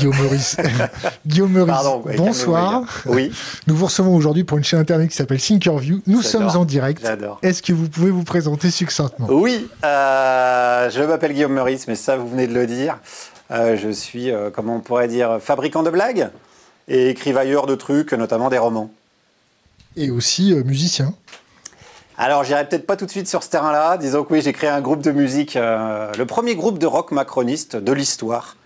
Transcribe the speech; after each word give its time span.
Guillaume 0.00 0.16
Meurice. 0.22 0.56
Guillaume 1.26 1.52
Meurice, 1.52 1.74
Pardon, 1.74 2.02
bonsoir. 2.16 2.84
Oui, 3.04 3.30
Nous 3.66 3.76
vous 3.76 3.84
recevons 3.84 4.16
aujourd'hui 4.16 4.44
pour 4.44 4.56
une 4.56 4.64
chaîne 4.64 4.80
internet 4.80 5.10
qui 5.10 5.16
s'appelle 5.16 5.40
Thinkerview. 5.40 6.00
Nous 6.06 6.22
sommes 6.22 6.48
en 6.48 6.64
direct. 6.64 7.02
j'adore. 7.02 7.38
Est-ce 7.42 7.62
que 7.62 7.74
vous 7.74 7.88
pouvez 7.88 8.10
vous 8.10 8.24
présenter 8.24 8.70
succinctement? 8.70 9.26
Oui, 9.30 9.68
euh, 9.84 10.88
je 10.90 11.02
m'appelle 11.02 11.34
Guillaume 11.34 11.52
Meurice, 11.52 11.86
mais 11.86 11.96
ça, 11.96 12.16
vous 12.16 12.28
venez 12.28 12.46
de 12.46 12.54
le 12.54 12.66
dire. 12.66 12.98
Euh, 13.50 13.76
je 13.76 13.90
suis, 13.90 14.30
euh, 14.30 14.48
comment 14.50 14.76
on 14.76 14.80
pourrait 14.80 15.08
dire, 15.08 15.38
fabricant 15.40 15.82
de 15.82 15.90
blagues 15.90 16.30
et 16.88 17.10
écrivailleur 17.10 17.66
de 17.66 17.74
trucs, 17.74 18.12
notamment 18.14 18.48
des 18.48 18.58
romans. 18.58 18.90
Et 19.96 20.10
aussi 20.10 20.54
musicien. 20.64 21.14
Alors, 22.22 22.44
j'irai 22.44 22.68
peut-être 22.68 22.86
pas 22.86 22.96
tout 22.96 23.06
de 23.06 23.10
suite 23.10 23.28
sur 23.28 23.42
ce 23.42 23.48
terrain-là. 23.48 23.96
Disons 23.96 24.24
que 24.24 24.32
oui, 24.34 24.42
j'ai 24.42 24.52
créé 24.52 24.68
un 24.68 24.82
groupe 24.82 25.00
de 25.00 25.10
musique, 25.10 25.56
euh, 25.56 26.12
le 26.18 26.26
premier 26.26 26.54
groupe 26.54 26.78
de 26.78 26.86
rock 26.86 27.12
macroniste 27.12 27.76
de 27.76 27.92
l'histoire 27.92 28.56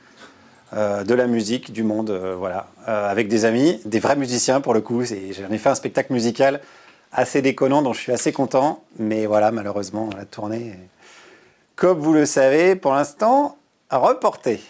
euh, 0.75 1.05
de 1.05 1.15
la 1.15 1.27
musique 1.27 1.73
du 1.73 1.83
monde, 1.83 2.11
euh, 2.11 2.35
voilà, 2.37 2.67
Euh, 2.89 3.09
avec 3.11 3.29
des 3.29 3.45
amis, 3.45 3.81
des 3.87 3.99
vrais 4.01 4.17
musiciens 4.17 4.61
pour 4.61 4.75
le 4.75 4.81
coup. 4.81 5.03
J'en 5.05 5.51
ai 5.51 5.59
fait 5.59 5.69
un 5.71 5.75
spectacle 5.75 6.13
musical 6.13 6.61
assez 7.13 7.41
déconnant 7.43 7.81
dont 7.83 7.93
je 7.93 8.01
suis 8.01 8.13
assez 8.13 8.33
content, 8.33 8.83
mais 8.99 9.27
voilà, 9.27 9.51
malheureusement, 9.53 10.11
la 10.17 10.25
tournée, 10.25 10.69
est, 10.69 10.89
comme 11.77 11.99
vous 11.99 12.13
le 12.13 12.27
savez, 12.27 12.75
pour 12.77 12.93
l'instant, 12.93 13.57
reportée. 13.91 14.61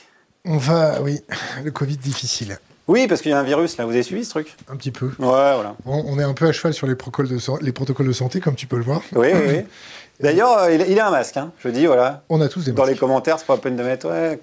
On 0.45 0.59
va, 0.59 1.01
oui, 1.03 1.21
le 1.65 1.71
Covid 1.71 1.97
difficile. 1.97 2.59
Oui, 2.87 3.07
parce 3.09 3.23
qu'il 3.23 3.31
y 3.31 3.35
a 3.35 3.39
un 3.39 3.43
virus 3.45 3.79
là. 3.79 3.87
Vous 3.87 3.93
avez 3.93 4.03
suivi 4.03 4.25
ce 4.27 4.31
truc? 4.31 4.55
Un 4.71 4.77
petit 4.77 4.91
peu. 4.91 5.07
Ouais, 5.07 5.55
voilà. 5.55 5.75
Bon, 5.87 6.05
on 6.07 6.19
est 6.19 6.23
un 6.23 6.35
peu 6.35 6.47
à 6.47 6.53
cheval 6.53 6.75
sur 6.75 6.87
les 6.87 6.95
protocoles 6.95 7.29
de, 7.29 7.39
san- 7.39 7.59
les 7.63 7.73
protocoles 7.73 8.07
de 8.07 8.13
santé, 8.13 8.41
comme 8.41 8.55
tu 8.55 8.67
peux 8.67 8.77
le 8.77 8.83
voir. 8.85 9.01
Oui, 9.15 9.29
oui, 9.35 9.41
oui. 9.49 9.61
D'ailleurs, 10.21 10.69
il, 10.71 11.01
a 11.01 11.09
un 11.09 11.11
masque. 11.11 11.39
Hein. 11.39 11.51
Je 11.65 11.71
dis, 11.71 11.87
voilà. 11.87 12.23
On 12.29 12.41
a 12.43 12.49
tous 12.49 12.67
des 12.67 12.73
Dans 12.73 12.85
les 12.85 12.91
masques. 12.91 13.01
commentaires, 13.01 13.39
c'est 13.39 13.47
pas 13.47 13.55
la 13.55 13.61
peine 13.63 13.77
de 13.77 13.83
mettre. 13.83 14.07
Ouais. 14.09 14.39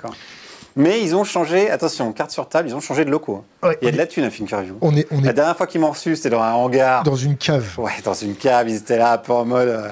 Mais 0.75 1.01
ils 1.01 1.15
ont 1.15 1.23
changé, 1.23 1.69
attention, 1.69 2.11
carte 2.13 2.31
sur 2.31 2.47
table, 2.47 2.69
ils 2.69 2.75
ont 2.75 2.79
changé 2.79 3.03
de 3.05 3.09
locaux. 3.11 3.43
hein. 3.63 3.67
Ouais, 3.69 3.77
Il 3.81 3.85
y 3.85 3.87
a 3.89 3.91
de 3.91 3.97
la 3.97 4.07
thune 4.07 4.23
à. 4.23 4.77
On 4.81 4.95
est, 4.95 5.05
on 5.11 5.21
La 5.21 5.33
dernière 5.33 5.57
fois 5.57 5.67
qu'ils 5.67 5.81
m'ont 5.81 5.91
reçu, 5.91 6.15
c'était 6.15 6.29
dans 6.29 6.41
un 6.41 6.53
hangar. 6.53 7.03
dans 7.03 7.15
une 7.15 7.35
cave. 7.37 7.67
Ouais, 7.77 7.91
dans 8.03 8.13
une 8.13 8.35
cave, 8.35 8.69
ils 8.69 8.77
étaient 8.77 8.97
là 8.97 9.13
un 9.13 9.17
peu 9.17 9.33
en 9.33 9.43
mode 9.45 9.67
euh, 9.67 9.89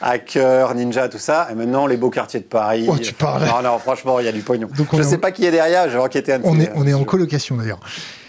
hacker, 0.00 0.74
ninja, 0.74 1.08
tout 1.08 1.18
ça. 1.18 1.48
Et 1.50 1.54
maintenant, 1.54 1.86
les 1.86 1.96
beaux 1.96 2.10
quartiers 2.10 2.40
de 2.40 2.44
Paris. 2.44 2.86
Oh, 2.88 2.96
tu 2.98 3.12
parles. 3.14 3.44
Non, 3.46 3.62
non, 3.62 3.78
franchement, 3.78 4.20
il 4.20 4.26
y 4.26 4.28
a 4.28 4.32
du 4.32 4.42
pognon. 4.42 4.68
Donc, 4.76 4.88
je 4.92 5.00
est 5.00 5.02
sais 5.04 5.16
en- 5.16 5.20
pas 5.20 5.32
qui 5.32 5.44
est 5.44 5.50
derrière, 5.50 5.88
je 5.88 5.96
vais 5.96 6.02
enquêter 6.02 6.32
un 6.32 6.40
petit 6.40 6.48
On 6.50 6.58
est, 6.60 6.70
on 6.74 6.86
est 6.86 6.94
en 6.94 7.04
colocation 7.04 7.56
d'ailleurs. 7.56 7.80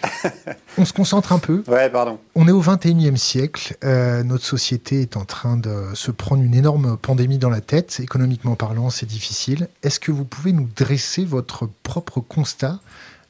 on 0.78 0.84
se 0.84 0.92
concentre 0.92 1.32
un 1.32 1.38
peu. 1.38 1.62
Ouais, 1.68 1.90
pardon. 1.90 2.18
On 2.34 2.48
est 2.48 2.52
au 2.52 2.62
21e 2.62 3.16
siècle. 3.16 3.76
Euh, 3.84 4.22
notre 4.22 4.44
société 4.44 5.02
est 5.02 5.16
en 5.16 5.24
train 5.24 5.56
de 5.56 5.88
se 5.94 6.10
prendre 6.10 6.42
une 6.42 6.54
énorme 6.54 6.96
pandémie 6.96 7.38
dans 7.38 7.50
la 7.50 7.60
tête. 7.60 8.00
Économiquement 8.00 8.54
parlant, 8.56 8.90
c'est 8.90 9.06
difficile. 9.06 9.68
Est-ce 9.82 10.00
que 10.00 10.10
vous 10.12 10.24
pouvez 10.24 10.52
nous 10.52 10.68
dresser 10.76 11.24
votre 11.24 11.68
propre 11.82 12.20
constat, 12.20 12.78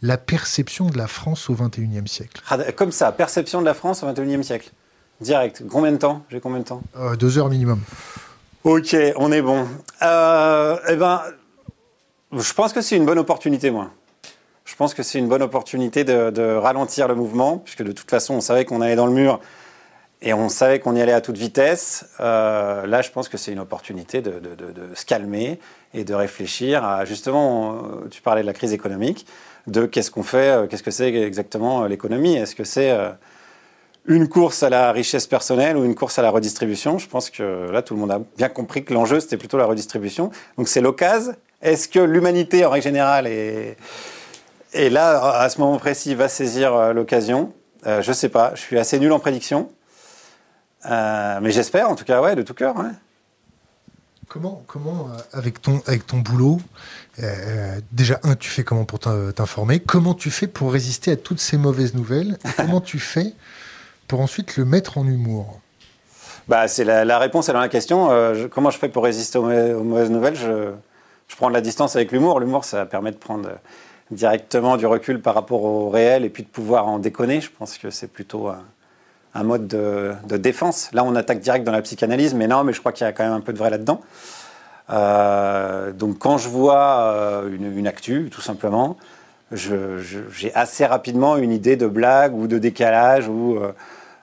la 0.03 0.17
perception 0.17 0.87
de 0.87 0.97
la 0.97 1.07
France 1.09 1.51
au 1.51 1.55
21e 1.55 2.07
siècle? 2.07 2.41
Rad- 2.47 2.75
Comme 2.77 2.93
ça, 2.93 3.13
perception 3.13 3.61
de 3.61 3.67
la 3.67 3.75
France 3.75 4.03
au 4.03 4.07
21e 4.11 4.43
siècle. 4.43 4.71
Direct. 5.21 5.65
Combien 5.71 5.93
de 5.93 5.99
temps? 5.99 6.25
J'ai 6.31 6.41
combien 6.41 6.61
de 6.61 6.65
temps? 6.65 6.83
Euh, 6.99 7.15
Deux 7.17 7.37
heures 7.37 7.51
minimum. 7.51 7.81
Ok, 8.63 8.95
on 9.17 9.33
est 9.33 9.41
bon. 9.41 9.67
Euh, 10.03 10.77
eh 10.91 10.97
ben, 10.97 11.23
je 12.31 12.53
pense 12.53 12.75
que 12.75 12.83
c'est 12.83 12.95
une 12.95 13.07
bonne 13.07 13.19
opportunité, 13.19 13.71
moi. 13.71 13.91
Je 14.67 14.77
pense 14.77 14.93
que 14.93 15.03
c'est 15.03 15.19
une 15.19 15.29
bonne 15.29 15.41
opportunité 15.41 16.05
de, 16.05 16.57
ralentir 16.57 17.09
le 17.09 17.15
mouvement, 17.15 17.57
puisque 17.57 17.83
de 17.83 17.93
toute 17.93 18.11
façon, 18.11 18.35
on 18.35 18.43
savait 18.43 18.67
qu'on 18.67 18.83
allait 18.83 18.97
dans 18.97 19.07
le 19.07 19.15
mur 19.15 19.41
et 20.21 20.35
on 20.35 20.51
savait 20.51 20.79
qu'on 20.79 20.95
y 20.95 21.01
allait 21.01 21.15
à 21.15 21.23
toute 21.23 21.39
vitesse. 21.39 22.05
Euh, 22.21 22.87
là, 22.87 23.01
je 23.01 23.11
pense 23.11 23.31
que 23.31 23.39
c'est 23.39 23.51
une 23.51 23.61
opportunité 23.61 24.21
de, 24.21 24.43
se 24.95 25.07
calmer 25.07 25.59
et 25.95 26.05
de 26.05 26.13
réfléchir 26.13 26.85
à, 26.85 27.07
justement, 27.07 27.77
euh, 27.77 28.09
tu 28.11 28.21
parlais 28.21 28.43
de 28.43 28.47
la 28.47 28.53
crise 28.53 28.75
économique, 28.75 29.27
de 29.69 29.87
qu'est-ce 29.87 30.11
qu'on 30.11 30.23
fait, 30.23 30.69
qu'est-ce 30.69 30.83
que 30.83 30.91
c'est 30.91 31.15
exactement 31.15 31.87
l'économie? 31.87 32.37
Est-ce 32.37 32.55
que 32.55 32.65
c'est 32.65 32.95
une 34.07 34.29
course 34.29 34.63
à 34.63 34.71
la 34.71 34.93
richesse 34.93 35.27
personnelle 35.27 35.77
ou 35.77 35.85
une 35.85 35.95
course 35.95 36.19
à 36.19 36.23
la 36.23 36.31
redistribution. 36.31 36.99
Je 36.99 37.07
pense 37.07 37.31
que 37.31 37.71
là, 37.71 37.83
tout 37.83 37.95
le 37.95 38.01
monde 38.01 38.11
a 38.11 38.21
bien 38.39 38.49
compris 38.49 38.85
que 38.85 38.93
l'enjeu, 38.95 39.21
c'était 39.21 39.37
plutôt 39.37 39.59
la 39.59 39.67
redistribution. 39.67 40.31
Donc 40.57 40.69
c'est 40.69 40.81
l'occasion. 40.81 41.35
Est-ce 41.63 41.89
que 41.89 41.99
l'humanité, 42.01 42.65
en 42.65 42.71
règle 42.71 42.85
générale, 42.85 43.27
est, 43.27 43.77
là, 44.75 45.41
à 45.41 45.49
ce 45.51 45.61
moment 45.61 45.79
précis, 45.79 46.15
va 46.15 46.29
saisir 46.29 46.75
euh, 46.75 46.93
l'occasion? 46.93 47.53
Euh, 47.87 48.01
Je 48.03 48.13
sais 48.13 48.31
pas. 48.31 48.53
Je 48.55 48.61
suis 48.61 48.79
assez 48.79 48.99
nul 48.99 49.13
en 49.13 49.19
prédiction. 49.19 49.69
Euh, 50.87 51.39
mais 51.43 51.51
j'espère, 51.51 51.91
en 51.91 51.95
tout 51.95 52.05
cas, 52.05 52.23
ouais, 52.23 52.35
de 52.35 52.43
tout 52.43 52.55
cœur. 52.55 52.77
ouais. 52.79 52.91
Comment, 54.29 54.63
comment 54.67 55.09
euh, 55.13 55.19
avec, 55.33 55.61
ton, 55.61 55.83
avec 55.87 56.07
ton 56.07 56.19
boulot, 56.19 56.61
euh, 57.23 57.81
déjà, 57.93 58.21
un, 58.23 58.37
tu 58.37 58.49
fais 58.49 58.63
comment 58.65 58.85
pour 58.85 59.01
t'in- 59.01 59.33
t'informer? 59.33 59.81
Comment 59.81 60.15
tu 60.15 60.31
fais 60.31 60.47
pour 60.47 60.73
résister 60.73 61.11
à 61.11 61.17
toutes 61.17 61.41
ces 61.41 61.59
mauvaises 61.59 61.95
nouvelles? 61.95 62.39
Et 62.45 62.49
Comment 62.57 62.81
tu 62.81 62.99
fais 63.01 63.35
pour 64.11 64.21
ensuite 64.21 64.57
le 64.57 64.65
mettre 64.65 64.99
en 64.99 65.07
humour 65.07 65.61
Bah, 66.49 66.67
c'est 66.67 66.83
la, 66.83 67.05
la 67.05 67.21
réponse 67.21 67.47
dans 67.47 67.61
la 67.61 67.69
question. 67.69 68.11
Euh, 68.11 68.49
comment 68.49 68.71
je 68.71 68.79
fais 68.79 68.89
pour 68.89 69.05
résister 69.05 69.39
aux, 69.39 69.45
mau- 69.45 69.79
aux 69.79 69.85
mauvaises 69.85 70.11
nouvelles? 70.11 70.35
Je, 70.35 70.73
prends 71.37 71.49
de 71.49 71.55
la 71.55 71.61
distance 71.61 71.95
avec 71.95 72.11
l'humour. 72.11 72.41
L'humour, 72.41 72.65
ça 72.65 72.87
permet 72.87 73.13
de 73.13 73.17
prendre 73.17 73.49
euh, 73.49 73.55
directement 74.11 74.77
du 74.77 74.85
recul 74.85 75.21
par 75.21 75.37
rapport 75.37 75.63
au 75.63 75.91
réel 75.91 76.25
et 76.25 76.29
puis 76.29 76.43
de 76.43 76.49
pouvoir 76.49 76.89
en 76.89 76.99
déconner. 76.99 77.41
Je 77.41 77.51
pense 77.57 77.79
que 77.79 77.91
c'est 77.91 78.09
plutôt 78.09 78.49
un, 79.33 79.45
mode 79.45 79.69
de, 79.69 80.37
défense. 80.39 80.91
Là, 80.93 81.05
on 81.05 81.15
attaque 81.15 81.39
direct 81.39 81.65
dans 81.65 81.71
la 81.71 81.83
psychanalyse, 81.83 82.35
mais 82.35 82.49
non, 82.49 82.65
mais 82.65 82.73
je 82.73 82.81
crois 82.81 82.91
qu'il 82.91 83.05
y 83.05 83.09
a 83.09 83.13
quand 83.13 83.23
même 83.23 83.33
un 83.33 83.41
peu 83.41 83.53
de 83.53 83.59
vrai 83.59 83.71
là-dedans. 83.71 84.01
Euh, 84.91 85.93
donc, 85.93 86.19
quand 86.19 86.37
je 86.37 86.49
vois 86.49 87.45
une, 87.49 87.79
une 87.79 87.87
actu, 87.87 88.29
tout 88.29 88.41
simplement, 88.41 88.97
j'ai 89.53 90.53
assez 90.57 90.85
rapidement 90.85 91.37
une 91.37 91.53
idée 91.53 91.77
de 91.77 91.87
blague 91.87 92.35
ou 92.35 92.49
de 92.49 92.59
décalage 92.59 93.29
ou, 93.29 93.57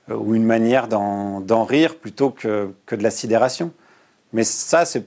ou 0.09 0.35
une 0.35 0.45
manière 0.45 0.87
d'en 0.87 1.63
rire 1.65 1.97
plutôt 1.97 2.29
que, 2.29 2.71
que 2.85 2.95
de 2.95 3.03
la 3.03 3.11
sidération. 3.11 3.71
Mais 4.33 4.43
ça, 4.43 4.85
c'est 4.85 5.05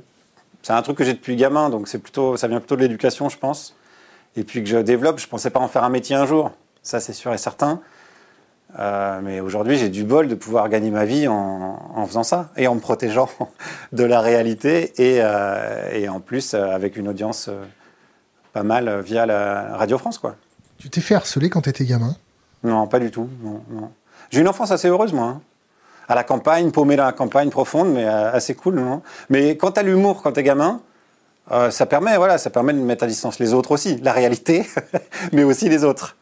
un 0.69 0.83
truc 0.83 0.99
que 0.99 1.05
j'ai 1.05 1.15
depuis 1.15 1.37
gamin, 1.37 1.71
donc 1.71 1.88
plutôt, 1.99 2.37
ça 2.37 2.49
vient 2.49 2.59
plutôt 2.61 2.77
de 2.77 2.83
l'éducation, 2.83 3.28
je 3.28 3.39
pense. 3.39 3.75
Et 4.37 4.44
puis 4.44 4.62
que 4.62 4.69
je 4.69 4.78
développe, 4.78 5.19
je 5.19 5.27
pensais 5.27 5.50
pas 5.50 5.60
en 5.60 5.69
faire 5.69 5.84
un 5.84 5.89
métier 5.89 6.15
un 6.16 6.27
jour, 6.27 6.53
ça 6.83 7.00
c'est 7.00 7.12
sûr 7.12 7.33
et 7.33 7.39
certain. 7.39 7.81
Euh, 8.78 9.21
mais 9.22 9.41
aujourd'hui, 9.41 9.77
j'ai 9.77 9.89
du 9.89 10.05
bol 10.05 10.28
de 10.28 10.37
pouvoir 10.37 10.69
gagner 10.69 10.91
ma 10.91 11.05
vie 11.05 11.27
en, 11.27 11.93
en 11.93 12.06
faisant 12.06 12.22
ça 12.22 12.50
et 12.56 12.69
en 12.69 12.77
me 12.77 12.81
protégeant 12.81 13.28
de 13.93 14.05
la 14.05 14.21
réalité 14.21 14.93
et, 14.97 15.19
euh, 15.21 15.91
et 15.93 16.09
en 16.09 16.21
plus 16.21 16.55
euh, 16.55 16.71
avec 16.71 16.97
une 16.97 17.09
audience 17.09 17.49
euh, 17.49 17.65
pas 18.53 18.62
mal 18.62 18.87
euh, 18.89 19.03
via 19.03 19.27
la 19.27 19.77
Radio 19.77 19.99
France, 19.99 20.19
quoi. 20.19 20.37
Tu 20.78 20.89
t'es 20.89 21.00
fait 21.00 21.15
harceler 21.16 21.50
quand 21.50 21.62
t'étais 21.62 21.84
gamin? 21.84 22.16
Non, 22.62 22.87
pas 22.87 23.00
du 23.00 23.10
tout. 23.10 23.28
Non, 23.43 23.62
non. 23.71 23.91
J'ai 24.31 24.41
une 24.41 24.49
enfance 24.49 24.71
assez 24.71 24.89
heureuse, 24.89 25.13
moi. 25.13 25.25
hein. 25.27 25.43
À 26.09 26.15
la 26.15 26.25
campagne, 26.25 26.71
paumé 26.73 26.97
dans 26.97 27.05
la 27.05 27.13
campagne 27.13 27.51
profonde, 27.51 27.93
mais 27.93 28.05
euh, 28.05 28.33
assez 28.33 28.55
cool, 28.55 28.75
non? 28.77 29.03
Mais 29.29 29.57
quand 29.57 29.73
t'as 29.73 29.83
l'humour, 29.83 30.23
quand 30.23 30.33
t'es 30.33 30.43
gamin, 30.43 30.81
euh, 31.53 31.71
ça 31.71 31.87
permet, 31.87 32.17
voilà, 32.17 32.39
ça 32.39 32.51
permet 32.51 32.73
de 32.73 32.79
mettre 32.79 33.05
à 33.05 33.07
distance 33.07 33.39
les 33.39 33.55
autres 33.55 33.71
aussi, 33.73 33.97
la 33.99 34.13
réalité, 34.13 34.67
mais 35.33 35.45
aussi 35.45 35.69
les 35.69 35.85
autres. 35.85 36.17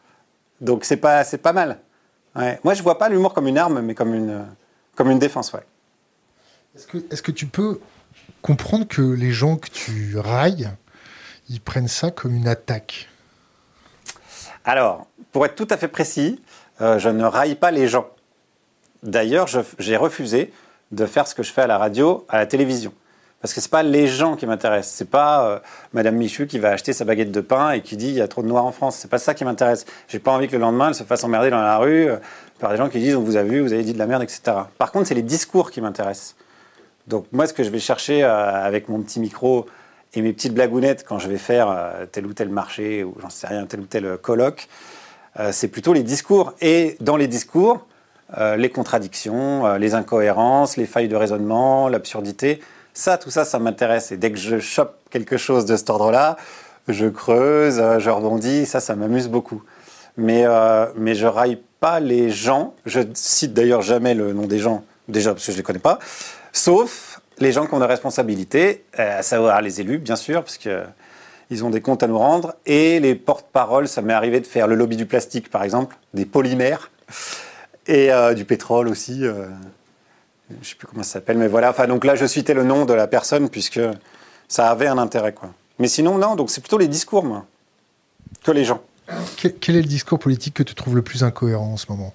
Donc 0.61 0.85
c'est 0.85 0.97
pas, 0.97 1.23
c'est 1.23 1.37
pas 1.39 1.53
mal. 1.53 1.79
Ouais. 2.35 2.59
Moi, 2.63 2.75
je 2.75 2.83
vois 2.83 2.97
pas 2.99 3.09
l'humour 3.09 3.33
comme 3.33 3.47
une 3.47 3.57
arme, 3.57 3.81
mais 3.81 3.95
comme 3.95 4.13
une, 4.13 4.29
euh, 4.29 4.43
comme 4.95 5.09
une 5.09 5.19
défense, 5.19 5.53
ouais. 5.53 5.65
Est-ce 6.75 6.85
que, 6.85 6.97
est-ce 7.11 7.21
que 7.23 7.31
tu 7.31 7.47
peux 7.47 7.79
comprendre 8.43 8.87
que 8.87 9.01
les 9.01 9.31
gens 9.31 9.55
que 9.55 9.69
tu 9.69 10.17
railles, 10.19 10.69
ils 11.49 11.61
prennent 11.61 11.87
ça 11.87 12.11
comme 12.11 12.35
une 12.35 12.47
attaque? 12.47 13.09
Alors, 14.65 15.07
pour 15.31 15.45
être 15.45 15.55
tout 15.55 15.67
à 15.71 15.77
fait 15.77 15.87
précis, 15.87 16.41
euh, 16.81 16.99
je 16.99 17.09
ne 17.09 17.23
raille 17.23 17.55
pas 17.55 17.71
les 17.71 17.87
gens. 17.87 18.07
D'ailleurs, 19.03 19.47
j'ai 19.77 19.97
refusé 19.97 20.51
de 20.91 21.05
faire 21.05 21.27
ce 21.27 21.35
que 21.35 21.43
je 21.43 21.51
fais 21.51 21.61
à 21.61 21.67
la 21.67 21.77
radio, 21.77 22.25
à 22.29 22.37
la 22.37 22.45
télévision. 22.45 22.93
Parce 23.41 23.53
que 23.53 23.61
c'est 23.61 23.71
pas 23.71 23.83
les 23.83 24.07
gens 24.07 24.35
qui 24.35 24.45
m'intéressent. 24.45 24.95
C'est 24.95 25.09
pas 25.09 25.47
euh, 25.47 25.59
Madame 25.93 26.15
Michu 26.15 26.45
qui 26.45 26.59
va 26.59 26.71
acheter 26.71 26.91
sa 26.91 27.05
baguette 27.05 27.31
de 27.31 27.41
pain 27.41 27.71
et 27.71 27.81
qui 27.81 27.95
dit 27.95 28.09
il 28.09 28.15
y 28.15 28.21
a 28.21 28.27
trop 28.27 28.41
de 28.41 28.47
noirs 28.47 28.65
en 28.65 28.71
France. 28.71 28.97
C'est 28.97 29.09
pas 29.09 29.17
ça 29.17 29.33
qui 29.33 29.45
m'intéresse. 29.45 29.85
J'ai 30.09 30.19
pas 30.19 30.31
envie 30.31 30.47
que 30.47 30.53
le 30.53 30.59
lendemain 30.59 30.89
elle 30.89 30.95
se 30.95 31.03
fasse 31.03 31.23
emmerder 31.23 31.49
dans 31.49 31.61
la 31.61 31.77
rue 31.77 32.09
euh, 32.09 32.17
par 32.59 32.71
des 32.71 32.77
gens 32.77 32.89
qui 32.89 32.99
disent 32.99 33.15
on 33.15 33.21
vous 33.21 33.37
a 33.37 33.43
vu, 33.43 33.61
vous 33.61 33.71
avez 33.71 33.83
dit 33.83 33.93
de 33.93 33.97
la 33.97 34.07
merde, 34.07 34.23
etc. 34.23 34.41
Par 34.77 34.91
contre, 34.91 35.07
c'est 35.07 35.15
les 35.15 35.21
discours 35.21 35.71
qui 35.71 35.79
m'intéressent. 35.79 36.35
Donc 37.07 37.27
moi, 37.31 37.47
ce 37.47 37.53
que 37.53 37.63
je 37.63 37.69
vais 37.69 37.79
chercher 37.79 38.23
euh, 38.23 38.65
avec 38.65 38.89
mon 38.89 39.01
petit 39.01 39.21
micro 39.21 39.67
et 40.13 40.21
mes 40.21 40.33
petites 40.33 40.53
blagounettes 40.53 41.05
quand 41.07 41.19
je 41.19 41.29
vais 41.29 41.37
faire 41.37 41.93
tel 42.11 42.25
ou 42.25 42.33
tel 42.33 42.49
marché 42.49 43.03
ou 43.03 43.15
j'en 43.21 43.29
sais 43.29 43.45
rien, 43.45 43.65
tel 43.67 43.79
ou 43.79 43.85
tel 43.85 44.17
colloque, 44.17 44.67
c'est 45.51 45.67
plutôt 45.69 45.93
les 45.93 46.03
discours. 46.03 46.53
Et 46.61 46.97
dans 46.99 47.17
les 47.17 47.27
discours, 47.27 47.85
euh, 48.37 48.55
les 48.55 48.69
contradictions, 48.69 49.65
euh, 49.65 49.77
les 49.77 49.95
incohérences, 49.95 50.77
les 50.77 50.85
failles 50.85 51.07
de 51.07 51.15
raisonnement, 51.15 51.87
l'absurdité, 51.87 52.61
ça, 52.93 53.17
tout 53.17 53.31
ça, 53.31 53.43
ça 53.45 53.57
m'intéresse. 53.57 54.11
Et 54.11 54.17
dès 54.17 54.31
que 54.31 54.37
je 54.37 54.59
chope 54.59 54.95
quelque 55.09 55.37
chose 55.37 55.65
de 55.65 55.75
cet 55.75 55.89
ordre-là, 55.89 56.37
je 56.87 57.07
creuse, 57.07 57.79
euh, 57.79 57.99
je 57.99 58.09
rebondis, 58.09 58.65
ça, 58.65 58.79
ça 58.79 58.95
m'amuse 58.95 59.27
beaucoup. 59.27 59.63
Mais, 60.17 60.43
euh, 60.45 60.87
mais 60.95 61.15
je 61.15 61.25
raille 61.25 61.59
pas 61.79 61.99
les 61.99 62.29
gens. 62.29 62.75
Je 62.85 62.99
cite 63.13 63.53
d'ailleurs 63.53 63.81
jamais 63.81 64.13
le 64.13 64.33
nom 64.33 64.45
des 64.45 64.59
gens, 64.59 64.83
déjà 65.07 65.33
parce 65.33 65.45
que 65.45 65.51
je 65.51 65.57
les 65.57 65.63
connais 65.63 65.79
pas, 65.79 65.99
sauf 66.51 67.21
les 67.39 67.51
gens 67.51 67.65
qui 67.65 67.73
ont 67.73 67.79
des 67.79 67.85
responsabilités, 67.85 68.83
euh, 68.99 69.19
à 69.19 69.23
savoir 69.23 69.61
les 69.61 69.81
élus, 69.81 69.97
bien 69.97 70.17
sûr, 70.17 70.43
parce 70.43 70.57
que 70.57 70.83
ils 71.49 71.63
ont 71.63 71.69
des 71.69 71.81
comptes 71.81 72.03
à 72.03 72.07
nous 72.07 72.17
rendre. 72.17 72.55
Et 72.65 72.99
les 72.99 73.15
porte-paroles, 73.15 73.87
ça 73.87 74.01
m'est 74.01 74.13
arrivé 74.13 74.39
de 74.39 74.47
faire 74.47 74.67
le 74.67 74.75
lobby 74.75 74.97
du 74.97 75.05
plastique, 75.05 75.49
par 75.49 75.63
exemple, 75.63 75.97
des 76.13 76.25
polymères, 76.25 76.91
et 77.87 78.11
euh, 78.11 78.33
du 78.33 78.45
pétrole 78.45 78.87
aussi. 78.87 79.25
Euh, 79.25 79.47
je 80.49 80.55
ne 80.55 80.63
sais 80.63 80.75
plus 80.75 80.87
comment 80.87 81.03
ça 81.03 81.13
s'appelle, 81.13 81.37
mais 81.37 81.47
voilà. 81.47 81.69
Enfin, 81.69 81.87
donc 81.87 82.05
là, 82.05 82.15
je 82.15 82.25
citais 82.25 82.53
le 82.53 82.63
nom 82.63 82.85
de 82.85 82.93
la 82.93 83.07
personne, 83.07 83.49
puisque 83.49 83.81
ça 84.47 84.69
avait 84.69 84.87
un 84.87 84.97
intérêt, 84.97 85.33
quoi. 85.33 85.51
Mais 85.77 85.87
sinon, 85.87 86.17
non, 86.17 86.35
donc 86.35 86.49
c'est 86.49 86.61
plutôt 86.61 86.77
les 86.77 86.87
discours, 86.87 87.23
moi, 87.23 87.45
que 88.43 88.51
les 88.51 88.65
gens. 88.65 88.81
Quel, 89.37 89.75
est 89.75 89.81
le 89.81 89.87
discours 89.87 90.19
politique 90.19 90.53
que 90.53 90.63
tu 90.63 90.75
trouves 90.75 90.95
le 90.95 91.01
plus 91.01 91.23
incohérent 91.23 91.73
en 91.73 91.77
ce 91.77 91.85
moment? 91.89 92.13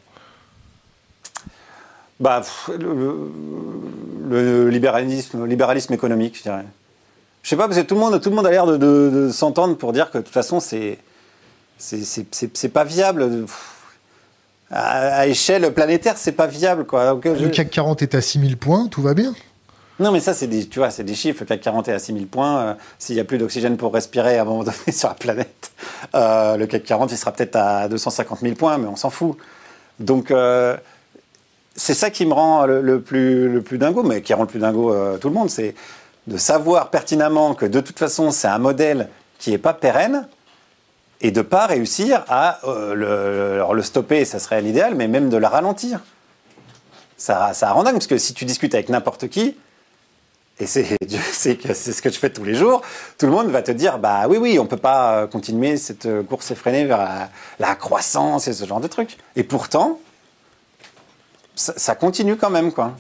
Bah, 2.21 2.43
le, 2.79 4.69
libéralisme, 4.69 5.47
libéralisme 5.47 5.93
économique, 5.93 6.37
je 6.39 6.43
dirais. 6.43 6.65
Je 7.45 7.51
sais 7.51 7.57
pas, 7.57 7.69
parce 7.69 7.79
que 7.79 7.85
tout 7.85 7.95
le 7.95 8.01
monde, 8.01 8.21
tout 8.21 8.31
le 8.31 8.37
monde 8.37 8.47
a 8.47 8.51
l'air 8.51 8.67
de, 8.67 9.31
s'entendre 9.31 9.77
pour 9.77 9.93
dire 9.93 10.11
que 10.11 10.19
de 10.19 10.23
toute 10.23 10.33
façon, 10.33 10.59
c'est 10.59 10.99
c'est 11.79 12.69
pas 12.73 12.85
viable. 12.85 13.47
À, 14.71 15.27
échelle 15.27 15.73
planétaire, 15.75 16.17
c'est 16.17 16.33
pas 16.33 16.47
viable. 16.47 16.87
Quoi. 16.87 17.21
le 17.23 17.49
CAC 17.51 17.71
40 17.71 18.03
est 18.03 18.15
à 18.15 18.23
6000 18.23 18.57
points, 18.57 18.89
tout 18.89 19.03
va 19.03 19.15
bien 19.15 19.35
non, 20.01 20.11
mais 20.11 20.19
ça, 20.19 20.35
c'est 20.35 20.49
des, 20.49 20.67
tu 20.67 20.81
vois, 20.81 20.91
c'est 20.91 21.05
des 21.05 21.15
chiffres. 21.15 21.43
Le 21.43 21.47
CAC 21.47 21.61
40 21.61 21.89
est 21.89 21.93
à 21.93 22.01
6000 22.01 22.27
points. 22.27 22.59
Euh, 22.59 22.75
s'il 22.99 23.15
n'y 23.15 23.21
a 23.21 23.25
plus 23.25 23.39
d'oxygène 23.39 23.77
pour 23.77 23.95
respirer 23.95 24.39
à 24.39 24.43
un 24.43 24.45
moment 24.45 24.65
donné 24.65 24.77
sur 24.91 25.09
la 25.09 25.15
planète, 25.15 25.71
euh, 26.17 26.57
le 26.57 26.67
CAC 26.67 26.83
40, 26.83 27.13
il 27.13 27.17
sera 27.17 27.31
peut-être 27.31 27.55
à 27.55 27.89
250 27.89 28.41
000 28.41 28.55
points, 28.57 28.77
mais 28.79 28.89
on 28.89 28.97
s'en 28.97 29.11
fout. 29.11 29.37
Donc, 30.01 30.33
euh, 30.33 30.77
c'est 31.77 31.95
ça 31.95 32.11
qui 32.11 32.27
me 32.27 32.33
rend 32.33 32.67
le, 32.67 33.01
plus, 33.01 33.49
le 33.49 33.63
plus 33.63 33.79
dingo, 33.79 34.03
mais 34.03 34.21
qui 34.21 34.35
rend 34.35 34.43
le 34.43 34.49
plus 34.49 34.59
dingo 34.59 34.93
tout 35.19 35.29
le 35.29 35.35
monde. 35.35 35.49
C'est 35.51 35.77
de 36.27 36.37
savoir 36.37 36.91
pertinemment 36.91 37.55
que 37.55 37.67
de 37.67 37.81
toute 37.81 37.99
façon, 37.99 38.31
c'est 38.31 38.49
un 38.49 38.59
modèle 38.59 39.09
qui 39.39 39.51
n'est 39.51 39.59
pas 39.59 39.75
pérenne 39.75 40.27
et 41.21 41.31
de 41.31 41.41
ne 41.41 41.43
pas 41.43 41.67
réussir 41.67 42.25
à 42.29 42.61
le, 42.65 43.65
le, 43.71 43.83
stopper, 43.83 44.25
ça 44.25 44.39
serait 44.39 44.61
l'idéal, 44.61 44.95
mais 44.95 45.09
même 45.09 45.29
de 45.29 45.37
la 45.37 45.49
ralentir. 45.49 46.01
Ça, 47.17 47.53
rend 47.71 47.85
dingue, 47.85 47.95
parce 47.95 48.07
que 48.07 48.19
si 48.19 48.35
tu 48.35 48.45
discutes 48.45 48.75
avec 48.75 48.89
n'importe 48.89 49.29
qui, 49.29 49.57
et 50.61 50.67
c'est, 50.67 50.97
ce 51.03 52.03
que 52.03 52.11
je 52.11 52.19
fais 52.19 52.31
tous 52.31 52.45
les 52.45 52.55
jours, 52.55 52.83
tout 53.19 53.27
le 53.27 53.33
monde 53.33 53.49
va 53.49 53.63
te 53.63 53.73
dire, 53.73 53.99
bah 53.99 54.27
oui, 54.29 54.37
oui, 54.37 54.59
on 54.59 54.67
peut 54.67 54.77
pas 54.77 55.17
euh, 55.17 55.27
continuer 55.27 55.77
cette 55.77 56.07
euh, 56.07 56.23
course 56.23 56.51
effrénée 56.51 56.85
vers 56.85 57.29
la, 57.59 57.75
croissance 57.75 58.47
et 58.47 58.53
ce 58.53 58.65
genre 58.65 58.81
de 58.81 58.87
trucs. 58.87 59.17
Et 59.37 59.43
pourtant, 59.43 59.99
ça, 61.57 61.95
continue 61.95 62.37
quand 62.37 62.51
même, 62.51 62.73
quoi. 62.73 62.93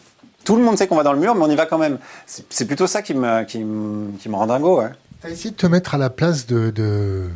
Tout 0.44 0.56
le 0.56 0.62
monde 0.62 0.79
sait 0.79 0.87
qu'on 0.87 0.96
va 0.96 1.02
dans 1.02 1.12
le 1.12 1.20
mur, 1.20 1.35
mais 1.35 1.43
on 1.43 1.50
y 1.50 1.56
va 1.56 1.67
quand 1.67 1.79
même. 1.79 1.99
C'est, 2.26 2.67
plutôt 2.67 2.87
ça 2.87 3.02
qui 3.02 3.14
me, 3.14 3.44
qui 3.44 3.58
me, 3.64 4.37
rend 4.37 4.46
dingo, 4.46 4.81
ouais. 4.81 4.91
Tu 5.20 5.26
as 5.26 5.31
essayé 5.31 5.50
de 5.50 5.56
te 5.56 5.67
mettre 5.67 5.94
à 5.94 5.99
la 5.99 6.11
place 6.11 6.46
de, 6.46 6.70
de, 6.70 7.29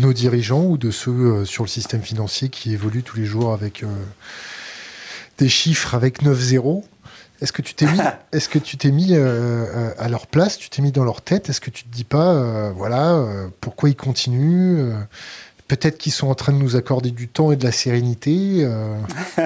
nos 0.00 0.12
dirigeants 0.12 0.64
ou 0.64 0.76
de 0.76 0.90
ceux 0.90 1.10
euh, 1.10 1.44
sur 1.44 1.64
le 1.64 1.68
système 1.68 2.02
financier 2.02 2.48
qui 2.48 2.72
évoluent 2.72 3.04
tous 3.04 3.16
les 3.16 3.24
jours 3.24 3.52
avec 3.52 3.84
des 5.38 5.48
chiffres 5.48 5.94
avec 5.94 6.22
9 6.22 6.38
zéros 6.38 6.84
est-ce 7.42 7.52
que 7.52 7.62
tu 7.62 7.74
t'es 7.74 7.86
mis, 7.86 7.98
est-ce 8.32 8.48
que 8.48 8.58
tu 8.58 8.76
t'es 8.76 8.90
mis 8.90 9.14
euh, 9.14 9.18
euh, 9.18 9.90
à 9.98 10.08
leur 10.08 10.26
place, 10.26 10.58
tu 10.58 10.70
t'es 10.70 10.82
mis 10.82 10.92
dans 10.92 11.04
leur 11.04 11.22
tête? 11.22 11.50
Est-ce 11.50 11.60
que 11.60 11.70
tu 11.70 11.84
te 11.84 11.94
dis 11.94 12.04
pas, 12.04 12.32
euh, 12.32 12.72
voilà, 12.74 13.48
pourquoi 13.60 13.88
ils 13.88 13.96
continuent 13.96 14.92
Peut-être 15.68 15.98
qu'ils 15.98 16.12
sont 16.12 16.28
en 16.28 16.34
train 16.34 16.52
de 16.52 16.58
nous 16.58 16.76
accorder 16.76 17.10
du 17.10 17.28
temps 17.28 17.50
et 17.52 17.56
de 17.56 17.64
la 17.64 17.72
sérénité. 17.72 18.68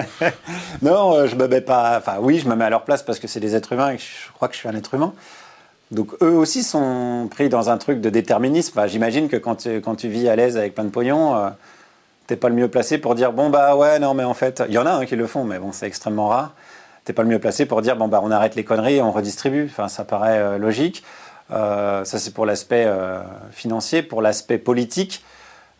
non, 0.81 1.25
je 1.25 1.35
me 1.35 1.47
mets 1.47 1.61
pas. 1.61 1.97
Enfin, 1.97 2.17
oui, 2.19 2.39
je 2.39 2.47
me 2.47 2.55
mets 2.55 2.65
à 2.65 2.69
leur 2.69 2.83
place 2.83 3.01
parce 3.01 3.19
que 3.19 3.27
c'est 3.27 3.39
des 3.39 3.55
êtres 3.55 3.73
humains 3.73 3.91
et 3.91 3.97
je 3.97 4.31
crois 4.33 4.47
que 4.47 4.53
je 4.53 4.59
suis 4.59 4.69
un 4.69 4.75
être 4.75 4.93
humain. 4.93 5.13
Donc 5.89 6.13
eux 6.21 6.35
aussi 6.35 6.63
sont 6.63 7.27
pris 7.29 7.49
dans 7.49 7.69
un 7.69 7.77
truc 7.77 8.01
de 8.01 8.09
déterminisme. 8.09 8.79
J'imagine 8.87 9.29
que 9.29 9.37
quand 9.37 9.55
tu, 9.55 9.81
quand 9.81 9.95
tu 9.95 10.09
vis 10.09 10.29
à 10.29 10.35
l'aise 10.35 10.57
avec 10.57 10.75
plein 10.75 10.85
de 10.85 10.89
pognon, 10.89 11.49
tu 11.49 11.55
t'es 12.27 12.35
pas 12.35 12.49
le 12.49 12.55
mieux 12.55 12.67
placé 12.67 12.97
pour 12.97 13.15
dire 13.15 13.33
bon 13.33 13.49
bah 13.49 13.75
ouais 13.75 13.99
non 13.99 14.13
mais 14.13 14.23
en 14.23 14.33
fait 14.33 14.63
il 14.69 14.73
y 14.73 14.77
en 14.77 14.85
a 14.85 15.05
qui 15.05 15.17
le 15.17 15.27
font 15.27 15.43
mais 15.43 15.59
bon 15.59 15.73
c'est 15.73 15.87
extrêmement 15.87 16.29
rare 16.29 16.53
t'es 17.05 17.13
pas 17.13 17.23
le 17.23 17.29
mieux 17.29 17.39
placé 17.39 17.65
pour 17.65 17.81
dire 17.81 17.95
bon 17.95 18.07
bah 18.07 18.21
on 18.23 18.31
arrête 18.31 18.55
les 18.55 18.63
conneries 18.63 18.95
et 18.95 19.01
on 19.01 19.11
redistribue. 19.11 19.65
Enfin, 19.65 19.87
ça 19.87 20.03
paraît 20.03 20.37
euh, 20.37 20.57
logique. 20.57 21.03
Euh, 21.51 22.05
ça 22.05 22.19
c'est 22.19 22.33
pour 22.33 22.45
l'aspect 22.45 22.85
euh, 22.87 23.21
financier, 23.51 24.03
pour 24.03 24.21
l'aspect 24.21 24.57
politique. 24.57 25.23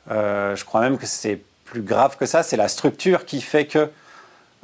Je 0.10 0.66
crois 0.66 0.82
même 0.82 0.98
que 0.98 1.06
c'est 1.06 1.42
plus 1.66 1.82
grave 1.82 2.18
que 2.18 2.26
ça. 2.26 2.44
C'est 2.44 2.58
la 2.58 2.68
structure 2.68 3.26
qui 3.26 3.42
fait 3.42 3.66
que 3.66 3.90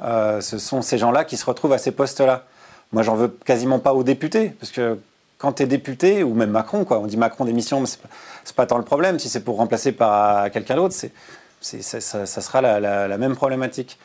ce 0.00 0.58
sont 0.58 0.82
ces 0.82 0.98
gens-là 0.98 1.24
qui 1.24 1.36
se 1.36 1.44
retrouvent 1.44 1.72
à 1.72 1.78
ces 1.78 1.92
postes-là. 1.92 2.44
Moi, 2.92 3.02
j'en 3.02 3.14
veux 3.14 3.28
quasiment 3.28 3.78
pas 3.78 3.92
aux 3.92 4.02
députés, 4.02 4.50
parce 4.58 4.72
que 4.72 4.98
quand 5.38 5.54
tu 5.54 5.62
es 5.62 5.66
député, 5.66 6.22
ou 6.22 6.34
même 6.34 6.50
Macron, 6.50 6.84
quoi, 6.84 6.98
on 6.98 7.06
dit 7.06 7.16
Macron 7.16 7.44
démission, 7.44 7.80
mais 7.80 7.86
c'est 7.86 8.00
pas, 8.00 8.08
pas 8.56 8.66
tant 8.66 8.78
le 8.78 8.84
problème. 8.84 9.18
Si 9.18 9.28
c'est 9.28 9.40
pour 9.40 9.56
remplacer 9.56 9.92
par 9.92 10.50
quelqu'un 10.50 10.76
d'autre, 10.76 10.94
c'est, 10.94 11.82
ça, 11.82 12.00
ça, 12.00 12.40
sera 12.40 12.60
la, 12.60 13.18
même 13.18 13.36
problématique. 13.36 13.98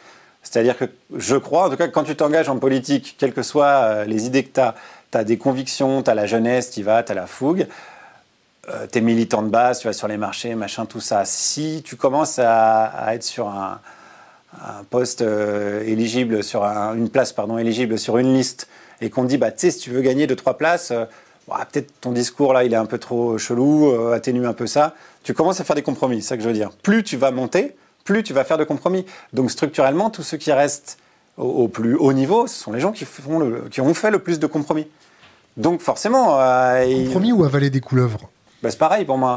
C'est-à-dire 0.43 0.77
que 0.77 0.85
je 1.15 1.35
crois, 1.35 1.67
en 1.67 1.69
tout 1.69 1.77
cas, 1.77 1.87
quand 1.87 2.03
tu 2.03 2.15
t'engages 2.15 2.49
en 2.49 2.57
politique, 2.57 3.15
quelles 3.17 3.33
que 3.33 3.43
soient 3.43 3.65
euh, 3.65 4.05
les 4.05 4.25
idées 4.25 4.43
que 4.43 4.53
tu 4.53 4.59
as, 4.59 4.75
tu 5.11 5.17
as 5.17 5.23
des 5.23 5.37
convictions, 5.37 6.03
tu 6.03 6.09
as 6.09 6.15
la 6.15 6.25
jeunesse 6.25 6.69
qui 6.69 6.83
va, 6.83 7.01
tu 7.01 7.13
as 7.13 7.15
la 7.15 7.27
fougue, 7.27 7.67
euh, 8.69 8.87
tu 8.91 8.99
es 8.99 9.01
militant 9.01 9.41
de 9.41 9.49
base, 9.49 9.79
tu 9.79 9.87
vas 9.87 9.93
sur 9.93 10.07
les 10.07 10.17
marchés, 10.17 10.55
machin, 10.55 10.85
tout 10.85 11.01
ça. 11.01 11.25
Si 11.25 11.81
tu 11.83 11.95
commences 11.95 12.39
à, 12.39 13.13
être 13.13 13.23
sur 13.23 13.47
un, 13.47 13.79
poste 14.89 15.21
euh, 15.21 15.83
éligible, 15.83 16.43
sur 16.43 16.63
une 16.63 17.09
place 17.09 17.33
pardon, 17.33 17.57
éligible 17.57 17.97
sur 17.97 18.17
une 18.17 18.33
liste, 18.33 18.67
et 19.01 19.09
qu'on 19.09 19.23
te 19.23 19.27
dit, 19.27 19.37
bah, 19.37 19.51
tu 19.51 19.59
sais, 19.59 19.71
si 19.71 19.79
tu 19.79 19.89
veux 19.89 20.01
gagner 20.01 20.27
deux, 20.27 20.35
trois 20.35 20.57
places, 20.57 20.93
peut-être 21.47 21.91
ton 21.99 22.11
discours 22.11 22.53
là, 22.53 22.63
il 22.63 22.73
est 22.73 22.77
un 22.77 22.85
peu 22.85 22.99
trop 22.99 23.37
chelou, 23.37 23.93
atténue 24.13 24.45
un 24.45 24.53
peu 24.53 24.67
ça, 24.67 24.95
tu 25.23 25.33
commences 25.33 25.59
à 25.59 25.63
faire 25.63 25.75
des 25.75 25.81
compromis, 25.81 26.21
c'est 26.21 26.29
ça 26.29 26.37
que 26.37 26.43
je 26.43 26.47
veux 26.47 26.53
dire. 26.53 26.71
Plus 26.83 27.03
tu 27.03 27.17
vas 27.17 27.31
monter, 27.31 27.75
plus 28.03 28.23
tu 28.23 28.33
vas 28.33 28.43
faire 28.43 28.57
de 28.57 28.63
compromis. 28.63 29.05
Donc 29.33 29.51
structurellement, 29.51 30.09
tous 30.09 30.23
ceux 30.23 30.37
qui 30.37 30.51
restent 30.51 30.97
au, 31.37 31.67
plus 31.67 31.95
haut 31.95 32.13
niveau, 32.13 32.47
ce 32.47 32.55
sont 32.55 32.71
les 32.71 32.79
gens 32.79 32.91
qui, 32.91 33.05
font 33.05 33.39
le, 33.39 33.65
qui 33.71 33.81
ont 33.81 33.93
fait 33.93 34.11
le 34.11 34.19
plus 34.19 34.39
de 34.39 34.47
compromis. 34.47 34.87
Donc 35.57 35.81
forcément... 35.81 36.39
Euh, 36.39 37.05
compromis 37.05 37.31
ou 37.31 37.43
avaler 37.43 37.69
des 37.69 37.81
couleuvres? 37.81 38.29
Bah, 38.63 38.71
C'est 38.71 38.79
pareil 38.79 39.05
pour 39.05 39.17
moi. 39.17 39.35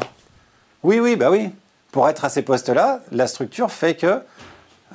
Oui, 0.83 0.99
oui, 0.99 1.15
bah 1.15 1.29
oui. 1.29 1.51
Pour 1.91 2.09
être 2.09 2.25
à 2.25 2.29
ces 2.29 2.41
postes-là, 2.41 3.01
la 3.11 3.27
structure 3.27 3.71
fait 3.71 3.95
que 3.95 4.21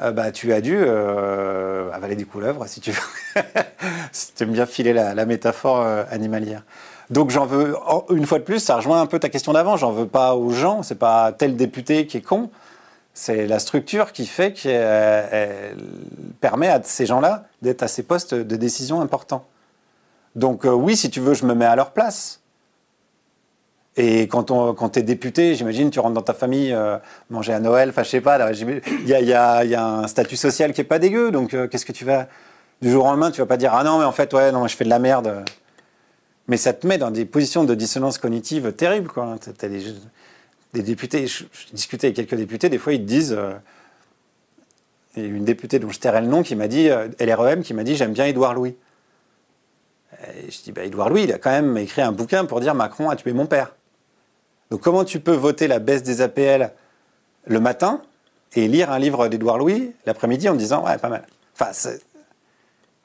euh, 0.01 0.11
bah, 0.11 0.33
tu 0.33 0.53
as 0.53 0.61
dû 0.61 0.77
euh, 0.77 1.91
avaler 1.93 2.17
des 2.17 2.25
couleuvres, 2.25 2.67
si 2.67 2.81
tu 2.81 2.91
veux. 2.91 3.43
si 4.13 4.35
tu 4.35 4.43
aimes 4.43 4.53
bien 4.53 4.67
filer 4.67 4.93
la, 4.93 5.27
métaphore 5.27 5.87
animalière. 6.11 6.63
Donc 7.11 7.31
j'en 7.31 7.47
veux, 7.47 7.77
une 8.11 8.27
fois 8.27 8.39
de 8.39 8.45
plus, 8.45 8.59
ça 8.59 8.77
rejoint 8.77 9.01
un 9.01 9.07
peu 9.07 9.19
ta 9.19 9.29
question 9.29 9.53
d'avant, 9.53 9.77
j'en 9.77 9.93
veux 9.93 10.07
pas 10.07 10.35
aux 10.35 10.51
gens, 10.51 10.83
c'est 10.83 10.99
pas 10.99 11.33
tel 11.33 11.57
député 11.57 12.07
qui 12.07 12.17
est 12.17 12.23
con, 12.23 12.51
c'est 13.15 13.47
la 13.47 13.59
structure 13.59 14.13
qui 14.13 14.27
fait 14.27 14.53
qu'elle 14.55 15.77
permet 16.41 16.69
à 16.69 16.81
ces 16.83 17.05
gens-là 17.05 17.45
d'être 17.61 17.83
à 17.83 17.89
ces 17.89 18.03
postes 18.03 18.35
de 18.35 18.57
décision 18.57 19.03
importants. 19.03 19.45
Donc 20.35 20.65
euh, 20.65 20.71
oui, 20.71 20.97
si 20.97 21.11
tu 21.11 21.21
veux, 21.21 21.35
je 21.35 21.45
me 21.45 21.55
mets 21.55 21.67
à 21.67 21.77
leur 21.77 21.91
place. 21.91 22.41
Et 23.97 24.23
quand, 24.23 24.51
on, 24.51 24.73
quand 24.73 24.91
tu 24.91 25.01
es 25.01 25.03
député, 25.03 25.55
j'imagine, 25.55 25.91
tu 25.91 26.01
rentres 26.01 26.15
dans 26.15 26.23
ta 26.23 26.33
famille, 26.33 26.73
euh, 26.73 26.97
manger 27.29 27.53
à 27.53 27.61
Noël, 27.61 27.91
enfin 27.91 28.03
je 28.03 28.09
sais 28.09 28.21
pas, 28.23 28.39
il 28.51 29.07
y 29.07 29.15
a, 29.15 29.21
y, 29.21 29.35
a, 29.35 29.65
y 29.65 29.75
a, 29.75 29.87
un 29.87 30.09
statut 30.09 30.37
social 30.37 30.73
qui 30.73 30.81
est 30.81 30.85
pas 30.85 30.99
dégueu, 30.99 31.31
donc 31.31 31.53
euh, 31.53 31.69
qu'est-ce 31.69 31.85
que 31.87 31.93
tu 31.93 32.05
vas... 32.05 32.29
Du 32.81 32.91
jour 32.91 33.05
au 33.05 33.09
lendemain, 33.09 33.31
tu 33.31 33.41
vas 33.41 33.47
pas 33.47 33.59
dire 33.59 33.73
«Ah 33.75 33.85
non, 33.85 33.99
mais 33.99 34.05
en 34.05 34.11
fait, 34.11 34.33
ouais, 34.35 34.51
non, 34.51 34.67
je 34.67 34.75
fais 34.75 34.83
de 34.83 34.91
la 34.91 34.99
merde». 34.99 35.45
Mais 36.49 36.57
ça 36.57 36.73
te 36.73 36.85
met 36.85 36.99
dans 36.99 37.13
des 37.13 37.25
positions 37.25 37.63
de 37.63 37.75
dissonance 37.77 38.19
cognitive 38.19 38.73
terribles, 38.73 39.07
quoi. 39.07 39.37
As 39.63 39.69
des, 39.69 40.83
députés, 40.83 41.29
je, 41.29 41.45
avec 41.93 42.17
quelques 42.17 42.35
députés, 42.35 42.69
des 42.69 42.79
fois 42.79 42.93
ils 42.95 42.99
te 42.99 43.05
disent, 43.05 43.39
il 45.17 45.23
y 45.23 45.27
a 45.27 45.29
une 45.29 45.45
députée 45.45 45.79
dont 45.79 45.91
je 45.91 46.01
tairai 46.01 46.23
le 46.23 46.27
nom 46.27 46.43
qui 46.43 46.57
m'a 46.57 46.69
dit, 46.69 46.89
euh, 46.89 47.09
LREM, 47.21 47.63
qui 47.63 47.75
m'a 47.75 47.85
dit 47.85 47.97
j'aime 47.97 48.13
bien 48.13 48.27
Édouard 48.27 48.55
Louis. 48.55 48.77
Je 50.49 50.63
dis, 50.63 50.73
bah, 50.73 50.85
Édouard 50.85 51.11
Louis, 51.11 51.25
il 51.25 51.33
a 51.33 51.39
quand 51.39 51.51
même 51.51 51.77
écrit 51.77 52.01
un 52.01 52.13
bouquin 52.13 52.45
pour 52.45 52.61
dire 52.61 52.75
Macron 52.75 53.11
a 53.11 53.17
tué 53.17 53.33
mon 53.33 53.47
père. 53.47 53.75
Donc 54.73 54.81
comment 54.81 55.05
tu 55.05 55.21
peux 55.21 55.35
voter 55.35 55.69
la 55.69 55.81
baisse 55.81 56.03
des 56.03 56.23
APL 56.23 56.71
le 57.47 57.61
matin 57.61 58.01
et 58.55 58.69
lire 58.69 58.91
un 58.91 58.99
livre 58.99 59.29
d'Édouard 59.29 59.59
Louis 59.59 59.93
l'après-midi 60.07 60.49
en 60.49 60.55
disant 60.55 60.87
ouais, 60.87 60.97
pas 60.97 61.11
mal. 61.11 61.27
Enfin, 61.53 61.73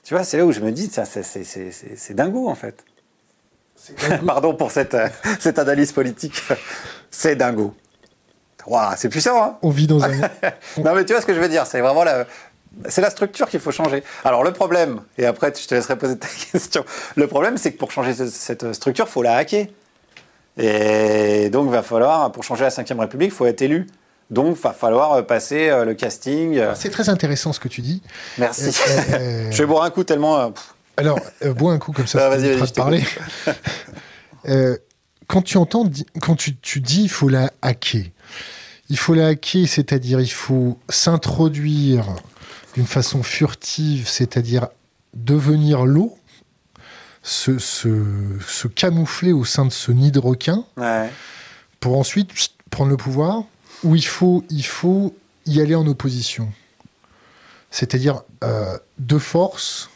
tu 0.02 0.14
vois, 0.14 0.24
c'est 0.24 0.38
là 0.38 0.46
où 0.46 0.54
je 0.54 0.62
me 0.62 0.72
dis, 0.72 0.88
ça, 0.88 1.04
c'est 1.04 2.14
dingo 2.14 2.48
en 2.48 2.56
fait. 2.56 2.86
Pardon 4.26 4.56
pour 4.56 4.72
cette, 4.72 4.94
euh, 4.94 5.10
cette 5.42 5.60
analyse 5.60 5.92
politique. 5.92 6.42
C'est 7.12 7.36
dingo. 7.36 7.76
c'est 8.96 9.10
puissant, 9.10 9.44
hein 9.44 9.58
On 9.62 9.70
vit 9.70 9.88
dans 9.88 10.02
un... 10.02 10.10
non, 10.78 10.96
mais 10.96 11.04
tu 11.04 11.12
vois 11.12 11.22
ce 11.22 11.26
que 11.26 11.34
je 11.34 11.40
veux 11.42 11.50
dire 11.50 11.68
C'est 11.68 11.82
vraiment 11.82 12.06
la... 12.06 12.26
C'est 12.88 13.02
la 13.02 13.10
structure 13.10 13.50
qu'il 13.50 13.60
faut 13.60 13.72
changer. 13.72 14.06
Alors 14.24 14.46
le 14.46 14.54
problème, 14.54 15.02
et 15.18 15.26
après 15.26 15.52
je 15.54 15.68
te 15.68 15.76
laisserai 15.76 15.98
poser 15.98 16.18
ta 16.18 16.28
question, 16.52 16.86
le 17.18 17.28
problème 17.28 17.58
c'est 17.58 17.74
que 17.74 17.78
pour 17.78 17.92
changer 17.92 18.14
cette 18.14 18.72
structure, 18.72 19.06
il 19.10 19.12
faut 19.12 19.22
la 19.22 19.36
hacker. 19.36 19.68
Et 20.58 21.50
donc 21.50 21.70
va 21.70 21.84
falloir, 21.84 22.32
pour 22.32 22.44
changer 22.44 22.64
la 22.64 22.70
5ème 22.70 23.00
République, 23.00 23.30
il 23.30 23.36
faut 23.36 23.46
être 23.46 23.62
élu. 23.62 23.88
Donc, 24.30 24.58
il 24.58 24.62
va 24.62 24.74
falloir 24.74 25.26
passer 25.26 25.70
euh, 25.70 25.86
le 25.86 25.94
casting. 25.94 26.58
Euh. 26.58 26.74
C'est 26.76 26.90
très 26.90 27.08
intéressant 27.08 27.54
ce 27.54 27.62
que 27.62 27.70
tu 27.70 27.82
dis. 27.82 28.02
Merci. 28.38 28.72
je 29.52 29.58
vais 29.58 29.66
boire 29.66 29.84
un 29.84 29.90
coup 29.90 30.04
tellement. 30.04 30.54
Alors, 30.98 31.20
bois 31.56 31.72
un 31.72 31.78
coup 31.78 31.94
comme 31.94 32.08
ça, 32.08 32.26
ah, 32.26 32.30
vas-y, 32.30 32.54
vas-y, 32.56 32.74
parler. 32.74 33.04
quand 35.28 35.42
tu 35.44 35.58
entends, 35.58 35.86
quand 36.22 36.36
tu, 36.36 36.58
tu 36.58 36.82
dis 36.82 37.04
il 37.04 37.10
faut 37.10 37.30
la 37.30 37.52
hacker, 37.62 38.06
il 38.90 38.98
faut 38.98 39.14
la 39.14 39.28
hacker, 39.28 39.68
c'est-à-dire 39.68 40.20
il 40.20 40.32
faut 40.32 40.78
s'introduire 40.90 42.06
d'une 42.74 42.88
façon 42.88 43.24
furtive, 43.24 44.08
c'est-à-dire 44.08 44.68
devenir 45.14 45.86
l'eau, 45.86 46.18
se, 47.28 47.60
se, 47.60 48.68
camoufler 48.68 49.34
au 49.34 49.44
sein 49.44 49.66
de 49.66 49.72
ce 49.72 49.92
nid 49.92 50.12
de 50.12 50.20
requin, 50.20 50.64
pour 51.80 51.98
ensuite 51.98 52.32
prendre 52.70 52.90
le 52.90 52.98
pouvoir, 52.98 53.44
ou 53.84 53.96
il 53.96 54.06
faut, 54.06 54.44
il 54.50 54.66
faut 54.66 55.14
y 55.46 55.62
aller 55.62 55.76
en 55.76 55.86
opposition. 55.88 56.50
C'est-à-dire 57.70 58.24
euh, 58.44 58.78
de 58.98 59.18
force, 59.18 59.90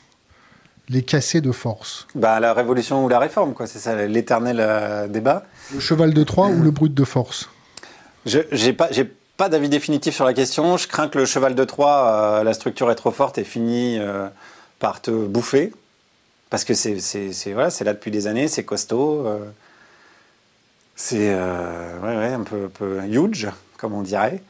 les 0.89 1.03
casser 1.03 1.39
de 1.39 1.51
force. 1.51 2.05
Bah, 2.15 2.39
la 2.39 2.53
révolution 2.53 3.05
ou 3.05 3.09
la 3.09 3.19
réforme, 3.19 3.53
quoi. 3.53 3.65
C'est 3.65 3.79
ça 3.79 3.95
l'éternel 4.07 4.57
euh, 4.59 5.07
débat. 5.07 5.45
Le 5.73 5.79
cheval 5.79 6.13
de 6.13 6.23
Troie 6.23 6.47
ou 6.47 6.61
le 6.61 6.71
brut 6.71 6.93
de 6.93 7.03
force? 7.05 7.49
Je 8.25 8.39
n'ai 8.51 8.73
pas, 8.73 8.89
pas 9.37 9.47
d'avis 9.47 9.69
définitif 9.69 10.13
sur 10.13 10.25
la 10.25 10.33
question. 10.33 10.75
Je 10.75 10.87
crains 10.87 11.07
que 11.07 11.17
le 11.17 11.25
cheval 11.25 11.55
de 11.55 11.63
Troie, 11.63 12.39
euh, 12.39 12.43
la 12.43 12.53
structure 12.53 12.91
est 12.91 12.95
trop 12.95 13.11
forte 13.11 13.37
et 13.37 13.45
finit 13.45 13.99
par 14.79 15.01
te 15.01 15.11
bouffer. 15.11 15.71
Parce 16.51 16.63
que 16.63 16.75
c'est 16.75 16.99
voilà, 17.53 17.69
là 17.83 17.93
depuis 17.93 18.11
des 18.11 18.27
années, 18.27 18.47
c'est 18.47 18.63
costaud. 18.63 19.25
c'est 20.95 21.33
ouais, 21.33 22.17
ouais, 22.17 22.33
un, 22.33 22.43
peu, 22.43 22.69
peu 22.69 23.01
huge, 23.05 23.47
comme 23.77 23.93
on 23.93 24.03
dirait. 24.03 24.43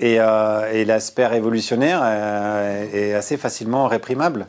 Euh, 0.00 0.72
et, 0.72 0.84
l'aspect 0.84 1.26
révolutionnaire 1.26 2.00
euh, 2.02 2.86
est 2.92 3.14
assez 3.14 3.36
facilement 3.36 3.86
réprimable. 3.88 4.46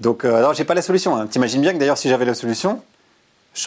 Donc, 0.00 0.24
euh, 0.24 0.36
alors, 0.36 0.54
j'ai 0.54 0.64
pas 0.64 0.74
la 0.74 0.82
solution. 0.82 1.16
Hein. 1.16 1.26
T'imagines 1.26 1.60
bien 1.60 1.72
que 1.72 1.78
d'ailleurs, 1.78 1.98
si 1.98 2.08
j'avais 2.08 2.24
la 2.24 2.34
solution, 2.34 2.82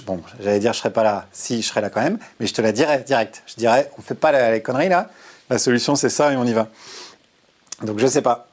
bon, 0.05 0.21
j'allais 0.39 0.59
dire, 0.59 0.73
je 0.73 0.79
serais 0.79 0.93
pas 0.93 1.03
là. 1.03 1.27
Si, 1.31 1.61
je 1.61 1.67
serais 1.67 1.81
là 1.81 1.89
quand 1.89 2.01
même, 2.01 2.17
mais 2.39 2.47
je 2.47 2.53
te 2.53 2.61
la 2.61 2.71
dirais 2.71 3.03
direct. 3.05 3.43
Je 3.45 3.55
dirais, 3.55 3.91
on 3.97 4.01
fait 4.01 4.15
pas 4.15 4.51
les 4.51 4.61
conneries 4.61 4.89
là. 4.89 5.09
La 5.49 5.59
solution, 5.59 5.95
c'est 5.95 6.09
ça 6.09 6.33
et 6.33 6.37
on 6.37 6.45
y 6.45 6.53
va. 6.53 6.69
Donc, 7.83 7.99
je 7.99 8.07
sais 8.07 8.21
pas. 8.21 8.47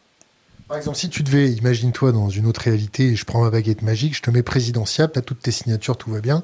Par 0.73 0.79
exemple, 0.79 0.97
si 0.97 1.11
tu 1.11 1.23
devais, 1.23 1.51
imagine-toi 1.51 2.13
dans 2.13 2.31
une 2.31 2.47
autre 2.47 2.63
réalité, 2.63 3.15
je 3.15 3.27
prends 3.27 3.43
ma 3.43 3.51
baguette 3.51 3.83
magique, 3.83 4.17
je 4.17 4.23
te 4.23 4.31
mets 4.31 4.43
présidentiable, 4.43 5.13
tu 5.13 5.19
as 5.19 5.23
toutes 5.23 5.41
tes 5.41 5.51
signatures, 5.51 5.99
tout 5.99 6.11
va 6.11 6.21
bien. 6.21 6.43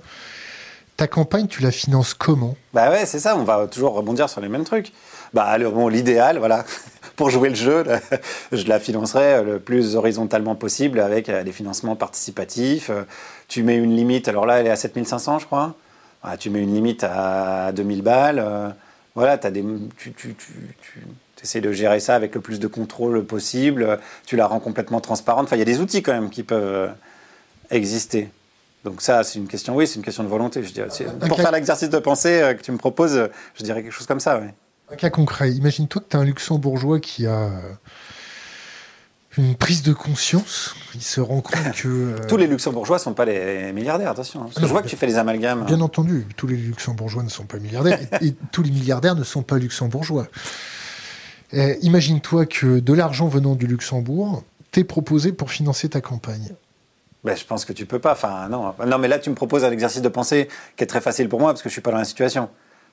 Ta 0.98 1.06
campagne, 1.06 1.46
tu 1.46 1.62
la 1.62 1.70
finances 1.70 2.12
comment? 2.12 2.54
Bah 2.74 2.90
ouais, 2.90 3.06
c'est 3.06 3.20
ça, 3.20 3.38
on 3.38 3.44
va 3.44 3.66
toujours 3.68 3.94
rebondir 3.94 4.28
sur 4.28 4.42
les 4.42 4.50
mêmes 4.50 4.64
trucs. 4.64 4.92
Bah, 5.32 5.56
bon, 5.58 5.88
l'idéal, 5.88 6.36
voilà, 6.36 6.66
pour 7.16 7.30
jouer 7.30 7.48
le 7.48 7.54
jeu, 7.54 7.84
je 8.52 8.66
la 8.66 8.78
financerai 8.78 9.42
le 9.42 9.60
plus 9.60 9.96
horizontalement 9.96 10.56
possible 10.56 11.00
avec 11.00 11.30
euh, 11.30 11.42
des 11.42 11.52
financements 11.52 11.96
participatifs. 11.96 12.90
Euh, 12.90 13.04
tu 13.48 13.62
mets 13.62 13.78
une 13.78 13.96
limite, 13.96 14.28
alors 14.28 14.44
là, 14.44 14.60
elle 14.60 14.66
est 14.66 14.70
à 14.70 14.76
7500, 14.76 15.38
je 15.38 15.46
crois. 15.46 15.74
Bah, 16.22 16.36
tu 16.36 16.50
mets 16.50 16.60
une 16.60 16.74
limite 16.74 17.02
à 17.02 17.72
2000 17.72 18.02
balles. 18.02 18.40
Euh, 18.44 18.68
voilà, 19.14 19.38
as 19.42 19.50
des, 19.50 19.64
tu, 19.96 20.12
tu, 20.12 20.34
tu, 20.34 21.02
essaies 21.42 21.60
de 21.60 21.72
gérer 21.72 22.00
ça 22.00 22.14
avec 22.14 22.34
le 22.34 22.40
plus 22.40 22.58
de 22.58 22.66
contrôle 22.66 23.24
possible. 23.24 23.98
Tu 24.26 24.36
la 24.36 24.46
rends 24.46 24.60
complètement 24.60 25.00
transparente. 25.00 25.44
Enfin, 25.44 25.56
il 25.56 25.60
y 25.60 25.62
a 25.62 25.66
des 25.66 25.80
outils 25.80 26.02
quand 26.02 26.12
même 26.12 26.30
qui 26.30 26.42
peuvent 26.42 26.90
exister. 27.70 28.30
Donc 28.84 29.02
ça, 29.02 29.24
c'est 29.24 29.38
une 29.38 29.48
question, 29.48 29.74
oui, 29.74 29.86
c'est 29.86 29.96
une 29.96 30.04
question 30.04 30.22
de 30.22 30.28
volonté. 30.28 30.62
Je 30.62 30.72
dirais. 30.72 30.88
Pour 31.28 31.40
faire 31.40 31.52
l'exercice 31.52 31.90
de 31.90 31.98
pensée 31.98 32.54
que 32.56 32.62
tu 32.62 32.72
me 32.72 32.78
proposes, 32.78 33.28
je 33.54 33.64
dirais 33.64 33.82
quelque 33.82 33.92
chose 33.92 34.06
comme 34.06 34.20
ça. 34.20 34.38
Oui. 34.38 34.48
Un 34.90 34.96
cas 34.96 35.10
concret, 35.10 35.52
imagine-toi 35.52 36.02
que 36.02 36.08
tu 36.08 36.16
as 36.16 36.20
un 36.20 36.24
luxembourgeois 36.24 36.98
qui 36.98 37.26
a 37.26 37.42
euh, 37.42 37.50
une 39.36 39.54
prise 39.54 39.82
de 39.82 39.92
conscience, 39.92 40.74
il 40.94 41.02
se 41.02 41.20
rend 41.20 41.42
compte 41.42 41.72
que... 41.76 41.88
Euh, 41.88 42.18
tous 42.26 42.38
les 42.38 42.46
luxembourgeois 42.46 42.96
ne 42.96 43.02
sont 43.02 43.12
pas 43.12 43.26
les 43.26 43.72
milliardaires, 43.72 44.10
attention. 44.10 44.44
Hein. 44.44 44.50
je 44.58 44.64
vois 44.64 44.82
que 44.82 44.88
tu 44.88 44.96
fais 44.96 45.06
les 45.06 45.18
amalgames. 45.18 45.66
Bien 45.66 45.82
entendu, 45.82 46.26
tous 46.36 46.46
les 46.46 46.56
luxembourgeois 46.56 47.22
ne 47.22 47.28
sont 47.28 47.44
pas 47.44 47.58
milliardaires 47.58 48.00
et, 48.22 48.34
tous 48.50 48.62
les 48.62 48.70
milliardaires 48.70 49.14
ne 49.14 49.24
sont 49.24 49.42
pas 49.42 49.58
luxembourgeois. 49.58 50.26
Imagine-toi 51.52 52.46
que 52.46 52.78
de 52.78 52.92
l'argent 52.92 53.28
venant 53.28 53.54
du 53.54 53.66
Luxembourg 53.66 54.42
t'est 54.70 54.84
proposé 54.84 55.32
pour 55.32 55.50
financer 55.50 55.88
ta 55.88 56.00
campagne. 56.00 56.54
Ben, 57.24 57.36
je 57.36 57.44
pense 57.44 57.64
que 57.64 57.72
tu 57.72 57.86
peux 57.86 57.98
pas. 57.98 58.12
Enfin, 58.12 58.48
non. 58.48 58.74
non, 58.86 58.98
mais 58.98 59.08
là, 59.08 59.18
tu 59.18 59.30
me 59.30 59.34
proposes 59.34 59.64
un 59.64 59.70
exercice 59.70 60.02
de 60.02 60.08
pensée 60.08 60.48
qui 60.76 60.84
est 60.84 60.86
très 60.86 61.00
facile 61.00 61.28
pour 61.28 61.40
moi 61.40 61.50
parce 61.50 61.62
que 61.62 61.68
je 61.68 61.72
suis 61.72 61.82
pas 61.82 61.90
dans 61.90 61.98
la 61.98 62.04
situation. 62.04 62.48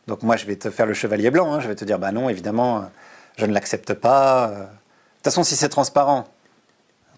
Donc 0.07 0.23
moi, 0.23 0.35
je 0.35 0.45
vais 0.45 0.55
te 0.55 0.69
faire 0.69 0.85
le 0.85 0.93
chevalier 0.93 1.31
blanc. 1.31 1.53
Hein. 1.53 1.59
Je 1.59 1.67
vais 1.67 1.75
te 1.75 1.85
dire, 1.85 1.99
bah 1.99 2.11
non, 2.11 2.29
évidemment, 2.29 2.89
je 3.37 3.45
ne 3.45 3.53
l'accepte 3.53 3.93
pas. 3.93 4.47
De 4.47 4.55
toute 4.55 5.23
façon, 5.25 5.43
si 5.43 5.55
c'est 5.55 5.69
transparent, 5.69 6.25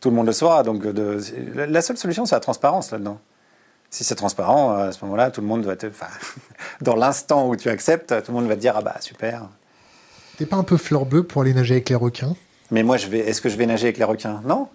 tout 0.01 0.09
le 0.09 0.15
monde 0.15 0.27
le 0.27 0.33
saura. 0.33 0.63
Donc 0.63 0.83
la 1.55 1.81
seule 1.81 1.97
solution, 1.97 2.25
c'est 2.25 2.35
la 2.35 2.41
transparence 2.41 2.91
là-dedans. 2.91 3.19
Si 3.89 4.03
c'est 4.03 4.15
transparent, 4.15 4.73
à 4.73 4.91
ce 4.91 5.03
moment-là, 5.05 5.31
tout 5.31 5.39
le 5.39 5.47
monde 5.47 5.63
va 5.63 5.77
te... 5.77 5.87
Dans 6.81 6.95
l'instant 6.95 7.47
où 7.47 7.55
tu 7.55 7.69
acceptes, 7.69 8.09
tout 8.23 8.31
le 8.31 8.37
monde 8.37 8.47
va 8.47 8.55
te 8.55 8.61
dire, 8.61 8.73
ah 8.75 8.81
bah 8.81 8.97
super. 8.99 9.47
T'es 10.37 10.45
pas 10.45 10.57
un 10.57 10.63
peu 10.63 10.77
fleur 10.77 11.05
bleue 11.05 11.23
pour 11.23 11.41
aller 11.41 11.53
nager 11.53 11.75
avec 11.75 11.89
les 11.89 11.95
requins? 11.95 12.35
Mais 12.71 12.83
moi, 12.83 12.97
je 12.97 13.07
vais... 13.07 13.19
est-ce 13.19 13.41
que 13.41 13.49
je 13.49 13.57
vais 13.57 13.65
nager 13.65 13.85
avec 13.85 13.97
les 13.97 14.03
requins? 14.03 14.41
Non. 14.45 14.69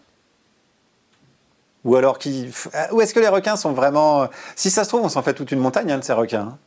Ou 1.85 1.97
alors, 1.97 2.19
qui... 2.19 2.51
Ou 2.93 3.01
est-ce 3.01 3.15
que 3.15 3.21
les 3.21 3.29
requins 3.29 3.57
sont 3.57 3.73
vraiment... 3.73 4.29
Si 4.57 4.71
ça 4.71 4.85
se 4.85 4.89
trouve, 4.89 5.03
on 5.03 5.09
s'en 5.09 5.23
fait 5.23 5.35
toute 5.35 5.53
une 5.53 5.61
montagne 5.61 5.91
hein, 5.93 5.99
de 5.99 6.05
ces 6.05 6.13
requins. 6.13 6.53
Hein. 6.53 6.59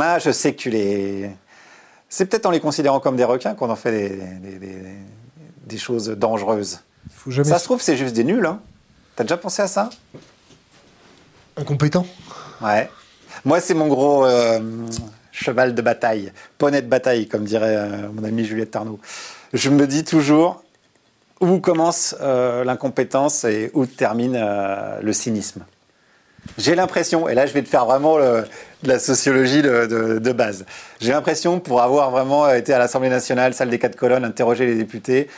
Ah, 0.00 0.18
je 0.18 0.30
sais 0.30 0.52
que 0.52 0.58
tu 0.58 0.70
les. 0.70 1.30
C'est 2.08 2.26
peut-être 2.26 2.46
en 2.46 2.50
les 2.50 2.60
considérant 2.60 3.00
comme 3.00 3.16
des 3.16 3.24
requins 3.24 3.54
qu'on 3.54 3.70
en 3.70 3.76
fait 3.76 4.10
des, 4.40 4.60
des, 5.64 5.78
choses 5.78 6.08
dangereuses. 6.08 6.80
Ça 7.42 7.58
se 7.58 7.64
trouve, 7.64 7.80
c'est 7.80 7.96
juste 7.96 8.14
des 8.14 8.24
nuls. 8.24 8.44
Hein. 8.44 8.60
T'as 9.16 9.24
déjà 9.24 9.36
pensé 9.36 9.62
à 9.62 9.68
ça? 9.68 9.90
Incompétent? 11.56 12.06
Ouais. 12.60 12.90
Moi, 13.44 13.60
c'est 13.60 13.74
mon 13.74 13.88
gros 13.88 14.24
euh, 14.26 14.60
cheval 15.36 15.74
de 15.74 15.82
bataille, 15.82 16.32
poney 16.58 16.82
de 16.82 16.88
bataille, 16.88 17.28
comme 17.28 17.44
dirait 17.44 17.76
euh, 17.76 18.08
mon 18.12 18.24
ami 18.24 18.44
Juliette 18.44 18.70
Tarnot. 18.70 18.98
Je 19.52 19.70
me 19.70 19.86
dis 19.86 20.04
toujours 20.04 20.62
où 21.40 21.58
commence 21.58 22.16
euh, 22.20 22.64
l'incompétence 22.64 23.44
et 23.44 23.70
où 23.74 23.86
termine 23.86 24.42
le 25.00 25.12
cynisme? 25.12 25.64
J'ai 26.58 26.74
l'impression, 26.74 27.28
et 27.28 27.34
là 27.34 27.44
je 27.46 27.52
vais 27.52 27.62
te 27.62 27.68
faire 27.68 27.84
vraiment 27.84 28.18
la 28.84 28.98
sociologie 29.00 29.62
de, 29.62 30.32
base, 30.32 30.64
j'ai 31.00 31.10
l'impression, 31.10 31.58
pour 31.58 31.82
avoir 31.82 32.12
vraiment 32.12 32.48
été 32.48 32.72
à 32.72 32.78
l'Assemblée 32.78 33.08
nationale, 33.08 33.52
salle 33.52 33.68
des 33.68 33.80
quatre 33.80 33.96
colonnes, 33.96 34.24
interroger 34.24 34.64
les 34.64 34.76
députés, 34.76 35.28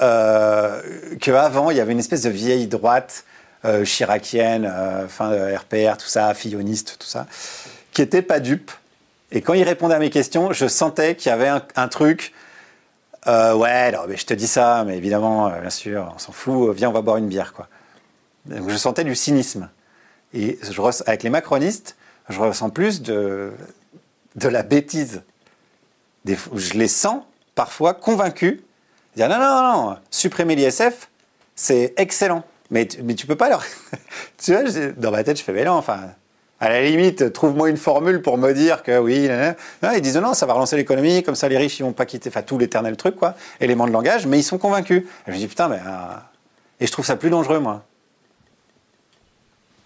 euh, 0.00 0.80
qu'avant 1.20 1.70
il 1.70 1.76
y 1.76 1.80
avait 1.80 1.92
une 1.92 1.98
espèce 1.98 2.22
de 2.22 2.30
vieille 2.30 2.66
droite 2.66 3.24
euh, 3.64 3.84
chiracienne, 3.84 4.68
euh, 4.68 5.06
fin 5.06 5.30
de 5.30 5.56
RPR, 5.56 5.96
tout 5.96 6.08
ça, 6.08 6.34
filloniste, 6.34 6.96
tout 6.98 7.06
ça, 7.06 7.26
qui 7.92 8.02
était 8.02 8.22
pas 8.22 8.40
dupe. 8.40 8.72
Et 9.32 9.40
quand 9.40 9.54
ils 9.54 9.64
répondaient 9.64 9.94
à 9.94 9.98
mes 9.98 10.10
questions, 10.10 10.52
je 10.52 10.66
sentais 10.68 11.16
qu'il 11.16 11.30
y 11.30 11.32
avait 11.32 11.48
un, 11.48 11.88
truc. 11.88 12.34
Euh, 13.26 13.54
ouais, 13.54 13.92
mais 14.06 14.16
je 14.16 14.26
te 14.26 14.34
dis 14.34 14.46
ça, 14.46 14.84
mais 14.86 14.98
évidemment, 14.98 15.48
bien 15.48 15.70
sûr, 15.70 16.12
on 16.14 16.18
s'en 16.18 16.32
fout. 16.32 16.76
Viens, 16.76 16.90
on 16.90 16.92
va 16.92 17.00
boire 17.00 17.16
une 17.16 17.28
bière, 17.28 17.54
quoi. 17.54 17.68
Donc, 18.44 18.68
je 18.68 18.76
sentais 18.76 19.04
du 19.04 19.14
cynisme. 19.14 19.70
Et 20.34 20.58
avec 21.06 21.22
les 21.22 21.30
macronistes, 21.30 21.96
je 22.28 22.38
ressens 22.38 22.70
plus 22.70 23.00
de, 23.00 23.52
de 24.36 24.48
la 24.48 24.62
bêtise. 24.62 25.22
Je 26.26 26.74
les 26.74 26.88
sens 26.88 27.22
parfois 27.54 27.94
convaincus. 27.94 28.60
Dire 29.16 29.28
non, 29.28 29.38
non, 29.38 29.62
non, 29.62 29.96
supprimer 30.10 30.56
l'ISF, 30.56 31.08
c'est 31.54 31.94
excellent. 31.96 32.44
Mais, 32.70 32.88
mais 33.02 33.14
tu 33.14 33.26
peux 33.26 33.36
pas 33.36 33.48
leur. 33.48 33.64
tu 34.38 34.52
vois, 34.52 34.62
dans 34.96 35.10
ma 35.10 35.24
tête, 35.24 35.38
je 35.38 35.42
fais, 35.42 35.52
mais 35.52 35.66
enfin, 35.68 36.14
à 36.62 36.68
la 36.68 36.80
limite, 36.80 37.32
trouve-moi 37.32 37.70
une 37.70 37.76
formule 37.76 38.22
pour 38.22 38.38
me 38.38 38.52
dire 38.52 38.84
que 38.84 38.96
oui. 38.96 39.28
Ils 39.82 40.00
disent 40.00 40.16
non, 40.18 40.32
ça 40.32 40.46
va 40.46 40.52
relancer 40.52 40.76
l'économie, 40.76 41.24
comme 41.24 41.34
ça 41.34 41.48
les 41.48 41.58
riches, 41.58 41.80
ils 41.80 41.82
vont 41.82 41.92
pas 41.92 42.06
quitter, 42.06 42.28
enfin, 42.28 42.42
tout 42.42 42.56
l'éternel 42.56 42.96
truc, 42.96 43.16
quoi, 43.16 43.34
élément 43.60 43.84
de 43.84 43.90
langage, 43.90 44.28
mais 44.28 44.38
ils 44.38 44.44
sont 44.44 44.58
convaincus. 44.58 45.02
Et 45.02 45.04
je 45.26 45.32
me 45.32 45.38
dis, 45.38 45.48
putain, 45.48 45.66
mais. 45.66 45.80
Euh, 45.84 46.14
et 46.78 46.86
je 46.86 46.92
trouve 46.92 47.04
ça 47.04 47.16
plus 47.16 47.30
dangereux, 47.30 47.58
moi. 47.58 47.84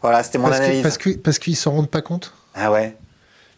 Voilà, 0.02 0.22
c'était 0.22 0.36
mon 0.36 0.52
analyse. 0.52 0.82
parce 0.82 0.98
qu'ils 0.98 1.18
parce 1.18 1.38
qu'ils 1.38 1.56
s'en 1.56 1.72
rendent 1.72 1.90
pas 1.90 2.02
compte 2.02 2.34
Ah 2.54 2.70
ouais 2.70 2.94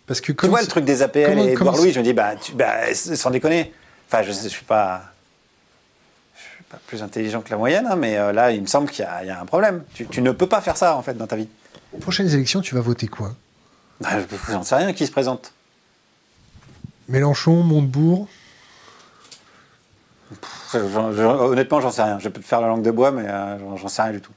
parce 0.07 0.21
que 0.21 0.33
comme 0.33 0.49
tu 0.49 0.51
vois 0.53 0.63
le 0.63 0.69
truc 0.69 0.85
des 0.85 1.03
APL 1.03 1.39
et 1.39 1.53
Edouard 1.53 1.77
Louis, 1.77 1.93
je 1.93 1.99
me 1.99 2.05
dis, 2.05 2.15
bah, 2.15 2.31
bah 2.55 2.95
sans 2.95 3.31
déconner. 3.31 3.75
Enfin, 4.09 4.23
je 4.23 4.29
ne 4.29 4.49
suis 4.49 4.65
pas, 4.65 5.03
je 6.35 6.41
suis 6.41 6.65
pas 6.71 6.79
plus 6.87 7.03
intelligent 7.03 7.43
que 7.43 7.51
la 7.51 7.59
moyenne, 7.59 7.87
hein, 7.87 7.97
mais 7.97 8.17
euh, 8.17 8.33
là, 8.33 8.53
il 8.53 8.63
me 8.63 8.67
semble 8.67 8.89
qu'il 8.89 9.05
y, 9.05 9.31
a 9.31 9.41
un 9.41 9.45
problème. 9.45 9.83
Tu, 9.93 10.23
ne 10.23 10.31
peux 10.31 10.47
pas 10.47 10.63
faire 10.63 10.79
ça, 10.79 10.97
en 10.97 11.03
fait, 11.03 11.15
dans 11.15 11.27
ta 11.27 11.37
vie. 11.37 11.49
Aux 11.93 11.99
prochaines 11.99 12.29
élections, 12.29 12.61
tu 12.61 12.75
vas 12.75 12.81
voter 12.81 13.09
quoi? 13.09 13.35
Bah, 14.01 14.11
J'en 14.49 14.63
sais 14.63 14.77
rien 14.77 14.93
qui 14.93 15.07
se 15.07 15.13
présente. 15.13 15.53
Mélenchon, 17.09 17.63
Montebourg? 17.63 18.29
Honnêtement, 20.75 21.81
j'en 21.81 21.91
sais 21.91 22.03
rien. 22.03 22.19
Je 22.19 22.29
peux 22.29 22.41
te 22.41 22.47
faire 22.47 22.61
la 22.61 22.69
langue 22.69 22.83
de 22.83 22.91
bois, 22.91 23.11
mais 23.11 23.27
euh, 23.27 23.77
j'en 23.77 23.89
sais 23.89 24.03
rien 24.03 24.13
du 24.13 24.21
tout. 24.21 24.33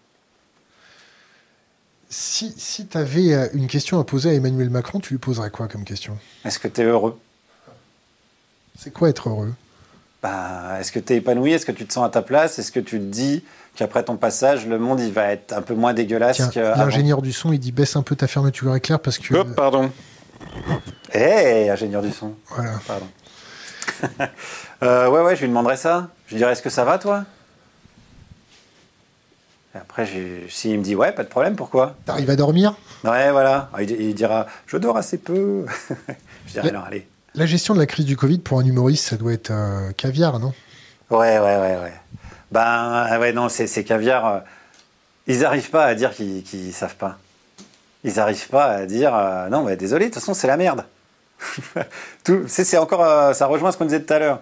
Si, 2.10 2.54
si 2.58 2.88
tu 2.88 2.98
avais 2.98 3.34
euh, 3.34 3.48
une 3.54 3.68
question 3.68 4.00
à 4.00 4.04
poser 4.04 4.30
à 4.30 4.34
Emmanuel 4.34 4.70
Macron, 4.70 5.00
tu 5.00 5.14
lui 5.14 5.18
poserais 5.20 5.50
quoi 5.50 5.68
comme 5.68 5.84
question? 5.84 6.18
Est-ce 6.46 6.60
que 6.60 6.68
tu 6.68 6.82
es 6.82 6.84
heureux? 6.86 7.20
C'est 8.78 8.92
quoi 8.92 9.10
être 9.10 9.30
heureux? 9.30 9.54
Bah, 10.22 10.78
est-ce 10.80 10.92
que 10.92 11.00
tu 11.00 11.14
es 11.14 11.18
épanoui? 11.18 11.52
Est-ce 11.52 11.66
que 11.66 11.72
tu 11.72 11.86
te 11.86 11.94
sens 11.94 12.06
à 12.06 12.10
ta 12.10 12.22
place? 12.22 12.60
Est-ce 12.60 12.72
que 12.72 12.80
tu 12.80 13.00
te 13.00 13.04
dis 13.04 13.44
qu'après 13.76 14.04
ton 14.04 14.18
passage, 14.18 14.68
le 14.68 14.80
monde 14.80 15.00
il 15.00 15.12
va 15.12 15.32
être 15.32 15.54
un 15.54 15.62
peu 15.62 15.74
moins 15.74 15.94
dégueulasse 15.94 16.40
L'ingénieur 16.56 17.22
du 17.22 17.32
son, 17.32 17.52
il 17.52 17.60
dit 17.60 17.72
baisse 17.72 17.96
un 17.96 18.04
peu 18.04 18.16
ta 18.16 18.28
fermeture 18.28 18.76
éclair 18.76 19.00
parce 19.00 19.18
que. 19.18 19.34
Hop, 19.34 19.56
pardon. 19.56 19.92
Hé, 21.14 21.20
hey, 21.20 21.70
ingénieur 21.70 22.02
du 22.02 22.12
son. 22.12 22.34
Voilà. 22.50 22.74
Pardon. 22.88 23.08
euh, 24.84 25.10
ouais, 25.10 25.22
ouais, 25.22 25.36
je 25.36 25.42
lui 25.42 25.48
demanderai 25.50 25.78
ça. 25.78 26.10
Je 26.28 26.34
lui 26.34 26.38
dirais 26.38 26.54
est-ce 26.54 26.62
que 26.62 26.70
ça 26.70 26.84
va 26.84 26.98
toi? 26.98 27.26
Et 29.74 29.78
après, 29.78 30.08
s'il 30.50 30.80
me 30.80 30.84
dit 30.84 30.96
ouais, 30.96 31.12
pas 31.14 31.24
de 31.24 31.30
problème, 31.30 31.56
pourquoi? 31.56 31.96
T'arrives 32.06 32.30
à 32.30 32.36
dormir? 32.36 32.76
Ouais, 33.04 33.32
voilà. 33.32 33.70
Il, 33.80 34.14
dira 34.14 34.48
je 34.68 34.78
dors 34.78 34.98
assez 34.98 35.18
peu. 35.18 35.66
je 36.48 36.54
dirais 36.54 36.72
non, 36.72 36.82
allez. 36.86 37.08
La 37.34 37.46
gestion 37.46 37.74
de 37.74 37.80
la 37.80 37.86
crise 37.86 38.06
du 38.06 38.18
Covid 38.18 38.40
pour 38.40 38.60
un 38.60 38.66
humoriste, 38.66 39.06
ça 39.06 39.16
doit 39.16 39.32
être 39.32 39.52
euh, 39.52 39.92
caviar, 39.94 40.40
non? 40.40 40.54
Ouais, 41.10 41.40
ouais, 41.40 41.58
ouais, 41.58 41.78
ouais. 41.78 41.94
Ben, 42.52 43.20
ouais, 43.20 43.34
non, 43.34 43.50
c'est 43.50 43.84
caviar. 43.84 44.26
Euh, 44.28 44.40
ils 45.28 45.40
n'arrivent 45.40 45.70
pas 45.70 45.86
à 45.86 45.96
dire 45.96 46.12
qu'ils 46.14 46.44
ne 46.54 46.72
savent 46.72 46.96
pas. 46.96 47.18
Ils 48.04 48.16
n'arrivent 48.16 48.50
pas 48.50 48.66
à 48.66 48.86
dire 48.86 49.16
euh, 49.16 49.50
non, 49.50 49.64
mais 49.64 49.76
désolé, 49.76 50.06
de 50.06 50.10
toute 50.10 50.22
façon, 50.22 50.34
c'est 50.34 50.48
la 50.48 50.58
merde. 50.58 50.86
c'est 52.48 52.78
encore, 52.78 53.34
ça 53.36 53.46
rejoint 53.46 53.72
ce 53.72 53.78
qu'on 53.78 53.86
disait 53.86 54.02
tout 54.02 54.14
à 54.14 54.20
l'heure. 54.20 54.40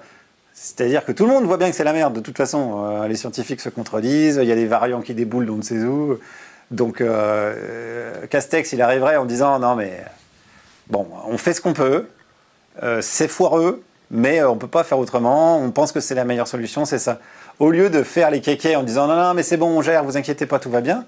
C'est-à-dire 0.54 1.06
que 1.06 1.12
tout 1.12 1.26
le 1.26 1.32
monde 1.32 1.46
voit 1.46 1.58
bien 1.58 1.70
que 1.70 1.76
c'est 1.76 1.84
la 1.84 1.94
merde. 1.94 2.14
De 2.14 2.20
toute 2.20 2.36
façon, 2.36 3.06
les 3.08 3.16
scientifiques 3.16 3.62
se 3.62 3.70
contredisent. 3.70 4.40
Il 4.42 4.48
y 4.48 4.52
a 4.52 4.56
des 4.56 4.66
variants 4.66 5.02
qui 5.02 5.14
déboulent 5.14 5.46
d'on 5.46 5.56
ne 5.58 5.62
sait 5.62 5.78
où. 5.84 6.20
Donc, 6.72 7.02
Castex, 8.30 8.74
il 8.74 8.82
arriverait 8.82 9.16
en 9.16 9.26
disant 9.26 9.58
non, 9.60 9.76
mais 9.76 10.04
bon, 10.90 11.08
on 11.28 11.38
fait 11.38 11.54
ce 11.54 11.62
qu'on 11.62 11.74
peut. 11.74 12.08
Euh, 12.84 13.02
c'est 13.02 13.28
foireux, 13.28 13.84
mais 14.10 14.40
euh, 14.40 14.50
on 14.50 14.56
ne 14.56 14.60
peut 14.60 14.68
pas 14.68 14.84
faire 14.84 15.00
autrement, 15.00 15.58
on 15.58 15.72
pense 15.72 15.92
que 15.92 16.00
c'est 16.00 16.16
la 16.16 16.24
meilleure 16.24 16.48
solution, 16.48 16.86
c'est 16.86 17.00
ça. 17.00 17.20
Au 17.60 17.72
lieu 17.72 17.90
de 17.90 18.04
faire 18.04 18.32
les 18.32 18.42
kékés 18.42 18.76
en 18.76 18.84
disant 18.84 19.08
non, 19.08 19.16
non, 19.16 19.34
mais 19.34 19.44
c'est 19.44 19.58
bon, 19.58 19.68
on 19.68 19.82
gère, 19.82 20.04
vous 20.04 20.16
inquiétez 20.16 20.46
pas, 20.46 20.60
tout 20.60 20.70
va 20.70 20.82
bien, 20.82 21.06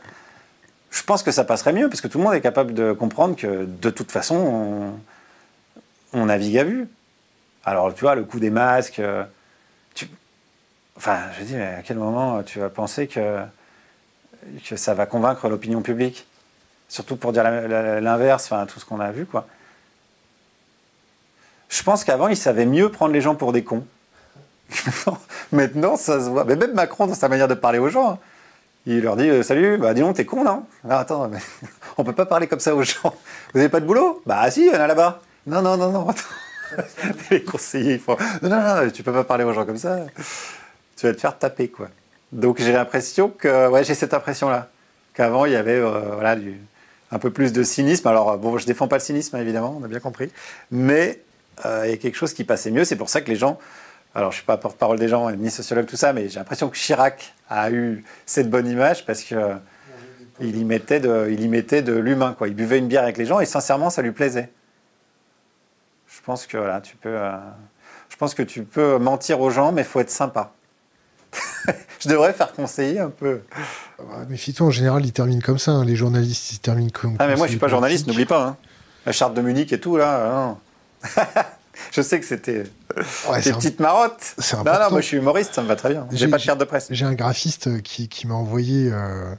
je 0.91 1.03
pense 1.03 1.23
que 1.23 1.31
ça 1.31 1.45
passerait 1.45 1.71
mieux, 1.71 1.87
parce 1.87 2.01
que 2.01 2.07
tout 2.07 2.17
le 2.17 2.25
monde 2.25 2.33
est 2.33 2.41
capable 2.41 2.73
de 2.73 2.91
comprendre 2.91 3.35
que 3.37 3.65
de 3.65 3.89
toute 3.89 4.11
façon, 4.11 4.93
on, 6.13 6.25
navigue 6.25 6.57
à 6.57 6.65
vue. 6.65 6.89
Alors, 7.63 7.93
tu 7.93 8.01
vois, 8.01 8.15
le 8.15 8.25
coup 8.25 8.39
des 8.39 8.49
masques, 8.49 8.99
euh, 8.99 9.23
enfin, 10.97 11.19
je 11.39 11.45
dis, 11.45 11.55
mais 11.55 11.75
à 11.75 11.81
quel 11.81 11.97
moment 11.97 12.43
tu 12.43 12.59
vas 12.59 12.69
penser 12.69 13.07
que, 13.07 13.39
ça 14.75 14.93
va 14.93 15.05
convaincre 15.05 15.47
l'opinion 15.47 15.81
publique? 15.81 16.27
Surtout 16.89 17.15
pour 17.15 17.31
dire 17.31 17.43
l'inverse, 17.43 18.51
enfin, 18.51 18.65
tout 18.65 18.79
ce 18.79 18.85
qu'on 18.85 18.99
a 18.99 19.11
vu, 19.11 19.25
quoi. 19.25 19.47
Je 21.69 21.81
pense 21.83 22.03
qu'avant, 22.03 22.27
il 22.27 22.35
savait 22.35 22.65
mieux 22.65 22.91
prendre 22.91 23.13
les 23.13 23.21
gens 23.21 23.35
pour 23.35 23.53
des 23.53 23.63
cons. 23.63 23.85
Maintenant, 25.51 25.95
ça 25.95 26.19
se 26.19 26.29
voit. 26.29 26.45
Mais 26.45 26.55
même 26.55 26.73
Macron, 26.73 27.07
dans 27.07 27.13
sa 27.13 27.29
manière 27.29 27.47
de 27.47 27.53
parler 27.53 27.79
aux 27.79 27.89
gens, 27.89 28.11
hein, 28.11 28.19
il 28.85 29.01
leur 29.01 29.15
dit 29.15 29.29
euh, 29.29 29.43
Salut, 29.43 29.77
bah 29.77 29.93
dis 29.93 30.01
donc, 30.01 30.15
t'es 30.15 30.25
con, 30.25 30.43
non 30.43 30.63
ah, 30.89 30.99
Attends, 30.99 31.27
mais 31.27 31.39
on 31.97 32.03
peut 32.03 32.13
pas 32.13 32.25
parler 32.25 32.47
comme 32.47 32.59
ça 32.59 32.75
aux 32.75 32.83
gens. 32.83 33.13
Vous 33.53 33.59
avez 33.59 33.69
pas 33.69 33.79
de 33.79 33.85
boulot? 33.85 34.21
Bah 34.25 34.49
si, 34.49 34.61
il 34.61 34.67
y 34.67 34.75
en 34.75 34.79
a 34.79 34.87
là-bas. 34.87 35.21
Non, 35.47 35.61
non, 35.61 35.77
non, 35.77 35.91
non. 35.91 36.07
les 37.31 37.43
conseillers, 37.43 37.93
ils 37.95 37.99
font 37.99 38.17
Non, 38.41 38.49
non, 38.49 38.61
non, 38.61 38.89
tu 38.89 39.03
peux 39.03 39.13
pas 39.13 39.23
parler 39.23 39.43
aux 39.43 39.53
gens 39.53 39.65
comme 39.65 39.77
ça. 39.77 39.99
Tu 40.97 41.05
vas 41.05 41.13
te 41.13 41.19
faire 41.19 41.37
taper, 41.37 41.67
quoi. 41.67 41.89
Donc 42.31 42.59
j'ai 42.59 42.71
l'impression 42.71 43.29
que. 43.29 43.67
Ouais, 43.67 43.83
j'ai 43.83 43.95
cette 43.95 44.13
impression-là. 44.13 44.69
Qu'avant, 45.13 45.45
il 45.45 45.51
y 45.51 45.57
avait 45.57 45.73
euh, 45.73 46.13
voilà, 46.13 46.37
un 47.11 47.19
peu 47.19 47.31
plus 47.31 47.51
de 47.51 47.63
cynisme. 47.63 48.07
Alors, 48.07 48.37
bon, 48.37 48.57
je 48.57 48.65
défends 48.65 48.87
pas 48.87 48.95
le 48.95 49.01
cynisme, 49.01 49.35
évidemment, 49.37 49.77
on 49.79 49.83
a 49.83 49.87
bien 49.87 49.99
compris. 49.99 50.31
Mais 50.71 51.19
euh, 51.65 51.83
il 51.85 51.91
y 51.91 51.93
a 51.93 51.97
quelque 51.97 52.15
chose 52.15 52.33
qui 52.33 52.43
passait 52.43 52.71
mieux. 52.71 52.85
C'est 52.85 52.95
pour 52.95 53.09
ça 53.09 53.21
que 53.21 53.29
les 53.29 53.35
gens, 53.35 53.59
alors 54.13 54.31
je 54.31 54.35
ne 54.35 54.39
suis 54.39 54.45
pas 54.45 54.57
porte-parole 54.57 54.99
des 54.99 55.07
gens, 55.07 55.31
ni 55.31 55.49
sociologue, 55.49 55.85
tout 55.85 55.95
ça, 55.95 56.13
mais 56.13 56.27
j'ai 56.29 56.39
l'impression 56.39 56.69
que 56.69 56.75
Chirac 56.75 57.33
a 57.49 57.71
eu 57.71 58.03
cette 58.25 58.49
bonne 58.49 58.67
image 58.67 59.05
parce 59.05 59.23
que 59.23 59.35
il 60.41 60.57
y 60.57 60.65
mettait 60.65 60.99
de, 60.99 61.29
il 61.31 61.41
y 61.41 61.47
mettait 61.47 61.81
de 61.81 61.93
l'humain, 61.93 62.35
quoi. 62.37 62.47
Il 62.47 62.55
buvait 62.55 62.79
une 62.79 62.87
bière 62.87 63.03
avec 63.03 63.17
les 63.17 63.25
gens 63.25 63.39
et 63.39 63.45
sincèrement, 63.45 63.89
ça 63.89 64.01
lui 64.01 64.11
plaisait. 64.11 64.49
Je 66.07 66.21
pense 66.25 66.45
que 66.45 66.57
voilà, 66.57 66.81
tu 66.81 66.95
peux, 66.95 67.09
euh, 67.09 67.37
je 68.09 68.15
pense 68.17 68.33
que 68.33 68.43
tu 68.43 68.63
peux 68.63 68.97
mentir 68.97 69.39
aux 69.39 69.49
gens, 69.49 69.71
mais 69.71 69.81
il 69.81 69.87
faut 69.87 69.99
être 69.99 70.09
sympa. 70.09 70.51
je 71.99 72.09
devrais 72.09 72.33
faire 72.33 72.51
conseiller 72.53 72.99
un 72.99 73.09
peu. 73.09 73.41
Mais 74.27 74.35
Fito, 74.35 74.65
en 74.65 74.71
général, 74.71 75.05
il 75.05 75.13
termine 75.13 75.41
comme 75.41 75.59
ça. 75.59 75.71
Hein. 75.71 75.85
Les 75.85 75.95
journalistes, 75.95 76.51
ils 76.53 76.59
terminent 76.59 76.91
comme. 76.91 77.15
Ah, 77.19 77.27
mais 77.27 77.35
moi, 77.35 77.47
je 77.47 77.51
suis 77.51 77.59
pas 77.59 77.67
journaliste, 77.67 78.07
n'oublie 78.07 78.25
pas. 78.25 78.45
Hein. 78.45 78.57
La 79.05 79.11
charte 79.11 79.33
de 79.33 79.41
Munich 79.41 79.71
et 79.71 79.79
tout, 79.79 79.97
là. 79.97 80.57
je 81.91 82.01
sais 82.01 82.19
que 82.19 82.25
c'était 82.25 82.63
des 82.63 83.53
petites 83.53 83.79
marottes. 83.79 84.35
Non, 84.53 84.63
non, 84.63 84.91
moi 84.91 85.01
je 85.01 85.05
suis 85.05 85.17
humoriste, 85.17 85.53
ça 85.53 85.61
me 85.61 85.67
va 85.67 85.75
très 85.75 85.89
bien. 85.89 86.07
J'ai 86.11 86.27
pas 86.27 86.37
de 86.37 86.41
charte 86.41 86.59
de 86.59 86.65
presse. 86.65 86.87
J'ai 86.89 87.05
un 87.05 87.13
graphiste 87.13 87.81
qui, 87.81 88.07
qui 88.07 88.27
m'a 88.27 88.33
envoyé 88.33 88.89
euh, 88.91 89.33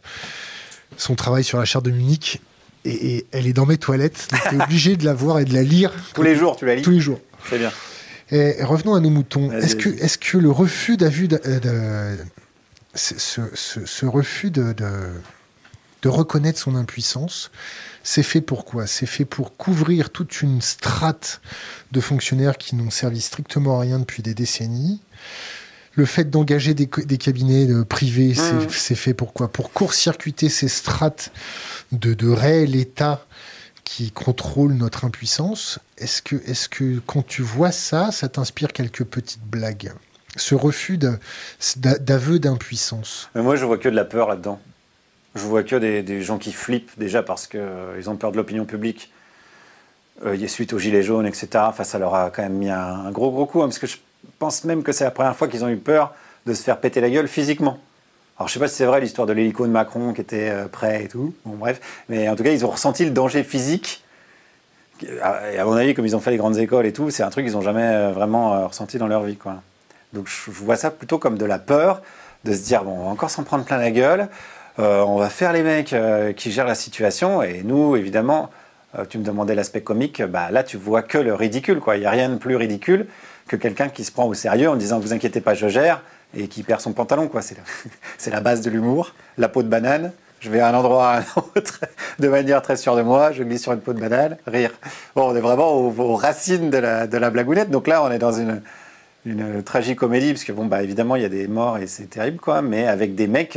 son 0.96 1.14
travail 1.14 1.44
sur 1.44 1.59
la 1.59 1.64
charte 1.64 1.85
de 1.85 1.90
Munich. 1.90 2.40
Et, 2.85 3.26
elle 3.31 3.46
est 3.46 3.52
dans 3.52 3.66
mes 3.66 3.78
toilettes. 3.78 4.28
Tu 4.48 4.57
es 4.57 4.62
obligé 4.62 4.96
de 4.96 5.05
la 5.05 5.14
voir 5.14 5.38
et 5.38 5.44
de 5.44 5.55
la 5.55 5.62
lire. 5.62 5.92
Tous 6.14 6.22
les 6.22 6.35
jours, 6.35 6.57
tu 6.57 6.66
la 6.66 6.74
lis 6.74 6.83
Tous 6.83 6.90
les 6.90 7.00
jours. 7.00 7.20
C'est 7.48 7.59
bien. 7.59 7.70
Et 8.31 8.64
revenons 8.64 8.94
à 8.94 9.00
nos 9.00 9.11
moutons. 9.11 9.52
Est-ce 9.52 9.76
que, 9.76 9.90
est 9.90 10.18
que 10.18 10.38
le 10.38 10.50
refus 10.50 10.96
d'avis 10.96 11.28
de, 11.28 11.38
ce, 12.94 13.14
ce, 13.18 13.85
ce, 13.85 14.07
refus 14.07 14.50
de, 14.50 14.72
de, 14.72 14.90
de 16.02 16.09
reconnaître 16.09 16.59
son 16.59 16.74
impuissance 16.74 17.50
c'est 18.02 18.22
fait 18.22 18.40
pour 18.40 18.64
quoi? 18.64 18.86
C'est 18.86 19.06
fait 19.06 19.24
pour 19.24 19.56
couvrir 19.56 20.10
toute 20.10 20.42
une 20.42 20.60
strate 20.60 21.40
de 21.92 22.00
fonctionnaires 22.00 22.58
qui 22.58 22.74
n'ont 22.74 22.90
servi 22.90 23.20
strictement 23.20 23.78
à 23.78 23.82
rien 23.82 23.98
depuis 23.98 24.22
des 24.22 24.34
décennies. 24.34 25.00
Le 25.94 26.06
fait 26.06 26.30
d'engager 26.30 26.72
des, 26.72 26.86
cabinets 26.86 27.68
privés, 27.84 28.32
mmh. 28.32 28.68
c'est 28.70 28.94
fait 28.94 29.12
pour 29.12 29.34
quoi? 29.34 29.48
Pour 29.48 29.72
court-circuiter 29.72 30.48
ces 30.48 30.68
strates 30.68 31.32
de, 31.92 32.14
de 32.14 32.28
réel 32.30 32.76
État 32.76 33.26
qui 33.84 34.10
contrôlent 34.10 34.72
notre 34.72 35.04
impuissance. 35.04 35.78
Est-ce 35.98 36.22
que, 36.22 36.36
est 36.36 36.68
que 36.68 37.00
quand 37.06 37.26
tu 37.26 37.42
vois 37.42 37.72
ça, 37.72 38.10
ça 38.10 38.28
t'inspire 38.28 38.72
quelques 38.72 39.04
petites 39.04 39.44
blagues? 39.44 39.92
Ce 40.36 40.54
refus 40.54 40.98
d'aveu 41.76 42.38
d'impuissance. 42.38 43.28
Moi, 43.34 43.56
je 43.56 43.66
vois 43.66 43.76
que 43.76 43.90
de 43.90 43.94
la 43.94 44.06
peur 44.06 44.28
là-dedans. 44.28 44.60
Je 45.34 45.44
vois 45.44 45.62
que 45.62 45.76
des, 45.76 46.22
gens 46.22 46.38
qui 46.38 46.52
flippent 46.52 46.98
déjà 46.98 47.22
parce 47.22 47.46
qu'ils 47.46 47.60
euh, 47.60 48.08
ont 48.08 48.16
peur 48.16 48.32
de 48.32 48.36
l'opinion 48.36 48.64
publique. 48.64 49.10
Euh, 50.24 50.46
suite 50.46 50.72
aux 50.72 50.78
gilets 50.78 51.02
jaunes, 51.02 51.26
etc. 51.26 51.48
Enfin, 51.56 51.84
ça 51.84 51.98
leur 51.98 52.14
a 52.14 52.30
quand 52.30 52.42
même 52.42 52.52
mis 52.52 52.70
un, 52.70 53.10
gros 53.10 53.30
gros 53.30 53.46
coup, 53.46 53.62
hein, 53.62 53.66
parce 53.66 53.78
que 53.78 53.86
je 53.86 53.96
pense 54.38 54.64
même 54.64 54.82
que 54.82 54.92
c'est 54.92 55.04
la 55.04 55.10
première 55.10 55.34
fois 55.34 55.48
qu'ils 55.48 55.64
ont 55.64 55.68
eu 55.68 55.76
peur 55.76 56.14
de 56.46 56.54
se 56.54 56.62
faire 56.62 56.78
péter 56.78 57.00
la 57.00 57.10
gueule 57.10 57.28
physiquement. 57.28 57.78
Alors 58.38 58.48
je 58.48 58.54
sais 58.54 58.60
pas 58.60 58.68
si 58.68 58.76
c'est 58.76 58.84
vrai 58.84 59.00
l'histoire 59.00 59.26
de 59.26 59.32
l'hélico 59.32 59.66
de 59.66 59.72
Macron 59.72 60.12
qui 60.12 60.20
était 60.20 60.50
euh, 60.50 60.68
prêt 60.68 61.04
et 61.04 61.08
tout. 61.08 61.34
Bon 61.44 61.56
bref, 61.56 61.80
mais 62.08 62.28
en 62.28 62.36
tout 62.36 62.42
cas 62.42 62.52
ils 62.52 62.64
ont 62.64 62.70
ressenti 62.70 63.04
le 63.04 63.10
danger 63.10 63.42
physique. 63.42 64.04
Et 65.02 65.58
à 65.58 65.64
mon 65.64 65.72
avis, 65.72 65.94
comme 65.94 66.06
ils 66.06 66.14
ont 66.14 66.20
fait 66.20 66.30
les 66.30 66.36
grandes 66.36 66.58
écoles 66.58 66.86
et 66.86 66.92
tout, 66.92 67.10
c'est 67.10 67.24
un 67.24 67.30
truc 67.30 67.44
qu'ils 67.44 67.54
n'ont 67.54 67.62
jamais 67.62 67.82
euh, 67.82 68.12
vraiment 68.12 68.68
ressenti 68.68 68.98
dans 68.98 69.08
leur 69.08 69.24
vie, 69.24 69.36
quoi. 69.36 69.62
Donc 70.12 70.28
je 70.28 70.50
vois 70.50 70.76
ça 70.76 70.90
plutôt 70.90 71.18
comme 71.18 71.38
de 71.38 71.44
la 71.44 71.58
peur, 71.58 72.02
de 72.44 72.52
se 72.52 72.62
dire 72.62 72.84
bon, 72.84 72.92
on 72.92 73.04
va 73.04 73.10
encore 73.10 73.30
s'en 73.30 73.42
prendre 73.42 73.64
plein 73.64 73.78
la 73.78 73.90
gueule. 73.90 74.28
Euh, 74.78 75.02
on 75.02 75.18
va 75.18 75.28
faire 75.28 75.52
les 75.52 75.62
mecs 75.62 75.92
euh, 75.92 76.32
qui 76.32 76.50
gèrent 76.50 76.66
la 76.66 76.74
situation. 76.74 77.42
Et 77.42 77.62
nous, 77.62 77.96
évidemment, 77.96 78.50
euh, 78.98 79.04
tu 79.08 79.18
me 79.18 79.24
demandais 79.24 79.54
l'aspect 79.54 79.82
comique, 79.82 80.22
bah, 80.22 80.50
là, 80.50 80.62
tu 80.62 80.76
vois 80.76 81.02
que 81.02 81.18
le 81.18 81.35
ridicule. 81.35 81.80
Il 81.94 82.00
n'y 82.00 82.06
a 82.06 82.11
rien 82.11 82.28
de 82.28 82.37
plus 82.37 82.56
ridicule 82.56 83.06
que 83.48 83.56
quelqu'un 83.56 83.88
qui 83.88 84.04
se 84.04 84.12
prend 84.12 84.26
au 84.26 84.35
sérieux 84.35 84.70
en 84.70 84.76
disant 84.76 84.98
Vous 84.98 85.12
inquiétez 85.12 85.40
pas, 85.40 85.54
je 85.54 85.68
gère, 85.68 86.02
et 86.35 86.48
qui 86.48 86.62
perd 86.62 86.80
son 86.80 86.92
pantalon. 86.92 87.30
C'est 88.18 88.30
la, 88.30 88.40
base 88.40 88.62
de 88.62 88.70
l'humour. 88.70 89.14
La 89.37 89.48
peau 89.48 89.62
de 89.62 89.68
banane. 89.68 90.12
Je 90.40 90.50
vais 90.50 90.58
à 90.58 90.68
un 90.68 90.74
endroit 90.74 91.11
à 91.11 91.20
un 91.20 91.24
autre 91.56 91.80
de 92.18 92.28
manière 92.28 92.62
très 92.62 92.76
sûre 92.76 92.96
de 92.96 93.02
moi, 93.02 93.30
je 93.30 93.44
glisse 93.44 93.62
sur 93.62 93.72
une 93.72 93.80
peau 93.80 93.92
de 93.92 94.00
banane, 94.00 94.38
rire. 94.48 94.72
Bon, 95.14 95.30
on 95.30 95.37
est 95.37 95.40
vraiment 95.40 95.70
aux, 95.72 96.16
racines 96.16 96.68
de 96.68 96.78
la, 96.78 97.06
de 97.06 97.16
la, 97.16 97.30
blagounette. 97.30 97.70
Donc 97.70 97.87
là, 97.87 98.02
on 98.02 98.11
est 98.11 98.18
dans 98.18 98.32
une, 98.32 98.61
une 99.24 99.62
tragique-comédie, 99.62 100.32
parce 100.32 100.42
que, 100.42 100.50
bon, 100.50 100.66
bah, 100.66 100.82
évidemment, 100.82 101.14
il 101.14 101.22
y 101.22 101.26
a 101.26 101.28
des 101.28 101.46
morts 101.46 101.78
et 101.78 101.87
c'est 101.87 102.11
terrible, 102.11 102.38
quoi, 102.38 102.61
mais 102.61 102.88
avec 102.88 103.14
des 103.14 103.28
mecs 103.28 103.56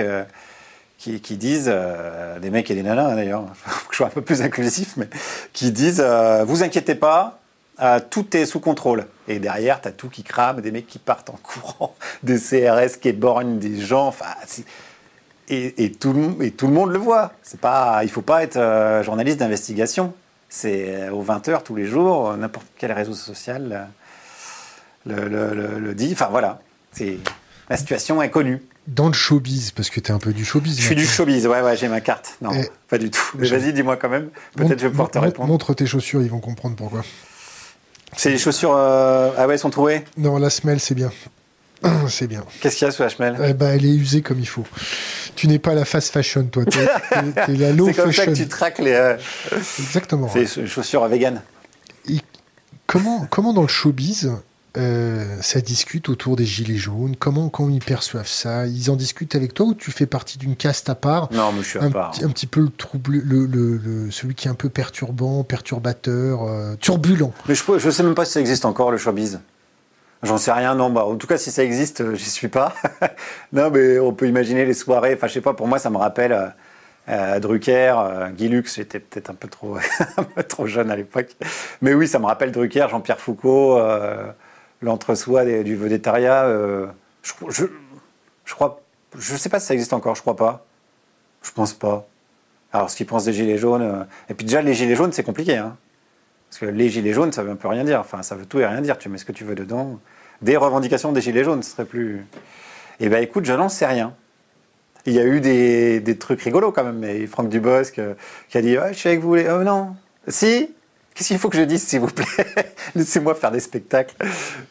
qui, 0.98 1.38
disent, 1.38 1.70
euh, 1.72 2.40
des 2.40 2.50
mecs 2.50 2.70
et 2.72 2.76
des 2.76 2.84
nanas 2.84 3.12
hein, 3.12 3.16
d'ailleurs, 3.16 3.46
je 3.92 3.98
sois 3.98 4.08
un 4.08 4.12
peu 4.12 4.22
plus 4.22 4.42
inclusif, 4.42 4.96
mais 4.98 5.10
qui 5.54 5.72
disent 5.72 6.02
euh, 6.04 6.44
Vous 6.46 6.64
inquiétez 6.64 6.96
pas, 6.96 7.40
euh, 7.82 8.00
tout 8.10 8.36
est 8.36 8.46
sous 8.46 8.60
contrôle. 8.60 9.06
Et 9.28 9.40
derrière, 9.40 9.82
tu 9.82 9.88
as 9.88 9.92
tout 9.92 10.10
qui 10.10 10.24
crame, 10.24 10.62
des 10.62 10.72
mecs 10.72 10.88
qui 10.88 11.00
partent 11.00 11.30
en 11.30 11.40
courant, 11.44 11.96
des 12.24 12.40
CRS 12.40 13.00
qui 13.00 13.10
éborgnent 13.10 13.60
des 13.60 13.80
gens. 13.80 14.08
Enfin, 14.08 14.26
et, 15.48 15.92
tout, 15.92 16.14
le 16.14 16.68
monde 16.68 16.92
le 16.92 16.98
voit. 16.98 17.34
C'est 17.44 17.60
pas, 17.60 18.00
il 18.04 18.10
faut 18.10 18.24
pas 18.24 18.44
être 18.44 19.04
journaliste 19.04 19.38
d'investigation. 19.38 20.14
C'est 20.50 21.10
aux 21.10 21.24
20h 21.24 21.64
tous 21.64 21.76
les 21.76 21.86
jours, 21.86 22.36
n'importe 22.38 22.68
quel 22.78 22.92
réseau 22.92 23.14
social 23.14 23.90
le, 25.06 25.28
le, 25.28 25.80
le 25.80 25.94
dit. 25.94 26.10
Enfin 26.14 26.30
voilà, 26.32 26.62
la 27.70 27.78
situation 27.78 28.22
est 28.22 28.30
connue 28.30 28.62
dans 28.88 29.08
le 29.08 29.14
showbiz, 29.14 29.72
parce 29.72 29.90
que 29.90 30.00
tu 30.00 30.12
es 30.12 30.14
un 30.14 30.20
peu 30.20 30.34
du 30.34 30.46
showbiz. 30.46 30.80
Je 30.80 30.86
suis 30.86 30.96
du 30.96 31.06
showbiz, 31.06 31.48
ouais, 31.48 31.62
ouais, 31.62 31.76
j'ai 31.78 31.88
ma 31.88 32.02
carte. 32.02 32.36
Non, 32.42 32.52
pas 32.88 32.98
du 32.98 33.10
tout. 33.10 33.24
Mais 33.38 33.48
vas-y, 33.48 33.74
dis-moi 33.74 33.98
quand 33.98 34.10
même. 34.10 34.30
Peut-être 34.56 34.80
je 34.80 34.86
vais 34.86 34.90
pouvoir 34.90 35.12
te 35.12 35.18
répondre. 35.18 35.48
Montre 35.48 35.74
tes 35.74 35.86
chaussures, 35.86 36.22
ils 36.22 36.30
vont 36.30 36.40
comprendre 36.40 36.76
pourquoi. 36.76 37.04
C'est 38.16 38.30
les 38.30 38.38
chaussures. 38.38 38.74
Euh... 38.76 39.32
Ah 39.38 39.48
ouais, 39.48 39.54
elles 39.54 39.60
sont 39.60 39.70
trouées? 39.70 40.04
Non, 40.18 40.38
la 40.38 40.50
semelle, 40.50 40.80
c'est 40.80 40.96
bien. 40.96 41.12
C'est 42.08 42.28
bien. 42.28 42.44
Qu'est-ce 42.62 42.78
qu'il 42.78 42.86
y 42.86 42.90
a 42.90 42.92
sous 42.92 43.04
la 43.04 43.10
semelle? 43.10 43.36
Eh 43.44 43.54
ben, 43.54 43.76
Elle 43.76 43.86
est 43.86 43.94
usée 43.94 44.22
comme 44.22 44.40
il 44.40 44.48
faut. 44.48 44.64
Tu 45.36 45.48
n'es 45.48 45.60
pas 45.60 45.74
la 45.74 45.86
fast 45.86 46.12
fashion, 46.12 46.46
toi. 46.46 46.64
Tu 46.66 46.80
es, 46.80 47.58
la 47.58 47.72
low 47.74 47.88
fashion. 47.88 47.94
C'est 47.94 48.02
comme 48.02 48.14
ça 48.14 48.26
que 48.26 48.32
tu 48.32 48.48
traques 48.48 48.80
les. 48.80 48.94
Euh, 48.94 49.18
Exactement. 49.80 50.30
C'est 50.32 50.58
les 50.58 50.68
chaussures 50.68 51.06
vegan. 51.08 51.42
Et 52.10 52.22
comment, 52.88 53.28
comment 53.30 53.54
dans 53.54 53.62
le 53.62 53.68
showbiz, 53.68 54.32
euh, 54.78 55.42
ça 55.42 55.62
discute 55.62 56.10
autour 56.10 56.36
des 56.36 56.46
gilets 56.46 56.76
jaunes 56.78 57.16
Comment, 57.18 57.50
comment 57.50 57.70
ils 57.70 57.84
perçoivent 57.84 58.28
ça? 58.28 58.66
Ils 58.68 58.92
en 58.92 58.96
discutent 58.96 59.36
avec 59.36 59.54
toi 59.54 59.68
ou 59.68 59.74
tu 59.74 59.92
fais 59.92 60.06
partie 60.06 60.38
d'une 60.38 60.56
caste 60.56 60.90
à 60.90 60.96
part? 60.96 61.30
Non, 61.32 61.52
mais 61.52 61.62
je 61.62 61.68
suis 61.68 61.80
à 61.80 61.84
un, 61.84 61.92
part. 61.92 62.14
Un 62.22 62.30
petit 62.30 62.48
peu 62.48 62.62
le 62.62 62.70
trouble, 62.70 63.22
le, 63.24 63.46
le, 63.46 64.12
celui 64.12 64.36
qui 64.36 64.48
est 64.48 64.52
un 64.52 64.56
peu 64.56 64.70
perturbant, 64.70 65.44
perturbateur, 65.44 66.44
euh, 66.44 66.76
turbulent. 66.76 67.34
Mais 67.48 67.56
je, 67.56 67.64
je 67.78 67.90
sais 67.90 68.04
même 68.04 68.16
pas 68.16 68.26
si 68.26 68.34
ça 68.34 68.40
existe 68.40 68.66
encore 68.66 68.92
le 68.92 68.98
showbiz. 68.98 69.40
J'en 70.26 70.38
sais 70.38 70.52
rien, 70.52 70.76
non. 70.76 70.90
Bah, 70.90 71.06
en 71.06 71.16
tout 71.16 71.28
cas, 71.28 71.38
si 71.38 71.52
ça 71.52 71.64
existe, 71.64 72.02
euh, 72.02 72.16
j'y 72.16 72.30
suis 72.30 72.48
pas. 72.48 72.74
non, 73.54 73.70
mais 73.70 74.00
on 74.00 74.14
peut 74.14 74.28
imaginer 74.28 74.66
les 74.66 74.74
soirées. 74.74 75.14
Enfin, 75.14 75.28
je 75.28 75.34
sais 75.34 75.42
pas, 75.42 75.54
pour 75.54 75.68
moi, 75.68 75.78
ça 75.78 75.90
me 75.90 75.98
rappelle 75.98 76.54
euh, 77.10 77.40
Drucker, 77.40 77.94
euh, 77.98 78.30
Guy 78.30 78.50
Lux, 78.50 78.76
j'étais 78.76 79.00
peut-être 79.00 79.30
un 79.30 79.36
peu 79.36 79.48
trop, 79.48 79.78
un 80.18 80.24
peu 80.24 80.44
trop 80.44 80.66
jeune 80.66 80.90
à 80.90 80.96
l'époque. 80.96 81.30
Mais 81.82 81.94
oui, 81.94 82.08
ça 82.08 82.20
me 82.20 82.26
rappelle 82.26 82.52
Drucker, 82.52 82.88
Jean-Pierre 82.90 83.20
Foucault, 83.20 83.80
l'entre-soi 84.86 85.46
du 85.64 85.76
végétariat. 85.76 86.48
je, 87.24 87.34
je, 87.50 87.66
je, 88.46 88.54
crois, 88.54 88.82
sais 89.20 89.50
pas 89.50 89.60
si 89.60 89.68
ça 89.68 89.74
existe 89.74 89.94
encore, 89.94 90.16
je 90.16 90.22
crois 90.22 90.36
pas. 90.36 90.66
Je 91.42 91.52
pense 91.52 91.74
pas. 91.74 92.08
Alors, 92.72 92.90
ce 92.90 92.96
qu'ils 92.96 93.06
pensent 93.06 93.26
des 93.26 93.34
gilets 93.34 93.58
jaunes. 93.58 94.08
et 94.30 94.34
puis 94.34 94.46
déjà, 94.46 94.62
les 94.62 94.74
gilets 94.74 94.96
jaunes, 94.96 95.12
c'est 95.12 95.24
compliqué. 95.24 95.58
Hein. 95.58 95.78
Parce 96.50 96.60
que 96.60 96.66
les 96.66 96.90
gilets 96.90 97.14
jaunes, 97.14 97.32
ça 97.32 97.44
veut 97.44 97.52
un 97.52 97.56
peu 97.56 97.68
rien 97.68 97.84
dire. 97.84 98.00
Enfin, 98.00 98.24
ça 98.24 98.36
veut 98.36 98.46
tout 98.46 98.60
et 98.60 98.66
rien 98.66 98.82
dire. 98.82 98.98
Tu 98.98 99.10
mets 99.10 99.18
ce 99.18 99.26
que 99.26 99.32
tu 99.32 99.44
veux 99.44 99.56
dedans. 99.56 100.00
Des 100.42 100.58
revendications 100.58 101.12
des 101.12 101.22
gilets 101.22 101.44
jaunes, 101.44 101.64
ce 101.64 101.72
serait 101.72 101.86
plus. 101.86 102.26
Eh 103.00 103.10
bien, 103.10 103.20
écoute, 103.20 103.46
je 103.46 103.54
n'en 103.54 103.70
sais 103.70 103.86
rien. 103.86 104.14
Il 105.06 105.14
y 105.14 105.20
a 105.20 105.26
eu 105.26 105.40
des, 105.40 106.18
trucs 106.18 106.42
rigolos 106.42 106.72
quand 106.72 106.84
même. 106.84 106.98
Mais 106.98 107.28
Franck 107.28 107.50
Dubosc 107.50 108.00
euh, 108.00 108.14
qui 108.50 108.58
a 108.58 108.62
dit 108.62 108.76
Je 108.90 108.94
suis 108.94 109.10
avec 109.10 109.22
vous. 109.22 109.36
Les... 109.36 109.50
Oh 109.50 109.64
non 109.64 109.96
Si 110.28 110.74
Qu'est-ce 111.16 111.30
qu'il 111.30 111.40
faut 111.40 111.50
que 111.50 111.58
je 111.58 111.64
dise, 111.64 111.82
s'il 111.82 112.02
vous 112.02 112.08
plaît 112.08 112.26
Laissez-moi 112.96 113.36
faire 113.36 113.50
des 113.50 113.62
spectacles. 113.62 114.16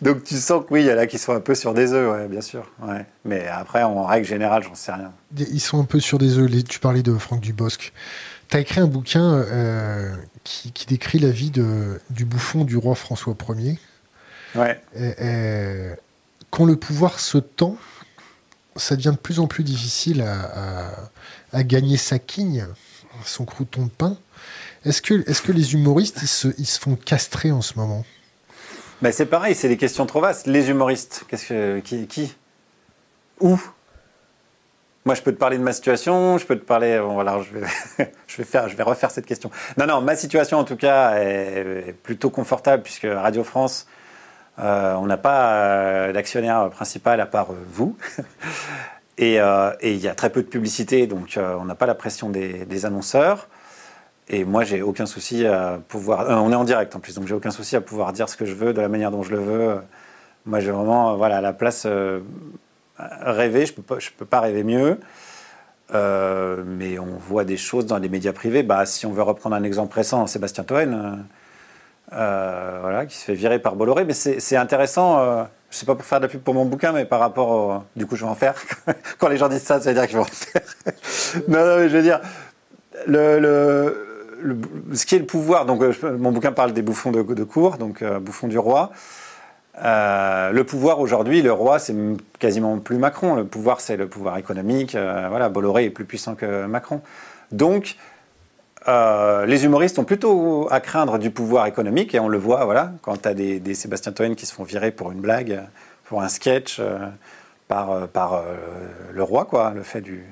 Donc 0.03 0.25
tu 0.25 0.35
sens 0.35 0.63
que 0.63 0.75
oui, 0.75 0.83
il 0.83 0.87
y 0.87 0.93
en 0.93 0.99
a 0.99 1.07
qui 1.07 1.19
sont 1.19 1.33
un 1.33 1.41
peu 1.41 1.55
sur 1.55 1.73
des 1.73 1.95
œufs, 1.95 2.13
ouais, 2.13 2.29
bien 2.29 2.43
sûr. 2.43 2.71
Ouais. 2.83 3.07
Mais 3.25 3.49
après, 3.49 3.83
en 3.83 4.05
règle 4.05 4.27
générale, 4.27 4.63
j'en 4.63 4.75
sais 4.75 4.93
rien. 4.93 5.11
Ils 5.35 5.61
sont 5.61 5.81
un 5.81 5.85
peu 5.85 6.01
sur 6.01 6.19
des 6.19 6.37
œufs. 6.37 6.51
Tu 6.69 6.81
parlais 6.81 7.03
de 7.03 7.17
Franck 7.17 7.41
Dubosc. 7.41 7.95
Tu 8.51 8.57
as 8.59 8.61
écrit 8.61 8.81
un 8.81 8.87
bouquin 8.87 9.37
euh, 9.37 10.15
qui, 10.45 10.71
décrit 10.87 11.19
la 11.19 11.31
vie 11.31 11.51
de, 11.51 11.99
du 12.11 12.27
bouffon 12.27 12.65
du 12.65 12.77
roi 12.77 12.95
François 12.95 13.35
Ier. 13.57 13.79
Ouais. 14.55 14.79
quand 16.51 16.67
le 16.67 16.77
pouvoir 16.77 17.19
se 17.21 17.39
tend, 17.39 17.77
ça 18.77 18.97
devient 18.97 19.13
de 19.13 19.21
plus 19.21 19.41
en 19.41 19.47
plus 19.47 19.65
difficile 19.65 20.23
à, 20.23 21.65
gagner 21.65 21.97
sa 21.97 22.19
quigne, 22.19 22.67
son 23.25 23.47
crouton 23.47 23.87
de 23.87 23.91
pain. 23.91 24.19
Est-ce 24.85 25.01
que, 25.01 25.53
les 25.53 25.75
humoristes, 25.75 26.21
ils 26.23 26.67
se, 26.67 26.79
font 26.79 26.97
castrer 26.97 27.51
en 27.51 27.63
ce 27.63 27.79
moment? 27.79 28.05
Ben 29.01 29.13
C'est 29.13 29.27
pareil, 29.27 29.55
c'est 29.55 29.69
des 29.69 29.79
questions 29.79 30.05
trop 30.05 30.21
vastes. 30.21 30.47
Les 30.47 30.69
humoristes, 30.69 31.25
qu'est-ce 31.29 31.47
que, 31.49 31.81
qui, 31.81 32.35
Où? 33.41 33.59
Moi, 35.07 35.15
je 35.15 35.23
peux 35.23 35.33
te 35.33 35.39
parler 35.39 35.59
de 35.59 35.63
ma 35.63 35.73
situation, 35.73 36.39
je 36.39 36.47
peux 36.47 36.59
te 36.59 36.65
parler. 36.65 36.99
Bon, 36.99 37.15
voilà, 37.15 37.39
je 38.27 38.43
vais, 38.43 38.83
refaire 38.83 39.11
cette 39.11 39.27
question. 39.27 39.51
Non, 39.79 39.87
non, 39.87 40.01
ma 40.03 40.17
situation 40.17 40.59
en 40.59 40.65
tout 40.65 40.77
cas 40.77 41.17
est 41.17 41.95
plutôt 42.03 42.31
confortable 42.31 42.83
puisque 42.83 43.07
Radio 43.11 43.43
France, 43.43 43.87
euh, 44.59 44.95
on 44.95 45.07
n'a 45.07 45.17
pas 45.17 45.55
euh, 45.55 46.13
d'actionnaire 46.13 46.71
principal 46.71 47.21
à 47.21 47.27
part 47.27 47.51
euh, 47.51 47.57
vous. 47.71 47.97
Et 49.19 49.37
il 49.37 49.97
y 49.97 50.09
a 50.09 50.15
très 50.17 50.31
peu 50.31 50.43
de 50.43 50.49
publicité, 50.49 51.07
donc 51.07 51.39
on 51.39 51.65
n'a 51.65 51.77
pas 51.77 51.87
la 51.87 51.95
pression 51.95 52.31
des 52.31 52.85
annonceurs. 52.85 53.47
Et 54.29 54.45
moi, 54.45 54.65
j'ai 54.65 54.83
aucun 54.83 55.07
souci 55.07 55.47
à 55.47 55.81
pouvoir. 55.89 56.27
on 56.29 56.51
est 56.51 56.57
en 56.57 56.65
direct 56.65 56.97
en 56.97 57.01
plus, 57.01 57.15
donc 57.15 57.27
j'ai 57.27 57.35
aucun 57.35 57.51
souci 57.51 57.77
à 57.77 57.81
pouvoir 57.81 58.13
dire 58.13 58.29
ce 58.29 58.37
que 58.37 58.47
je 58.47 58.55
veux 58.55 58.73
de 58.73 58.81
la 58.81 58.89
manière 58.89 59.11
dont 59.11 59.23
je 59.23 59.33
le 59.33 59.39
veux. 59.39 59.77
Moi, 60.47 60.61
j'ai 60.61 60.71
vraiment, 60.71 61.17
voilà, 61.17 61.41
la 61.41 61.53
place 61.53 61.87
rêver, 62.99 63.67
je 63.67 63.75
peux, 63.75 63.99
peux, 64.17 64.25
pas 64.25 64.41
rêver 64.41 64.65
mieux. 64.65 64.99
Euh, 65.95 66.63
mais 66.67 66.99
on 66.99 67.17
voit 67.19 67.45
des 67.45 67.57
choses 67.57 67.87
dans 67.87 67.99
les 67.99 68.09
médias 68.09 68.33
privés. 68.33 68.63
Bah, 68.63 68.87
si 68.87 69.07
on 69.07 69.13
veut 69.13 69.23
reprendre 69.23 69.55
un 69.57 69.63
exemple 69.63 69.95
récent, 69.95 70.27
Sébastien 70.27 70.65
Toen, 70.65 70.95
euh, 70.95 72.17
euh, 72.17 72.79
voilà, 72.81 73.07
qui 73.07 73.17
se 73.17 73.25
fait 73.25 73.35
virer 73.35 73.59
par 73.59 73.77
Bolloré. 73.77 74.05
Mais 74.05 74.15
c'est 74.15 74.57
intéressant, 74.57 75.47
je 75.71 75.77
sais 75.77 75.87
pas 75.87 75.95
pour 75.95 76.05
faire 76.05 76.21
de 76.21 76.25
la 76.25 76.29
pub 76.29 76.41
pour 76.41 76.55
mon 76.55 76.65
bouquin, 76.65 76.93
mais 76.93 77.05
par 77.05 77.21
rapport 77.21 77.51
au... 77.51 77.83
Du 77.97 78.07
coup, 78.07 78.17
je 78.17 78.25
vais 78.25 78.31
en 78.31 78.35
faire. 78.35 78.55
Quand 79.19 79.29
les 79.29 79.37
gens 79.37 79.49
disent 79.49 79.63
ça, 79.63 79.81
ça 79.81 79.93
veut 79.93 79.95
dire 79.95 80.09
je 80.09 80.17
vais 80.17 80.23
en 80.23 80.25
faire. 80.25 80.63
non, 81.49 81.65
non, 81.65 81.77
mais 81.79 81.89
je 81.89 81.97
veux 81.97 82.03
dire, 82.03 82.21
le, 83.07 83.39
le, 83.39 84.14
ce 84.93 85.07
qui 85.07 85.15
est 85.15 85.19
le 85.19 85.27
pouvoir, 85.27 85.67
donc 85.67 85.83
mon 86.03 86.33
bouquin 86.33 86.53
parle 86.53 86.73
des 86.73 86.83
bouffons 86.83 87.11
de, 87.11 87.23
de 87.23 87.45
cour, 87.45 87.79
donc 87.79 88.05
bouffons 88.05 88.49
du 88.49 88.59
roi. 88.59 88.93
Euh, 89.83 90.53
le 90.53 90.65
pouvoir 90.65 91.01
aujourd'hui, 91.01 91.43
le 91.43 91.53
roi, 91.53 91.79
c'est 91.79 91.95
quasiment 92.39 92.79
plus 92.79 92.99
Macron. 92.99 93.35
Le 93.35 93.45
pouvoir, 93.45 93.81
c'est 93.81 93.97
le 93.97 94.07
pouvoir 94.09 94.39
économique. 94.39 94.95
Euh, 94.95 95.27
voilà, 95.29 95.49
Bolloré 95.49 95.85
est 95.85 95.91
plus 95.91 96.05
puissant 96.05 96.35
que 96.35 96.67
Macron. 96.67 97.01
Donc, 97.51 97.97
euh, 98.87 99.47
les 99.47 99.65
humoristes 99.65 99.99
ont 99.99 100.05
plutôt 100.05 100.69
à 100.71 100.81
craindre 100.81 101.19
du 101.19 101.31
pouvoir 101.31 101.67
économique, 101.67 102.15
et 102.15 102.21
on 102.21 102.29
le 102.29 102.39
voit, 102.39 102.65
voilà, 102.65 102.93
quand 103.03 103.23
tu 103.23 103.29
as 103.29 103.35
des, 103.35 103.75
Sébastien 103.75 104.13
Toen 104.13 104.37
qui 104.37 104.47
se 104.47 104.55
font 104.55 104.65
virer 104.65 104.91
pour 104.91 105.11
une 105.11 105.21
blague, 105.21 105.61
pour 106.05 106.23
un 106.23 106.29
sketch, 106.29 106.81
par, 107.67 108.09
par 108.09 108.45
le 109.13 109.23
roi, 109.23 109.47
quoi, 109.47 109.73
le 109.75 109.83
fait 109.83 110.03
du, 110.03 110.25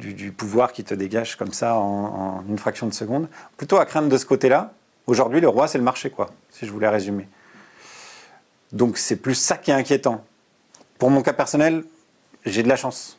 du, 0.00 0.32
pouvoir 0.32 0.72
qui 0.72 0.84
te 0.84 0.94
dégage 0.94 1.36
comme 1.36 1.52
ça 1.52 1.76
en, 1.76 2.42
une 2.48 2.58
fraction 2.58 2.86
de 2.86 2.94
seconde. 2.94 3.28
Plutôt 3.56 3.76
à 3.78 3.86
craindre 3.86 4.08
de 4.08 4.16
ce 4.16 4.26
côté-là. 4.26 4.72
Aujourd'hui, 5.06 5.40
le 5.40 5.48
roi, 5.48 5.68
c'est 5.68 5.78
le 5.78 5.84
marché, 5.84 6.10
quoi, 6.10 6.30
si 6.50 6.66
je 6.66 6.72
voulais 6.72 6.88
résumer. 6.88 7.28
Donc 8.72 8.98
c'est 8.98 9.16
plus 9.16 9.34
ça 9.34 9.56
qui 9.56 9.70
est 9.70 9.74
inquiétant. 9.74 10.24
Pour 10.98 11.10
mon 11.10 11.22
cas 11.22 11.32
personnel, 11.32 11.84
j'ai 12.44 12.62
de 12.62 12.68
la 12.68 12.76
chance 12.76 13.18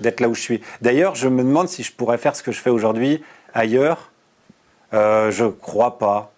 d'être 0.00 0.20
là 0.20 0.28
où 0.28 0.34
je 0.34 0.40
suis. 0.40 0.60
D'ailleurs, 0.82 1.14
je 1.14 1.28
me 1.28 1.42
demande 1.42 1.68
si 1.68 1.82
je 1.82 1.92
pourrais 1.92 2.18
faire 2.18 2.36
ce 2.36 2.42
que 2.42 2.52
je 2.52 2.60
fais 2.60 2.70
aujourd'hui 2.70 3.22
ailleurs. 3.54 4.10
Euh, 4.92 5.30
je 5.30 5.44
crois 5.44 5.98
pas. 5.98 6.32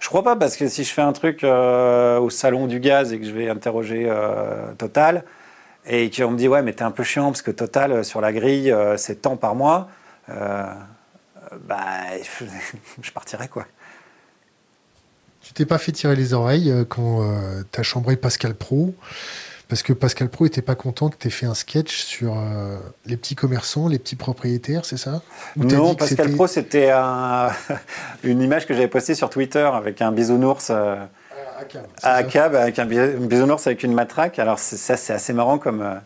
Je 0.00 0.08
crois 0.08 0.22
pas 0.22 0.36
parce 0.36 0.56
que 0.56 0.68
si 0.68 0.84
je 0.84 0.92
fais 0.92 1.02
un 1.02 1.12
truc 1.12 1.44
euh, 1.44 2.18
au 2.18 2.30
salon 2.30 2.66
du 2.66 2.80
gaz 2.80 3.12
et 3.12 3.18
que 3.18 3.26
je 3.26 3.32
vais 3.32 3.48
interroger 3.48 4.06
euh, 4.08 4.72
Total 4.78 5.24
et 5.86 6.10
qu'on 6.10 6.30
me 6.30 6.38
dit 6.38 6.48
ouais 6.48 6.62
mais 6.62 6.72
t'es 6.72 6.82
un 6.82 6.90
peu 6.90 7.02
chiant 7.02 7.26
parce 7.26 7.42
que 7.42 7.50
Total 7.50 7.92
euh, 7.92 8.02
sur 8.02 8.20
la 8.20 8.32
grille 8.32 8.74
c'est 8.96 9.22
tant 9.22 9.36
par 9.36 9.54
mois, 9.54 9.88
bah 10.28 12.00
je 13.02 13.10
partirais 13.12 13.48
quoi. 13.48 13.66
Tu 15.44 15.52
t'es 15.52 15.66
pas 15.66 15.76
fait 15.76 15.92
tirer 15.92 16.16
les 16.16 16.32
oreilles 16.32 16.70
euh, 16.70 16.84
quand 16.88 17.22
euh, 17.22 17.62
tu 17.70 17.78
as 17.78 17.82
chambré 17.82 18.16
Pascal 18.16 18.54
Pro 18.54 18.94
parce 19.68 19.82
que 19.82 19.92
Pascal 19.92 20.30
Pro 20.30 20.46
était 20.46 20.62
pas 20.62 20.74
content 20.74 21.10
que 21.10 21.16
tu 21.18 21.28
aies 21.28 21.30
fait 21.30 21.46
un 21.46 21.54
sketch 21.54 22.02
sur 22.02 22.38
euh, 22.38 22.78
les 23.06 23.16
petits 23.16 23.34
commerçants, 23.34 23.88
les 23.88 23.98
petits 23.98 24.16
propriétaires, 24.16 24.84
c'est 24.84 24.98
ça? 24.98 25.22
Non, 25.56 25.94
Pascal 25.94 26.32
Pro, 26.32 26.46
c'était 26.46 26.92
une 28.24 28.42
image 28.42 28.66
que 28.66 28.74
j'avais 28.74 28.88
postée 28.88 29.14
sur 29.14 29.30
Twitter 29.30 29.68
avec 29.72 30.00
un 30.00 30.12
bisounours 30.12 30.70
à 32.02 32.22
Cab, 32.24 32.54
avec 32.54 32.78
un 32.78 32.86
bisounours 32.86 33.66
avec 33.66 33.82
une 33.82 33.92
matraque. 33.92 34.38
Alors 34.38 34.58
ça, 34.58 34.96
c'est 34.96 35.12
assez 35.12 35.32
marrant 35.32 35.58
comme, 35.58 36.00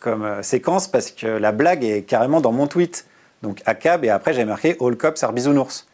comme 0.00 0.42
séquence 0.42 0.88
parce 0.88 1.10
que 1.10 1.26
la 1.26 1.52
blague 1.52 1.84
est 1.84 2.02
carrément 2.02 2.40
dans 2.40 2.52
mon 2.52 2.66
tweet. 2.66 3.06
Donc 3.42 3.60
à 3.66 3.74
Cab, 3.74 4.04
et 4.04 4.10
après 4.10 4.34
j'ai 4.34 4.44
marqué 4.44 4.76
All 4.80 4.96
Cops 4.96 5.22
are 5.22 5.32
bisounours. 5.32 5.86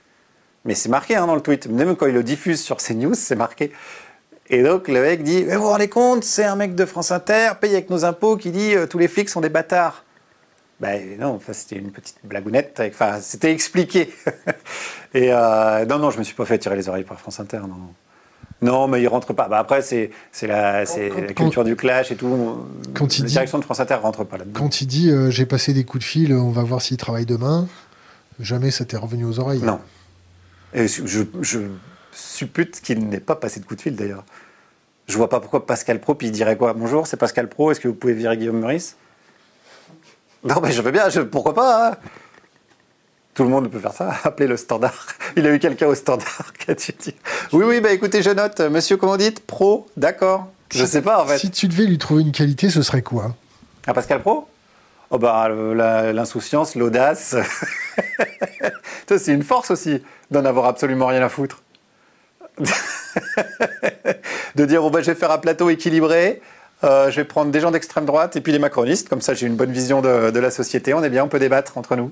Mais 0.65 0.75
c'est 0.75 0.89
marqué 0.89 1.17
hein, 1.17 1.27
dans 1.27 1.35
le 1.35 1.41
tweet. 1.41 1.67
Même 1.67 1.97
quand 1.97 2.07
il 2.07 2.15
le 2.15 2.23
diffuse 2.23 2.61
sur 2.61 2.77
CNews, 2.77 3.15
c'est 3.15 3.37
marqué. 3.37 3.73
Et 4.51 4.63
donc 4.63 4.89
le 4.89 5.01
mec 5.01 5.23
dit 5.23 5.45
Mais 5.45 5.57
vous 5.57 5.63
vous 5.63 5.69
rendez 5.69 5.89
compte, 5.89 6.25
c'est 6.25 6.45
un 6.45 6.57
mec 6.57 6.75
de 6.75 6.85
France 6.85 7.11
Inter, 7.11 7.53
payé 7.61 7.75
avec 7.75 7.91
nos 7.91 8.05
impôts, 8.05 8.37
qui 8.37 8.51
dit 8.51 8.75
euh, 8.75 8.87
Tous 8.87 8.99
les 8.99 9.09
flics 9.09 9.29
sont 9.29 9.41
des 9.41 9.49
bâtards. 9.49 10.05
Ben 10.81 11.19
non, 11.19 11.35
enfin, 11.35 11.53
c'était 11.53 11.77
une 11.77 11.91
petite 11.91 12.19
blagounette. 12.23 12.81
Enfin, 12.87 13.19
c'était 13.21 13.53
expliqué. 13.53 14.15
et 15.15 15.33
euh, 15.33 15.85
non, 15.87 15.99
non, 15.99 16.11
je 16.11 16.19
me 16.19 16.23
suis 16.23 16.35
pas 16.35 16.45
fait 16.45 16.59
tirer 16.59 16.77
les 16.77 16.89
oreilles 16.89 17.05
par 17.05 17.19
France 17.19 17.41
Inter. 17.41 17.59
Non, 17.59 17.69
non 17.69 17.95
mais 18.61 19.03
il 19.03 19.09
rentre 19.09 19.33
pas. 19.33 19.49
Bah, 19.49 19.59
après, 19.59 19.83
c'est 19.83 20.11
la, 20.43 20.85
la 20.85 21.33
culture 21.35 21.65
du 21.65 21.77
clash 21.77 22.11
et 22.11 22.17
tout. 22.17 22.67
Quand 22.95 23.19
la 23.19 23.25
direction 23.25 23.59
de 23.59 23.65
France 23.65 23.81
Inter 23.81 23.95
rentre 23.95 24.25
pas 24.25 24.39
là-dedans. 24.39 24.59
Quand 24.59 24.81
il 24.81 24.87
dit 24.87 25.11
euh, 25.11 25.31
J'ai 25.31 25.47
passé 25.47 25.73
des 25.73 25.85
coups 25.85 26.05
de 26.05 26.09
fil, 26.09 26.33
on 26.33 26.51
va 26.51 26.63
voir 26.63 26.83
s'il 26.83 26.97
travaille 26.97 27.27
demain, 27.27 27.69
jamais 28.41 28.71
ça 28.71 28.85
t'est 28.85 28.97
revenu 28.97 29.25
aux 29.25 29.39
oreilles. 29.39 29.63
Non. 29.63 29.81
Et 30.75 30.87
je, 30.89 31.25
suppute 32.11 32.81
qu'il 32.81 33.09
n'ait 33.09 33.21
pas 33.21 33.37
passé 33.37 33.61
de 33.61 33.65
coup 33.65 33.77
de 33.77 33.81
fil 33.81 33.95
d'ailleurs. 33.95 34.25
Je 35.07 35.17
vois 35.17 35.29
pas 35.29 35.41
pourquoi 35.41 35.65
Pascal 35.65 36.01
Pro, 36.01 36.15
puis 36.15 36.27
il 36.27 36.33
dirait 36.33 36.57
quoi? 36.57 36.73
Bonjour, 36.73 37.07
c'est 37.07 37.17
Pascal 37.17 37.49
Pro, 37.49 37.71
est-ce 37.71 37.81
que 37.81 37.87
vous 37.87 37.95
pouvez 37.95 38.13
virer 38.13 38.37
Guillaume 38.37 38.59
Meurice? 38.59 38.97
Non, 40.45 40.57
mais 40.61 40.73
je 40.73 40.83
veux 40.83 40.91
bien, 40.91 41.09
pourquoi 41.31 41.55
pas 41.55 41.91
hein? 41.91 41.97
Tout 43.39 43.45
le 43.45 43.51
monde 43.51 43.71
peut 43.71 43.79
faire 43.79 43.93
ça, 43.93 44.17
appeler 44.25 44.49
le 44.49 44.57
standard. 44.57 45.07
Il 45.37 45.47
a 45.47 45.55
eu 45.55 45.61
quelqu'un 45.61 45.87
au 45.87 45.95
standard 45.95 46.53
qui 46.59 46.73
a 46.73 46.75
dit? 46.75 47.15
Oui, 47.53 47.65
oui, 47.69 47.81
bah 47.81 47.93
écoutez, 47.93 48.21
je 48.21 48.31
note, 48.31 48.59
monsieur, 48.59 48.97
comment 48.97 49.17
dites? 49.17 49.47
Pro, 49.47 49.87
d'accord. 49.97 50.49
Je 50.73 50.85
sais 50.85 51.03
pas 51.03 51.23
en 51.23 51.27
fait. 51.27 51.39
Si 51.39 51.53
tu 51.53 51.69
devais 51.69 51.85
lui 51.85 51.99
trouver 51.99 52.23
une 52.23 52.33
qualité, 52.33 52.69
ce 52.69 52.83
serait 52.83 53.03
quoi? 53.03 53.37
À 53.87 53.95
Pascal 53.95 54.23
Pro? 54.23 54.49
Oh 55.13 55.19
bah 55.19 55.49
l'insouciance, 55.49 56.75
l'audace. 56.75 57.37
c'est 59.07 59.33
une 59.33 59.45
force 59.45 59.71
aussi 59.71 60.03
d'en 60.33 60.45
avoir 60.45 60.67
absolument 60.67 61.07
rien 61.07 61.23
à 61.23 61.29
foutre. 61.29 61.63
de 64.57 64.65
dire 64.65 64.85
oh 64.85 64.91
bah, 64.91 65.01
je 65.01 65.13
vais 65.13 65.15
faire 65.15 65.31
un 65.31 65.39
plateau 65.39 65.71
équilibré, 65.71 66.43
euh, 66.83 67.09
je 67.13 67.21
vais 67.21 67.25
prendre 67.25 67.53
des 67.53 67.61
gens 67.61 67.71
d'extrême 67.71 68.05
droite 68.05 68.35
et 68.35 68.41
puis 68.41 68.51
des 68.51 68.59
macronistes, 68.59 69.09
comme 69.09 69.21
ça 69.21 69.33
j'ai 69.35 69.47
une 69.47 69.55
bonne 69.55 69.71
vision 69.71 70.01
de, 70.01 70.37
la 70.37 70.51
société, 70.51 70.93
on 70.93 71.05
est 71.05 71.11
bien, 71.11 71.23
on 71.23 71.29
peut 71.29 71.39
débattre 71.39 71.79
entre 71.79 71.95
nous. 71.95 72.11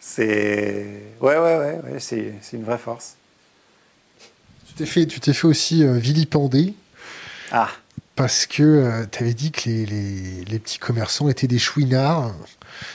C'est. 0.00 0.86
Ouais, 1.20 1.36
ouais, 1.36 1.56
ouais, 1.58 1.80
ouais 1.84 2.00
c'est 2.00 2.32
une 2.54 2.64
vraie 2.64 2.78
force. 2.78 3.16
Tu 4.66 4.74
t'es 4.74 4.86
fait, 4.86 5.06
tu 5.06 5.20
t'es 5.20 5.34
fait 5.34 5.46
aussi 5.46 5.84
euh, 5.84 5.98
vilipender. 5.98 6.74
Ah. 7.52 7.68
Parce 8.16 8.46
que 8.46 8.62
euh, 8.62 9.06
tu 9.10 9.22
avais 9.22 9.34
dit 9.34 9.52
que 9.52 9.68
les, 9.68 9.86
les, 9.86 10.44
les, 10.44 10.58
petits 10.58 10.78
commerçants 10.78 11.28
étaient 11.28 11.46
des 11.46 11.58
chouinards. 11.58 12.34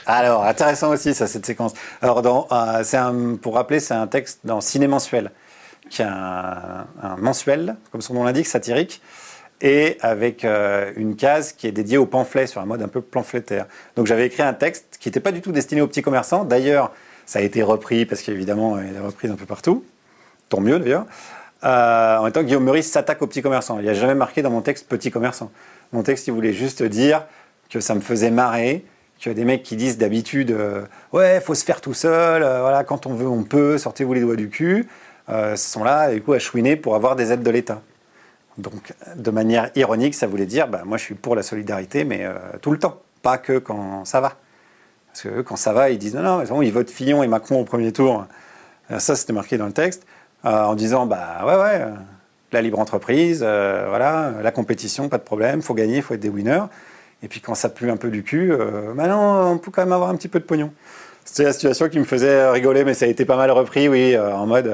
Alors, 0.06 0.44
intéressant 0.44 0.90
aussi, 0.90 1.14
ça, 1.14 1.26
cette 1.26 1.46
séquence. 1.46 1.74
Alors, 2.02 2.22
dans, 2.22 2.48
c'est 2.82 2.96
un, 2.96 3.36
pour 3.36 3.54
rappeler, 3.54 3.78
c'est 3.80 3.94
un 3.94 4.06
texte 4.06 4.40
dans 4.44 4.60
Ciné 4.60 4.88
Mensuel, 4.88 5.30
qui 5.90 6.02
est 6.02 6.06
un, 6.06 6.86
un 7.02 7.16
mensuel, 7.16 7.76
comme 7.92 8.00
son 8.02 8.14
nom 8.14 8.24
l'indique, 8.24 8.46
satirique, 8.46 9.00
et 9.60 9.96
avec 10.00 10.44
euh, 10.44 10.92
une 10.96 11.16
case 11.16 11.52
qui 11.52 11.66
est 11.66 11.72
dédiée 11.72 11.98
au 11.98 12.06
pamphlet, 12.06 12.46
sur 12.46 12.60
un 12.60 12.66
mode 12.66 12.82
un 12.82 12.88
peu 12.88 13.00
pamphlétaire. 13.00 13.66
Donc 13.96 14.06
j'avais 14.06 14.26
écrit 14.26 14.42
un 14.42 14.52
texte 14.52 14.98
qui 15.00 15.08
n'était 15.08 15.20
pas 15.20 15.32
du 15.32 15.40
tout 15.40 15.52
destiné 15.52 15.80
aux 15.80 15.86
petits 15.86 16.02
commerçants. 16.02 16.44
D'ailleurs, 16.44 16.92
ça 17.24 17.38
a 17.38 17.42
été 17.42 17.62
repris, 17.62 18.06
parce 18.06 18.22
qu'évidemment, 18.22 18.78
il 18.80 18.94
est 18.94 19.00
repris 19.00 19.28
un 19.28 19.34
peu 19.34 19.46
partout. 19.46 19.84
Tant 20.48 20.60
mieux 20.60 20.78
d'ailleurs. 20.78 21.06
Euh, 21.64 22.18
en 22.18 22.24
même 22.24 22.32
temps, 22.32 22.42
Guillaume 22.42 22.64
Meurice 22.64 22.90
s'attaque 22.90 23.22
aux 23.22 23.26
petits 23.26 23.42
commerçants. 23.42 23.78
Il 23.78 23.84
n'y 23.84 23.88
a 23.88 23.94
jamais 23.94 24.14
marqué 24.14 24.42
dans 24.42 24.50
mon 24.50 24.60
texte 24.60 24.86
petit 24.88 25.10
commerçant. 25.10 25.50
Mon 25.92 26.02
texte, 26.02 26.26
il 26.26 26.32
voulait 26.32 26.52
juste 26.52 26.82
dire 26.82 27.24
que 27.70 27.80
ça 27.80 27.94
me 27.94 28.00
faisait 28.00 28.30
marrer, 28.30 28.84
que 29.20 29.30
des 29.30 29.44
mecs 29.44 29.62
qui 29.62 29.76
disent 29.76 29.96
d'habitude 29.96 30.50
euh, 30.50 30.82
Ouais, 31.12 31.40
faut 31.40 31.54
se 31.54 31.64
faire 31.64 31.80
tout 31.80 31.94
seul, 31.94 32.42
voilà, 32.42 32.84
quand 32.84 33.06
on 33.06 33.14
veut, 33.14 33.26
on 33.26 33.42
peut, 33.42 33.78
sortez-vous 33.78 34.12
les 34.12 34.20
doigts 34.20 34.36
du 34.36 34.50
cul, 34.50 34.86
sont 35.56 35.82
là, 35.82 36.12
du 36.12 36.20
coup, 36.20 36.34
à 36.34 36.38
chouiner 36.38 36.76
pour 36.76 36.94
avoir 36.94 37.16
des 37.16 37.32
aides 37.32 37.42
de 37.42 37.50
l'État. 37.50 37.80
Donc, 38.58 38.94
de 39.16 39.30
manière 39.30 39.70
ironique, 39.74 40.14
ça 40.14 40.26
voulait 40.26 40.46
dire, 40.46 40.68
bah, 40.68 40.82
moi 40.84 40.96
je 40.96 41.04
suis 41.04 41.14
pour 41.14 41.36
la 41.36 41.42
solidarité, 41.42 42.04
mais 42.04 42.24
euh, 42.24 42.34
tout 42.62 42.70
le 42.70 42.78
temps, 42.78 43.00
pas 43.22 43.38
que 43.38 43.58
quand 43.58 44.04
ça 44.04 44.20
va. 44.20 44.34
Parce 45.08 45.22
que 45.22 45.42
quand 45.42 45.56
ça 45.56 45.72
va, 45.72 45.90
ils 45.90 45.98
disent, 45.98 46.14
non, 46.14 46.42
non, 46.42 46.62
ils 46.62 46.72
votent 46.72 46.90
Fillon 46.90 47.22
et 47.22 47.28
Macron 47.28 47.60
au 47.60 47.64
premier 47.64 47.92
tour. 47.92 48.26
Euh, 48.90 48.98
ça, 48.98 49.14
c'était 49.14 49.34
marqué 49.34 49.58
dans 49.58 49.66
le 49.66 49.72
texte, 49.72 50.06
euh, 50.44 50.64
en 50.64 50.74
disant, 50.74 51.06
bah 51.06 51.44
ouais, 51.46 51.56
ouais, 51.56 51.86
la 52.52 52.62
libre 52.62 52.78
entreprise, 52.78 53.40
voilà, 53.40 54.32
la 54.42 54.50
compétition, 54.52 55.08
pas 55.10 55.18
de 55.18 55.22
problème, 55.22 55.60
faut 55.60 55.74
gagner, 55.74 56.00
faut 56.00 56.14
être 56.14 56.20
des 56.20 56.30
winners. 56.30 56.64
Et 57.22 57.28
puis 57.28 57.40
quand 57.40 57.54
ça 57.54 57.68
pue 57.68 57.90
un 57.90 57.96
peu 57.96 58.08
du 58.08 58.22
cul, 58.22 58.52
bah 58.94 59.08
non, 59.08 59.52
on 59.52 59.58
peut 59.58 59.70
quand 59.70 59.82
même 59.82 59.92
avoir 59.92 60.08
un 60.08 60.16
petit 60.16 60.28
peu 60.28 60.38
de 60.38 60.44
pognon. 60.44 60.72
C'était 61.24 61.44
la 61.44 61.52
situation 61.52 61.88
qui 61.88 61.98
me 61.98 62.04
faisait 62.04 62.48
rigoler, 62.50 62.84
mais 62.84 62.94
ça 62.94 63.04
a 63.04 63.08
été 63.08 63.24
pas 63.24 63.36
mal 63.36 63.50
repris, 63.50 63.88
oui, 63.88 64.16
en 64.16 64.46
mode 64.46 64.72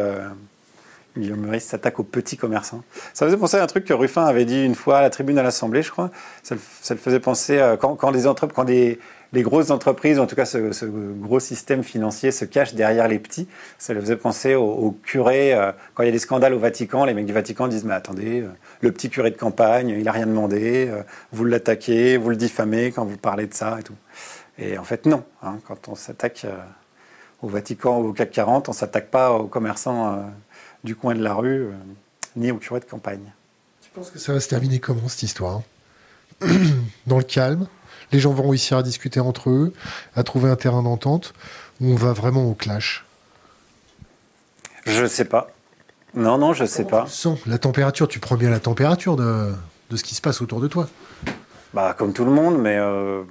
Guillaume 1.16 1.40
Meurice 1.40 1.64
s'attaque 1.64 2.00
aux 2.00 2.04
petits 2.04 2.38
commerçants. 2.38 2.82
Ça 3.12 3.26
faisait 3.26 3.36
penser 3.36 3.58
à 3.58 3.62
un 3.62 3.66
truc 3.66 3.84
que 3.84 3.92
Ruffin 3.92 4.24
avait 4.24 4.46
dit 4.46 4.64
une 4.64 4.74
fois 4.74 4.98
à 4.98 5.02
la 5.02 5.10
tribune 5.10 5.38
à 5.38 5.42
l'Assemblée, 5.42 5.82
je 5.82 5.90
crois. 5.90 6.10
Ça, 6.42 6.54
le 6.54 6.96
faisait 6.96 7.20
penser 7.20 7.58
euh, 7.58 7.76
quand, 7.76 8.10
les, 8.10 8.22
quand 8.54 8.62
les, 8.64 9.42
grosses 9.42 9.70
entreprises, 9.70 10.18
en 10.18 10.26
tout 10.26 10.36
cas 10.36 10.46
ce, 10.46 10.86
gros 10.86 11.38
système 11.38 11.82
financier, 11.84 12.30
se 12.30 12.46
cache 12.46 12.74
derrière 12.74 13.08
les 13.08 13.18
petits. 13.18 13.46
Ça 13.78 13.92
le 13.92 14.00
faisait 14.00 14.16
penser 14.16 14.54
au, 14.54 14.96
curé. 15.04 15.54
Euh, 15.54 15.72
quand 15.94 16.02
il 16.02 16.06
y 16.06 16.08
a 16.08 16.12
des 16.12 16.18
scandales 16.18 16.54
au 16.54 16.58
Vatican, 16.58 17.04
les 17.04 17.12
mecs 17.12 17.26
du 17.26 17.34
Vatican 17.34 17.68
disent 17.68 17.84
Mais 17.84 17.94
attendez, 17.94 18.40
euh, 18.40 18.48
le 18.80 18.90
petit 18.90 19.10
curé 19.10 19.30
de 19.30 19.36
campagne, 19.36 19.90
il 19.90 20.04
n'a 20.04 20.12
rien 20.12 20.26
demandé, 20.26 20.90
vous 21.32 21.44
l'attaquez, 21.44 22.16
vous 22.16 22.30
le 22.30 22.36
diffamez 22.36 22.90
quand 22.90 23.04
vous 23.04 23.18
parlez 23.18 23.46
de 23.46 23.54
ça 23.54 23.76
et 23.78 23.82
tout. 23.82 23.96
Et 24.58 24.78
en 24.78 24.84
fait, 24.84 25.04
non. 25.04 25.24
Hein, 25.42 25.58
quand 25.68 25.88
on 25.88 25.94
s'attaque 25.94 26.46
au 27.42 27.48
Vatican 27.48 28.00
ou 28.00 28.08
au 28.08 28.12
CAC 28.14 28.30
40, 28.30 28.68
on 28.68 28.72
ne 28.72 28.76
s'attaque 28.76 29.10
pas 29.10 29.32
aux 29.32 29.46
commerçants 29.46 30.22
du 30.84 30.96
coin 30.96 31.14
de 31.14 31.22
la 31.22 31.34
rue, 31.34 31.66
euh, 31.66 31.72
ni 32.36 32.50
au 32.50 32.56
curé 32.56 32.80
de 32.80 32.84
campagne. 32.84 33.32
Tu 33.82 33.90
penses 33.90 34.10
que 34.10 34.18
ça 34.18 34.32
va 34.32 34.40
se 34.40 34.48
terminer 34.48 34.80
comment 34.80 35.08
cette 35.08 35.22
histoire 35.22 35.62
Dans 37.06 37.18
le 37.18 37.24
calme 37.24 37.66
Les 38.10 38.18
gens 38.18 38.32
vont 38.32 38.48
réussir 38.48 38.78
à 38.78 38.82
discuter 38.82 39.20
entre 39.20 39.50
eux, 39.50 39.72
à 40.16 40.22
trouver 40.22 40.50
un 40.50 40.56
terrain 40.56 40.82
d'entente, 40.82 41.34
ou 41.80 41.92
on 41.92 41.94
va 41.94 42.12
vraiment 42.12 42.44
au 42.44 42.54
clash? 42.54 43.04
Je 44.84 45.02
ne 45.02 45.06
sais 45.08 45.24
pas. 45.24 45.50
Non, 46.14 46.38
non, 46.38 46.52
je 46.52 46.62
ne 46.62 46.68
sais 46.68 46.84
pas. 46.84 47.06
Sens? 47.06 47.38
La 47.46 47.58
température, 47.58 48.08
tu 48.08 48.18
prends 48.18 48.36
bien 48.36 48.50
la 48.50 48.60
température 48.60 49.16
de, 49.16 49.52
de, 49.90 49.96
ce 49.96 50.02
qui 50.02 50.14
se 50.14 50.20
passe 50.20 50.42
autour 50.42 50.60
de 50.60 50.68
toi. 50.68 50.88
Bah, 51.72 51.94
comme 51.96 52.12
tout 52.12 52.24
le 52.24 52.30
monde, 52.32 52.58
mais. 52.58 52.76
Euh, 52.78 53.22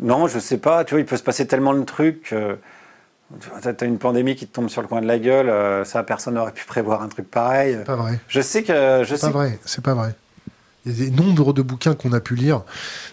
non, 0.00 0.26
je 0.26 0.38
sais 0.40 0.58
pas. 0.58 0.84
Tu 0.84 0.94
vois, 0.94 1.00
il 1.00 1.06
peut 1.06 1.16
se 1.16 1.22
passer 1.22 1.46
tellement 1.46 1.74
de 1.74 1.84
trucs. 1.84 2.22
Tu 2.24 2.36
as 3.64 3.84
une 3.84 3.98
pandémie 3.98 4.34
qui 4.34 4.46
te 4.46 4.54
tombe 4.54 4.68
sur 4.68 4.82
le 4.82 4.88
coin 4.88 5.00
de 5.00 5.06
la 5.06 5.18
gueule, 5.18 5.48
euh, 5.48 5.84
ça, 5.84 6.02
personne 6.02 6.34
n'aurait 6.34 6.52
pu 6.52 6.64
prévoir 6.64 7.02
un 7.02 7.08
truc 7.08 7.30
pareil. 7.30 7.78
Pas 7.84 7.96
vrai. 7.96 8.18
Je 8.28 8.40
sais 8.40 8.62
que. 8.62 9.04
C'est 9.04 9.20
pas 9.20 9.30
vrai, 9.30 9.58
c'est 9.64 9.84
pas 9.84 9.94
vrai. 9.94 10.14
Il 10.84 10.92
y 10.92 11.02
a 11.02 11.04
des 11.06 11.10
nombres 11.10 11.52
de 11.52 11.62
bouquins 11.62 11.94
qu'on 11.94 12.12
a 12.12 12.20
pu 12.20 12.34
lire 12.34 12.62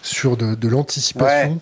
sur 0.02 0.38
de, 0.38 0.68
l'anticipation. 0.68 1.60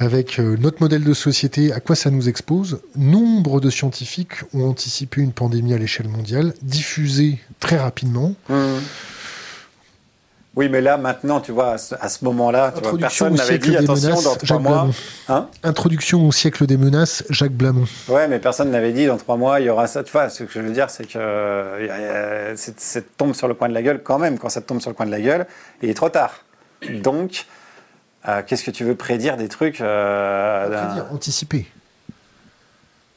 Avec 0.00 0.38
euh, 0.38 0.56
notre 0.60 0.80
modèle 0.80 1.02
de 1.02 1.12
société, 1.12 1.72
à 1.72 1.80
quoi 1.80 1.96
ça 1.96 2.10
nous 2.10 2.28
expose. 2.28 2.80
Nombre 2.94 3.60
de 3.60 3.68
scientifiques 3.68 4.44
ont 4.54 4.68
anticipé 4.68 5.20
une 5.20 5.32
pandémie 5.32 5.74
à 5.74 5.78
l'échelle 5.78 6.06
mondiale, 6.06 6.54
diffusée 6.62 7.40
très 7.58 7.78
rapidement. 7.78 8.36
Mmh. 8.48 8.54
Oui, 10.58 10.68
mais 10.68 10.80
là, 10.80 10.96
maintenant, 10.96 11.40
tu 11.40 11.52
vois, 11.52 11.76
à 12.00 12.08
ce 12.08 12.24
moment-là, 12.24 12.74
personne 12.98 13.34
n'avait 13.34 13.58
dit 13.58 13.76
attention 13.76 14.20
dans 14.20 14.34
trois 14.34 14.58
mois. 14.58 14.88
Hein 15.28 15.46
Introduction 15.62 16.26
au 16.26 16.32
siècle 16.32 16.66
des 16.66 16.76
menaces, 16.76 17.22
Jacques 17.30 17.52
Blamont. 17.52 17.84
Ouais, 18.08 18.26
mais 18.26 18.40
personne 18.40 18.72
n'avait 18.72 18.90
dit 18.90 19.06
dans 19.06 19.18
trois 19.18 19.36
mois, 19.36 19.60
il 19.60 19.66
y 19.66 19.70
aura 19.70 19.86
ça. 19.86 20.02
Tu 20.02 20.10
vois, 20.10 20.28
ce 20.28 20.42
que 20.42 20.50
je 20.52 20.58
veux 20.58 20.72
dire, 20.72 20.90
c'est 20.90 21.06
que 21.06 21.16
euh, 21.16 22.56
ça 22.56 23.00
tombe 23.16 23.34
sur 23.34 23.46
le 23.46 23.54
coin 23.54 23.68
de 23.68 23.74
la 23.74 23.82
gueule 23.82 24.02
quand 24.02 24.18
même. 24.18 24.36
Quand 24.36 24.48
ça 24.48 24.60
tombe 24.60 24.80
sur 24.80 24.90
le 24.90 24.96
coin 24.96 25.06
de 25.06 25.12
la 25.12 25.20
gueule, 25.20 25.46
il 25.80 25.90
est 25.90 25.94
trop 25.94 26.08
tard. 26.08 26.42
Donc, 26.90 27.46
euh, 28.26 28.42
qu'est-ce 28.44 28.64
que 28.64 28.72
tu 28.72 28.82
veux 28.82 28.96
prédire 28.96 29.36
des 29.36 29.46
trucs 29.46 29.80
euh, 29.80 30.86
Prédire, 30.86 31.06
anticiper. 31.12 31.68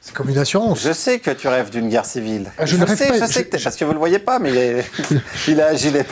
C'est 0.03 0.15
comme 0.15 0.29
une 0.29 0.37
assurance. 0.39 0.81
Je 0.81 0.93
sais 0.93 1.19
que 1.19 1.29
tu 1.29 1.47
rêves 1.47 1.69
d'une 1.69 1.87
guerre 1.87 2.05
civile. 2.05 2.51
Ah, 2.57 2.65
je, 2.65 2.75
sais, 2.75 3.19
je 3.19 3.25
sais 3.25 3.45
que 3.45 3.63
parce 3.63 3.75
que 3.75 3.85
vous 3.85 3.93
le 3.93 3.99
voyez 3.99 4.17
pas, 4.17 4.39
mais 4.39 4.49
il, 4.49 4.57
est, 4.57 4.91
il 5.47 5.61
a 5.61 5.67
agi 5.67 5.91
les 5.91 6.03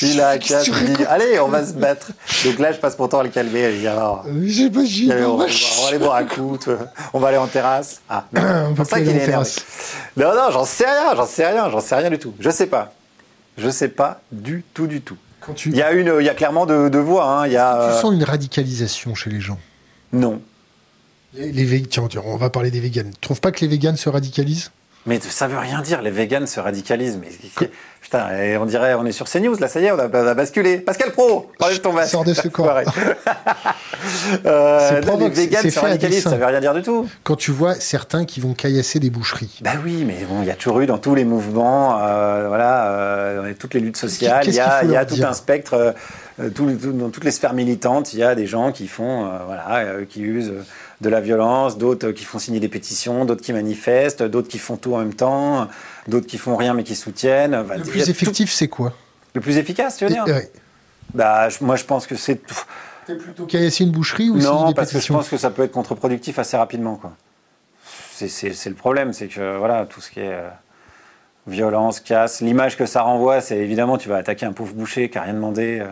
Il 0.00 0.20
a 0.20 0.30
un 0.30 0.38
casque, 0.38 0.70
il 0.82 0.92
dit 0.92 1.04
Allez, 1.06 1.40
on 1.40 1.48
va 1.48 1.66
se 1.66 1.72
battre. 1.72 2.12
Donc 2.44 2.60
là, 2.60 2.70
je 2.70 2.78
passe 2.78 2.96
mon 2.96 3.08
temps 3.08 3.18
à 3.18 3.24
le 3.24 3.30
calmer. 3.30 3.72
Il 3.74 3.80
dit 3.80 3.88
Alors, 3.88 4.24
j'ai 4.44 4.70
pas 4.70 4.78
on, 4.78 5.36
va, 5.36 5.46
on 5.46 5.82
va 5.82 5.88
aller 5.88 5.98
boire 5.98 6.16
un 6.16 6.24
coup, 6.24 6.56
on 7.12 7.18
va 7.18 7.28
aller 7.28 7.36
en 7.36 7.48
terrasse. 7.48 8.00
Ah, 8.08 8.26
c'est 8.76 8.84
ça 8.84 9.00
qu'il 9.00 9.08
est 9.08 9.24
énervé. 9.24 9.50
Non, 10.16 10.32
non, 10.36 10.50
j'en 10.52 10.64
sais 10.64 10.86
rien, 10.86 11.16
j'en 11.16 11.26
sais 11.26 11.46
rien, 11.48 11.68
j'en 11.70 11.80
sais 11.80 11.96
rien 11.96 12.10
du 12.10 12.18
tout. 12.20 12.34
Je 12.38 12.50
sais 12.50 12.66
pas. 12.66 12.92
Je 13.56 13.70
sais 13.70 13.88
pas 13.88 14.20
du 14.30 14.62
tout, 14.72 14.86
du 14.86 15.00
tout. 15.00 15.16
Il, 15.66 15.74
y 15.74 15.82
a 15.82 15.90
une, 15.90 16.14
il 16.20 16.26
y 16.26 16.28
a 16.28 16.34
clairement 16.34 16.64
de, 16.64 16.88
de 16.88 16.98
voix. 16.98 17.24
Hein. 17.24 17.46
Il 17.48 17.54
y 17.54 17.56
a, 17.56 17.94
tu 17.94 18.02
sens 18.02 18.14
une 18.14 18.22
radicalisation 18.22 19.16
chez 19.16 19.30
les 19.30 19.40
gens 19.40 19.58
Non. 20.12 20.40
Les, 21.38 21.82
tiens, 21.82 22.08
on 22.24 22.36
va 22.36 22.50
parler 22.50 22.70
des 22.70 22.80
véganes. 22.80 23.10
Tu 23.12 23.20
trouves 23.20 23.40
pas 23.40 23.52
que 23.52 23.60
les 23.60 23.68
véganes 23.68 23.96
se 23.96 24.08
radicalisent? 24.08 24.70
Mais 25.06 25.20
ça 25.20 25.46
veut 25.46 25.58
rien 25.58 25.80
dire, 25.80 26.02
les 26.02 26.10
véganes 26.10 26.46
se 26.46 26.60
radicalisent. 26.60 27.18
Mais 27.18 27.30
putain, 28.02 28.26
on 28.60 28.66
dirait, 28.66 28.92
on 28.94 29.06
est 29.06 29.12
sur 29.12 29.26
CNews, 29.26 29.56
là, 29.58 29.66
ça 29.68 29.80
y 29.80 29.84
est, 29.84 29.92
on 29.92 29.98
a, 29.98 30.34
basculé. 30.34 30.78
Pascal 30.78 31.12
Pro, 31.12 31.50
parlez 31.58 31.76
de 31.76 31.80
ton 31.80 31.92
masque. 31.92 32.10
Sors 32.10 32.24
de 32.24 32.34
ce 32.34 32.48
corps. 32.48 32.80
euh, 34.44 35.00
non, 35.02 35.18
les 35.18 35.30
véganes 35.30 35.70
se 35.70 35.78
radicalisent, 35.78 36.24
ça 36.24 36.36
veut 36.36 36.44
rien 36.44 36.60
dire 36.60 36.74
du 36.74 36.82
tout. 36.82 37.08
Quand 37.22 37.36
tu 37.36 37.52
vois 37.52 37.74
certains 37.76 38.26
qui 38.26 38.40
vont 38.40 38.52
caillasser 38.52 38.98
des 38.98 39.08
boucheries. 39.08 39.60
Bah 39.62 39.72
oui, 39.82 40.04
mais 40.06 40.26
bon, 40.28 40.42
il 40.42 40.48
y 40.48 40.50
a 40.50 40.56
toujours 40.56 40.80
eu 40.80 40.86
dans 40.86 40.98
tous 40.98 41.14
les 41.14 41.24
mouvements, 41.24 41.98
euh, 42.02 42.48
voilà, 42.48 42.90
euh, 42.90 43.48
dans 43.48 43.54
toutes 43.58 43.74
les 43.74 43.80
luttes 43.80 43.96
sociales, 43.96 44.44
il 44.46 44.54
y 44.54 44.60
a, 44.60 44.84
y 44.84 44.96
a 44.96 45.06
tout 45.06 45.22
un 45.22 45.32
spectre. 45.32 45.74
Euh, 45.74 45.92
dans 46.38 47.08
toutes 47.08 47.24
les 47.24 47.32
sphères 47.32 47.54
militantes, 47.54 48.12
il 48.12 48.20
y 48.20 48.22
a 48.22 48.34
des 48.34 48.46
gens 48.46 48.72
qui 48.72 48.86
font, 48.88 49.28
voilà, 49.46 50.04
qui 50.08 50.20
usent 50.20 50.52
de 51.00 51.08
la 51.08 51.20
violence, 51.20 51.78
d'autres 51.78 52.10
qui 52.10 52.24
font 52.24 52.38
signer 52.38 52.60
des 52.60 52.68
pétitions, 52.68 53.24
d'autres 53.24 53.42
qui 53.42 53.52
manifestent, 53.52 54.22
d'autres 54.22 54.48
qui 54.48 54.58
font 54.58 54.76
tout 54.76 54.94
en 54.94 54.98
même 54.98 55.14
temps, 55.14 55.68
d'autres 56.08 56.26
qui 56.26 56.38
font 56.38 56.56
rien 56.56 56.74
mais 56.74 56.84
qui 56.84 56.96
soutiennent. 56.96 57.56
le 57.56 57.82
plus 57.82 58.08
effectif, 58.08 58.50
c'est 58.50 58.68
quoi? 58.68 58.92
Le 59.34 59.40
plus 59.40 59.58
efficace, 59.58 59.96
tu 59.96 60.04
veux 60.04 60.10
dire? 60.10 60.24
Bah, 61.14 61.48
Moi, 61.60 61.76
je 61.76 61.84
pense 61.84 62.06
que 62.06 62.16
c'est. 62.16 62.40
T'es 63.06 63.14
plutôt 63.14 63.46
caillasser 63.46 63.84
une 63.84 63.90
boucherie 63.90 64.28
ou 64.28 64.36
Non, 64.36 64.72
parce 64.72 64.92
que 64.92 65.00
je 65.00 65.12
pense 65.12 65.28
que 65.28 65.38
ça 65.38 65.50
peut 65.50 65.62
être 65.62 65.72
contre-productif 65.72 66.38
assez 66.38 66.56
rapidement. 66.56 66.96
Quoi. 66.96 67.12
C'est, 68.12 68.68
le 68.68 68.74
problème, 68.74 69.12
c'est 69.12 69.28
que 69.28 69.56
voilà, 69.56 69.86
tout 69.86 70.00
ce 70.00 70.10
qui 70.10 70.20
est 70.20 70.32
euh, 70.32 70.48
violence, 71.46 72.00
casse, 72.00 72.40
l'image 72.40 72.76
que 72.76 72.84
ça 72.84 73.02
renvoie, 73.02 73.40
c'est 73.40 73.56
évidemment, 73.56 73.96
tu 73.96 74.08
vas 74.08 74.16
attaquer 74.16 74.44
un 74.44 74.52
pauvre 74.52 74.74
boucher 74.74 75.08
qui 75.08 75.16
n'a 75.16 75.24
rien 75.24 75.34
demandé. 75.34 75.78
Euh, 75.80 75.88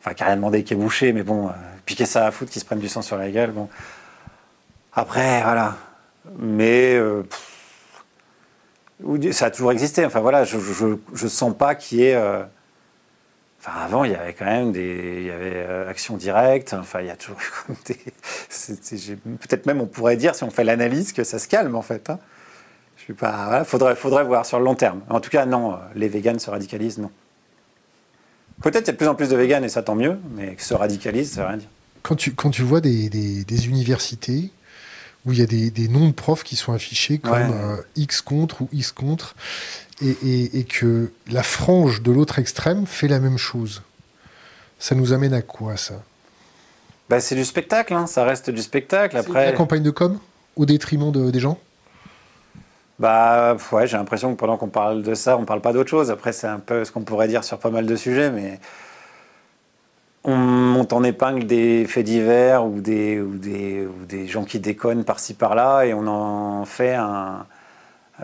enfin, 0.00 0.14
qui 0.14 0.22
n'a 0.22 0.26
rien 0.26 0.36
demandé, 0.36 0.64
qui 0.64 0.74
est 0.74 0.76
bouché, 0.76 1.12
mais 1.12 1.22
bon, 1.22 1.48
euh, 1.48 1.52
piquer 1.86 2.04
ça 2.04 2.26
à 2.26 2.30
foutre, 2.30 2.50
qui 2.50 2.60
se 2.60 2.64
prenne 2.64 2.80
du 2.80 2.88
sang 2.88 3.00
sur 3.00 3.16
la 3.16 3.30
gueule. 3.30 3.52
Bon. 3.52 3.68
Après, 4.94 5.42
voilà. 5.42 5.76
Mais 6.38 6.94
euh, 6.94 7.22
ça 9.32 9.46
a 9.46 9.50
toujours 9.50 9.72
existé. 9.72 10.04
Enfin 10.04 10.20
voilà, 10.20 10.44
je 10.44 10.56
ne 10.56 11.28
sens 11.28 11.56
pas 11.56 11.74
qu'il 11.74 11.98
y 11.98 12.04
ait. 12.04 12.14
Euh, 12.14 12.44
enfin, 13.60 13.72
avant, 13.80 14.04
il 14.04 14.12
y 14.12 14.14
avait 14.14 14.34
quand 14.34 14.44
même 14.44 14.72
des, 14.72 15.16
il 15.18 15.26
y 15.26 15.30
avait 15.30 15.52
euh, 15.54 15.90
Action 15.90 16.16
Directe. 16.16 16.74
Enfin, 16.74 17.00
il 17.00 17.06
y 17.06 17.10
a 17.10 17.16
toujours 17.16 17.38
des. 17.86 17.94
Peut-être 19.40 19.66
même, 19.66 19.80
on 19.80 19.86
pourrait 19.86 20.16
dire, 20.16 20.34
si 20.34 20.44
on 20.44 20.50
fait 20.50 20.64
l'analyse, 20.64 21.12
que 21.12 21.24
ça 21.24 21.38
se 21.38 21.48
calme 21.48 21.74
en 21.74 21.82
fait. 21.82 22.08
Hein. 22.10 22.18
Je 22.96 23.02
suis 23.02 23.14
pas. 23.14 23.46
Voilà, 23.46 23.64
faudrait, 23.64 23.96
faudrait 23.96 24.24
voir 24.24 24.46
sur 24.46 24.58
le 24.58 24.64
long 24.64 24.76
terme. 24.76 25.02
En 25.10 25.20
tout 25.20 25.30
cas, 25.30 25.44
non, 25.44 25.78
les 25.96 26.08
véganes 26.08 26.38
se 26.38 26.50
radicalisent, 26.50 26.98
non. 26.98 27.10
Peut-être 28.62 28.84
qu'il 28.84 28.86
y 28.86 28.90
a 28.90 28.92
de 28.92 28.98
plus 28.98 29.08
en 29.08 29.16
plus 29.16 29.28
de 29.28 29.36
véganes 29.36 29.64
et 29.64 29.68
ça 29.68 29.82
tant 29.82 29.96
mieux, 29.96 30.16
mais 30.36 30.54
que 30.54 30.62
se 30.62 30.74
radicalisent, 30.74 31.32
ça 31.32 31.40
veut 31.40 31.48
rien 31.48 31.56
dire. 31.56 31.68
Quand 32.02 32.14
tu, 32.14 32.34
quand 32.34 32.50
tu 32.50 32.62
vois 32.62 32.80
des, 32.80 33.08
des 33.08 33.66
universités 33.66 34.52
où 35.26 35.32
il 35.32 35.38
y 35.38 35.42
a 35.42 35.46
des, 35.46 35.70
des, 35.70 35.88
noms 35.88 36.08
de 36.08 36.12
profs 36.12 36.44
qui 36.44 36.56
sont 36.56 36.72
affichés 36.72 37.18
comme 37.18 37.52
euh, 37.52 37.76
X 37.96 38.20
contre 38.20 38.62
ou 38.62 38.68
X 38.72 38.92
contre, 38.92 39.34
et, 40.02 40.16
et, 40.22 40.58
et 40.58 40.64
que 40.64 41.12
la 41.30 41.42
frange 41.42 42.02
de 42.02 42.12
l'autre 42.12 42.38
extrême 42.38 42.86
fait 42.86 43.08
la 43.08 43.20
même 43.20 43.38
chose. 43.38 43.82
Ça 44.78 44.94
nous 44.94 45.12
amène 45.12 45.32
à 45.32 45.42
quoi 45.42 45.76
ça? 45.76 45.94
Bah, 47.08 47.20
C'est 47.20 47.34
du 47.34 47.44
spectacle, 47.44 47.94
hein. 47.94 48.06
ça 48.06 48.24
reste 48.24 48.50
du 48.50 48.62
spectacle. 48.62 49.16
Après... 49.16 49.46
La 49.46 49.52
campagne 49.52 49.82
de 49.82 49.90
com 49.90 50.18
au 50.56 50.66
détriment 50.66 51.10
de, 51.10 51.30
des 51.30 51.40
gens? 51.40 51.58
Bah 52.98 53.56
ouais, 53.72 53.86
j'ai 53.86 53.96
l'impression 53.96 54.32
que 54.32 54.38
pendant 54.38 54.56
qu'on 54.56 54.68
parle 54.68 55.02
de 55.02 55.14
ça, 55.14 55.36
on 55.36 55.44
parle 55.44 55.60
pas 55.60 55.72
d'autre 55.72 55.90
chose. 55.90 56.10
Après, 56.10 56.32
c'est 56.32 56.46
un 56.46 56.60
peu 56.60 56.84
ce 56.84 56.92
qu'on 56.92 57.02
pourrait 57.02 57.26
dire 57.26 57.42
sur 57.42 57.58
pas 57.58 57.70
mal 57.70 57.86
de 57.86 57.96
sujets, 57.96 58.30
mais 58.30 58.60
on 60.24 60.36
monte 60.36 60.92
en 60.92 61.04
épingle 61.04 61.46
des 61.46 61.84
faits 61.86 62.04
divers 62.04 62.64
ou 62.64 62.80
des, 62.80 63.20
ou 63.20 63.36
des, 63.36 63.86
ou 63.86 64.06
des 64.06 64.26
gens 64.26 64.44
qui 64.44 64.58
déconnent 64.58 65.04
par-ci 65.04 65.34
par-là 65.34 65.84
et 65.84 65.92
on 65.92 66.06
en 66.06 66.64
fait 66.64 66.94
un, 66.94 67.46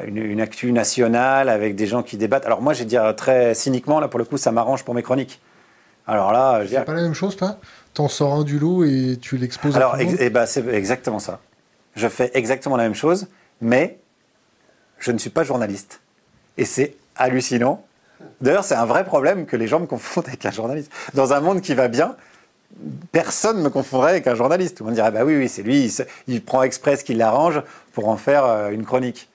une, 0.07 0.17
une, 0.17 0.41
actu 0.41 0.73
nationale 0.73 1.49
avec 1.49 1.77
des 1.77 1.87
gens 1.87 2.03
qui 2.03 2.17
débattent. 2.17 2.47
Alors 2.47 2.63
moi, 2.63 2.73
j'ai 2.73 2.87
dire 2.87 3.15
très 3.17 3.55
cyniquement, 3.55 4.01
là 4.01 4.09
pour 4.09 4.19
le 4.19 4.25
coup, 4.25 4.39
ça 4.39 4.51
m'arrange 4.51 4.85
pour 4.85 4.95
mes 4.95 5.03
chroniques. 5.03 5.41
Alors 6.07 6.33
là, 6.33 6.63
c'est 6.69 6.85
pas 6.85 6.95
la 6.95 7.03
même 7.03 7.15
chose, 7.15 7.37
toi? 7.37 7.59
T'en 7.95 8.09
sors 8.09 8.33
un 8.35 8.45
du 8.45 8.59
lot 8.59 8.85
et 8.85 9.19
tu 9.21 9.37
l'exposes. 9.37 9.77
Alors, 9.77 10.01
et 10.01 10.09
eh 10.19 10.31
ben, 10.31 10.47
c'est 10.47 10.67
exactement 10.69 11.19
ça. 11.19 11.41
Je 11.95 12.09
fais 12.09 12.31
exactement 12.35 12.77
la 12.77 12.85
même 12.85 12.95
chose, 12.95 13.29
mais 13.61 13.99
je 14.99 15.13
ne 15.13 15.19
suis 15.19 15.31
pas 15.31 15.45
journaliste. 15.45 16.01
Et 16.57 16.65
c'est 16.65 16.97
hallucinant. 17.17 17.85
D'ailleurs, 18.41 18.65
c'est 18.65 18.75
un 18.75 18.87
vrai 18.87 19.05
problème 19.05 19.47
que 19.47 19.57
les 19.57 19.67
gens 19.67 19.81
me 19.81 19.87
confondent 19.87 20.29
avec 20.29 20.45
un 20.47 20.51
journaliste. 20.51 20.93
Dans 21.15 21.33
un 21.33 21.41
monde 21.41 21.61
qui 21.61 21.75
va 21.75 21.89
bien, 21.89 22.17
personne 23.13 23.59
ne 23.59 23.63
me 23.63 23.71
confondrait 23.71 24.11
avec 24.11 24.27
un 24.27 24.35
journaliste. 24.35 24.77
Tout 24.77 24.85
le 24.85 24.89
monde 24.89 24.95
dirait, 24.95 25.11
bah 25.11 25.25
oui, 25.25 25.37
oui, 25.37 25.49
c'est 25.49 25.63
lui, 25.63 25.93
il, 26.27 26.43
prend 26.43 26.63
exprès 26.63 26.97
ce 26.97 27.05
qui 27.05 27.15
l'arrange 27.15 27.63
pour 27.93 28.09
en 28.09 28.17
faire 28.17 28.45
euh, 28.45 28.71
une 28.71 28.85
chronique. 28.85 29.29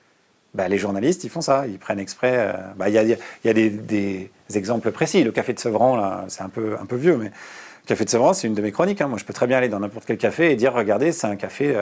Bah, 0.54 0.68
les 0.68 0.78
journalistes, 0.78 1.24
ils 1.24 1.30
font 1.30 1.42
ça, 1.42 1.66
ils 1.66 1.78
prennent 1.78 1.98
exprès. 1.98 2.34
Euh, 2.36 2.52
bah, 2.76 2.88
il 2.88 2.94
y 2.94 2.98
a, 2.98 3.02
y 3.02 3.48
a 3.48 3.52
des, 3.52 4.30
exemples 4.54 4.90
précis. 4.90 5.22
Le 5.22 5.32
café 5.32 5.52
de 5.52 5.58
Sevran, 5.58 6.24
c'est 6.28 6.42
un 6.42 6.48
peu, 6.48 6.76
un 6.80 6.86
peu 6.86 6.96
vieux, 6.96 7.16
mais 7.16 7.26
le 7.26 7.86
café 7.86 8.04
de 8.04 8.10
Sevran, 8.10 8.32
c'est 8.32 8.46
une 8.46 8.54
de 8.54 8.62
mes 8.62 8.72
chroniques. 8.72 9.00
Hein. 9.00 9.08
Moi, 9.08 9.18
je 9.18 9.24
peux 9.24 9.34
très 9.34 9.46
bien 9.46 9.58
aller 9.58 9.68
dans 9.68 9.80
n'importe 9.80 10.06
quel 10.06 10.18
café 10.18 10.50
et 10.50 10.56
dire, 10.56 10.72
regardez, 10.72 11.12
c'est 11.12 11.26
un 11.26 11.36
café. 11.36 11.74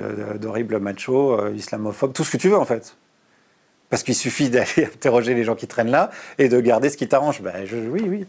Euh, 0.00 0.36
d'horribles 0.38 0.80
machos, 0.80 1.38
euh, 1.38 2.08
tout 2.12 2.24
ce 2.24 2.30
que 2.32 2.36
tu 2.36 2.48
veux 2.48 2.58
en 2.58 2.64
fait. 2.64 2.96
Parce 3.94 4.02
qu'il 4.02 4.16
suffit 4.16 4.50
d'aller 4.50 4.66
interroger 4.92 5.34
les 5.34 5.44
gens 5.44 5.54
qui 5.54 5.68
traînent 5.68 5.92
là 5.92 6.10
et 6.36 6.48
de 6.48 6.58
garder 6.58 6.90
ce 6.90 6.96
qui 6.96 7.06
t'arrange. 7.06 7.40
Ben, 7.42 7.64
je, 7.64 7.76
oui, 7.76 8.02
oui. 8.08 8.26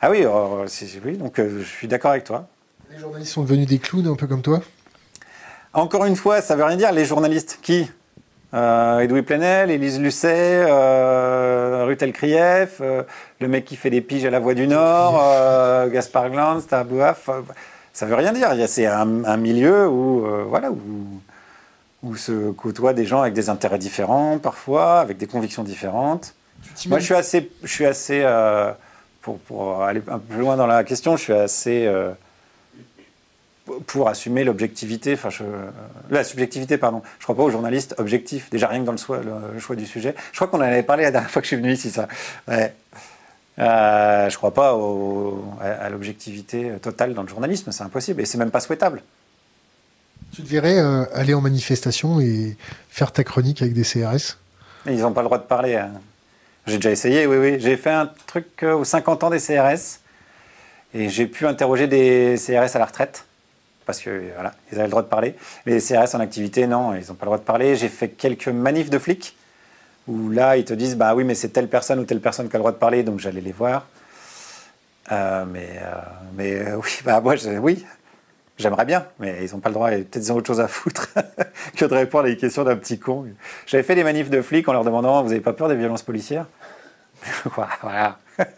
Ah 0.00 0.08
oui, 0.08 0.20
euh, 0.24 0.66
oui 1.04 1.16
donc 1.16 1.40
euh, 1.40 1.58
je 1.58 1.64
suis 1.64 1.88
d'accord 1.88 2.12
avec 2.12 2.22
toi. 2.22 2.46
Les 2.92 3.00
journalistes 3.00 3.32
sont 3.32 3.42
devenus 3.42 3.66
des 3.66 3.80
clowns 3.80 4.06
un 4.06 4.14
peu 4.14 4.28
comme 4.28 4.42
toi? 4.42 4.60
Encore 5.72 6.04
une 6.04 6.14
fois, 6.14 6.42
ça 6.42 6.54
veut 6.54 6.62
rien 6.62 6.76
dire. 6.76 6.92
Les 6.92 7.04
journalistes, 7.06 7.58
qui? 7.60 7.90
Edoui 8.52 9.22
Plenel, 9.22 9.68
Élise 9.68 9.98
Lucet, 9.98 10.64
Rutel 11.82 12.12
Krief, 12.12 12.80
le 12.80 13.48
mec 13.48 13.64
qui 13.64 13.74
fait 13.74 13.90
des 13.90 14.00
piges 14.00 14.26
à 14.26 14.30
la 14.30 14.38
Voix 14.38 14.54
du 14.54 14.68
Nord, 14.68 15.88
Gaspard 15.90 16.30
Glanz, 16.30 16.68
Tabouaf 16.68 17.28
ça 17.92 18.06
veut 18.06 18.14
rien 18.14 18.32
dire. 18.32 18.48
C'est 18.66 18.86
un, 18.86 19.36
milieu 19.36 19.88
où, 19.88 20.26
euh, 20.26 20.44
voilà, 20.48 20.70
où, 20.70 20.78
où, 22.02 22.16
se 22.16 22.50
côtoient 22.50 22.94
des 22.94 23.06
gens 23.06 23.20
avec 23.20 23.34
des 23.34 23.48
intérêts 23.48 23.78
différents, 23.78 24.38
parfois, 24.38 25.00
avec 25.00 25.18
des 25.18 25.26
convictions 25.26 25.62
différentes. 25.62 26.34
Moi, 26.86 26.98
je 26.98 27.04
suis 27.04 27.14
assez, 27.14 27.50
je 27.62 27.72
suis 27.72 27.86
assez 27.86 28.22
euh, 28.22 28.72
pour, 29.22 29.38
pour, 29.38 29.82
aller 29.82 30.02
un 30.08 30.18
peu 30.18 30.34
plus 30.34 30.40
loin 30.40 30.56
dans 30.56 30.66
la 30.66 30.84
question, 30.84 31.16
je 31.16 31.22
suis 31.22 31.32
assez 31.32 31.86
euh, 31.86 32.10
pour 33.86 34.08
assumer 34.08 34.44
l'objectivité, 34.44 35.14
enfin, 35.14 35.28
la 36.10 36.24
subjectivité, 36.24 36.78
pardon. 36.78 37.02
Je 37.18 37.24
crois 37.24 37.36
pas 37.36 37.42
aux 37.42 37.50
journalistes 37.50 37.94
objectifs. 37.98 38.50
Déjà 38.50 38.68
rien 38.68 38.80
que 38.80 38.86
dans 38.86 38.92
le 38.92 38.98
choix, 38.98 39.20
le, 39.22 39.58
choix 39.58 39.76
du 39.76 39.86
sujet. 39.86 40.14
Je 40.32 40.36
crois 40.36 40.48
qu'on 40.48 40.58
en 40.58 40.62
avait 40.62 40.82
parlé 40.82 41.04
la 41.04 41.10
dernière 41.10 41.30
fois 41.30 41.40
que 41.40 41.46
je 41.46 41.54
suis 41.54 41.56
venu 41.56 41.72
ici, 41.72 41.90
ça. 41.90 42.08
Ouais. 42.48 42.74
Euh, 43.58 44.28
je 44.30 44.34
ne 44.34 44.36
crois 44.36 44.54
pas 44.54 44.76
à, 45.60 45.90
l'objectivité 45.90 46.72
totale 46.80 47.14
dans 47.14 47.22
le 47.22 47.28
journalisme, 47.28 47.72
c'est 47.72 47.82
impossible 47.82 48.22
et 48.22 48.24
c'est 48.24 48.38
même 48.38 48.50
pas 48.50 48.60
souhaitable. 48.60 49.02
Tu 50.32 50.42
devrais 50.42 50.78
euh, 50.78 51.04
aller 51.12 51.34
en 51.34 51.40
manifestation 51.40 52.20
et 52.20 52.56
faire 52.88 53.12
ta 53.12 53.24
chronique 53.24 53.62
avec 53.62 53.74
des 53.74 53.82
CRS 53.82 54.38
Ils 54.86 55.00
n'ont 55.00 55.12
pas 55.12 55.22
le 55.22 55.26
droit 55.26 55.38
de 55.38 55.44
parler. 55.44 55.76
Hein. 55.76 55.90
J'ai 56.66 56.76
déjà 56.76 56.90
essayé, 56.90 57.26
oui, 57.26 57.36
oui. 57.36 57.56
J'ai 57.58 57.76
fait 57.76 57.90
un 57.90 58.08
truc 58.26 58.46
euh, 58.62 58.74
aux 58.74 58.84
50 58.84 59.24
ans 59.24 59.30
des 59.30 59.40
CRS 59.40 59.98
et 60.94 61.08
j'ai 61.08 61.26
pu 61.26 61.46
interroger 61.46 61.88
des 61.88 62.36
CRS 62.38 62.76
à 62.76 62.78
la 62.78 62.84
retraite 62.84 63.24
parce 63.86 64.00
que 64.00 64.22
voilà, 64.34 64.54
ils 64.70 64.76
avaient 64.76 64.84
le 64.84 64.90
droit 64.90 65.02
de 65.02 65.08
parler. 65.08 65.34
Les 65.66 65.80
CRS 65.80 66.14
en 66.14 66.20
activité, 66.20 66.68
non, 66.68 66.94
ils 66.94 67.08
n'ont 67.08 67.14
pas 67.14 67.26
le 67.26 67.30
droit 67.30 67.38
de 67.38 67.42
parler. 67.44 67.74
J'ai 67.74 67.88
fait 67.88 68.08
quelques 68.08 68.48
manifs 68.48 68.90
de 68.90 68.98
flics 68.98 69.36
où 70.06 70.30
là, 70.30 70.56
ils 70.56 70.64
te 70.64 70.74
disent, 70.74 70.96
bah 70.96 71.14
oui, 71.14 71.24
mais 71.24 71.34
c'est 71.34 71.48
telle 71.48 71.68
personne 71.68 71.98
ou 71.98 72.04
telle 72.04 72.20
personne 72.20 72.48
qui 72.48 72.54
a 72.54 72.58
le 72.58 72.62
droit 72.62 72.72
de 72.72 72.76
parler, 72.76 73.02
donc 73.02 73.18
j'allais 73.18 73.40
les 73.40 73.52
voir. 73.52 73.86
Euh, 75.10 75.44
mais 75.44 75.80
mais 76.36 76.72
oui, 76.74 76.90
bah 77.04 77.20
moi, 77.20 77.34
oui, 77.60 77.84
j'aimerais 78.60 78.84
bien, 78.84 79.06
mais 79.18 79.44
ils 79.44 79.52
n'ont 79.52 79.60
pas 79.60 79.68
le 79.68 79.74
droit, 79.74 79.90
peut-être 79.90 80.16
ils 80.16 80.32
ont 80.32 80.36
autre 80.36 80.46
chose 80.46 80.60
à 80.60 80.68
foutre 80.68 81.08
que 81.76 81.84
de 81.84 81.94
répondre 81.94 82.24
à 82.24 82.28
des 82.28 82.36
questions 82.36 82.64
d'un 82.64 82.76
petit 82.76 82.98
con. 82.98 83.26
J'avais 83.66 83.82
fait 83.82 83.94
des 83.94 84.04
manifs 84.04 84.30
de 84.30 84.42
flics 84.42 84.68
en 84.68 84.72
leur 84.72 84.84
demandant, 84.84 85.22
vous 85.22 85.30
n'avez 85.30 85.40
pas 85.40 85.52
peur 85.52 85.68
des 85.68 85.76
violences 85.76 86.02
policières 86.02 86.46
Voilà. 87.82 88.18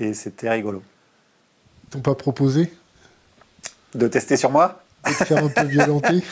Et 0.00 0.14
c'était 0.14 0.50
rigolo. 0.50 0.82
Ils 1.84 1.90
t'ont 1.90 2.00
pas 2.00 2.14
proposé 2.14 2.72
De 3.94 4.08
tester 4.08 4.36
sur 4.36 4.50
moi 4.50 4.80
de 5.06 5.10
te 5.10 5.24
faire 5.24 5.44
un 5.44 5.48
peu 5.48 5.64
violenter 5.64 6.22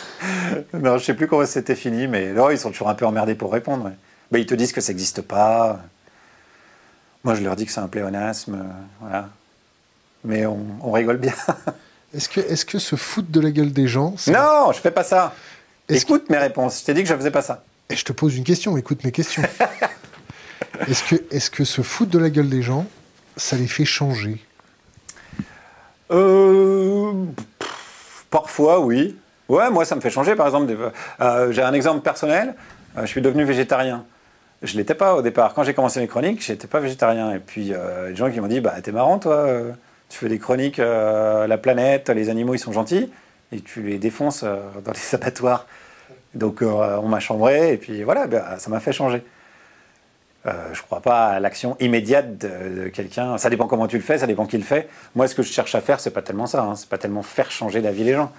Non, 0.72 0.96
je 0.96 1.04
sais 1.04 1.14
plus 1.14 1.26
comment 1.26 1.44
c'était 1.44 1.74
fini, 1.74 2.06
mais 2.06 2.32
non, 2.32 2.48
ils 2.48 2.58
sont 2.58 2.70
toujours 2.70 2.88
un 2.88 2.94
peu 2.94 3.04
emmerdés 3.04 3.34
pour 3.34 3.52
répondre. 3.52 3.92
Mais 4.30 4.40
ils 4.40 4.46
te 4.46 4.54
disent 4.54 4.72
que 4.72 4.80
ça 4.80 4.92
n'existe 4.92 5.20
pas. 5.20 5.80
Moi, 7.22 7.34
je 7.34 7.42
leur 7.42 7.54
dis 7.54 7.66
que 7.66 7.72
c'est 7.72 7.80
un 7.80 7.88
pléonasme. 7.88 8.54
Euh, 8.54 8.72
voilà. 9.00 9.28
Mais 10.24 10.46
on, 10.46 10.90
rigole 10.90 11.18
bien. 11.18 11.34
Est-ce 12.14 12.28
que, 12.28 12.40
est 12.40 12.64
que 12.64 12.78
se 12.78 12.96
foutre 12.96 13.30
de 13.30 13.40
la 13.40 13.50
gueule 13.50 13.72
des 13.72 13.88
gens 13.88 14.14
Non, 14.28 14.72
je 14.72 14.80
fais 14.80 14.90
pas 14.90 15.04
ça. 15.04 15.34
Écoute 15.88 16.28
mes 16.30 16.38
réponses. 16.38 16.80
Je 16.80 16.84
t'ai 16.84 16.94
dit 16.94 17.02
que 17.02 17.08
je 17.08 17.14
faisais 17.14 17.30
pas 17.30 17.42
ça. 17.42 17.64
Et 17.90 17.96
je 17.96 18.04
te 18.04 18.12
pose 18.12 18.36
une 18.36 18.44
question. 18.44 18.76
Écoute 18.76 19.04
mes 19.04 19.12
questions. 19.12 19.42
est-ce 20.88 21.02
que, 21.02 21.16
est 21.30 21.50
que 21.50 21.64
se 21.64 21.82
foutre 21.82 22.10
de 22.10 22.18
la 22.18 22.30
gueule 22.30 22.48
des 22.48 22.62
gens, 22.62 22.86
ça 23.36 23.56
les 23.56 23.66
fait 23.66 23.84
changer? 23.84 24.44
Euh, 26.10 27.24
Parfois, 28.32 28.80
oui. 28.80 29.14
Ouais, 29.50 29.68
moi, 29.70 29.84
ça 29.84 29.94
me 29.94 30.00
fait 30.00 30.10
changer. 30.10 30.34
Par 30.34 30.46
exemple, 30.46 30.74
euh, 31.20 31.52
j'ai 31.52 31.62
un 31.62 31.74
exemple 31.74 32.00
personnel. 32.00 32.54
Euh, 32.96 33.02
je 33.02 33.06
suis 33.06 33.20
devenu 33.20 33.44
végétarien. 33.44 34.04
Je 34.62 34.72
ne 34.72 34.78
l'étais 34.78 34.94
pas 34.94 35.14
au 35.16 35.22
départ. 35.22 35.52
Quand 35.52 35.64
j'ai 35.64 35.74
commencé 35.74 36.00
mes 36.00 36.06
chroniques, 36.06 36.42
je 36.42 36.52
n'étais 36.52 36.66
pas 36.66 36.80
végétarien. 36.80 37.32
Et 37.34 37.38
puis, 37.40 37.74
euh, 37.74 38.08
les 38.08 38.16
gens 38.16 38.30
qui 38.30 38.40
m'ont 38.40 38.46
dit 38.46 38.60
bah, 38.60 38.74
T'es 38.82 38.90
marrant, 38.90 39.18
toi. 39.18 39.46
Tu 40.12 40.18
fais 40.18 40.28
des 40.28 40.38
chroniques, 40.38 40.78
la 40.78 41.58
planète, 41.58 42.10
les 42.10 42.28
animaux, 42.28 42.54
ils 42.54 42.58
sont 42.58 42.72
gentils. 42.72 43.10
Et 43.50 43.60
tu 43.60 43.82
les 43.82 43.98
défonces 43.98 44.44
dans 44.44 44.92
les 44.92 45.14
abattoirs. 45.14 45.66
Donc, 46.34 46.62
on 46.62 47.08
m'a 47.08 47.20
chambré. 47.20 47.72
Et 47.72 47.76
puis, 47.76 48.02
voilà, 48.02 48.26
bah, 48.26 48.58
ça 48.58 48.70
m'a 48.70 48.80
fait 48.80 48.92
changer. 48.92 49.22
je 50.44 50.50
ne 50.50 50.86
crois 50.86 51.00
pas 51.00 51.28
à 51.28 51.40
l'action 51.40 51.76
immédiate 51.80 52.38
de, 52.38 52.88
quelqu'un. 52.88 53.38
Ça 53.38 53.50
dépend 53.50 53.66
comment 53.66 53.86
tu 53.86 53.96
le 53.96 54.02
fais, 54.02 54.18
ça 54.18 54.26
dépend 54.26 54.46
qui 54.46 54.58
le 54.58 54.64
fait. 54.64 54.88
Moi, 55.14 55.26
ce 55.28 55.34
que 55.34 55.42
je 55.42 55.52
cherche 55.52 55.74
à 55.74 55.80
faire, 55.80 55.98
c'est 55.98 56.10
pas 56.10 56.22
tellement 56.22 56.46
ça. 56.46 56.62
Hein. 56.62 56.76
C'est 56.76 56.88
pas 56.88 56.98
tellement 56.98 57.22
faire 57.22 57.50
changer 57.50 57.80
d'avis 57.80 58.04
les 58.04 58.12
gens 58.14 58.30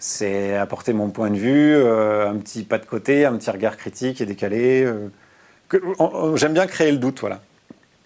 c'est 0.00 0.56
apporter 0.56 0.94
mon 0.94 1.10
point 1.10 1.30
de 1.30 1.36
vue, 1.36 1.76
euh, 1.76 2.30
un 2.30 2.36
petit 2.38 2.64
pas 2.64 2.78
de 2.78 2.86
côté, 2.86 3.26
un 3.26 3.36
petit 3.36 3.50
regard 3.50 3.76
critique 3.76 4.20
et 4.20 4.26
décalé. 4.26 4.82
Euh, 4.82 6.36
j'aime 6.36 6.54
bien 6.54 6.66
créer 6.66 6.90
le 6.90 6.98
doute, 6.98 7.20
voilà. 7.20 7.40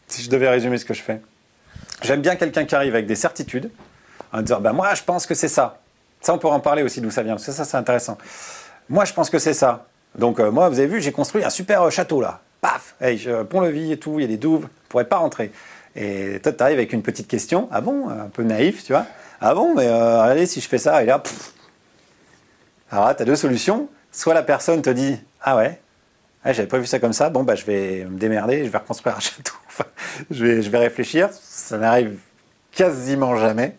Si 0.08 0.22
je 0.22 0.28
devais 0.28 0.48
résumer 0.48 0.76
ce 0.76 0.84
que 0.84 0.92
je 0.92 1.00
fais. 1.00 1.20
J'aime 2.02 2.20
bien 2.20 2.36
quelqu'un 2.36 2.64
qui 2.64 2.74
arrive 2.74 2.94
avec 2.94 3.06
des 3.06 3.14
certitudes, 3.14 3.70
en 4.32 4.42
disant 4.42 4.60
ben 4.60 4.72
moi 4.72 4.94
je 4.94 5.02
pense 5.02 5.26
que 5.26 5.34
c'est 5.34 5.48
ça. 5.48 5.78
Ça 6.20 6.34
on 6.34 6.38
pourra 6.38 6.54
en 6.54 6.60
parler 6.60 6.82
aussi 6.82 7.00
d'où 7.00 7.10
ça 7.10 7.22
vient, 7.22 7.34
parce 7.34 7.46
que 7.46 7.52
ça 7.52 7.64
c'est 7.64 7.76
intéressant. 7.76 8.18
Moi 8.88 9.04
je 9.04 9.12
pense 9.12 9.30
que 9.30 9.38
c'est 9.38 9.54
ça. 9.54 9.86
Donc 10.16 10.40
euh, 10.40 10.50
moi 10.50 10.68
vous 10.68 10.78
avez 10.78 10.88
vu, 10.88 11.00
j'ai 11.00 11.12
construit 11.12 11.44
un 11.44 11.50
super 11.50 11.90
château 11.90 12.20
là. 12.20 12.40
Paf, 12.60 12.94
hey, 13.00 13.28
pont-levis 13.50 13.92
et 13.92 13.98
tout, 13.98 14.18
il 14.18 14.22
y 14.22 14.24
a 14.24 14.28
des 14.28 14.38
douves, 14.38 14.64
on 14.64 14.88
pourrait 14.88 15.04
pas 15.04 15.18
rentrer. 15.18 15.52
Et 15.96 16.40
toi 16.42 16.52
tu 16.52 16.62
arrives 16.62 16.78
avec 16.78 16.92
une 16.92 17.02
petite 17.02 17.28
question, 17.28 17.68
ah 17.70 17.80
bon, 17.80 18.08
un 18.08 18.28
peu 18.28 18.42
naïf, 18.42 18.84
tu 18.84 18.92
vois. 18.92 19.06
Ah 19.40 19.54
bon, 19.54 19.74
mais 19.74 19.86
allez 19.86 20.46
si 20.46 20.60
je 20.60 20.68
fais 20.68 20.78
ça, 20.78 21.02
et 21.02 21.06
là, 21.06 21.22
alors 22.94 23.06
là, 23.06 23.16
as 23.18 23.24
deux 23.24 23.36
solutions. 23.36 23.88
soit 24.12 24.34
la 24.34 24.42
personne 24.42 24.80
te 24.80 24.90
dit 24.90 25.18
Ah 25.40 25.56
ouais, 25.56 25.80
j'avais 26.52 26.68
pas 26.68 26.78
vu 26.78 26.86
ça 26.86 26.98
comme 26.98 27.12
ça, 27.12 27.30
bon, 27.30 27.42
bah, 27.42 27.54
je 27.54 27.64
vais 27.64 28.04
me 28.04 28.18
démerder, 28.18 28.64
je 28.64 28.70
vais 28.70 28.78
reconstruire 28.78 29.16
un 29.16 29.20
château. 29.20 29.54
je, 30.30 30.44
vais, 30.44 30.62
je 30.62 30.70
vais 30.70 30.78
réfléchir, 30.78 31.30
ça 31.32 31.78
n'arrive 31.78 32.18
quasiment 32.72 33.36
jamais. 33.36 33.76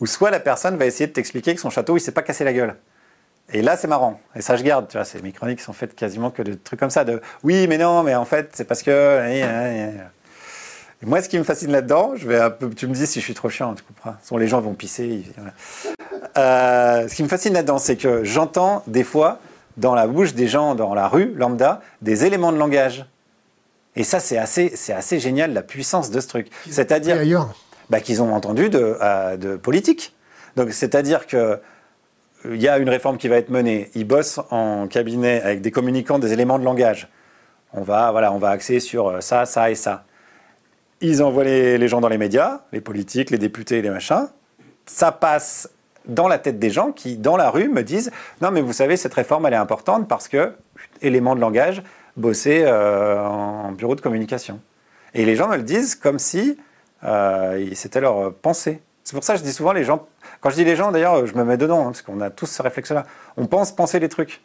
Ou 0.00 0.06
soit 0.06 0.30
la 0.30 0.40
personne 0.40 0.76
va 0.76 0.86
essayer 0.86 1.06
de 1.06 1.12
t'expliquer 1.12 1.54
que 1.54 1.60
son 1.60 1.70
château, 1.70 1.96
il 1.96 2.00
s'est 2.00 2.12
pas 2.12 2.22
cassé 2.22 2.42
la 2.42 2.52
gueule. 2.52 2.74
Et 3.52 3.62
là, 3.62 3.76
c'est 3.76 3.88
marrant. 3.88 4.20
Et 4.34 4.42
ça, 4.42 4.56
je 4.56 4.62
garde. 4.62 4.88
Tu 4.88 4.96
vois, 4.96 5.06
mes 5.22 5.32
chroniques 5.32 5.60
sont 5.60 5.72
faites 5.72 5.94
quasiment 5.94 6.30
que 6.30 6.42
de 6.42 6.54
trucs 6.54 6.78
comme 6.78 6.90
ça. 6.90 7.04
De 7.04 7.20
oui, 7.42 7.66
mais 7.68 7.78
non, 7.78 8.02
mais 8.02 8.14
en 8.14 8.24
fait, 8.24 8.50
c'est 8.54 8.64
parce 8.64 8.82
que. 8.82 9.20
Moi, 11.02 11.22
ce 11.22 11.30
qui 11.30 11.38
me 11.38 11.44
fascine 11.44 11.72
là-dedans, 11.72 12.12
je 12.14 12.28
vais 12.28 12.38
un 12.38 12.50
peu, 12.50 12.68
tu 12.68 12.86
me 12.86 12.92
dis 12.92 13.06
si 13.06 13.20
je 13.20 13.24
suis 13.24 13.32
trop 13.32 13.48
chiant, 13.48 13.74
tu 13.74 13.82
comprends. 13.82 14.14
Sont 14.22 14.36
les 14.36 14.46
gens 14.46 14.60
vont 14.60 14.74
pisser. 14.74 15.24
Euh, 16.36 17.08
ce 17.08 17.14
qui 17.14 17.22
me 17.22 17.28
fascine 17.28 17.54
là-dedans, 17.54 17.78
c'est 17.78 17.96
que 17.96 18.22
j'entends 18.22 18.82
des 18.86 19.02
fois 19.02 19.40
dans 19.80 19.94
la 19.94 20.06
bouche 20.06 20.34
des 20.34 20.46
gens 20.46 20.74
dans 20.74 20.94
la 20.94 21.08
rue 21.08 21.32
lambda 21.34 21.80
des 22.02 22.24
éléments 22.24 22.52
de 22.52 22.58
langage. 22.58 23.06
Et 23.96 24.04
ça, 24.04 24.20
c'est 24.20 24.38
assez, 24.38 24.72
c'est 24.76 24.92
assez 24.92 25.18
génial 25.18 25.52
la 25.52 25.62
puissance 25.62 26.10
de 26.10 26.20
ce 26.20 26.28
truc. 26.28 26.48
C'est-à-dire 26.70 27.18
bah, 27.88 28.00
qu'ils 28.00 28.22
ont 28.22 28.32
entendu 28.32 28.68
de, 28.68 28.96
euh, 29.00 29.36
de 29.36 29.56
politique. 29.56 30.14
Donc, 30.56 30.72
c'est-à-dire 30.72 31.26
que 31.26 31.58
il 32.44 32.60
y 32.60 32.68
a 32.68 32.78
une 32.78 32.88
réforme 32.88 33.18
qui 33.18 33.28
va 33.28 33.36
être 33.36 33.50
menée. 33.50 33.90
Ils 33.94 34.06
bossent 34.06 34.40
en 34.50 34.86
cabinet 34.86 35.42
avec 35.42 35.60
des 35.60 35.70
communicants, 35.70 36.18
des 36.18 36.32
éléments 36.32 36.58
de 36.58 36.64
langage. 36.64 37.08
On 37.72 37.82
va, 37.82 38.10
voilà, 38.12 38.32
on 38.32 38.38
va 38.38 38.50
axer 38.50 38.80
sur 38.80 39.08
euh, 39.08 39.20
ça, 39.20 39.46
ça 39.46 39.70
et 39.70 39.74
ça. 39.74 40.04
Ils 41.00 41.22
envoient 41.22 41.44
les, 41.44 41.88
gens 41.88 42.00
dans 42.00 42.08
les 42.08 42.18
médias, 42.18 42.62
les 42.72 42.80
politiques, 42.80 43.30
les 43.30 43.38
députés, 43.38 43.80
les 43.80 43.90
machins. 43.90 44.28
Ça 44.86 45.12
passe 45.12 45.70
dans 46.06 46.28
la 46.28 46.38
tête 46.38 46.58
des 46.58 46.70
gens 46.70 46.92
qui, 46.92 47.16
dans 47.16 47.36
la 47.36 47.50
rue, 47.50 47.68
me 47.68 47.82
disent 47.82 48.10
Non, 48.40 48.50
mais 48.50 48.60
vous 48.60 48.72
savez, 48.72 48.96
cette 48.96 49.14
réforme, 49.14 49.46
elle 49.46 49.54
est 49.54 49.56
importante 49.56 50.08
parce 50.08 50.28
que, 50.28 50.52
élément 51.02 51.34
de 51.34 51.40
langage, 51.40 51.82
bosser 52.16 52.62
euh, 52.64 53.18
en 53.22 53.72
bureau 53.72 53.94
de 53.94 54.00
communication. 54.00 54.60
Et 55.14 55.24
les 55.24 55.36
gens 55.36 55.48
me 55.48 55.56
le 55.56 55.62
disent 55.62 55.94
comme 55.94 56.18
si 56.18 56.58
euh, 57.04 57.68
c'était 57.74 58.00
leur 58.00 58.32
pensée. 58.34 58.82
C'est 59.04 59.14
pour 59.14 59.24
ça 59.24 59.34
que 59.34 59.40
je 59.40 59.44
dis 59.44 59.52
souvent 59.52 59.72
les 59.72 59.84
gens 59.84 60.06
quand 60.40 60.48
je 60.48 60.54
dis 60.54 60.64
les 60.64 60.76
gens, 60.76 60.90
d'ailleurs, 60.90 61.26
je 61.26 61.34
me 61.34 61.44
mets 61.44 61.58
dedans, 61.58 61.80
hein, 61.80 61.84
parce 61.86 62.02
qu'on 62.02 62.20
a 62.20 62.30
tous 62.30 62.46
ce 62.46 62.62
réflexe-là. 62.62 63.04
On 63.36 63.46
pense 63.46 63.72
penser 63.72 64.00
les 64.00 64.08
trucs. 64.08 64.42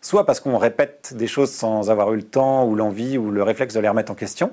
Soit 0.00 0.24
parce 0.24 0.40
qu'on 0.40 0.56
répète 0.56 1.14
des 1.14 1.26
choses 1.26 1.50
sans 1.50 1.90
avoir 1.90 2.12
eu 2.12 2.16
le 2.16 2.22
temps 2.22 2.64
ou 2.64 2.74
l'envie 2.74 3.18
ou 3.18 3.30
le 3.30 3.42
réflexe 3.42 3.74
de 3.74 3.80
les 3.80 3.88
remettre 3.88 4.12
en 4.12 4.14
question. 4.14 4.52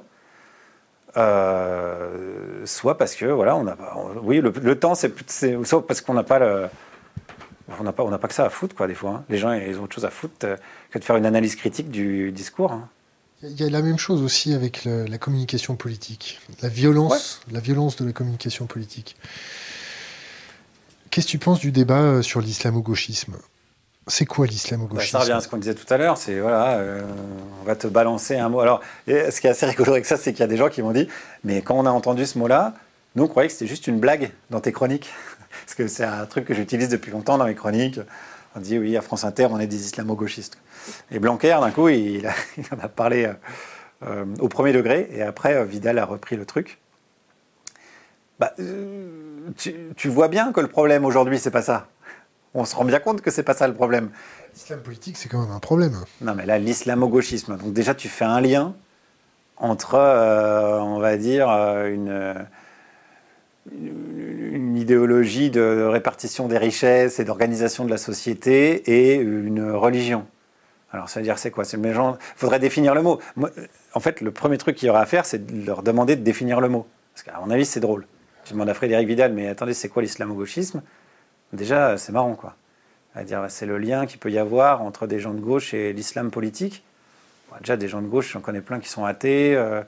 Euh, 1.18 2.65
soit 2.65 2.97
parce 2.97 3.15
que 3.15 3.26
voilà, 3.26 3.55
on 3.55 3.68
a, 3.68 3.76
oui, 4.22 4.39
le, 4.41 4.80
temps, 4.80 4.93
c'est, 4.93 5.11
soit 5.65 5.86
parce 5.86 6.01
qu'on 6.01 6.13
n'a 6.13 6.24
pas 6.24 6.39
le, 6.39 6.68
on 7.80 7.84
n'a 7.84 7.91
pas, 7.91 8.03
on 8.03 8.09
n'a 8.09 8.20
pas 8.20 8.28
que 8.28 8.34
ça 8.34 8.45
à 8.45 8.49
foutre 8.49 8.76
quoi 8.76 8.88
des 8.88 8.93
fois. 8.93 9.11
Hein. 9.11 9.24
Les 9.30 9.38
gens 9.38 9.51
ils 9.53 9.80
ont 9.80 9.84
autre 9.84 9.95
chose 9.95 10.05
à 10.05 10.11
foutre 10.11 10.36
euh, 10.43 10.57
que 10.91 10.99
de 10.99 11.03
faire 11.03 11.15
une 11.15 11.26
analyse 11.26 11.55
critique 11.55 11.89
du 11.89 12.32
discours. 12.32 12.72
Hein. 12.72 12.88
Il 13.43 13.59
y 13.59 13.63
a 13.63 13.70
la 13.70 13.82
même 13.82 13.99
chose 13.99 14.24
aussi 14.24 14.53
avec 14.53 14.86
la 14.86 15.18
communication 15.20 15.76
politique, 15.76 16.39
la 16.63 16.70
violence, 16.70 17.41
la 17.51 17.59
violence 17.59 17.95
de 17.95 18.05
la 18.05 18.11
communication 18.11 18.65
politique. 18.65 19.15
Qu'est-ce 21.11 21.28
que 21.28 21.32
tu 21.32 21.39
penses 21.39 21.59
du 21.59 21.72
débat 21.72 22.01
euh, 22.01 22.22
sur 22.24 22.41
l'islamo-gauchisme? 22.41 23.36
C'est 24.07 24.25
quoi 24.25 24.47
l'islamo-gauchisme 24.47 25.13
bah, 25.13 25.19
Ça 25.19 25.19
revient 25.19 25.37
à 25.37 25.41
ce 25.41 25.47
qu'on 25.47 25.57
disait 25.57 25.75
tout 25.75 25.91
à 25.93 25.97
l'heure, 25.97 26.17
c'est 26.17 26.39
voilà, 26.39 26.77
euh, 26.77 27.01
on 27.61 27.65
va 27.65 27.75
te 27.75 27.87
balancer 27.87 28.37
un 28.37 28.49
mot. 28.49 28.59
Alors, 28.59 28.81
ce 29.07 29.39
qui 29.39 29.47
est 29.47 29.49
assez 29.49 29.65
rigolo 29.65 29.93
avec 29.93 30.05
ça, 30.05 30.17
c'est 30.17 30.31
qu'il 30.31 30.41
y 30.41 30.43
a 30.43 30.47
des 30.47 30.57
gens 30.57 30.69
qui 30.69 30.81
m'ont 30.81 30.91
dit, 30.91 31.07
mais 31.43 31.61
quand 31.61 31.75
on 31.75 31.85
a 31.85 31.89
entendu 31.89 32.25
ce 32.25 32.37
mot-là, 32.37 32.73
nous 33.15 33.25
on 33.25 33.27
croyait 33.27 33.47
que 33.47 33.53
c'était 33.53 33.67
juste 33.67 33.87
une 33.87 33.99
blague 33.99 34.31
dans 34.49 34.59
tes 34.59 34.71
chroniques, 34.71 35.09
parce 35.65 35.75
que 35.75 35.87
c'est 35.87 36.05
un 36.05 36.25
truc 36.25 36.45
que 36.45 36.53
j'utilise 36.53 36.89
depuis 36.89 37.11
longtemps 37.11 37.37
dans 37.37 37.45
mes 37.45 37.55
chroniques. 37.55 37.99
On 38.55 38.59
dit 38.59 38.79
oui, 38.79 38.97
à 38.97 39.01
France 39.01 39.23
Inter, 39.23 39.47
on 39.51 39.59
est 39.59 39.67
des 39.67 39.85
islamo-gauchistes. 39.85 40.57
Et 41.11 41.19
Blanquer, 41.19 41.57
d'un 41.59 41.71
coup, 41.71 41.89
il, 41.89 42.27
en 42.71 42.83
a 42.83 42.87
parlé 42.87 43.29
euh, 44.03 44.25
au 44.39 44.47
premier 44.47 44.73
degré, 44.73 45.09
et 45.11 45.21
après, 45.21 45.63
Vidal 45.65 45.99
a 45.99 46.05
repris 46.05 46.37
le 46.37 46.45
truc. 46.45 46.79
Bah, 48.39 48.53
tu, 49.57 50.09
vois 50.09 50.27
bien 50.27 50.51
que 50.51 50.59
le 50.59 50.67
problème 50.67 51.05
aujourd'hui, 51.05 51.39
c'est 51.39 51.51
pas 51.51 51.63
ça. 51.63 51.87
On 52.59 52.65
se 52.65 52.75
rend 52.75 52.85
bien 52.85 52.97
compte 52.97 53.21
que 53.21 53.29
c'est 53.29 53.43
pas 53.43 53.53
ça 53.53 53.67
le 53.67 53.75
problème. 53.75 54.09
L'islam 54.55 54.79
politique, 54.79 55.15
c'est 55.15 55.29
quand 55.29 55.39
même 55.39 55.51
un 55.51 55.59
problème. 55.59 55.95
Non, 56.21 56.33
mais 56.33 56.47
là, 56.47 56.57
l'islamo-gauchisme. 56.57 57.55
Donc 57.55 57.71
déjà, 57.71 57.93
tu 57.93 58.09
fais 58.09 58.25
un 58.25 58.41
lien 58.41 58.73
entre, 59.57 59.93
euh, 59.93 60.79
on 60.79 60.97
va 60.97 61.17
dire, 61.17 61.51
euh, 61.51 61.87
une, 61.93 62.47
une, 63.71 64.75
idéologie 64.75 65.51
de 65.51 65.83
répartition 65.87 66.47
des 66.47 66.57
richesses 66.57 67.19
et 67.19 67.25
d'organisation 67.25 67.85
de 67.85 67.91
la 67.91 67.97
société 67.97 69.11
et 69.11 69.13
une 69.17 69.71
religion. 69.71 70.25
Alors, 70.91 71.09
ça 71.09 71.19
veut 71.19 71.25
dire 71.25 71.37
c'est 71.37 71.51
quoi? 71.51 71.63
C'est 71.63 71.77
Il 71.77 72.15
faudrait 72.35 72.59
définir 72.59 72.95
le 72.95 73.03
mot. 73.03 73.19
en 73.93 73.99
fait, 73.99 74.19
le 74.21 74.31
premier 74.31 74.57
truc 74.57 74.77
qu'il 74.77 74.87
y 74.87 74.89
aura 74.89 75.01
à 75.01 75.05
faire, 75.05 75.27
c'est 75.27 75.45
de 75.45 75.63
leur 75.63 75.83
demander 75.83 76.15
de 76.15 76.23
définir 76.23 76.59
le 76.59 76.69
mot. 76.69 76.87
Parce 77.13 77.21
qu'à 77.21 77.39
mon 77.39 77.51
avis, 77.51 77.65
c'est 77.65 77.81
drôle. 77.81 78.07
Tu 78.45 78.53
demandes 78.53 78.69
à 78.69 78.73
Frédéric 78.73 79.07
Vidal, 79.07 79.31
mais 79.31 79.47
attendez, 79.47 79.75
c'est 79.75 79.89
quoi 79.89 80.01
l'islamo-gauchisme? 80.01 80.81
Déjà, 81.53 81.97
c'est 81.97 82.11
marrant, 82.11 82.35
quoi. 82.35 82.55
À 83.15 83.23
dire, 83.23 83.45
c'est 83.49 83.65
le 83.65 83.77
lien 83.77 84.05
qu'il 84.05 84.19
peut 84.19 84.31
y 84.31 84.37
avoir 84.37 84.81
entre 84.81 85.07
des 85.07 85.19
gens 85.19 85.33
de 85.33 85.39
gauche 85.39 85.73
et 85.73 85.93
l'islam 85.93 86.29
politique. 86.29 86.83
déjà, 87.61 87.77
des 87.77 87.87
gens 87.87 88.01
de 88.01 88.07
gauche, 88.07 88.31
j'en 88.33 88.41
connais 88.41 88.61
plein 88.61 88.79
qui 88.79 88.89
sont 88.89 89.05
athées. 89.05 89.55
Euh, 89.55 89.81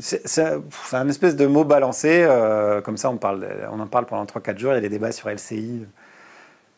c'est 0.00 0.44
un 0.92 1.08
espèce 1.08 1.36
de 1.36 1.46
mot 1.46 1.64
balancé. 1.64 2.22
Euh, 2.22 2.80
comme 2.80 2.96
ça, 2.96 3.10
on, 3.10 3.16
parle, 3.16 3.46
on 3.72 3.80
en 3.80 3.86
parle 3.86 4.06
pendant 4.06 4.24
3-4 4.24 4.58
jours. 4.58 4.72
Il 4.72 4.76
y 4.76 4.78
a 4.78 4.80
des 4.80 4.88
débats 4.88 5.12
sur 5.12 5.28
LCI. 5.28 5.86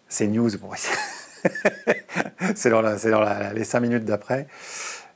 C'est 0.09 0.27
news. 0.27 0.51
Bon, 0.59 0.71
c'est 2.55 2.71
dans, 2.71 2.83
dans 2.83 3.55
les 3.55 3.65
5 3.65 3.81
minutes 3.81 4.05
d'après. 4.05 4.47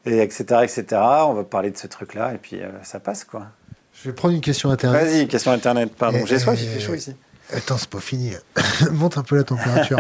Et 0.07 0.19
etc., 0.21 0.45
etc. 0.63 0.85
On 1.27 1.35
va 1.35 1.45
parler 1.45 1.71
de 1.71 1.77
ce 1.77 1.87
truc-là. 1.87 2.35
Et 2.35 2.39
puis, 2.39 2.61
euh, 2.61 2.69
ça 2.83 3.01
passe, 3.01 3.25
quoi. 3.25 3.47
Je 3.93 4.09
vais 4.09 4.15
prendre 4.15 4.35
une 4.35 4.41
question 4.41 4.71
Internet. 4.71 5.03
Vas-y, 5.03 5.29
question 5.29 5.53
Internet, 5.53 5.95
pardon. 5.97 6.25
J'ai 6.27 6.39
soif, 6.39 6.59
il 6.61 6.69
fait 6.69 6.81
chaud 6.81 6.95
ici. 6.95 7.15
Attends, 7.53 7.79
c'est 7.79 7.89
pas 7.89 8.01
fini. 8.01 8.33
Monte 8.91 9.19
un 9.19 9.23
peu 9.23 9.37
la 9.37 9.45
température. 9.45 9.99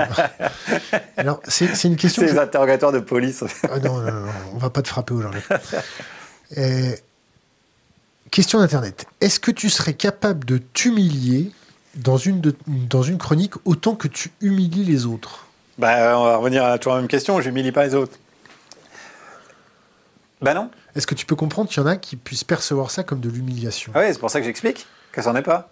Alors, 1.17 1.41
c'est 1.47 1.85
une 1.85 1.97
question. 1.97 2.23
C'est 2.23 2.33
les 2.33 2.39
interrogatoires 2.39 2.93
de 2.93 2.99
police. 2.99 3.45
ah 3.71 3.79
non, 3.79 3.99
non, 4.01 4.13
non, 4.13 4.33
on 4.55 4.59
va 4.59 4.71
pas 4.71 4.83
te 4.83 4.89
frapper 4.89 5.15
aujourd'hui. 5.15 5.43
question 8.31 8.59
d'Internet. 8.59 9.07
Est-ce 9.21 9.41
que 9.41 9.51
tu 9.51 9.71
serais 9.71 9.95
capable 9.95 10.45
de 10.45 10.59
t'humilier 10.59 11.53
dans 11.95 12.17
une, 12.17 12.43
dans 12.67 13.03
une 13.03 13.19
chronique 13.19 13.55
autant 13.65 13.95
que 13.95 14.09
tu 14.09 14.31
humilies 14.41 14.85
les 14.85 15.07
autres? 15.07 15.47
Bah, 15.79 16.19
On 16.19 16.25
va 16.25 16.37
revenir 16.37 16.65
à 16.65 16.79
toujours 16.79 16.95
la 16.95 17.01
même 17.01 17.09
question. 17.09 17.41
Je 17.41 17.49
n'humilie 17.49 17.73
pas 17.73 17.87
les 17.87 17.95
autres. 17.95 18.19
Bah 20.43 20.53
non. 20.53 20.71
Est-ce 20.95 21.07
que 21.07 21.15
tu 21.15 21.27
peux 21.27 21.37
comprendre 21.37 21.69
qu'il 21.71 21.83
y 21.83 21.85
en 21.85 21.89
a 21.89 21.97
qui 21.97 22.17
puissent 22.17 22.45
percevoir 22.45 22.91
ça 22.91 23.03
comme 23.05 23.21
de 23.21 23.29
l'humiliation? 23.29 23.93
Ah 23.95 24.01
Oui, 24.01 24.07
c'est 24.13 24.19
pour 24.19 24.31
ça 24.31 24.41
que 24.41 24.47
j'explique 24.47 24.87
que 25.13 25.23
ça 25.23 25.33
n'en 25.33 25.39
est 25.39 25.43
pas. 25.43 25.71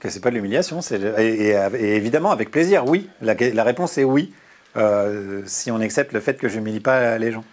Que 0.00 0.10
c'est 0.10 0.20
pas 0.20 0.30
de 0.30 0.34
l'humiliation. 0.34 0.80
Et, 0.80 1.48
et, 1.48 1.96
évidemment, 1.96 2.30
avec 2.30 2.50
plaisir, 2.50 2.86
oui. 2.86 3.08
La, 3.22 3.34
réponse 3.64 3.96
est 3.98 4.04
oui. 4.04 4.32
Euh, 4.76 5.42
si 5.46 5.70
on 5.70 5.80
accepte 5.80 6.12
le 6.12 6.20
fait 6.20 6.38
que 6.38 6.48
je 6.48 6.58
n'humilie 6.58 6.80
pas 6.80 7.16
les 7.18 7.32
gens. 7.32 7.44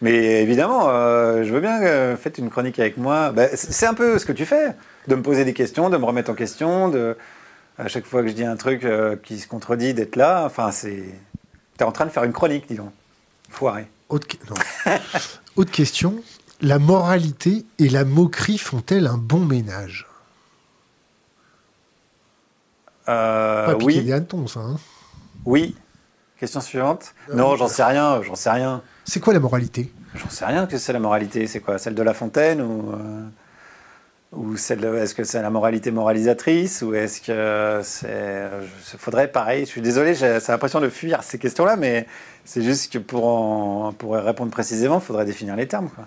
Mais 0.00 0.42
évidemment, 0.42 0.88
euh, 0.88 1.42
je 1.42 1.52
veux 1.52 1.60
bien 1.60 1.80
que 1.80 2.16
faites 2.20 2.38
une 2.38 2.50
chronique 2.50 2.78
avec 2.78 2.98
moi. 2.98 3.32
Bah, 3.32 3.48
c'est 3.54 3.86
un 3.86 3.94
peu 3.94 4.18
ce 4.18 4.26
que 4.26 4.32
tu 4.32 4.46
fais, 4.46 4.74
de 5.08 5.14
me 5.16 5.22
poser 5.22 5.44
des 5.44 5.54
questions, 5.54 5.90
de 5.90 5.96
me 5.96 6.04
remettre 6.04 6.30
en 6.30 6.34
question, 6.34 6.88
de 6.88 7.16
à 7.78 7.88
chaque 7.88 8.06
fois 8.06 8.22
que 8.22 8.28
je 8.28 8.32
dis 8.32 8.44
un 8.44 8.56
truc 8.56 8.84
euh, 8.84 9.16
qui 9.16 9.38
se 9.38 9.48
contredit, 9.48 9.94
d'être 9.94 10.16
là. 10.16 10.44
Enfin, 10.44 10.70
c'est. 10.70 11.04
es 11.78 11.82
en 11.82 11.92
train 11.92 12.06
de 12.06 12.10
faire 12.10 12.24
une 12.24 12.32
chronique, 12.32 12.66
dis 12.68 12.74
donc. 12.74 12.92
Foiré. 13.50 13.88
Autre 15.56 15.72
question. 15.72 16.22
La 16.60 16.78
moralité 16.78 17.64
et 17.78 17.88
la 17.88 18.04
moquerie 18.04 18.58
font-elles 18.58 19.06
un 19.06 19.16
bon 19.16 19.40
ménage? 19.40 20.07
Euh, 23.08 23.74
Oui. 23.82 24.02
Des 24.02 24.12
hannetons, 24.12 24.46
ça. 24.46 24.60
Hein 24.60 24.76
oui. 25.44 25.74
Question 26.38 26.60
suivante. 26.60 27.14
Euh, 27.30 27.34
non, 27.34 27.56
j'en 27.56 27.68
sais 27.68 27.82
rien. 27.82 28.22
J'en 28.22 28.36
sais 28.36 28.50
rien. 28.50 28.82
C'est 29.04 29.20
quoi 29.20 29.32
la 29.32 29.40
moralité? 29.40 29.92
J'en 30.14 30.28
sais 30.28 30.44
rien 30.44 30.66
que 30.66 30.78
c'est 30.78 30.92
la 30.92 31.00
moralité. 31.00 31.46
C'est 31.46 31.60
quoi? 31.60 31.78
Celle 31.78 31.94
de 31.94 32.02
La 32.02 32.14
Fontaine 32.14 32.60
ou 32.60 32.92
euh, 32.92 33.28
ou 34.32 34.56
celle 34.56 34.84
est-ce 34.84 35.14
que 35.14 35.24
c'est 35.24 35.40
la 35.40 35.48
moralité 35.48 35.90
moralisatrice 35.90 36.82
ou 36.82 36.94
est-ce 36.94 37.22
que 37.22 37.80
c'est 37.82 38.46
faudrait 38.98 39.28
pareil 39.28 39.64
je 39.64 39.70
suis 39.70 39.80
désolé 39.80 40.14
j'ai 40.14 40.38
l'impression 40.48 40.80
de 40.80 40.90
fuir 40.90 41.22
ces 41.22 41.38
questions 41.38 41.64
là 41.64 41.76
mais 41.76 42.06
c'est 42.44 42.60
juste 42.60 42.92
que 42.92 42.98
pour 42.98 43.26
en, 43.26 43.92
pour 43.92 44.16
répondre 44.16 44.50
précisément 44.50 44.98
il 44.98 45.00
faudrait 45.00 45.24
définir 45.24 45.56
les 45.56 45.66
termes 45.66 45.88
quoi. 45.88 46.04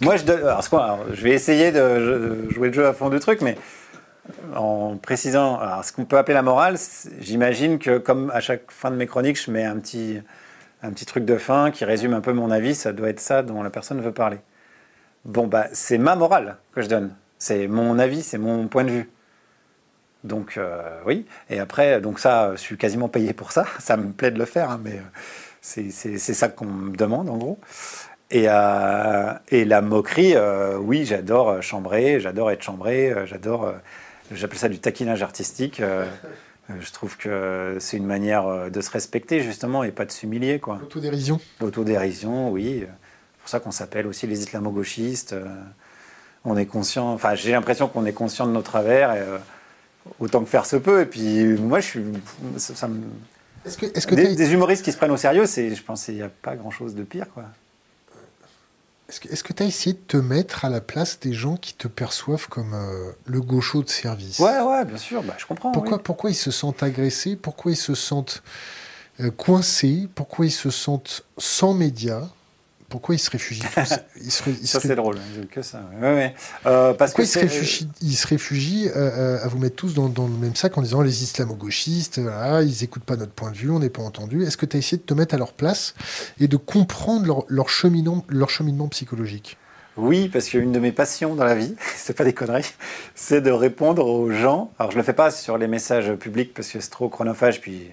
moi 0.00 0.16
je, 0.16 0.24
alors, 0.32 0.66
quoi, 0.70 1.00
je 1.12 1.22
vais 1.22 1.32
essayer 1.32 1.70
de 1.70 2.48
jouer 2.48 2.68
le 2.68 2.74
jeu 2.74 2.86
à 2.86 2.94
fond 2.94 3.10
du 3.10 3.20
truc 3.20 3.42
mais 3.42 3.58
en 4.54 4.96
précisant 4.96 5.60
ce 5.82 5.92
qu'on 5.92 6.04
peut 6.04 6.18
appeler 6.18 6.34
la 6.34 6.42
morale 6.42 6.76
j'imagine 7.20 7.78
que 7.78 7.98
comme 7.98 8.30
à 8.32 8.40
chaque 8.40 8.70
fin 8.70 8.90
de 8.90 8.96
mes 8.96 9.06
chroniques 9.06 9.42
je 9.42 9.50
mets 9.50 9.64
un 9.64 9.78
petit 9.78 10.20
un 10.82 10.90
petit 10.90 11.06
truc 11.06 11.24
de 11.24 11.36
fin 11.36 11.70
qui 11.70 11.84
résume 11.84 12.14
un 12.14 12.20
peu 12.20 12.32
mon 12.32 12.50
avis 12.50 12.74
ça 12.74 12.92
doit 12.92 13.08
être 13.08 13.20
ça 13.20 13.42
dont 13.42 13.62
la 13.62 13.70
personne 13.70 14.00
veut 14.00 14.12
parler 14.12 14.38
bon 15.24 15.46
bah 15.46 15.66
c'est 15.72 15.98
ma 15.98 16.16
morale 16.16 16.56
que 16.74 16.82
je 16.82 16.88
donne 16.88 17.14
c'est 17.40 17.68
mon 17.68 17.98
avis, 17.98 18.22
c'est 18.22 18.38
mon 18.38 18.68
point 18.68 18.84
de 18.84 18.90
vue. 18.90 19.10
Donc 20.24 20.58
euh, 20.58 21.00
oui. 21.06 21.26
Et 21.48 21.58
après, 21.58 22.00
donc 22.00 22.20
ça, 22.20 22.52
je 22.52 22.60
suis 22.60 22.76
quasiment 22.76 23.08
payé 23.08 23.32
pour 23.32 23.50
ça. 23.50 23.64
Ça 23.80 23.96
me 23.96 24.12
plaît 24.12 24.30
de 24.30 24.38
le 24.38 24.44
faire, 24.44 24.70
hein, 24.70 24.80
mais 24.84 25.00
C'est 25.62 25.90
ça 26.18 26.48
qu'on 26.48 26.66
me 26.66 26.96
demande, 26.96 27.30
en 27.30 27.38
gros. 27.38 27.58
Et, 28.30 28.44
euh, 28.48 29.32
la 29.50 29.80
moquerie, 29.80 30.34
euh, 30.36 30.76
oui, 30.78 31.04
j'adore 31.06 31.62
chambrer, 31.62 32.20
j'adore 32.20 32.50
être 32.50 32.62
chambré, 32.62 33.14
j'adore. 33.26 33.74
J'appelle 34.32 34.58
ça 34.58 34.68
du 34.68 34.78
taquinage 34.78 35.22
artistique. 35.22 35.82
je 36.68 36.92
trouve 36.92 37.16
que 37.16 37.76
c'est 37.80 37.96
une 37.96 38.06
manière 38.06 38.70
de 38.70 38.80
se 38.80 38.90
respecter, 38.90 39.40
justement, 39.40 39.82
et 39.82 39.90
pas 39.90 40.04
de 40.04 40.12
s'humilier. 40.12 40.60
L'autodérision 40.80 41.40
L'autodérision, 41.60 42.50
oui. 42.50 42.80
C'est 42.80 43.40
pour 43.40 43.48
ça 43.48 43.60
qu'on 43.60 43.70
s'appelle 43.70 44.06
aussi 44.06 44.26
les 44.26 44.40
islamo-gauchistes. 44.42 45.34
On 46.44 46.56
est 46.56 46.66
conscient, 46.66 47.12
enfin, 47.12 47.34
j'ai 47.34 47.52
l'impression 47.52 47.88
qu'on 47.88 48.06
est 48.06 48.12
conscient 48.12 48.46
de 48.46 48.52
nos 48.52 48.62
travers, 48.62 49.14
et, 49.14 49.22
autant 50.20 50.40
que 50.40 50.48
faire 50.48 50.66
se 50.66 50.76
peut. 50.76 51.02
Et 51.02 51.06
puis, 51.06 51.44
moi, 51.58 51.80
je 51.80 51.86
suis. 51.86 52.04
Ça, 52.56 52.88
me 52.88 53.00
est-ce 53.64 54.06
que, 54.06 54.14
des, 54.14 54.52
humoristes 54.52 54.84
qui 54.84 54.92
se 54.92 54.96
prennent 54.96 55.10
au 55.10 55.18
sérieux, 55.18 55.44
c'est, 55.44 55.74
je 55.74 55.82
pense 55.82 56.04
qu'il 56.04 56.14
n'y 56.14 56.22
a 56.22 56.30
pas 56.30 56.56
grand-chose 56.56 56.94
de 56.94 57.02
pire. 57.02 57.26
Quoi. 57.34 57.44
Est-ce 59.10 59.42
que 59.42 59.52
tu 59.52 59.62
as 59.62 59.66
essayé 59.66 59.94
de 59.94 60.00
te 60.06 60.16
mettre 60.16 60.64
à 60.64 60.68
la 60.68 60.80
place 60.80 61.18
des 61.20 61.32
gens 61.32 61.56
qui 61.56 61.74
te 61.74 61.88
perçoivent 61.88 62.48
comme 62.48 62.74
euh, 62.74 63.10
le 63.26 63.40
gaucho 63.40 63.82
de 63.82 63.88
service? 63.88 64.38
Ouais, 64.38 64.60
ouais, 64.60 64.84
bien 64.84 64.96
sûr, 64.96 65.22
bah, 65.22 65.34
je 65.36 65.46
comprends. 65.46 65.72
Pourquoi, 65.72 66.00
pourquoi 66.02 66.30
ils 66.30 66.36
se 66.36 66.50
sentent 66.50 66.82
agressés? 66.82 67.36
Pourquoi 67.36 67.72
ils 67.72 67.76
se 67.76 67.94
sentent 67.94 68.42
euh, 69.20 69.30
coincés? 69.30 70.08
Pourquoi 70.14 70.46
ils 70.46 70.52
se 70.52 70.70
sentent 70.70 71.24
sans 71.38 71.74
médias? 71.74 72.28
Pourquoi 72.90 73.14
il 73.14 73.18
se 73.18 73.30
réfugie 73.30 73.62
il 74.20 74.30
se, 74.30 74.42
Ça, 74.66 74.80
c'est 74.80 74.96
drôle, 74.96 75.16
que 75.50 75.62
ça. 75.62 75.80
Euh, 76.02 76.92
parce 76.92 77.12
pourquoi 77.12 77.24
que 77.24 77.46
il, 78.02 78.16
se 78.16 78.26
réfugie, 78.26 78.88
euh, 78.88 78.92
euh, 78.96 79.44
à 79.44 79.48
vous 79.48 79.58
mettre 79.58 79.76
tous 79.76 79.94
dans, 79.94 80.08
le 80.08 80.36
même 80.36 80.56
sac 80.56 80.76
en 80.76 80.82
disant 80.82 81.00
les 81.00 81.22
islamo-gauchistes, 81.22 82.18
ils 82.18 82.76
n'écoutent 82.80 83.04
pas 83.04 83.16
notre 83.16 83.32
point 83.32 83.52
de 83.52 83.56
vue, 83.56 83.70
on 83.70 83.78
n'est 83.78 83.90
pas 83.90 84.02
entendu 84.02 84.42
Est-ce 84.42 84.56
que 84.56 84.66
tu 84.66 84.76
as 84.76 84.80
essayé 84.80 84.98
de 84.98 85.04
te 85.04 85.14
mettre 85.14 85.34
à 85.34 85.38
leur 85.38 85.52
place 85.52 85.94
et 86.40 86.48
de 86.48 86.56
comprendre 86.56 87.46
leur, 87.48 87.68
cheminement, 87.68 88.24
leur 88.28 88.50
cheminement 88.50 88.88
psychologique? 88.88 89.56
Oui, 89.96 90.28
parce 90.28 90.48
qu'une 90.48 90.72
de 90.72 90.80
mes 90.80 90.92
passions 90.92 91.36
dans 91.36 91.44
la 91.44 91.54
vie, 91.54 91.76
c'est 91.96 92.16
pas 92.16 92.24
des 92.24 92.32
conneries, 92.32 92.74
c'est 93.14 93.40
de 93.40 93.52
répondre 93.52 94.04
aux 94.04 94.32
gens. 94.32 94.72
Alors 94.80 94.90
je 94.90 94.96
le 94.96 95.04
fais 95.04 95.12
pas 95.12 95.30
sur 95.30 95.58
les 95.58 95.68
messages 95.68 96.12
publics 96.14 96.52
parce 96.54 96.68
que 96.68 96.80
c'est 96.80 96.90
trop 96.90 97.08
chronophage, 97.08 97.60
puis 97.60 97.88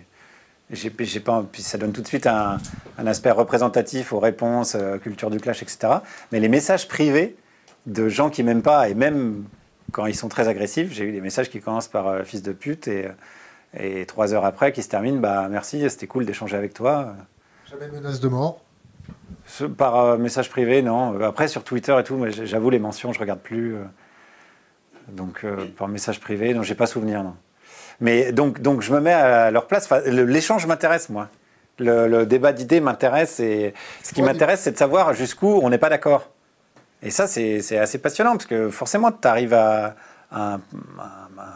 j'ai, 0.69 0.89
pas, 1.19 1.45
puis 1.49 1.61
ça 1.61 1.77
donne 1.77 1.93
tout 1.93 2.01
de 2.01 2.07
suite 2.07 2.27
un, 2.27 2.57
aspect 2.97 3.31
représentatif 3.31 4.11
aux 4.11 4.19
réponses, 4.19 4.75
euh, 4.75 4.97
culture 4.97 5.29
du 5.29 5.39
clash, 5.39 5.61
etc. 5.61 5.99
Mais 6.31 6.39
les 6.39 6.49
messages 6.49 6.87
privés 6.87 7.37
de 7.85 8.09
gens 8.09 8.29
qui 8.29 8.43
m'aiment 8.43 8.61
pas, 8.61 8.89
et 8.89 8.93
même 8.93 9.45
quand 9.93 10.05
ils 10.07 10.15
sont 10.15 10.27
très 10.27 10.49
agressifs, 10.49 10.91
j'ai 10.91 11.05
eu 11.05 11.13
des 11.13 11.21
messages 11.21 11.49
qui 11.49 11.61
commencent 11.61 11.87
par 11.87 12.07
euh, 12.07 12.23
fils 12.23 12.43
de 12.43 12.51
pute 12.51 12.89
et, 12.89 13.07
et, 13.79 14.05
trois 14.05 14.33
heures 14.33 14.43
après 14.43 14.73
qui 14.73 14.83
se 14.83 14.89
terminent 14.89 15.19
bah 15.19 15.47
merci, 15.49 15.89
c'était 15.89 16.07
cool 16.07 16.25
d'échanger 16.25 16.57
avec 16.57 16.73
toi. 16.73 17.15
Jamais 17.69 17.87
menace 17.87 18.19
de 18.19 18.27
mort 18.27 18.61
Par 19.77 19.95
euh, 19.95 20.17
message 20.17 20.49
privé, 20.49 20.81
non. 20.81 21.21
Après 21.21 21.47
sur 21.47 21.63
Twitter 21.63 21.95
et 21.97 22.03
tout, 22.03 22.21
j'avoue 22.29 22.69
les 22.69 22.79
mentions, 22.79 23.13
je 23.13 23.19
regarde 23.19 23.39
plus. 23.39 23.77
donc 25.07 25.45
par 25.77 25.87
message 25.87 26.19
privé, 26.19 26.53
non, 26.53 26.61
j'ai 26.61 26.75
pas 26.75 26.87
souvenir, 26.87 27.23
non. 27.23 27.35
Mais 27.99 28.31
donc, 28.31 28.61
donc 28.61 28.81
je 28.81 28.93
me 28.93 28.99
mets 28.99 29.13
à 29.13 29.51
leur 29.51 29.67
place. 29.67 29.89
L'échange 30.05 30.65
m'intéresse, 30.67 31.09
moi. 31.09 31.29
Le, 31.79 32.25
débat 32.25 32.53
d'idées 32.53 32.79
m'intéresse. 32.79 33.39
Et 33.39 33.73
ce 34.03 34.13
qui 34.13 34.21
m'intéresse, 34.21 34.61
c'est 34.61 34.71
de 34.71 34.77
savoir 34.77 35.13
jusqu'où 35.13 35.59
on 35.61 35.69
n'est 35.69 35.77
pas 35.77 35.89
d'accord. 35.89 36.29
Et 37.03 37.11
ça, 37.11 37.27
c'est 37.27 37.77
assez 37.77 37.99
passionnant, 37.99 38.31
parce 38.31 38.47
que 38.47 38.69
forcément, 38.69 39.11
tu 39.11 39.27
arrives 39.27 39.53
à, 39.53 39.95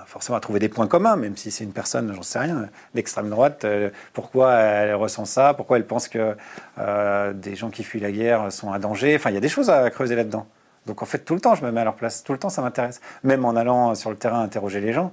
forcément 0.05 0.37
à 0.37 0.39
trouver 0.39 0.59
des 0.59 0.69
points 0.69 0.87
communs, 0.87 1.15
même 1.15 1.35
si 1.35 1.49
c'est 1.51 1.63
une 1.63 1.73
personne, 1.73 2.13
j'en 2.13 2.21
sais 2.21 2.39
rien, 2.39 2.69
d'extrême 2.93 3.29
droite. 3.29 3.65
Euh, 3.65 3.89
pourquoi 4.13 4.53
elle 4.53 4.95
ressent 4.95 5.25
ça 5.25 5.53
Pourquoi 5.55 5.77
elle 5.77 5.87
pense 5.87 6.07
que 6.07 6.35
euh, 6.77 7.33
des 7.33 7.55
gens 7.55 7.69
qui 7.69 7.83
fuient 7.83 7.99
la 7.99 8.11
guerre 8.11 8.51
sont 8.51 8.71
un 8.71 8.79
danger 8.79 9.15
Enfin, 9.15 9.31
il 9.31 9.33
y 9.33 9.37
a 9.37 9.41
des 9.41 9.49
choses 9.49 9.69
à 9.69 9.89
creuser 9.89 10.15
là-dedans. 10.15 10.45
Donc 10.85 11.01
en 11.01 11.05
fait, 11.05 11.19
tout 11.19 11.35
le 11.35 11.41
temps, 11.41 11.55
je 11.55 11.65
me 11.65 11.71
mets 11.71 11.81
à 11.81 11.83
leur 11.83 11.95
place. 11.95 12.23
Tout 12.23 12.33
le 12.33 12.39
temps, 12.39 12.49
ça 12.49 12.61
m'intéresse. 12.61 13.01
Même 13.23 13.45
en 13.45 13.55
allant 13.55 13.95
sur 13.95 14.09
le 14.09 14.15
terrain 14.15 14.41
interroger 14.41 14.79
les 14.79 14.93
gens 14.93 15.11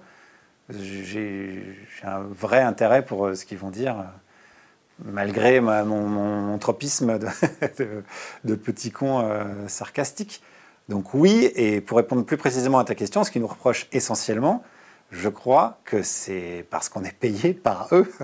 j'ai 0.71 1.77
un 2.03 2.21
vrai 2.21 2.61
intérêt 2.61 3.05
pour 3.05 3.27
euh, 3.27 3.35
ce 3.35 3.45
qu'ils 3.45 3.59
vont 3.59 3.71
dire, 3.71 4.05
malgré 5.05 5.61
mon, 5.61 6.59
tropisme 6.59 7.19
de, 8.45 8.55
petit 8.55 8.91
con 8.91 9.21
euh, 9.21 9.45
sarcastique. 9.67 10.43
Donc 10.89 11.15
oui, 11.15 11.51
et 11.55 11.81
pour 11.81 11.99
répondre 11.99 12.25
plus 12.25 12.37
précisément 12.37 12.79
à 12.79 12.85
ta 12.85 12.95
question, 12.95 13.25
ce 13.25 13.31
qu'ils 13.31 13.43
nous 13.43 13.49
reprochent 13.49 13.89
essentiellement, 13.93 14.63
je 15.11 15.29
crois 15.29 15.79
que 15.85 16.03
c'est 16.03 16.67
parce 16.71 16.89
qu'on 16.89 17.05
est 17.05 17.17
payé 17.17 17.55
par 17.55 17.89
eux. 17.93 18.11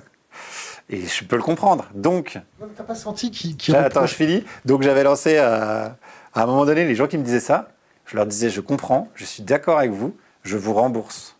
Et 0.90 1.06
je 1.06 1.24
peux 1.24 1.36
le 1.36 1.42
comprendre. 1.42 1.88
Donc. 1.94 2.38
T'as 2.76 2.82
pas 2.82 2.94
senti 2.94 3.30
qu'ils. 3.30 3.74
Attends, 3.74 4.04
je 4.04 4.14
finis. 4.14 4.44
Donc 4.66 4.82
j'avais 4.82 5.02
lancé 5.02 5.38
à 5.38 5.96
un 6.34 6.46
moment 6.46 6.66
donné 6.66 6.84
les 6.84 6.94
gens 6.94 7.06
qui 7.06 7.16
me 7.16 7.22
disaient 7.22 7.40
ça. 7.40 7.70
Je 8.04 8.16
leur 8.16 8.26
disais, 8.26 8.50
je 8.50 8.60
comprends, 8.60 9.08
je 9.14 9.24
suis 9.24 9.42
d'accord 9.42 9.78
avec 9.78 9.92
vous, 9.92 10.14
je 10.42 10.58
vous 10.58 10.74
rembourse 10.74 11.33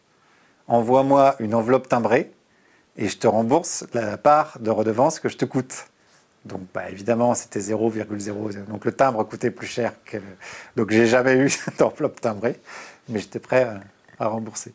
envoie-moi 0.68 1.36
une 1.40 1.54
enveloppe 1.54 1.88
timbrée 1.88 2.32
et 2.96 3.08
je 3.08 3.18
te 3.18 3.26
rembourse 3.26 3.86
la 3.92 4.16
part 4.16 4.58
de 4.60 4.70
redevance 4.70 5.18
que 5.18 5.28
je 5.28 5.36
te 5.36 5.44
coûte. 5.44 5.86
Donc, 6.44 6.60
bah, 6.74 6.90
évidemment, 6.90 7.34
c'était 7.34 7.60
0,0. 7.60 8.66
Donc, 8.66 8.84
le 8.84 8.92
timbre 8.92 9.24
coûtait 9.24 9.50
plus 9.50 9.66
cher 9.66 9.94
que. 10.04 10.18
Donc, 10.76 10.90
j'ai 10.90 11.06
jamais 11.06 11.34
eu 11.34 11.50
d'enveloppe 11.78 12.20
timbrée, 12.20 12.60
mais 13.08 13.18
j'étais 13.18 13.38
prêt 13.38 13.80
à, 14.18 14.28
rembourser. 14.28 14.74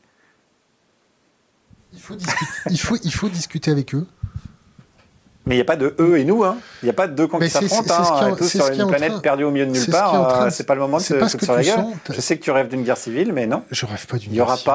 Il 1.93 3.11
faut 3.11 3.29
discuter 3.29 3.71
avec 3.71 3.93
eux. 3.93 4.07
Mais 5.49 5.55
il 5.55 5.57
n'y 5.57 5.63
a 5.63 5.65
pas 5.65 5.77
de 5.77 5.95
eux 5.99 6.19
et 6.19 6.25
nous, 6.25 6.43
hein. 6.43 6.59
Il 6.83 6.85
n'y 6.85 6.89
a 6.91 6.93
pas 6.93 7.07
de 7.07 7.15
deux 7.15 7.25
camps 7.25 7.39
qui 7.39 7.49
s'affrontent, 7.49 7.91
hein, 7.91 8.35
tous 8.37 8.47
sur 8.47 8.67
une 8.67 8.85
planète 8.85 9.19
perdue 9.19 9.45
au 9.45 9.49
milieu 9.49 9.65
de 9.65 9.71
nulle 9.71 9.89
part. 9.89 10.43
Euh, 10.43 10.49
c'est 10.51 10.63
pas 10.63 10.75
le 10.75 10.81
moment 10.81 10.97
de 10.97 11.01
se 11.01 11.15
foutre 11.15 11.43
sur 11.43 11.55
la 11.55 11.63
gueule. 11.63 11.85
Je 12.07 12.21
sais 12.21 12.37
que 12.37 12.43
tu 12.43 12.51
rêves 12.51 12.67
d'une 12.67 12.83
guerre 12.83 12.97
civile, 12.97 13.33
mais 13.33 13.47
non. 13.47 13.63
Je 13.71 13.87
rêve 13.87 14.05
pas 14.05 14.17
d'une 14.17 14.31
guerre 14.31 14.55
civile. 14.55 14.73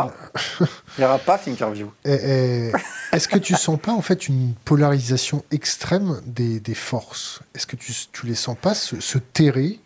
Il 0.61 1.01
n'y 1.01 1.05
aura 1.05 1.19
pas 1.19 1.39
Thinkerview. 1.39 1.93
Est-ce 2.05 3.29
que 3.29 3.39
tu 3.39 3.55
sens 3.55 3.79
pas 3.79 3.93
en 3.93 4.03
fait 4.03 4.27
une 4.27 4.55
polarisation 4.65 5.45
extrême 5.53 6.21
des, 6.27 6.59
des 6.59 6.75
forces? 6.75 7.39
Est-ce 7.55 7.69
que 7.69 7.77
tu, 7.77 7.93
tu 8.13 8.27
les 8.27 8.35
sens 8.35 8.57
pas 8.61 8.75
se, 8.75 8.99
se 8.99 9.19
terrer 9.19 9.79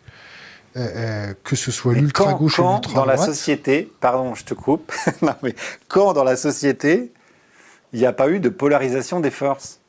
euh, 0.75 0.87
euh, 0.95 1.33
que 1.43 1.55
ce 1.55 1.71
soit 1.71 1.93
l'ultra 1.93 2.33
gauche 2.33 2.57
ou 2.57 2.63
l'ultra 2.63 2.79
droite. 2.79 2.95
dans 2.95 3.05
la 3.05 3.17
société, 3.17 3.91
pardon, 3.99 4.33
je 4.33 4.43
te 4.43 4.55
coupe, 4.55 4.91
non, 5.21 5.33
mais 5.43 5.53
quand 5.87 6.13
dans 6.13 6.23
la 6.23 6.35
société, 6.35 7.11
il 7.93 7.99
n'y 7.99 8.05
a 8.07 8.13
pas 8.13 8.29
eu 8.29 8.39
de 8.39 8.49
polarisation 8.49 9.19
des 9.19 9.31
forces? 9.31 9.79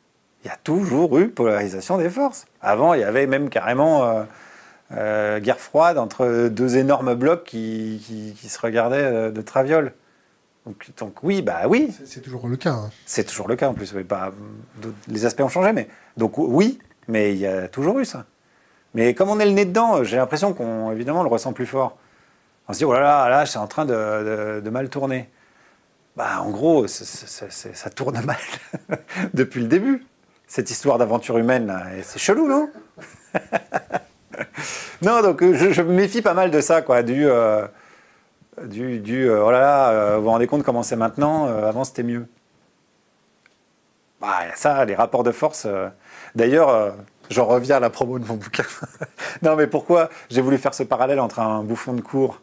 Il 0.43 0.49
y 0.49 0.51
a 0.51 0.57
toujours 0.57 1.19
eu 1.19 1.29
polarisation 1.29 1.99
des 1.99 2.09
forces. 2.09 2.47
Avant, 2.63 2.95
il 2.95 3.01
y 3.01 3.05
avait 3.05 3.27
même 3.27 3.51
carrément 3.51 4.05
euh, 4.05 4.23
euh, 4.93 5.41
guerre 5.41 5.61
froide 5.61 5.99
entre 5.99 6.49
deux 6.49 6.77
énormes 6.77 7.15
blocs 7.15 7.45
qui, 7.45 8.35
qui, 8.37 8.49
se 8.49 8.59
regardaient 8.59 8.97
euh, 8.97 9.31
de 9.31 9.43
traviole. 9.43 9.93
Donc, 10.67 10.91
donc, 10.99 11.23
oui, 11.23 11.43
bah 11.43 11.63
oui. 11.69 11.95
C'est 12.07 12.21
toujours 12.21 12.49
le 12.49 12.57
cas. 12.57 12.73
Hein. 12.73 12.91
C'est 13.05 13.25
toujours 13.25 13.49
le 13.49 13.57
cas 13.57 13.69
en 13.69 13.75
plus. 13.75 13.93
Bah, 13.95 14.33
les 15.09 15.27
aspects 15.27 15.41
ont 15.41 15.49
changé, 15.49 15.73
mais 15.73 15.89
donc 16.17 16.39
oui, 16.39 16.79
mais 17.09 17.33
il 17.33 17.39
y 17.39 17.47
a 17.47 17.69
toujours 17.69 17.99
eu 17.99 18.05
ça. 18.05 18.25
Mais 18.95 19.15
comme 19.15 19.29
on 19.29 19.39
est 19.41 19.47
le 19.47 19.53
nez 19.53 19.67
dedans, 19.67 20.05
j'ai 20.05 20.17
l'impression 20.17 20.53
qu'on 20.53 20.91
évidemment 20.91 21.23
le 21.23 21.29
ressent 21.29 21.53
plus 21.53 21.67
fort. 21.67 21.97
On 22.69 22.73
se 22.73 22.79
dit 22.79 22.85
oh 22.85 22.93
là 22.93 23.01
là, 23.01 23.29
là, 23.29 23.47
c'est 23.47 23.59
en 23.59 23.67
train 23.67 23.85
de, 23.85 24.61
de, 24.61 24.71
mal 24.71 24.89
tourner. 24.89 25.29
Bah, 26.17 26.41
en 26.43 26.51
gros, 26.51 26.87
ça 26.87 27.91
tourne 27.91 28.21
mal 28.25 28.39
depuis 29.35 29.61
le 29.61 29.67
début 29.67 30.05
cette 30.51 30.69
histoire 30.69 30.99
d'aventure 30.99 31.39
humaine, 31.39 31.73
c'est 32.03 32.19
chelou, 32.19 32.49
non 32.49 32.69
Non, 35.03 35.23
donc 35.23 35.45
je, 35.45 35.71
je, 35.71 35.81
me 35.81 35.93
méfie 35.93 36.23
pas 36.23 36.35
mal 36.35 36.51
de 36.51 36.61
ça, 36.61 36.83
quoi, 36.83 37.05
du, 37.05 37.25
euh, 37.25 37.69
du, 38.65 38.99
du 38.99 39.31
euh, 39.31 39.45
oh 39.45 39.53
là 39.53 39.61
là, 39.61 39.91
euh, 39.91 40.17
vous 40.17 40.25
vous 40.25 40.31
rendez 40.31 40.49
compte 40.49 40.65
comment 40.65 40.83
c'est 40.83 40.97
maintenant, 40.97 41.47
avant 41.47 41.85
c'était 41.85 42.03
mieux. 42.03 42.27
Bah, 44.21 44.41
ça, 44.57 44.85
les 44.85 44.97
rapports 44.97 45.23
de 45.23 45.31
force. 45.31 45.69
D'ailleurs, 46.35 46.97
j'en 47.31 47.47
reviens 47.47 47.77
à 47.77 47.81
la 47.81 47.91
promo 47.91 48.19
de 48.19 48.27
mon 48.27 48.35
bouquin. 48.35 48.65
non, 49.43 49.55
mais 49.55 49.69
pourquoi 49.69 50.11
j'ai 50.31 50.41
voulu 50.41 50.59
faire 50.59 50.75
ce 50.75 50.83
parallèle 50.83 51.21
entre 51.21 51.39
un 51.39 51.63
bouffon 51.63 51.93
de 51.93 52.01
cour 52.01 52.41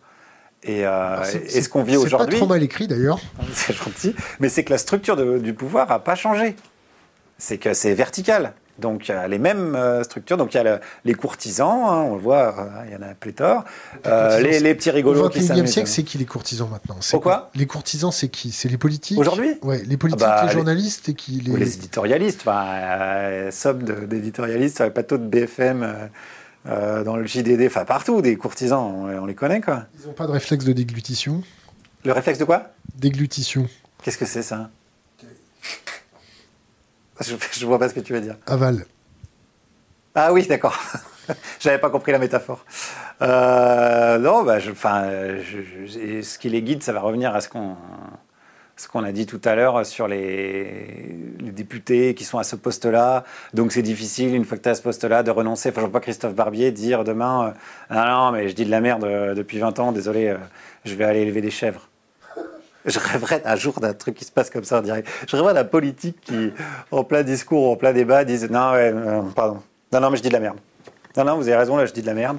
et, 0.64 0.86
ah, 0.86 1.24
ce 1.26 1.68
qu'on 1.68 1.84
vit 1.84 1.98
aujourd'hui 1.98 2.28
C'est 2.32 2.32
pas 2.32 2.38
trop 2.38 2.48
mal 2.48 2.64
écrit 2.64 2.88
d'ailleurs. 2.88 3.20
C'est 3.54 3.76
gentil, 3.76 4.16
mais 4.40 4.48
c'est 4.48 4.64
que 4.64 4.72
la 4.72 4.78
structure 4.78 5.18
du 5.18 5.54
pouvoir 5.54 5.90
n'a 5.90 6.00
pas 6.00 6.16
changé 6.16 6.56
c'est 7.38 7.58
que 7.58 7.74
c'est 7.74 7.94
vertical. 7.94 8.54
Donc 8.80 9.08
il 9.08 9.12
y 9.12 9.16
a 9.16 9.28
les 9.28 9.40
mêmes 9.40 9.76
euh, 9.76 10.04
structures. 10.04 10.38
Donc 10.38 10.54
il 10.54 10.58
y 10.58 10.60
a 10.60 10.80
les 11.04 11.14
courtisans, 11.14 11.84
hein, 11.88 12.04
on 12.10 12.16
le 12.16 12.22
voit, 12.22 12.56
euh, 12.60 12.86
il 12.88 12.94
y 12.94 12.96
en 12.96 13.02
a 13.02 13.14
pléthore. 13.14 13.64
Euh, 14.06 14.40
les, 14.40 14.60
les, 14.60 14.76
petits 14.76 14.92
rigolos. 14.92 15.28
Au 15.28 15.32
siècle, 15.32 15.88
c'est 15.88 16.04
qui 16.04 16.18
les 16.18 16.26
courtisans 16.26 16.70
maintenant? 16.70 16.98
Pourquoi? 17.10 17.50
Les 17.56 17.66
courtisans, 17.66 18.12
c'est 18.12 18.30
qui? 18.30 18.52
C'est 18.52 18.70
les 18.70 18.78
politiques? 18.78 19.18
Aujourd'hui? 19.18 19.58
Ouais, 19.64 19.82
les 19.86 19.98
politiques, 19.98 20.28
ah 20.28 20.42
bah, 20.42 20.46
les 20.46 20.54
journalistes 20.54 21.10
et 21.10 21.14
qui 21.14 21.32
les... 21.42 21.58
les 21.58 21.76
éditorialistes. 21.76 22.42
Enfin, 22.42 23.50
somme 23.52 23.84
d'éditorialistes 23.84 24.78
sur 24.78 24.86
les 24.86 24.92
plateaux 24.92 25.18
de 25.18 25.26
BFM. 25.26 26.10
dans 26.66 27.16
le 27.16 27.26
JDD, 27.26 27.64
enfin 27.66 27.86
partout, 27.86 28.22
des 28.22 28.36
courtisans, 28.36 29.08
on, 29.20 29.26
les 29.26 29.36
connaît 29.36 29.62
quoi. 29.62 29.86
Ils 30.00 30.08
n'ont 30.08 30.14
pas 30.14 30.28
de 30.28 30.32
réflexe 30.32 30.66
de 30.66 30.74
déglutition? 30.74 31.42
Le 32.06 32.14
réflexe 32.14 32.38
de 32.40 32.46
quoi? 32.46 32.72
Déglutition. 32.96 33.68
Qu'est-ce 34.04 34.18
que 34.18 34.26
c'est 34.26 34.44
ça? 34.44 34.70
Je, 37.22 37.34
ne 37.34 37.66
vois 37.66 37.80
pas 37.80 37.90
ce 37.90 37.94
que 37.94 38.00
tu 38.00 38.14
veux 38.14 38.22
dire. 38.22 38.36
Aval. 38.46 38.86
Ah 40.16 40.34
oui, 40.34 40.48
d'accord. 40.48 40.78
J'avais 41.60 41.78
pas 41.78 41.90
compris 41.90 42.12
la 42.12 42.20
métaphore. 42.20 42.66
Euh, 43.22 44.18
non, 44.18 44.44
bah, 44.44 44.60
je, 44.60 44.72
ce 44.72 46.38
qui 46.38 46.50
les 46.50 46.62
guide, 46.62 46.84
ça 46.84 46.94
va 46.94 47.02
revenir 47.02 47.36
à 47.36 47.42
ce 47.42 47.50
qu'on 47.50 47.76
ce 48.78 48.88
qu'on 48.88 49.04
a 49.04 49.12
dit 49.12 49.26
tout 49.26 49.42
à 49.44 49.56
l'heure 49.56 49.86
sur 49.86 50.08
les, 50.08 51.18
les, 51.40 51.52
députés 51.52 52.14
qui 52.14 52.24
sont 52.24 52.38
à 52.38 52.44
ce 52.44 52.56
poste-là. 52.56 53.24
Donc 53.54 53.72
c'est 53.72 53.82
difficile, 53.82 54.36
une 54.36 54.46
fois 54.46 54.58
que 54.58 54.64
tu 54.64 54.70
es 54.70 54.72
à 54.72 54.76
ce 54.76 54.84
poste-là, 54.84 55.24
de 55.24 55.32
renoncer. 55.32 55.70
Enfin, 55.70 55.82
je 55.82 55.86
vois 55.88 55.92
pas 55.92 56.00
Christophe 56.00 56.36
Barbier 56.36 56.72
dire 56.72 57.04
demain 57.04 57.48
euh, 57.48 57.52
Ah 57.90 58.10
non, 58.12 58.32
mais 58.32 58.48
je 58.48 58.54
dis 58.54 58.66
de 58.66 58.72
la 58.72 58.80
merde 58.80 59.04
euh, 59.04 59.34
depuis 59.34 59.58
20 59.58 59.80
ans, 59.80 59.92
désolé, 59.92 60.28
euh, 60.28 60.38
je 60.86 60.94
vais 60.94 61.06
aller 61.06 61.22
élever 61.22 61.42
des 61.42 61.50
chèvres. 61.50 61.90
Je 62.88 63.00
rêverais 63.00 63.42
un 63.46 63.56
jour 63.56 63.80
d'un 63.80 63.94
truc 63.94 64.16
qui 64.16 64.26
se 64.26 64.32
passe 64.32 64.50
comme 64.50 64.64
ça 64.64 64.80
en 64.80 64.82
direct. 64.82 65.08
Je 65.28 65.36
rêverais 65.36 65.54
d'un 65.54 65.66
politique 65.66 66.20
qui, 66.22 66.52
en 66.92 67.04
plein 67.04 67.22
discours, 67.24 67.72
en 67.72 67.76
plein 67.76 67.94
débat, 67.94 68.24
dise 68.24 68.50
Non, 68.50 68.72
ouais, 68.72 68.94
pardon. 69.36 69.62
Non, 69.92 70.00
non, 70.00 70.10
mais 70.10 70.18
je 70.18 70.22
dis 70.24 70.30
de 70.30 70.34
la 70.34 70.40
merde. 70.40 70.58
Non, 71.16 71.26
non, 71.26 71.36
vous 71.36 71.48
avez 71.48 71.58
raison, 71.58 71.76
là, 71.78 71.86
je 71.86 71.94
dis 71.94 72.02
de 72.02 72.08
la 72.08 72.14
merde. 72.14 72.38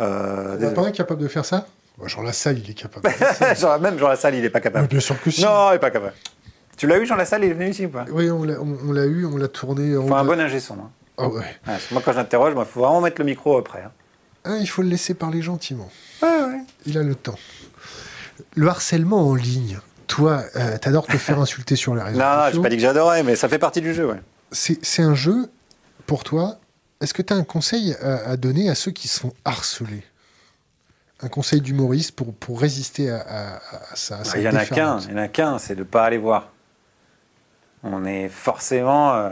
Euh, 0.00 0.56
Il 0.58 0.64
n'y 0.66 0.70
a 0.70 0.74
pas 0.74 0.82
un 0.82 0.90
capable 0.90 1.22
de 1.22 1.28
faire 1.28 1.44
ça? 1.44 1.66
Jean 2.06 2.22
Lassalle, 2.22 2.58
il 2.58 2.68
est 2.70 2.74
capable. 2.74 3.04
De 3.04 3.10
faire 3.12 3.56
ça. 3.56 3.78
Même 3.78 3.98
Jean 3.98 4.08
Lassalle, 4.08 4.34
il 4.34 4.42
n'est 4.42 4.50
pas 4.50 4.60
capable. 4.60 4.88
bien 4.88 5.00
sûr 5.00 5.20
que 5.20 5.30
si. 5.30 5.42
Non, 5.44 5.68
il 5.70 5.74
n'est 5.74 5.78
pas 5.78 5.90
capable. 5.90 6.14
Tu 6.76 6.86
l'as 6.86 6.98
eu, 6.98 7.06
Jean 7.06 7.16
Lassalle, 7.16 7.44
il 7.44 7.50
est 7.50 7.54
venu 7.54 7.68
ici 7.70 7.86
ou 7.86 7.90
pas? 7.90 8.06
Oui, 8.10 8.28
on 8.30 8.42
l'a 8.44 9.04
eu, 9.04 9.24
on 9.26 9.36
l'a 9.36 9.48
tourné. 9.48 9.84
Il 9.88 10.08
faut 10.08 10.14
un 10.14 10.24
bon 10.24 10.40
ingé 10.40 10.58
son. 10.58 10.74
Hein. 10.74 10.90
Ah 11.18 11.28
ouais. 11.28 11.44
moi, 11.92 12.02
quand 12.04 12.12
j'interroge, 12.14 12.54
il 12.56 12.64
faut 12.64 12.80
vraiment 12.80 13.00
mettre 13.02 13.20
le 13.20 13.26
micro 13.26 13.58
après. 13.58 13.82
Hein. 13.82 13.92
Ah, 14.44 14.56
il 14.60 14.66
faut 14.66 14.82
le 14.82 14.88
laisser 14.88 15.14
parler 15.14 15.42
gentiment. 15.42 15.88
Ouais, 16.22 16.28
ouais. 16.28 16.60
Il 16.86 16.98
a 16.98 17.02
le 17.02 17.14
temps. 17.14 17.36
Le 18.54 18.68
harcèlement 18.68 19.28
en 19.28 19.34
ligne, 19.34 19.78
toi, 20.06 20.44
euh, 20.56 20.78
t'adores 20.78 21.06
te 21.06 21.16
faire 21.16 21.38
insulter 21.40 21.76
sur 21.76 21.94
les 21.94 22.02
réseaux 22.02 22.18
non, 22.18 22.24
sociaux. 22.24 22.44
Non, 22.44 22.52
j'ai 22.52 22.62
pas 22.62 22.68
dit 22.68 22.76
que 22.76 22.82
j'adorais, 22.82 23.22
mais 23.22 23.36
ça 23.36 23.48
fait 23.48 23.58
partie 23.58 23.80
du 23.80 23.94
jeu, 23.94 24.06
ouais. 24.06 24.20
C'est 24.50 25.02
un 25.02 25.14
jeu, 25.14 25.50
pour 26.06 26.24
toi, 26.24 26.58
est-ce 27.00 27.14
que 27.14 27.22
tu 27.22 27.32
as 27.32 27.36
un 27.36 27.44
conseil 27.44 27.96
à, 28.02 28.36
donner 28.36 28.68
à 28.68 28.74
ceux 28.74 28.90
qui 28.90 29.08
se 29.08 29.20
font 29.20 29.32
harceler? 29.44 30.04
Un 31.20 31.28
conseil 31.28 31.60
d'humoriste 31.60 32.12
pour, 32.12 32.34
pour 32.34 32.60
résister 32.60 33.10
à, 33.10 33.60
ça 33.94 34.18
bah, 34.18 34.30
Il 34.34 34.40
n'y 34.40 34.48
en 34.48 34.54
a 34.54 34.66
qu'un, 34.66 34.98
il 35.00 35.12
y 35.12 35.14
en 35.14 35.18
a 35.18 35.28
qu'un, 35.28 35.58
c'est 35.58 35.74
de 35.74 35.80
ne 35.80 35.84
pas 35.84 36.04
aller 36.04 36.18
voir. 36.18 36.50
On 37.82 38.04
est 38.04 38.28
forcément. 38.28 39.14
Euh, 39.14 39.30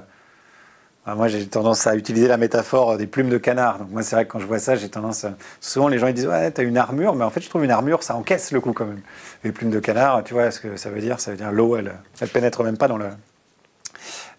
moi, 1.07 1.29
j'ai 1.29 1.47
tendance 1.47 1.87
à 1.87 1.97
utiliser 1.97 2.29
la 2.29 2.37
métaphore 2.37 2.97
des 2.97 3.07
plumes 3.07 3.31
de 3.31 3.39
canard. 3.39 3.79
Donc, 3.79 3.91
moi, 3.91 4.03
c'est 4.03 4.15
vrai 4.15 4.27
que 4.27 4.33
quand 4.33 4.39
je 4.39 4.47
vois 4.47 4.59
ça, 4.59 4.77
j'ai 4.77 4.89
tendance. 4.89 5.27
Souvent, 5.61 5.89
les 5.89 5.99
gens 5.99 6.07
ils 6.07 6.15
disent 6.15 6.27
Ouais, 6.27 6.51
t'as 6.51 6.63
une 6.63 6.77
armure, 6.77 7.15
mais 7.15 7.25
en 7.25 7.31
fait, 7.31 7.41
je 7.41 7.49
trouve 7.49 7.65
une 7.65 7.71
armure, 7.71 8.03
ça 8.03 8.15
encaisse 8.17 8.53
le 8.53 8.61
coup 8.61 8.73
quand 8.73 8.85
même. 8.85 9.01
Les 9.43 9.53
plumes 9.53 9.71
de 9.71 9.81
canard, 9.81 10.23
tu 10.25 10.35
vois 10.35 10.51
ce 10.51 10.61
que 10.61 10.77
ça 10.77 10.91
veut 10.91 11.01
dire? 11.01 11.19
Ça 11.19 11.31
veut 11.33 11.37
dire 11.37 11.53
l'eau, 11.53 11.77
elle, 11.77 11.95
elle 12.21 12.29
pénètre 12.29 12.63
même 12.63 12.77
pas 12.77 12.89
dans 12.89 12.99
le, 12.99 13.09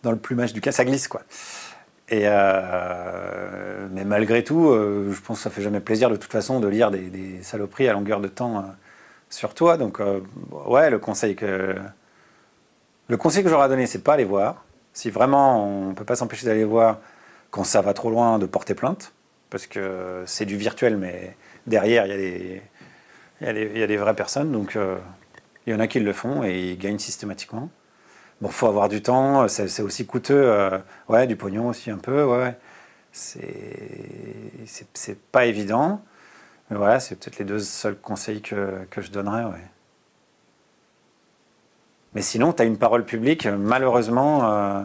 dans 0.03 0.12
le 0.12 0.18
plumage 0.18 0.53
du 0.53 0.62
cas, 0.62 0.72
ça 0.72 0.86
glisse, 0.86 1.07
quoi. 1.07 1.22
Et 2.12 2.24
euh, 2.26 3.88
mais 3.91 4.03
malgré 4.03 4.43
tout, 4.43 4.70
euh, 4.70 5.14
je 5.14 5.22
pense 5.22 5.38
que 5.38 5.43
ça 5.43 5.49
fait 5.49 5.62
jamais 5.62 5.80
plaisir 5.80 6.09
de 6.09 6.18
toute 6.18 6.32
façon 6.32 6.59
de 6.59 6.68
lire 6.68 6.91
des, 6.91 7.41
saloperies 7.41 7.88
à 7.88 7.93
longueur 7.93 8.20
de 8.20 8.28
temps 8.28 8.57
euh, 8.57 8.62
sur 9.30 9.53
toi. 9.53 9.78
Donc 9.78 10.01
ouais, 10.68 10.89
le 10.89 10.99
conseil 10.99 11.36
que 11.38 11.76
le 13.07 13.18
conseil 13.18 13.43
que 13.43 13.49
j'aurais 13.49 13.70
donné, 13.70 13.88
c'est 13.88 14.03
pas 14.03 14.14
aller 14.14 14.26
voir. 14.26 14.66
Si 14.93 15.09
vraiment 15.09 15.89
on 15.89 15.93
peut 15.93 16.05
pas 16.05 16.15
s'empêcher 16.15 16.45
d'aller 16.45 16.65
voir 16.65 16.99
quand 17.49 17.63
ça 17.63 17.81
va 17.81 17.93
trop 17.93 18.09
loin, 18.09 18.39
de 18.39 18.45
porter 18.45 18.75
plainte, 18.75 19.13
parce 19.49 19.67
que 19.67 20.23
c'est 20.25 20.45
du 20.45 20.57
virtuel, 20.57 20.97
mais 20.97 21.35
derrière 21.67 22.05
il 22.05 22.61
y 23.41 23.45
a 23.45 23.87
des 23.87 23.93
y 23.93 23.97
vraies 23.97 24.15
personnes. 24.15 24.51
Donc 24.51 24.77
il 25.67 25.73
y 25.73 25.75
en 25.75 25.79
a 25.79 25.87
qui 25.87 25.99
le 25.99 26.13
font 26.13 26.43
et 26.43 26.71
ils 26.71 26.77
gagnent 26.77 26.99
systématiquement. 26.99 27.69
Bon, 28.41 28.49
faut 28.49 28.67
avoir 28.67 28.89
du 28.89 29.03
temps, 29.03 29.47
c'est 29.47 29.83
aussi 29.83 30.07
coûteux. 30.07 30.41
Euh, 30.43 30.79
ouais, 31.09 31.27
du 31.27 31.35
pognon 31.35 31.67
aussi 31.67 31.91
un 31.91 31.99
peu, 31.99 32.23
ouais. 32.23 32.57
C'est 33.11 35.19
pas 35.31 35.45
évident. 35.45 36.01
Mais 36.69 36.77
voilà, 36.77 36.99
c'est 36.99 37.15
peut-être 37.15 37.37
les 37.37 37.45
deux 37.45 37.59
seuls 37.59 37.97
conseils 37.97 38.41
que, 38.41 38.85
que 38.89 39.01
je 39.01 39.11
donnerais, 39.11 39.43
ouais. 39.43 39.63
Mais 42.14 42.22
sinon, 42.22 42.53
tu 42.53 42.62
as 42.62 42.66
une 42.66 42.78
parole 42.78 43.05
publique, 43.05 43.47
malheureusement, 43.47 44.51
euh, 44.51 44.84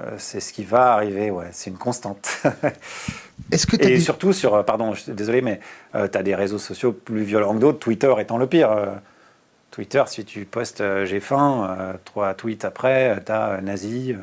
euh, 0.00 0.14
c'est 0.18 0.40
ce 0.40 0.52
qui 0.52 0.64
va 0.64 0.92
arriver, 0.92 1.30
ouais. 1.30 1.48
C'est 1.52 1.70
une 1.70 1.78
constante. 1.78 2.42
Est-ce 3.52 3.66
que 3.66 3.76
Et 3.82 4.00
surtout 4.00 4.32
sur, 4.32 4.64
pardon, 4.64 4.94
je 4.94 5.02
suis 5.02 5.12
désolé, 5.12 5.42
mais 5.42 5.60
tu 5.92 5.98
as 5.98 6.22
des 6.22 6.34
réseaux 6.34 6.58
sociaux 6.58 6.92
plus 6.92 7.22
violents 7.22 7.54
que 7.54 7.58
d'autres, 7.58 7.78
Twitter 7.78 8.14
étant 8.18 8.38
le 8.38 8.46
pire. 8.46 8.70
Twitter, 9.72 10.04
si 10.06 10.24
tu 10.26 10.44
postes 10.44 10.82
euh, 10.82 11.06
j'ai 11.06 11.18
faim, 11.18 11.76
euh, 11.80 11.94
trois 12.04 12.34
tweets 12.34 12.66
après, 12.66 13.16
euh, 13.16 13.20
tu 13.24 13.32
as 13.32 13.60
nazi, 13.62 14.14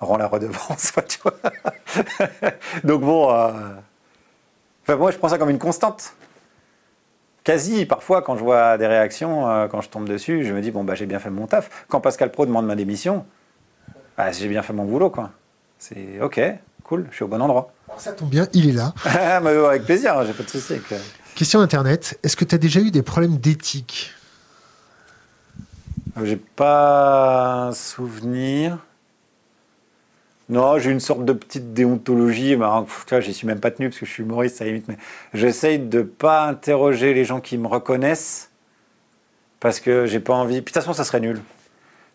rend 0.00 0.16
la 0.16 0.26
redevance, 0.26 0.92
tu 1.08 1.18
vois. 1.22 1.34
Donc 2.84 3.02
bon, 3.02 3.28
enfin, 3.28 4.96
moi 4.96 5.10
je 5.10 5.18
prends 5.18 5.28
ça 5.28 5.38
comme 5.38 5.50
une 5.50 5.58
constante. 5.58 6.14
Quasi, 7.44 7.84
parfois, 7.84 8.22
quand 8.22 8.36
je 8.36 8.42
vois 8.42 8.78
des 8.78 8.86
réactions, 8.86 9.68
quand 9.70 9.82
je 9.82 9.90
tombe 9.90 10.08
dessus, 10.08 10.44
je 10.44 10.52
me 10.54 10.62
dis, 10.62 10.70
bon, 10.70 10.82
bah, 10.82 10.94
j'ai 10.94 11.04
bien 11.04 11.18
fait 11.18 11.28
mon 11.28 11.46
taf. 11.46 11.84
Quand 11.88 12.00
Pascal 12.00 12.32
Pro 12.32 12.46
demande 12.46 12.66
ma 12.66 12.74
démission, 12.74 13.26
bah, 14.16 14.32
j'ai 14.32 14.48
bien 14.48 14.62
fait 14.62 14.72
mon 14.72 14.84
boulot, 14.84 15.10
quoi. 15.10 15.30
C'est 15.78 16.20
OK, 16.22 16.40
cool, 16.84 17.06
je 17.10 17.16
suis 17.16 17.24
au 17.24 17.28
bon 17.28 17.42
endroit. 17.42 17.72
Alors 17.88 18.00
ça 18.00 18.12
tombe 18.12 18.30
bien, 18.30 18.48
il 18.54 18.70
est 18.70 18.72
là. 18.72 18.94
avec 19.68 19.84
plaisir, 19.84 20.24
j'ai 20.24 20.32
pas 20.32 20.42
de 20.42 20.48
souci. 20.48 20.74
Question 21.34 21.60
Internet, 21.60 22.18
est-ce 22.22 22.36
que 22.36 22.44
tu 22.44 22.54
as 22.54 22.58
déjà 22.58 22.80
eu 22.80 22.90
des 22.90 23.02
problèmes 23.02 23.36
d'éthique? 23.36 24.12
J'ai 26.22 26.36
pas 26.36 27.66
un 27.66 27.72
souvenir. 27.72 28.78
Non, 30.48 30.78
j'ai 30.78 30.90
une 30.90 31.00
sorte 31.00 31.24
de 31.24 31.32
petite 31.32 31.72
déontologie. 31.72 32.54
Vois, 32.54 32.86
j'y 33.20 33.32
suis 33.32 33.46
même 33.46 33.60
pas 33.60 33.70
tenu 33.70 33.88
parce 33.88 33.98
que 33.98 34.06
je 34.06 34.10
suis 34.10 34.22
humoriste, 34.22 34.60
à 34.60 34.64
la 34.64 34.70
limite. 34.70 34.88
Mais 34.88 34.98
j'essaye 35.32 35.78
de 35.78 36.02
pas 36.02 36.44
interroger 36.46 37.14
les 37.14 37.24
gens 37.24 37.40
qui 37.40 37.56
me 37.56 37.66
reconnaissent 37.66 38.50
parce 39.60 39.80
que 39.80 40.04
j'ai 40.06 40.20
pas 40.20 40.34
envie. 40.34 40.56
Puis 40.56 40.60
de 40.60 40.64
toute 40.66 40.74
façon, 40.74 40.92
ça 40.92 41.04
serait 41.04 41.20
nul. 41.20 41.40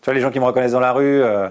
Tu 0.02 0.04
vois, 0.04 0.14
les 0.14 0.20
gens 0.20 0.30
qui 0.30 0.38
me 0.38 0.44
reconnaissent 0.44 0.72
dans 0.72 0.80
la 0.80 0.92
rue, 0.92 1.22
euh, 1.22 1.48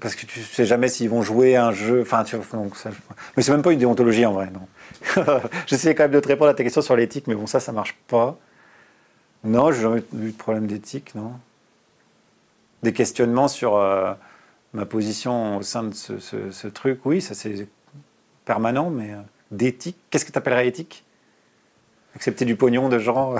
parce 0.00 0.16
que 0.16 0.26
tu 0.26 0.40
sais 0.40 0.66
jamais 0.66 0.88
s'ils 0.88 1.08
vont 1.08 1.22
jouer 1.22 1.56
un 1.56 1.70
jeu. 1.70 2.02
Enfin, 2.02 2.24
tu 2.24 2.36
vois, 2.36 2.64
mais 3.36 3.42
c'est 3.42 3.52
même 3.52 3.62
pas 3.62 3.72
une 3.72 3.78
déontologie 3.78 4.26
en 4.26 4.32
vrai, 4.32 4.48
non. 4.52 5.40
J'essaie 5.66 5.94
quand 5.94 6.04
même 6.04 6.12
de 6.12 6.20
te 6.20 6.28
répondre 6.28 6.50
à 6.50 6.54
ta 6.54 6.64
question 6.64 6.82
sur 6.82 6.96
l'éthique, 6.96 7.28
mais 7.28 7.34
bon, 7.34 7.46
ça, 7.46 7.60
ça 7.60 7.70
marche 7.70 7.96
pas. 8.08 8.36
Non, 9.44 9.70
j'ai 9.70 9.82
jamais 9.82 10.02
eu 10.18 10.32
de 10.32 10.36
problème 10.36 10.66
d'éthique, 10.66 11.14
non. 11.14 11.32
Des 12.82 12.92
questionnements 12.92 13.48
sur 13.48 13.76
euh, 13.76 14.12
ma 14.72 14.86
position 14.86 15.56
au 15.56 15.62
sein 15.62 15.84
de 15.84 15.94
ce, 15.94 16.66
truc, 16.68 17.00
oui, 17.04 17.20
ça 17.20 17.34
c'est 17.34 17.68
permanent, 18.44 18.90
mais 18.90 19.12
euh, 19.12 19.16
d'éthique, 19.50 19.96
qu'est-ce 20.10 20.24
que 20.24 20.32
tu 20.32 20.38
appellerais 20.38 20.68
éthique? 20.68 21.04
Accepter 22.14 22.44
du 22.44 22.56
pognon 22.56 22.88
de 22.88 22.98
gens 22.98 23.34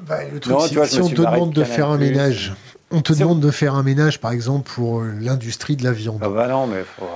bah, 0.00 0.18
Le 0.30 0.40
truc, 0.40 0.56
si 0.86 1.00
on 1.00 1.08
te 1.08 1.14
demande 1.14 1.52
de 1.52 1.64
faire 1.64 1.88
un 1.88 1.98
ménage, 1.98 2.54
on 2.90 3.00
te 3.00 3.12
demande 3.12 3.40
de 3.40 3.50
faire 3.50 3.74
un 3.74 3.82
ménage, 3.82 4.20
par 4.20 4.32
exemple, 4.32 4.70
pour 4.70 5.00
euh, 5.00 5.12
l'industrie 5.20 5.76
de 5.76 5.84
la 5.84 5.92
viande. 5.92 6.20
Ah 6.22 6.28
bah 6.28 6.46
non, 6.48 6.66
mais 6.66 6.84
faut, 6.84 7.06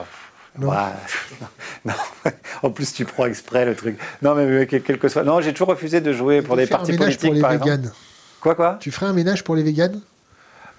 non. 0.58 0.72
non. 1.84 1.92
En 2.62 2.70
plus, 2.70 2.92
tu 2.92 3.04
prends 3.04 3.26
exprès 3.26 3.64
le 3.64 3.74
truc. 3.74 3.98
Non, 4.22 4.34
mais 4.34 4.66
quel 4.66 4.98
que 4.98 5.08
soit. 5.08 5.24
Non, 5.24 5.40
j'ai 5.40 5.52
toujours 5.52 5.68
refusé 5.68 6.00
de 6.00 6.12
jouer 6.12 6.42
pour 6.42 6.56
des 6.56 6.66
partis 6.66 6.92
politiques. 6.92 7.20
Pour 7.20 7.34
les 7.34 7.40
par 7.40 7.52
véganes. 7.52 7.92
Quoi, 8.40 8.54
quoi? 8.54 8.76
Tu 8.80 8.90
ferais 8.90 9.06
un 9.06 9.12
ménage 9.12 9.44
pour 9.44 9.54
les 9.54 9.62
véganes? 9.62 10.00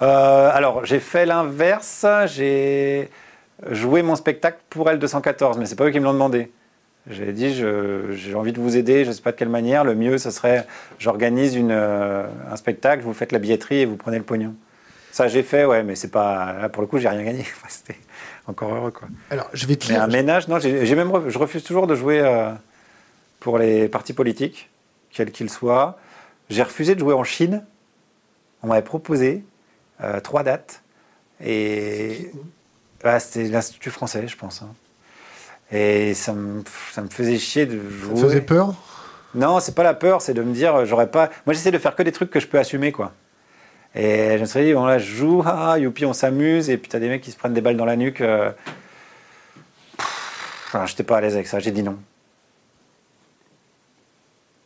Euh, 0.02 0.52
Alors, 0.54 0.86
j'ai 0.86 1.00
fait 1.00 1.26
l'inverse. 1.26 2.06
J'ai 2.26 3.10
joué 3.70 4.02
mon 4.02 4.16
spectacle 4.16 4.60
pour 4.70 4.88
L214, 4.88 5.58
mais 5.58 5.66
c'est 5.66 5.76
pas 5.76 5.86
eux 5.86 5.92
qui 5.92 6.00
me 6.00 6.06
l'ont 6.06 6.14
demandé. 6.14 6.52
J'ai 7.10 7.34
dit, 7.34 7.54
j'ai 7.54 8.36
envie 8.36 8.54
de 8.54 8.60
vous 8.60 8.78
aider, 8.78 9.04
je 9.04 9.10
ne 9.10 9.14
sais 9.14 9.22
pas 9.22 9.32
de 9.32 9.38
quelle 9.38 9.50
manière. 9.50 9.84
Le 9.84 9.96
mieux, 9.96 10.20
ce 10.20 10.30
serait, 10.30 10.68
j'organise 11.00 11.58
euh, 11.58 12.28
un 12.52 12.56
spectacle, 12.56 13.04
vous 13.04 13.14
faites 13.14 13.32
la 13.32 13.40
billetterie 13.40 13.80
et 13.80 13.86
vous 13.86 13.96
prenez 13.96 14.18
le 14.18 14.24
pognon. 14.24 14.54
Ça, 15.12 15.28
j'ai 15.28 15.42
fait, 15.42 15.66
ouais, 15.66 15.84
mais 15.84 15.96
c'est 15.96 16.10
pas. 16.10 16.54
Là, 16.54 16.70
pour 16.70 16.82
le 16.82 16.88
coup, 16.88 17.00
j'ai 17.00 17.10
rien 17.10 17.24
gagné. 17.24 17.44
C'était 17.68 17.98
encore 18.48 18.74
heureux, 18.74 18.92
quoi. 18.92 19.08
Alors, 19.32 19.50
je 19.54 19.66
vais 19.66 19.76
te 19.76 19.92
Mais 19.92 19.98
un 19.98 20.08
ménage, 20.08 20.48
non, 20.48 20.60
j'ai 20.60 20.96
même, 20.96 21.12
je 21.28 21.38
refuse 21.40 21.64
toujours 21.64 21.88
de 21.88 21.96
jouer 21.96 22.20
euh, 22.22 22.52
pour 23.40 23.58
les 23.58 23.90
partis 23.90 24.14
politiques, 24.14 24.70
quels 25.10 25.32
qu'ils 25.32 25.50
soient. 25.50 25.98
J'ai 26.50 26.64
refusé 26.64 26.94
de 26.94 27.00
jouer 27.00 27.16
en 27.16 27.24
Chine. 27.24 27.66
On 28.62 28.68
m'avait 28.68 28.84
proposé 28.84 29.44
euh, 30.04 30.20
trois 30.20 30.44
dates. 30.44 30.82
Et 31.44 32.32
ah, 33.04 33.20
c'était 33.20 33.50
l'Institut 33.50 33.90
français, 33.90 34.28
je 34.28 34.38
pense. 34.38 34.62
Hein. 34.62 34.70
Et 35.72 36.14
ça 36.14 36.34
me, 36.34 36.64
ça 36.92 37.02
me, 37.02 37.08
faisait 37.10 37.38
chier 37.38 37.66
de 37.66 37.80
jouer. 37.90 38.16
Ça 38.18 38.24
faisait 38.24 38.42
peur? 38.42 38.76
Non, 39.34 39.60
c'est 39.60 39.74
pas 39.74 39.84
la 39.84 39.94
peur, 39.94 40.22
c'est 40.22 40.34
de 40.34 40.42
me 40.42 40.54
dire, 40.54 40.86
j'aurais 40.86 41.10
pas. 41.10 41.30
Moi, 41.46 41.54
j'essaie 41.54 41.72
de 41.72 41.78
faire 41.78 41.96
que 41.96 42.04
des 42.04 42.12
trucs 42.12 42.30
que 42.30 42.40
je 42.40 42.48
peux 42.48 42.60
assumer, 42.60 42.92
quoi. 42.92 43.14
Et 43.96 44.36
je 44.36 44.42
me 44.42 44.46
suis 44.46 44.64
dit, 44.64 44.74
bon 44.74 44.86
là, 44.86 45.00
je 45.00 45.16
joue, 45.16 45.44
ah, 45.46 45.78
youpi, 45.78 46.06
on 46.06 46.14
s'amuse, 46.14 46.70
et 46.70 46.78
puis 46.78 46.90
t'as 46.90 47.00
des 47.00 47.10
mecs 47.10 47.22
qui 47.22 47.32
se 47.32 47.38
prennent 47.38 47.54
des 47.54 47.62
balles 47.62 47.78
dans 47.78 47.86
la 47.86 47.96
nuque. 47.96 48.22
Euh... 48.22 48.52
Enfin, 50.68 50.86
j'étais 50.86 51.04
pas 51.04 51.18
à 51.18 51.22
l'aise 51.22 51.36
avec 51.36 51.48
ça, 51.48 51.60
j'ai 51.60 51.72
dit 51.72 51.84
non. 51.84 51.98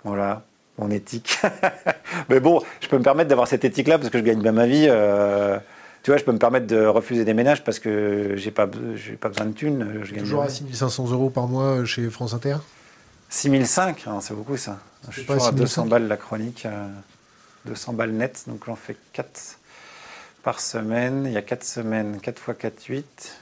Voilà, 0.04 0.44
mon 0.78 0.90
éthique. 0.92 1.40
Mais 2.30 2.40
bon, 2.40 2.62
je 2.82 2.88
peux 2.88 2.98
me 2.98 3.04
permettre 3.04 3.30
d'avoir 3.30 3.48
cette 3.48 3.66
éthique-là 3.66 3.98
parce 3.98 4.10
que 4.10 4.18
je 4.18 4.24
gagne 4.24 4.42
bien 4.42 4.52
ma 4.52 4.66
vie. 4.66 4.88
Euh... 4.90 5.58
tu 6.04 6.12
vois, 6.12 6.18
je 6.18 6.24
peux 6.24 6.32
me 6.32 6.38
permettre 6.38 6.68
de 6.68 6.86
refuser 6.86 7.26
des 7.26 7.34
ménages 7.34 7.64
parce 7.64 7.80
que 7.80 8.34
j'ai 8.36 8.52
pas, 8.52 8.68
j'ai 8.96 9.14
pas 9.14 9.30
besoin 9.30 9.46
de 9.48 9.54
thunes. 9.54 10.02
Je 10.04 10.14
gagne 10.14 10.24
Toujours 10.24 10.44
à 10.44 10.48
bien. 10.48 10.56
6500 10.56 11.12
euros 11.12 11.30
par 11.30 11.48
mois 11.48 11.86
chez 11.86 12.10
France 12.10 12.34
Inter? 12.34 12.58
6005, 13.30 14.04
hein, 14.08 14.20
c'est 14.22 14.34
beaucoup 14.34 14.58
ça. 14.58 14.80
Je 15.10 15.14
suis 15.14 15.22
toujours 15.26 15.44
à 15.44 15.52
6500. 15.52 15.84
200 15.84 15.86
balles 15.88 16.08
la 16.08 16.18
chronique, 16.18 16.66
euh, 16.66 16.88
200 17.66 17.94
balles 17.94 18.12
net, 18.12 18.44
donc 18.48 18.62
j'en 18.66 18.76
fais 18.76 18.96
4 19.14 19.58
par 20.44 20.60
semaine. 20.60 21.24
Il 21.26 21.34
y 21.34 21.38
a 21.38 21.42
4 21.42 21.64
semaines, 21.64 22.20
4 22.22 22.40
fois 22.40 22.54
4, 22.54 22.86
8. 22.86 23.38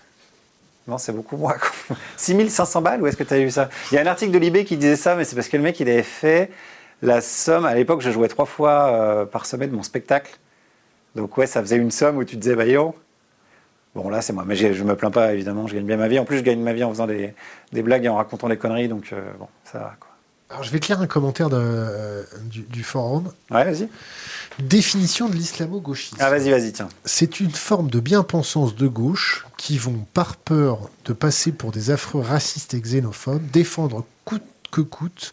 Non, 0.88 0.98
c'est 0.98 1.14
beaucoup 1.14 1.38
moins. 1.38 1.54
quoi. 1.54 1.96
6500 2.18 2.82
balles, 2.82 3.02
où 3.02 3.08
est-ce 3.08 3.18
que 3.18 3.24
tu 3.24 3.34
as 3.34 3.40
eu 3.40 3.52
ça? 3.52 3.70
Il 3.92 3.96
y 3.96 3.98
a 3.98 4.02
un 4.02 4.08
article 4.08 4.32
de 4.32 4.38
Libé 4.38 4.66
qui 4.66 4.78
disait 4.78 4.96
ça, 4.96 5.16
mais 5.16 5.26
c'est 5.26 5.36
parce 5.36 5.48
que 5.48 5.58
le 5.58 5.64
mec, 5.64 5.80
il 5.80 5.90
avait 5.90 6.04
fait 6.04 6.50
la 7.04 7.22
somme. 7.22 7.66
À 7.66 7.76
l'époque, 7.76 8.02
je 8.02 8.10
jouais 8.10 8.28
trois 8.28 8.46
fois 8.46 8.92
euh, 8.92 9.26
par 9.26 9.46
semaine 9.46 9.72
mon 9.72 9.84
spectacle. 9.84 10.40
Donc, 11.16 11.38
ouais, 11.38 11.46
ça 11.46 11.62
faisait 11.62 11.78
une 11.78 11.92
somme 11.92 12.18
où 12.18 12.24
tu 12.24 12.36
te 12.36 12.42
disais, 12.42 12.56
bah, 12.56 12.66
yo. 12.66 12.96
Bon, 13.94 14.10
là, 14.10 14.22
c'est 14.22 14.34
moi. 14.34 14.44
Mais 14.48 14.56
je 14.56 14.84
me 14.84 14.96
plains 14.96 15.12
pas, 15.12 15.34
évidemment. 15.34 15.68
Je 15.68 15.76
gagne 15.76 15.86
bien 15.86 15.98
ma 15.98 16.08
vie. 16.08 16.18
En 16.18 16.26
plus, 16.26 16.40
je 16.40 16.44
gagne 16.44 16.62
ma 16.62 16.74
vie 16.74 16.84
en 16.84 16.90
faisant 16.90 17.06
des, 17.06 17.36
des 17.72 17.84
blagues 17.84 18.06
et 18.06 18.10
en 18.10 18.16
racontant 18.16 18.50
des 18.50 18.58
conneries. 18.58 18.88
Donc, 18.88 19.12
euh, 19.14 19.22
bon, 19.38 19.48
ça 19.64 19.80
va, 19.80 19.96
quoi. 20.00 20.10
Alors, 20.50 20.64
je 20.64 20.72
vais 20.72 20.80
te 20.80 20.88
lire 20.88 21.02
un 21.02 21.08
commentaire 21.08 21.50
de, 21.50 21.58
euh, 21.60 22.24
du, 22.44 22.62
du 22.62 22.84
forum. 22.84 23.32
Ouais, 23.50 23.64
vas-y. 23.64 23.88
Définition 24.60 25.28
de 25.28 25.36
l'islamo-gauchisme. 25.36 26.18
Ah, 26.20 26.30
vas-y, 26.30 26.52
vas-y, 26.52 26.72
tiens. 26.72 26.90
C'est 27.06 27.40
une 27.40 27.52
forme 27.52 27.90
de 27.90 28.00
bien-pensance 28.00 28.76
de 28.76 28.88
gauche 28.88 29.48
qui 29.58 29.78
vont, 29.80 30.06
par 30.14 30.36
peur 30.36 30.90
de 31.06 31.14
passer 31.14 31.52
pour 31.52 31.72
des 31.72 31.90
affreux 31.90 32.22
racistes 32.22 32.76
et 32.76 32.80
xénophobes, 32.80 33.50
défendre 33.52 34.06
coûte 34.26 34.44
que 34.72 34.82
coûte 34.82 35.32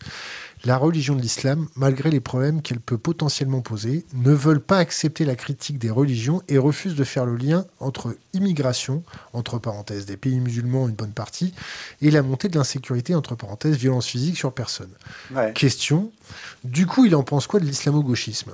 la 0.65 0.77
religion 0.77 1.15
de 1.15 1.23
l'islam, 1.23 1.69
malgré 1.75 2.11
les 2.11 2.21
problèmes 2.21 2.61
qu'elle 2.61 2.81
peut 2.81 2.99
potentiellement 2.99 3.61
poser, 3.61 4.05
ne 4.15 4.33
veulent 4.33 4.61
pas 4.61 4.79
accepter 4.79 5.25
la 5.25 5.35
critique 5.35 5.79
des 5.79 5.91
religions 5.91 6.43
et 6.49 6.59
refusent 6.59 6.97
de 6.97 7.05
faire 7.05 7.25
le 7.25 7.37
lien 7.37 7.65
entre 7.79 8.17
immigration, 8.35 9.03
entre 9.33 9.59
parenthèses 9.59 10.07
des 10.07 10.17
pays 10.17 10.39
musulmans 10.39 10.87
une 10.89 10.95
bonne 10.95 11.13
partie, 11.13 11.55
et 12.03 12.11
la 12.11 12.23
montée 12.23 12.49
de 12.49 12.59
l'insécurité, 12.59 13.15
entre 13.15 13.35
parenthèses 13.35 13.77
violence 13.77 14.07
physique 14.07 14.37
sur 14.37 14.53
personne. 14.53 14.91
Ouais. 15.35 15.53
Question, 15.55 16.11
du 16.65 16.87
coup 16.87 17.07
il 17.07 17.15
en 17.17 17.23
pense 17.23 17.47
quoi 17.47 17.61
de 17.61 17.65
l'islamo-gauchisme? 17.65 18.53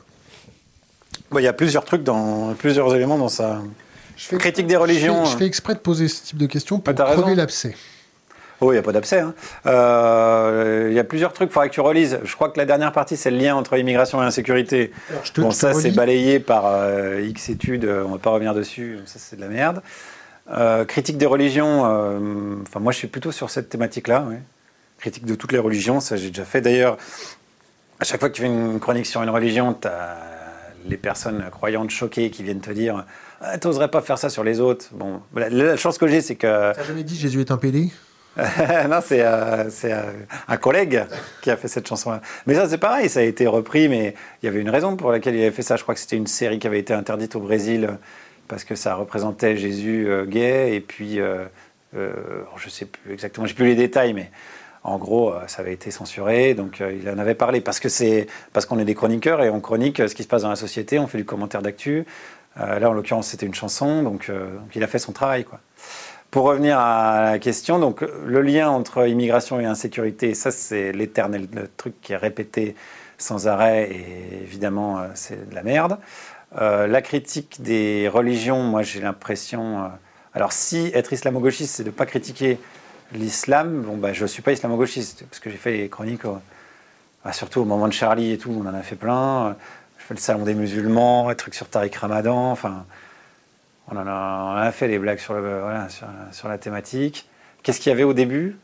Bon, 1.30 1.38
Il 1.38 1.44
y 1.44 1.48
a 1.48 1.52
plusieurs 1.52 1.84
trucs, 1.84 2.04
dans, 2.04 2.54
plusieurs 2.54 2.94
éléments 2.94 3.18
dans 3.18 3.28
je 3.28 4.24
fais, 4.24 4.38
Critique 4.38 4.66
des 4.66 4.76
religions. 4.76 5.24
je 5.24 5.30
fais, 5.30 5.32
je 5.32 5.38
fais 5.38 5.46
exprès 5.46 5.74
de 5.74 5.80
poser 5.80 6.08
ce 6.08 6.22
type 6.22 6.38
de 6.38 6.46
questions 6.46 6.78
pour 6.78 6.94
crever 6.94 7.34
l'abcès. 7.34 7.74
Oh, 8.60 8.70
il 8.72 8.74
n'y 8.76 8.78
a 8.78 8.82
pas 8.82 8.92
d'abcès. 8.92 9.20
hein. 9.20 9.34
Euh, 9.66 10.86
Il 10.90 10.94
y 10.94 10.98
a 10.98 11.04
plusieurs 11.04 11.32
trucs, 11.32 11.50
il 11.50 11.52
faudrait 11.52 11.68
que 11.68 11.74
tu 11.74 11.80
relises. 11.80 12.18
Je 12.24 12.34
crois 12.34 12.48
que 12.48 12.58
la 12.58 12.64
dernière 12.64 12.92
partie, 12.92 13.16
c'est 13.16 13.30
le 13.30 13.36
lien 13.38 13.54
entre 13.54 13.76
immigration 13.76 14.22
et 14.22 14.26
insécurité. 14.26 14.92
Alors, 15.10 15.24
je 15.24 15.32
te- 15.32 15.40
bon, 15.40 15.48
te 15.50 15.54
ça, 15.54 15.74
c'est 15.74 15.90
balayé 15.90 16.40
par 16.40 16.64
euh, 16.66 17.20
X 17.22 17.48
études, 17.50 17.84
euh, 17.84 18.02
on 18.04 18.08
ne 18.08 18.12
va 18.14 18.18
pas 18.18 18.30
revenir 18.30 18.54
dessus, 18.54 18.98
ça, 19.06 19.18
c'est 19.18 19.36
de 19.36 19.40
la 19.42 19.48
merde. 19.48 19.82
Euh, 20.50 20.84
critique 20.84 21.18
des 21.18 21.26
religions, 21.26 21.80
enfin, 22.62 22.80
moi, 22.80 22.92
je 22.92 22.98
suis 22.98 23.08
plutôt 23.08 23.32
sur 23.32 23.50
cette 23.50 23.68
thématique-là. 23.68 24.24
Critique 24.98 25.26
de 25.26 25.34
toutes 25.34 25.52
les 25.52 25.58
religions, 25.58 26.00
ça, 26.00 26.16
j'ai 26.16 26.28
déjà 26.28 26.44
fait. 26.44 26.60
D'ailleurs, 26.62 26.96
à 28.00 28.04
chaque 28.04 28.20
fois 28.20 28.30
que 28.30 28.34
tu 28.34 28.42
fais 28.42 28.48
une 28.48 28.80
chronique 28.80 29.06
sur 29.06 29.22
une 29.22 29.28
religion, 29.30 29.74
tu 29.74 29.88
as 29.88 30.16
les 30.88 30.96
personnes 30.96 31.44
croyantes 31.50 31.90
choquées 31.90 32.30
qui 32.30 32.42
viennent 32.44 32.60
te 32.60 32.70
dire 32.70 33.04
ah, 33.40 33.58
T'oserais 33.58 33.88
pas 33.90 34.00
faire 34.00 34.18
ça 34.18 34.30
sur 34.30 34.44
les 34.44 34.60
autres. 34.60 34.86
Bon, 34.92 35.20
la, 35.34 35.48
la 35.50 35.76
chance 35.76 35.98
que 35.98 36.06
j'ai, 36.06 36.20
c'est 36.20 36.36
que. 36.36 36.72
T'as 36.72 36.84
jamais 36.84 37.02
dit 37.02 37.16
Jésus 37.16 37.40
est 37.40 37.50
un 37.50 37.56
pédé 37.58 37.90
non, 38.88 39.00
c'est 39.02 39.22
euh, 39.22 39.64
euh, 39.84 40.12
un 40.48 40.56
collègue 40.56 41.04
qui 41.40 41.50
a 41.50 41.56
fait 41.56 41.68
cette 41.68 41.88
chanson-là. 41.88 42.20
Mais 42.46 42.54
ça, 42.54 42.68
c'est 42.68 42.78
pareil, 42.78 43.08
ça 43.08 43.20
a 43.20 43.22
été 43.22 43.46
repris, 43.46 43.88
mais 43.88 44.14
il 44.42 44.46
y 44.46 44.48
avait 44.48 44.60
une 44.60 44.70
raison 44.70 44.96
pour 44.96 45.10
laquelle 45.10 45.34
il 45.34 45.40
avait 45.40 45.50
fait 45.50 45.62
ça. 45.62 45.76
Je 45.76 45.82
crois 45.82 45.94
que 45.94 46.00
c'était 46.00 46.16
une 46.16 46.26
série 46.26 46.58
qui 46.58 46.66
avait 46.66 46.80
été 46.80 46.92
interdite 46.92 47.34
au 47.34 47.40
Brésil 47.40 47.98
parce 48.48 48.64
que 48.64 48.74
ça 48.74 48.94
représentait 48.94 49.56
Jésus 49.56 50.06
euh, 50.08 50.24
gay, 50.24 50.74
et 50.74 50.80
puis, 50.80 51.20
euh, 51.20 51.44
euh, 51.96 52.12
je 52.56 52.68
sais 52.68 52.84
plus 52.86 53.12
exactement, 53.12 53.46
j'ai 53.46 53.54
plus 53.54 53.66
les 53.66 53.74
détails, 53.74 54.12
mais 54.12 54.30
en 54.86 54.98
gros, 54.98 55.32
euh, 55.32 55.40
ça 55.48 55.62
avait 55.62 55.72
été 55.72 55.90
censuré, 55.90 56.54
donc 56.54 56.80
euh, 56.80 56.96
il 57.02 57.10
en 57.10 57.18
avait 57.18 57.34
parlé 57.34 57.60
parce 57.60 57.80
que 57.80 57.88
c'est 57.88 58.28
parce 58.52 58.66
qu'on 58.66 58.78
est 58.78 58.84
des 58.84 58.94
chroniqueurs 58.94 59.42
et 59.42 59.50
on 59.50 59.60
chronique 59.60 59.98
euh, 59.98 60.06
ce 60.06 60.14
qui 60.14 60.22
se 60.22 60.28
passe 60.28 60.42
dans 60.42 60.48
la 60.48 60.56
société, 60.56 61.00
on 61.00 61.08
fait 61.08 61.18
du 61.18 61.24
commentaire 61.24 61.60
d'actu. 61.60 62.06
Euh, 62.60 62.78
là, 62.78 62.88
en 62.88 62.92
l'occurrence, 62.92 63.28
c'était 63.28 63.46
une 63.46 63.54
chanson, 63.54 64.04
donc, 64.04 64.28
euh, 64.28 64.56
donc 64.56 64.74
il 64.76 64.82
a 64.84 64.86
fait 64.86 65.00
son 65.00 65.12
travail, 65.12 65.44
quoi. 65.44 65.58
Pour 66.36 66.44
revenir 66.44 66.78
à 66.78 67.30
la 67.30 67.38
question, 67.38 67.78
donc 67.78 68.02
le 68.02 68.42
lien 68.42 68.68
entre 68.68 69.08
immigration 69.08 69.58
et 69.58 69.64
insécurité, 69.64 70.34
ça 70.34 70.50
c'est 70.50 70.92
l'éternel 70.92 71.48
truc 71.78 71.98
qui 72.02 72.12
est 72.12 72.16
répété 72.18 72.76
sans 73.16 73.48
arrêt 73.48 73.90
et 73.90 74.42
évidemment 74.42 74.98
euh, 74.98 75.06
c'est 75.14 75.48
de 75.48 75.54
la 75.54 75.62
merde. 75.62 75.96
Euh, 76.60 76.86
la 76.86 77.00
critique 77.00 77.62
des 77.62 78.10
religions, 78.12 78.62
moi 78.62 78.82
j'ai 78.82 79.00
l'impression. 79.00 79.84
euh, 79.84 79.88
alors 80.34 80.52
si 80.52 80.90
être 80.92 81.14
islamo-gauchiste 81.14 81.74
c'est 81.74 81.84
de 81.84 81.88
ne 81.88 81.94
pas 81.94 82.04
critiquer 82.04 82.58
l'islam, 83.14 83.80
bon 83.80 83.96
bah 83.96 84.12
je 84.12 84.24
ne 84.24 84.26
suis 84.26 84.42
pas 84.42 84.52
islamo-gauchiste 84.52 85.24
parce 85.30 85.40
que 85.40 85.48
j'ai 85.48 85.56
fait 85.56 85.72
les 85.72 85.88
chroniques, 85.88 86.24
bah, 87.24 87.32
surtout 87.32 87.62
au 87.62 87.64
moment 87.64 87.88
de 87.88 87.94
Charlie 87.94 88.32
et 88.32 88.36
tout, 88.36 88.54
on 88.54 88.68
en 88.68 88.74
a 88.74 88.82
fait 88.82 88.96
plein. 88.96 89.56
Je 89.96 90.04
fais 90.04 90.12
le 90.12 90.20
salon 90.20 90.44
des 90.44 90.52
musulmans, 90.54 91.30
les 91.30 91.34
trucs 91.34 91.54
sur 91.54 91.66
Tariq 91.66 91.96
Ramadan, 91.98 92.50
enfin. 92.50 92.84
On 93.90 93.96
en 93.96 94.06
a, 94.06 94.10
on 94.10 94.52
en 94.54 94.56
a 94.56 94.72
fait 94.72 94.88
des 94.88 94.98
blagues 94.98 95.18
sur, 95.20 95.34
le, 95.34 95.60
voilà, 95.60 95.88
sur, 95.88 96.06
sur 96.32 96.48
la 96.48 96.58
thématique. 96.58 97.28
Qu'est-ce 97.62 97.78
qu'il 97.80 97.90
y 97.90 97.92
avait 97.92 98.02
au 98.04 98.12
début? 98.14 98.56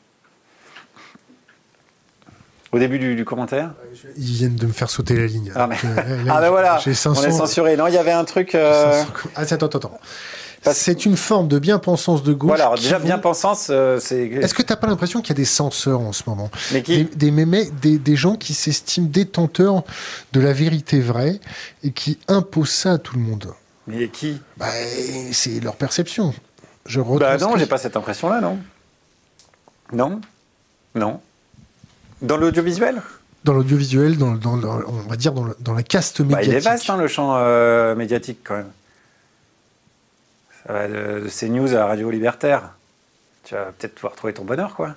Au 2.72 2.78
début 2.78 2.98
du, 2.98 3.14
du 3.14 3.24
commentaire? 3.24 3.72
Ils 4.16 4.24
viennent 4.24 4.56
de 4.56 4.66
me 4.66 4.72
faire 4.72 4.88
sauter 4.88 5.14
la 5.14 5.26
ligne. 5.26 5.52
Ah, 5.54 5.66
mais- 5.66 5.76
euh, 5.84 6.24
là, 6.24 6.34
Ah 6.36 6.40
ben 6.40 6.50
voilà, 6.50 6.78
J'ai 6.82 6.92
on 6.92 6.94
500. 6.94 7.22
est 7.24 7.32
censuré. 7.32 7.76
Non, 7.76 7.86
il 7.86 7.94
y 7.94 7.98
avait 7.98 8.12
un 8.12 8.24
truc... 8.24 8.54
euh, 8.54 8.92
500 9.02 9.12
Ah, 9.36 9.40
attends, 9.42 9.66
attends, 9.66 9.78
attends. 9.78 10.00
Parce- 10.64 10.78
C'est 10.78 11.04
une 11.04 11.16
forme 11.16 11.48
de 11.48 11.58
bien-pensance 11.58 12.22
de 12.22 12.32
gauche. 12.32 12.48
Voilà, 12.48 12.66
alors 12.66 12.76
déjà, 12.78 12.96
vont- 12.98 13.04
bien 13.04 13.18
pensance, 13.18 13.66
euh, 13.70 13.98
c'est... 14.00 14.26
Est-ce 14.26 14.54
que 14.54 14.62
t'as 14.62 14.76
pas 14.76 14.86
l'impression 14.86 15.20
qu'il 15.20 15.30
y 15.30 15.32
a 15.32 15.36
des 15.36 15.44
censeurs 15.44 16.00
en 16.00 16.12
ce 16.12 16.22
moment? 16.28 16.50
Mais 16.72 16.80
des, 16.80 17.30
mémés- 17.30 17.70
des, 17.82 17.98
des 17.98 18.16
gens 18.16 18.36
qui 18.36 18.54
s'estiment 18.54 19.08
détenteurs 19.10 19.82
de 20.32 20.40
la 20.40 20.52
vérité 20.52 21.00
vraie 21.00 21.40
et 21.84 21.90
qui 21.90 22.18
imposent 22.28 22.70
ça 22.70 22.92
à 22.92 22.98
tout 22.98 23.16
le 23.16 23.22
monde 23.22 23.48
Mais 23.86 24.08
qui? 24.08 24.40
Bah, 24.56 24.66
C'est 25.32 25.60
leur 25.60 25.76
perception. 25.76 26.34
Je 26.86 27.00
Bah 27.00 27.36
non, 27.38 27.56
j'ai 27.56 27.66
pas 27.66 27.78
cette 27.78 27.96
impression-là, 27.96 28.40
non. 28.40 28.58
Non 29.92 30.20
Non. 30.94 31.20
Dans 32.22 32.36
l'audiovisuel? 32.36 33.02
Dans 33.44 33.52
l'audiovisuel, 33.54 34.16
dans, 34.18 34.32
dans, 34.32 34.56
dans- 34.56 34.80
on 34.86 34.92
va 35.08 35.16
dire 35.16 35.32
dans, 35.32 35.44
le- 35.44 35.56
dans 35.60 35.74
la 35.74 35.82
caste 35.82 36.22
bah, 36.22 36.42
Il 36.42 36.48
médiatique. 36.48 36.66
est 36.66 36.70
vaste, 36.70 36.90
hein, 36.90 36.96
le 36.96 37.08
champ 37.08 37.34
euh, 37.36 37.94
médiatique, 37.96 38.38
quand 38.44 38.54
même. 38.56 38.70
Ça 40.66 40.72
va 40.72 40.88
de, 40.88 41.20
de 41.24 41.28
CNews 41.28 41.74
à 41.74 41.86
Radio 41.86 42.10
Libertaire. 42.10 42.70
Tu 43.44 43.54
vas 43.54 43.72
peut-être 43.76 43.96
pouvoir 43.96 44.14
trouver 44.14 44.32
ton 44.32 44.44
bonheur, 44.44 44.74
quoi. 44.76 44.94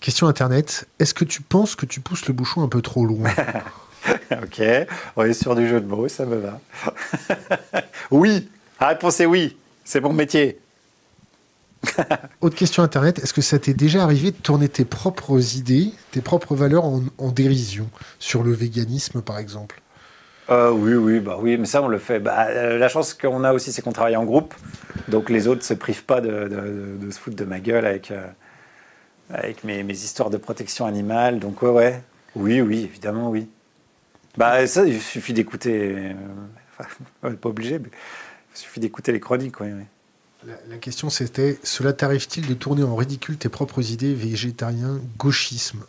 Question 0.00 0.28
Internet. 0.28 0.86
Est-ce 1.00 1.14
que 1.14 1.24
tu 1.24 1.42
penses 1.42 1.74
que 1.76 1.86
tu 1.86 2.00
pousses 2.00 2.26
le 2.26 2.34
bouchon 2.34 2.62
un 2.62 2.68
peu 2.68 2.82
trop 2.82 3.04
loin? 3.06 3.30
ok, 4.32 4.62
on 5.16 5.24
est 5.24 5.32
sur 5.32 5.54
du 5.54 5.68
jeu 5.68 5.80
de 5.80 5.86
mots, 5.86 6.08
ça 6.08 6.24
me 6.26 6.36
va. 6.36 6.60
oui, 8.10 8.48
la 8.80 8.88
réponse 8.88 9.20
est 9.20 9.26
oui, 9.26 9.56
c'est 9.84 10.00
mon 10.00 10.12
métier. 10.12 10.58
Autre 12.40 12.54
question 12.56 12.82
Internet. 12.82 13.18
Est-ce 13.18 13.32
que 13.34 13.40
ça 13.42 13.58
t'est 13.58 13.74
déjà 13.74 14.02
arrivé 14.04 14.30
de 14.30 14.36
tourner 14.36 14.68
tes 14.68 14.84
propres 14.84 15.56
idées, 15.56 15.92
tes 16.12 16.20
propres 16.20 16.54
valeurs 16.54 16.84
en, 16.84 17.02
en 17.18 17.28
dérision 17.30 17.88
Sur 18.18 18.42
le 18.44 18.52
véganisme, 18.52 19.20
par 19.20 19.38
exemple? 19.38 19.80
Euh, 20.50 20.70
oui, 20.70 20.94
oui, 20.94 21.20
bah 21.20 21.38
oui, 21.40 21.56
mais 21.56 21.66
ça 21.66 21.82
on 21.82 21.88
le 21.88 21.98
fait. 21.98 22.18
Bah, 22.18 22.46
euh, 22.48 22.78
la 22.78 22.88
chance 22.88 23.14
qu'on 23.14 23.44
a 23.44 23.52
aussi, 23.52 23.72
c'est 23.72 23.82
qu'on 23.82 23.92
travaille 23.92 24.16
en 24.16 24.24
groupe, 24.24 24.54
donc 25.08 25.30
les 25.30 25.46
autres 25.46 25.64
se 25.64 25.74
privent 25.74 26.04
pas 26.04 26.20
de, 26.20 26.28
de- 26.30 26.48
de- 26.48 26.96
de 27.06 27.10
se 27.10 27.18
foutre 27.18 27.36
de 27.36 27.44
ma 27.44 27.60
gueule 27.60 27.86
avec, 27.86 28.10
euh, 28.10 28.26
avec 29.30 29.62
mes, 29.64 29.82
mes 29.82 29.94
histoires 29.94 30.30
de 30.30 30.36
protection 30.36 30.84
animale. 30.86 31.38
Donc 31.38 31.62
ouais, 31.62 31.70
ouais, 31.70 32.02
oui, 32.34 32.60
oui, 32.60 32.84
évidemment, 32.84 33.30
oui. 33.30 33.48
Bah 34.36 34.66
ça, 34.66 34.86
il 34.86 35.00
suffit 35.00 35.32
d'écouter. 35.32 35.92
euh, 35.94 36.12
enfin, 36.78 36.88
on 37.22 37.32
pas 37.34 37.48
obligé, 37.48 37.78
mais 37.78 37.88
il 38.54 38.58
suffit 38.58 38.80
d'écouter 38.80 39.12
les 39.12 39.20
chroniques, 39.20 39.60
oui. 39.60 39.68
La, 40.44 40.54
la 40.68 40.76
question 40.78 41.08
c'était 41.08 41.60
cela 41.62 41.92
t'arrive-t-il 41.92 42.48
de 42.48 42.54
tourner 42.54 42.82
en 42.82 42.96
ridicule 42.96 43.36
tes 43.36 43.48
propres 43.48 43.92
idées 43.92 44.12
végétarien, 44.12 45.00
gauchisme? 45.16 45.84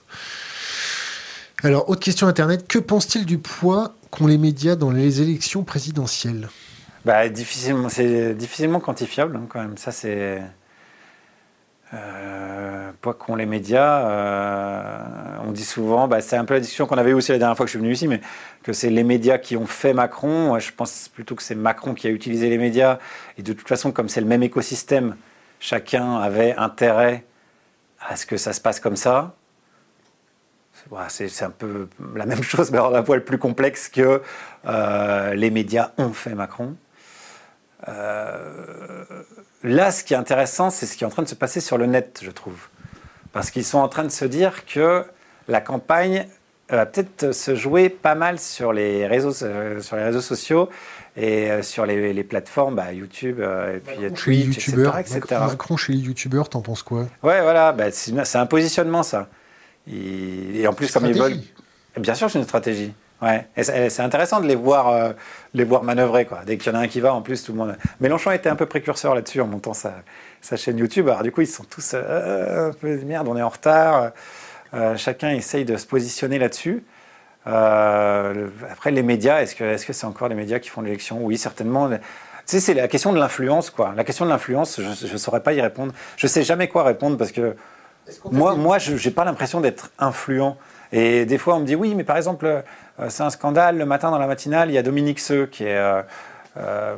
Alors, 1.63 1.89
autre 1.89 2.01
question 2.01 2.27
Internet. 2.27 2.67
Que 2.67 2.77
pense-t-il 2.77 3.25
du 3.25 3.37
poids 3.37 3.95
qu'ont 4.11 4.27
les 4.27 4.37
médias 4.37 4.75
dans 4.75 4.91
les 4.91 5.21
élections 5.21 5.63
présidentielles? 5.63 6.49
Bah, 7.05 7.29
difficilement, 7.29 7.89
c'est 7.89 8.33
difficilement 8.35 8.79
quantifiable 8.81 9.37
hein, 9.37 9.45
quand 9.49 9.61
même. 9.61 9.77
Ça, 9.77 9.91
c'est. 9.91 10.41
Euh, 11.93 12.91
pas 13.01 13.13
qu'ont 13.13 13.35
les 13.35 13.45
médias, 13.45 14.07
euh, 14.07 15.37
on 15.45 15.51
dit 15.51 15.63
souvent, 15.63 16.07
bah, 16.07 16.21
c'est 16.21 16.37
un 16.37 16.45
peu 16.45 16.55
la 16.55 16.59
discussion 16.59 16.87
qu'on 16.87 16.97
avait 16.97 17.11
eue 17.11 17.15
aussi 17.15 17.31
la 17.31 17.37
dernière 17.37 17.55
fois 17.55 17.65
que 17.65 17.67
je 17.67 17.77
suis 17.77 17.79
venu 17.79 17.93
ici, 17.93 18.07
mais 18.07 18.21
que 18.63 18.73
c'est 18.73 18.89
les 18.89 19.03
médias 19.03 19.37
qui 19.37 19.57
ont 19.57 19.67
fait 19.67 19.93
Macron. 19.93 20.57
Je 20.57 20.71
pense 20.71 21.09
plutôt 21.09 21.35
que 21.35 21.43
c'est 21.43 21.55
Macron 21.55 21.93
qui 21.93 22.07
a 22.07 22.09
utilisé 22.09 22.49
les 22.49 22.57
médias. 22.57 22.97
Et 23.37 23.43
de 23.43 23.53
toute 23.53 23.67
façon, 23.67 23.91
comme 23.91 24.09
c'est 24.09 24.21
le 24.21 24.27
même 24.27 24.43
écosystème, 24.43 25.15
chacun 25.59 26.17
avait 26.17 26.55
intérêt 26.55 27.25
à 27.99 28.15
ce 28.15 28.25
que 28.25 28.37
ça 28.37 28.53
se 28.53 28.61
passe 28.61 28.79
comme 28.79 28.95
ça. 28.95 29.35
C'est 31.09 31.29
c'est 31.29 31.45
un 31.45 31.49
peu 31.49 31.87
la 32.15 32.25
même 32.25 32.43
chose, 32.43 32.71
mais 32.71 32.77
alors 32.77 32.95
un 32.95 33.03
poil 33.03 33.23
plus 33.23 33.37
complexe 33.37 33.87
que 33.89 34.21
euh, 34.65 35.33
les 35.33 35.49
médias 35.49 35.91
ont 35.97 36.13
fait 36.13 36.35
Macron. 36.35 36.75
Là, 39.63 39.91
ce 39.91 40.03
qui 40.03 40.13
est 40.13 40.17
intéressant, 40.17 40.69
c'est 40.69 40.85
ce 40.85 40.97
qui 40.97 41.03
est 41.03 41.07
en 41.07 41.09
train 41.09 41.23
de 41.23 41.27
se 41.27 41.35
passer 41.35 41.59
sur 41.59 41.77
le 41.77 41.85
net, 41.85 42.19
je 42.21 42.31
trouve. 42.31 42.67
Parce 43.31 43.49
qu'ils 43.49 43.65
sont 43.65 43.79
en 43.79 43.87
train 43.87 44.03
de 44.03 44.09
se 44.09 44.25
dire 44.25 44.65
que 44.65 45.03
la 45.47 45.61
campagne 45.61 46.27
va 46.69 46.85
peut-être 46.85 47.33
se 47.33 47.55
jouer 47.55 47.89
pas 47.89 48.15
mal 48.15 48.39
sur 48.39 48.73
les 48.73 49.07
réseaux, 49.07 49.31
sur 49.33 49.95
les 49.95 50.03
réseaux 50.03 50.21
sociaux 50.21 50.69
et 51.15 51.51
euh, 51.51 51.61
sur 51.61 51.85
les, 51.85 52.23
plateformes, 52.23 52.75
bah, 52.75 52.91
YouTube, 52.93 53.39
euh, 53.39 53.77
et 53.77 53.79
puis 53.79 53.99
Macron 53.99 54.15
Twitch, 54.15 54.69
etc., 54.69 54.91
etc. 54.99 55.21
Macron 55.29 55.77
chez 55.77 55.93
les 55.93 55.99
youtubeurs, 55.99 56.49
t'en 56.49 56.61
penses 56.61 56.83
quoi? 56.83 57.07
Ouais, 57.21 57.41
voilà, 57.41 57.71
bah, 57.71 57.91
c'est 57.91 58.35
un 58.35 58.45
positionnement 58.45 59.03
ça. 59.03 59.29
Et, 59.91 60.65
en 60.67 60.73
plus, 60.73 60.91
comme 60.91 61.05
ils 61.05 61.13
veulent. 61.13 61.39
Bien 61.97 62.15
sûr, 62.15 62.31
c'est 62.31 62.39
une 62.39 62.45
stratégie. 62.45 62.93
Ouais. 63.23 63.47
c'est 63.63 64.01
intéressant 64.01 64.41
de 64.41 64.47
les 64.47 64.55
voir, 64.55 64.89
euh, 64.89 65.13
les 65.53 65.63
voir 65.63 65.83
manœuvrer. 65.83 66.25
Quoi. 66.25 66.41
Dès 66.45 66.57
qu'il 66.57 66.71
y 66.71 66.75
en 66.75 66.79
a 66.79 66.81
un 66.83 66.87
qui 66.87 66.99
va, 66.99 67.13
en 67.13 67.21
plus, 67.21 67.43
tout 67.43 67.53
le 67.53 67.57
monde. 67.57 67.77
Mélenchon 67.99 68.31
était 68.31 68.49
un 68.49 68.55
peu 68.55 68.65
précurseur 68.65 69.15
là-dessus 69.15 69.39
en 69.41 69.47
montant 69.47 69.73
sa, 69.73 69.93
sa, 70.41 70.57
chaîne 70.57 70.77
YouTube. 70.77 71.07
Alors, 71.07 71.23
du 71.23 71.31
coup, 71.31 71.41
ils 71.41 71.47
sont 71.47 71.63
tous 71.63 71.93
un 71.93 72.71
peu 72.79 72.95
merde, 73.05 73.27
on 73.29 73.37
est 73.37 73.41
en 73.41 73.49
retard. 73.49 74.11
chacun 74.97 75.29
essaye 75.29 75.65
de 75.65 75.77
se 75.77 75.85
positionner 75.85 76.37
là-dessus. 76.37 76.83
Euh, 77.47 78.47
après, 78.71 78.91
les 78.91 79.03
médias, 79.03 79.41
est-ce 79.41 79.55
que 79.55 79.77
c'est 79.77 79.91
-ce 79.91 79.93
c'est 79.93 80.05
encore 80.05 80.27
les 80.27 80.35
médias 80.35 80.59
qui 80.59 80.69
font 80.69 80.81
l'élection? 80.81 81.19
Oui, 81.21 81.37
certainement. 81.37 81.89
Tu 81.89 81.97
sais, 82.45 82.59
c'est 82.59 82.73
la 82.73 82.87
question 82.87 83.13
de 83.13 83.19
l'influence, 83.19 83.69
quoi. 83.69 83.93
La 83.95 84.03
question 84.03 84.25
de 84.25 84.29
l'influence, 84.29 84.79
je 84.81 85.11
ne 85.11 85.17
saurais 85.17 85.41
pas 85.41 85.53
y 85.53 85.61
répondre. 85.61 85.93
Je 86.17 86.27
ne 86.27 86.29
sais 86.29 86.43
jamais 86.43 86.67
quoi 86.67 86.83
répondre 86.83 87.17
parce 87.17 87.31
que 87.31 87.55
moi, 88.31 88.55
moi 88.55 88.79
je 88.79 88.93
n'ai 88.95 89.13
pas 89.13 89.25
l'impression 89.25 89.61
d'être 89.61 89.91
influent. 89.97 90.57
Et 90.91 91.25
des 91.25 91.37
fois, 91.37 91.55
on 91.55 91.61
me 91.61 91.65
dit 91.65 91.75
oui, 91.75 91.95
mais 91.95 92.03
par 92.03 92.17
exemple, 92.17 92.45
euh, 92.45 92.61
c'est 93.09 93.23
un 93.23 93.29
scandale. 93.29 93.77
Le 93.77 93.85
matin, 93.85 94.11
dans 94.11 94.19
la 94.19 94.27
matinale, 94.27 94.69
il 94.69 94.73
y 94.73 94.77
a 94.77 94.83
Dominique 94.83 95.19
Seux, 95.19 95.45
qui 95.47 95.63
est 95.63 95.77
euh, 95.77 96.01
euh 96.57 96.95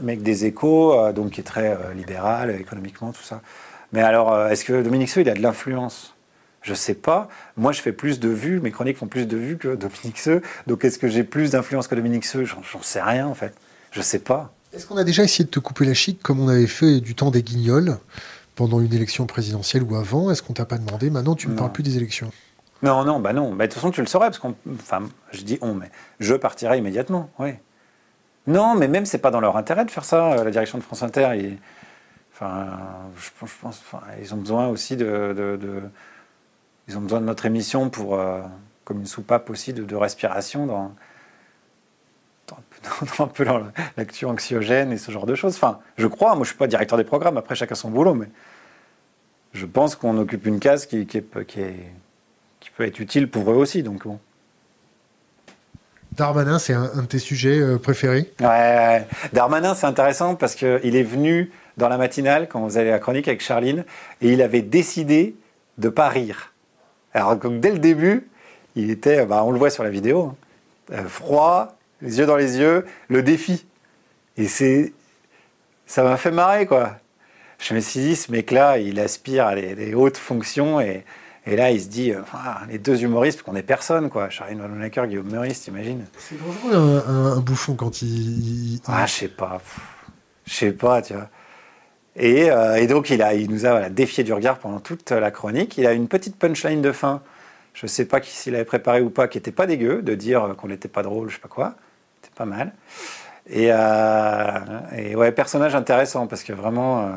mec 0.00 0.22
des 0.22 0.44
échos, 0.44 1.12
donc 1.12 1.32
qui 1.32 1.40
est 1.40 1.44
très 1.44 1.76
libéral 1.94 2.50
économiquement, 2.50 3.10
tout 3.10 3.22
ça. 3.22 3.40
Mais 3.92 4.00
alors, 4.00 4.46
est-ce 4.46 4.64
que 4.64 4.80
Dominique 4.82 5.08
Seux, 5.08 5.22
il 5.22 5.28
a 5.28 5.34
de 5.34 5.42
l'influence? 5.42 6.14
Je 6.62 6.74
sais 6.74 6.94
pas. 6.94 7.28
Moi, 7.56 7.72
je 7.72 7.80
fais 7.80 7.92
plus 7.92 8.20
de 8.20 8.28
vues, 8.28 8.60
mes 8.60 8.70
chroniques 8.70 8.98
font 8.98 9.06
plus 9.06 9.26
de 9.26 9.36
vues 9.36 9.56
que 9.56 9.74
Dominique 9.74 10.18
Seux. 10.18 10.42
Donc, 10.66 10.84
est-ce 10.84 10.98
que 10.98 11.08
j'ai 11.08 11.24
plus 11.24 11.52
d'influence 11.52 11.88
que 11.88 11.94
Dominique 11.94 12.24
Seux? 12.24 12.44
J'en 12.44 12.62
sais 12.82 13.02
rien, 13.02 13.26
en 13.26 13.34
fait. 13.34 13.54
Je 13.90 14.02
sais 14.02 14.18
pas. 14.18 14.52
Est-ce 14.72 14.86
qu'on 14.86 14.96
a 14.96 15.04
déjà 15.04 15.24
essayé 15.24 15.44
de 15.44 15.50
te 15.50 15.60
couper 15.60 15.84
la 15.86 15.94
chic 15.94 16.22
comme 16.22 16.40
on 16.40 16.48
avait 16.48 16.66
fait 16.66 17.00
du 17.00 17.14
temps 17.14 17.30
des 17.30 17.42
guignols 17.42 17.96
pendant 18.54 18.80
une 18.80 18.92
élection 18.92 19.26
présidentielle 19.26 19.82
ou 19.82 19.96
avant? 19.96 20.30
Est-ce 20.30 20.42
qu'on 20.42 20.52
t'a 20.52 20.66
pas 20.66 20.78
demandé? 20.78 21.10
Maintenant, 21.10 21.34
tu 21.34 21.46
ne 21.46 21.52
me 21.52 21.56
parles 21.56 21.72
plus 21.72 21.82
des 21.82 21.96
élections. 21.96 22.30
Non, 22.82 23.04
non, 23.04 23.20
bah 23.20 23.32
non. 23.32 23.52
Bah, 23.54 23.66
de 23.66 23.72
toute 23.72 23.74
façon, 23.74 23.90
tu 23.90 24.00
le 24.00 24.06
saurais, 24.06 24.28
parce 24.28 24.38
qu'on. 24.38 24.54
Enfin, 24.74 25.08
je 25.32 25.42
dis 25.42 25.58
on, 25.62 25.74
mais 25.74 25.90
je 26.20 26.34
partirai 26.34 26.78
immédiatement, 26.78 27.30
oui. 27.38 27.54
Non, 28.46 28.74
mais 28.74 28.88
même, 28.88 29.04
c'est 29.04 29.18
pas 29.18 29.30
dans 29.30 29.40
leur 29.40 29.56
intérêt 29.56 29.84
de 29.84 29.90
faire 29.90 30.04
ça, 30.04 30.32
euh, 30.32 30.44
la 30.44 30.50
direction 30.50 30.78
de 30.78 30.82
France 30.82 31.02
Inter. 31.02 31.58
Enfin, 32.32 32.78
je, 33.16 33.30
pense, 33.60 33.82
ils 34.22 34.32
ont 34.32 34.38
besoin 34.38 34.68
aussi 34.68 34.96
de 34.96 35.90
ils 36.88 36.96
ont 36.96 37.02
besoin 37.02 37.20
de 37.20 37.26
notre 37.26 37.46
émission 37.46 37.90
pour, 37.90 38.18
euh, 38.18 38.40
comme 38.84 39.00
une 39.00 39.06
soupape 39.06 39.50
aussi 39.50 39.72
de, 39.72 39.94
respiration 39.94 40.66
dans, 40.66 40.94
un 43.18 43.26
peu 43.26 43.44
dans 43.44 43.62
l'actu 43.96 44.24
anxiogène 44.24 44.90
et 44.90 44.96
ce 44.96 45.12
genre 45.12 45.26
de 45.26 45.34
choses. 45.34 45.54
Enfin, 45.56 45.80
je 45.98 46.06
crois, 46.06 46.34
moi 46.34 46.44
je 46.44 46.48
suis 46.48 46.58
pas 46.58 46.66
directeur 46.66 46.96
des 46.96 47.04
programmes, 47.04 47.36
après 47.36 47.54
chacun 47.54 47.74
son 47.74 47.90
boulot, 47.90 48.14
mais 48.14 48.28
je 49.52 49.66
pense 49.66 49.96
qu'on 49.96 50.16
occupe 50.18 50.46
une 50.46 50.60
case 50.60 50.86
qui, 50.86 50.96
est, 50.96 51.92
qui, 52.60 52.70
peut 52.70 52.84
être 52.84 53.00
utile 53.00 53.28
pour 53.28 53.50
eux 53.50 53.56
aussi. 53.56 53.82
Donc 53.82 54.06
bon. 54.06 54.18
Darmanin, 56.12 56.58
c'est 56.58 56.74
un, 56.74 57.02
de 57.02 57.06
tes 57.06 57.18
sujets 57.18 57.60
euh, 57.60 57.78
préférés? 57.78 58.32
Ouais, 58.40 59.06
Darmanin, 59.32 59.74
c'est 59.74 59.86
intéressant 59.86 60.34
parce 60.34 60.54
qu'il 60.54 60.96
est 60.96 61.02
venu 61.02 61.52
dans 61.76 61.88
la 61.88 61.96
matinale, 61.96 62.48
quand 62.48 62.60
vous 62.60 62.76
allez 62.76 62.88
à 62.88 62.94
la 62.94 62.98
chronique 62.98 63.28
avec 63.28 63.40
Charline, 63.40 63.84
et 64.20 64.32
il 64.32 64.42
avait 64.42 64.62
décidé 64.62 65.36
de 65.78 65.86
ne 65.86 65.92
pas 65.92 66.08
rire. 66.08 66.52
Alors 67.14 67.36
dès 67.36 67.70
le 67.70 67.78
début, 67.78 68.28
il 68.74 68.90
était, 68.90 69.24
bah, 69.24 69.44
on 69.44 69.52
le 69.52 69.58
voit 69.58 69.70
sur 69.70 69.84
la 69.84 69.90
vidéo, 69.90 70.34
hein, 70.92 70.96
euh, 70.96 71.08
froid, 71.08 71.78
les 72.02 72.18
yeux 72.18 72.26
dans 72.26 72.36
les 72.36 72.58
yeux, 72.58 72.84
le 73.08 73.22
défi. 73.22 73.64
Et 74.36 74.48
c'est, 74.48 74.92
ça 75.86 76.02
m'a 76.02 76.16
fait 76.16 76.30
marrer 76.30 76.66
quoi. 76.66 76.96
Je 77.60 77.74
me 77.74 77.80
suis 77.80 78.00
dit, 78.00 78.16
ce 78.16 78.30
mec-là, 78.30 78.78
il 78.78 79.00
aspire 79.00 79.46
à 79.46 79.54
des 79.56 79.94
hautes 79.94 80.16
fonctions 80.16 80.80
et, 80.80 81.04
là, 81.56 81.70
il 81.70 81.80
se 81.80 81.88
dit, 81.88 82.12
euh, 82.12 82.20
ah, 82.32 82.62
les 82.68 82.78
deux 82.78 83.02
humoristes, 83.02 83.42
qu'on 83.42 83.56
est 83.56 83.62
personne, 83.62 84.10
quoi. 84.10 84.28
Charline 84.30 84.60
Wallonnecker, 84.60 85.06
Guillaume 85.06 85.30
Meurice, 85.30 85.62
t'imagines 85.62 86.04
C'est 86.18 86.36
dangereux 86.38 87.02
un, 87.06 87.40
bouffon 87.40 87.74
quand 87.74 88.02
il. 88.02 88.80
Ah, 88.86 89.06
je 89.06 89.12
sais 89.12 89.28
pas. 89.28 89.60
Je 90.46 90.52
sais 90.52 90.72
pas, 90.72 91.02
tu 91.02 91.14
vois. 91.14 91.28
Euh, 92.20 92.74
et, 92.76 92.86
donc, 92.86 93.10
il, 93.10 93.22
a, 93.22 93.34
il 93.34 93.50
nous 93.50 93.66
a 93.66 93.88
défié 93.88 94.24
du 94.24 94.32
regard 94.32 94.58
pendant 94.58 94.80
toute 94.80 95.10
la 95.10 95.30
chronique. 95.30 95.78
Il 95.78 95.86
a 95.86 95.92
une 95.92 96.08
petite 96.08 96.36
punchline 96.36 96.82
de 96.82 96.92
fin, 96.92 97.22
je 97.74 97.86
ne 97.86 97.88
sais 97.88 98.04
pas 98.04 98.20
s'il 98.22 98.54
avait 98.54 98.64
préparé 98.64 99.00
ou 99.00 99.10
pas, 99.10 99.28
qui 99.28 99.38
n'était 99.38 99.52
pas 99.52 99.66
dégueu, 99.66 100.02
de 100.02 100.14
dire 100.14 100.54
qu'on 100.58 100.68
n'était 100.68 100.88
pas 100.88 101.02
drôle, 101.02 101.28
je 101.28 101.34
sais 101.34 101.40
pas 101.40 101.48
quoi. 101.48 101.74
C'était 102.20 102.34
pas 102.34 102.46
mal. 102.46 102.72
Et, 103.48 103.68
euh, 103.70 104.58
et, 104.96 105.16
ouais, 105.16 105.32
personnage 105.32 105.74
intéressant, 105.74 106.26
parce 106.26 106.42
que 106.42 106.52
vraiment. 106.52 107.06
Euh, 107.06 107.16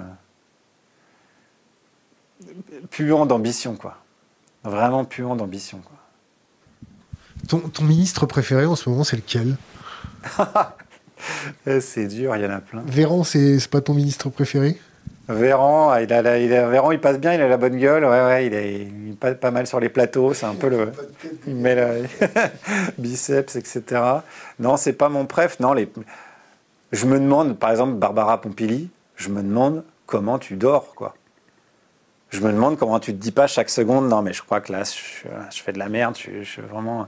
puant 2.90 3.26
d'ambition, 3.26 3.76
quoi. 3.76 3.98
Vraiment 4.64 5.06
puant 5.06 5.36
d'ambition, 5.36 5.80
quoi. 5.80 5.98
Ton, 7.48 7.60
ton, 7.60 7.84
ministre 7.84 8.26
préféré 8.28 8.66
en 8.66 8.76
ce 8.76 8.88
moment, 8.90 9.04
c'est 9.04 9.16
lequel? 9.16 9.58
C'est 11.82 12.08
dur, 12.08 12.36
il 12.36 12.42
y 12.42 12.46
en 12.46 12.52
a 12.52 12.60
plein. 12.60 12.82
Véran, 12.86 13.24
c'est 13.24 13.68
pas 13.70 13.82
ton 13.82 13.94
ministre 13.94 14.30
préféré? 14.30 14.80
Véran, 15.30 15.96
il 15.98 16.12
a, 16.12 16.38
il 16.40 16.50
Véran, 16.50 16.92
il 16.92 17.00
passe 17.00 17.20
bien, 17.20 17.34
il 17.34 17.42
a 17.42 17.48
la 17.48 17.58
bonne 17.58 17.78
gueule, 17.78 18.04
ouais, 18.04 18.10
ouais, 18.10 18.48
il 18.48 18.54
est, 18.54 19.16
pas, 19.20 19.34
pas, 19.36 19.52
mal 19.52 19.68
sur 19.68 19.80
les 19.80 19.90
plateaux, 19.90 20.34
c'est 20.34 20.46
un 20.46 20.56
peu 20.56 20.68
le, 20.70 20.92
il 21.48 21.56
met 21.56 21.76
le 21.76 22.08
biceps, 22.98 23.56
etc. 23.56 24.02
Non, 24.60 24.78
c'est 24.78 24.94
pas 24.94 25.10
mon 25.10 25.26
préf. 25.26 25.60
Non, 25.60 25.74
les, 25.74 25.92
je 26.92 27.06
me 27.06 27.20
demande, 27.20 27.58
par 27.58 27.72
exemple, 27.72 27.94
Barbara 27.94 28.42
Pompili, 28.42 28.90
je 29.16 29.30
me 29.30 29.42
demande 29.42 29.84
comment 30.06 30.40
tu 30.40 30.56
dors, 30.56 30.94
quoi. 30.96 31.16
Je 32.32 32.40
me 32.40 32.52
demande 32.52 32.78
comment 32.80 33.00
tu 33.00 33.14
te 33.14 33.18
dis 33.22 33.32
pas 33.32 33.48
chaque 33.48 33.70
seconde, 33.70 34.08
non, 34.08 34.22
mais 34.22 34.34
je 34.34 34.42
crois 34.42 34.62
que 34.62 34.72
là, 34.72 34.84
je, 34.84 35.62
fais 35.62 35.74
de 35.74 35.80
la 35.80 35.90
merde, 35.90 36.18
je, 36.18 36.44
je, 36.44 36.62
vraiment, 36.62 37.08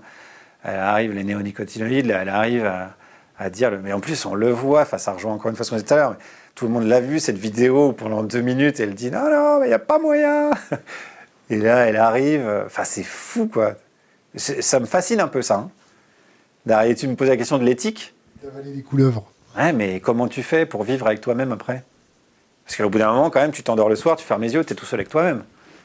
elle 0.63 0.79
arrive 0.79 1.13
les 1.13 1.23
néonicotinoïdes, 1.23 2.09
elle 2.09 2.29
arrive 2.29 2.65
à, 2.65 2.95
à 3.39 3.49
dire, 3.49 3.71
mais 3.81 3.93
en 3.93 3.99
plus 3.99 4.25
on 4.25 4.35
le 4.35 4.51
voit, 4.51 4.81
enfin 4.81 4.97
ça 4.97 5.13
rejoint 5.13 5.33
encore 5.33 5.49
une 5.49 5.55
fois 5.55 5.65
ce 5.65 5.71
qu'on 5.71 5.77
disait 5.77 5.87
tout 5.87 5.93
à 5.93 5.97
l'heure, 5.97 6.15
tout 6.55 6.65
le 6.65 6.71
monde 6.71 6.83
l'a 6.83 6.99
vu 6.99 7.19
cette 7.19 7.37
vidéo 7.37 7.93
pendant 7.93 8.23
deux 8.23 8.41
minutes, 8.41 8.79
elle 8.79 8.93
dit 8.93 9.11
non, 9.11 9.29
non, 9.29 9.59
mais 9.59 9.67
il 9.67 9.69
n'y 9.69 9.75
a 9.75 9.79
pas 9.79 9.99
moyen. 9.99 10.51
Et 11.49 11.57
là, 11.57 11.85
elle 11.85 11.97
arrive, 11.97 12.47
enfin 12.65 12.83
c'est 12.83 13.03
fou 13.03 13.47
quoi. 13.47 13.75
Ça 14.35 14.79
me 14.79 14.85
fascine 14.85 15.19
un 15.19 15.27
peu 15.27 15.41
ça. 15.41 15.69
Hein. 16.67 16.95
tu 16.95 17.07
me 17.07 17.15
poses 17.15 17.29
la 17.29 17.37
question 17.37 17.57
de 17.57 17.63
l'éthique? 17.63 18.13
D'avaler 18.43 18.73
des 18.73 18.81
couleuvres. 18.81 19.29
Ouais, 19.55 19.73
mais 19.73 19.99
comment 19.99 20.27
tu 20.27 20.41
fais 20.41 20.65
pour 20.65 20.83
vivre 20.83 21.05
avec 21.05 21.21
toi-même 21.21 21.51
après? 21.51 21.83
Parce 22.65 22.77
qu'au 22.77 22.89
bout 22.89 22.99
d'un 22.99 23.11
moment, 23.11 23.29
quand 23.29 23.41
même, 23.41 23.51
tu 23.51 23.63
t'endors 23.63 23.89
le 23.89 23.95
soir, 23.95 24.15
tu 24.15 24.25
fermes 24.25 24.41
les 24.41 24.53
yeux, 24.53 24.63
tu 24.63 24.73
es 24.73 24.75
tout 24.75 24.85
seul 24.85 24.99
avec 24.99 25.09
toi-même. 25.09 25.43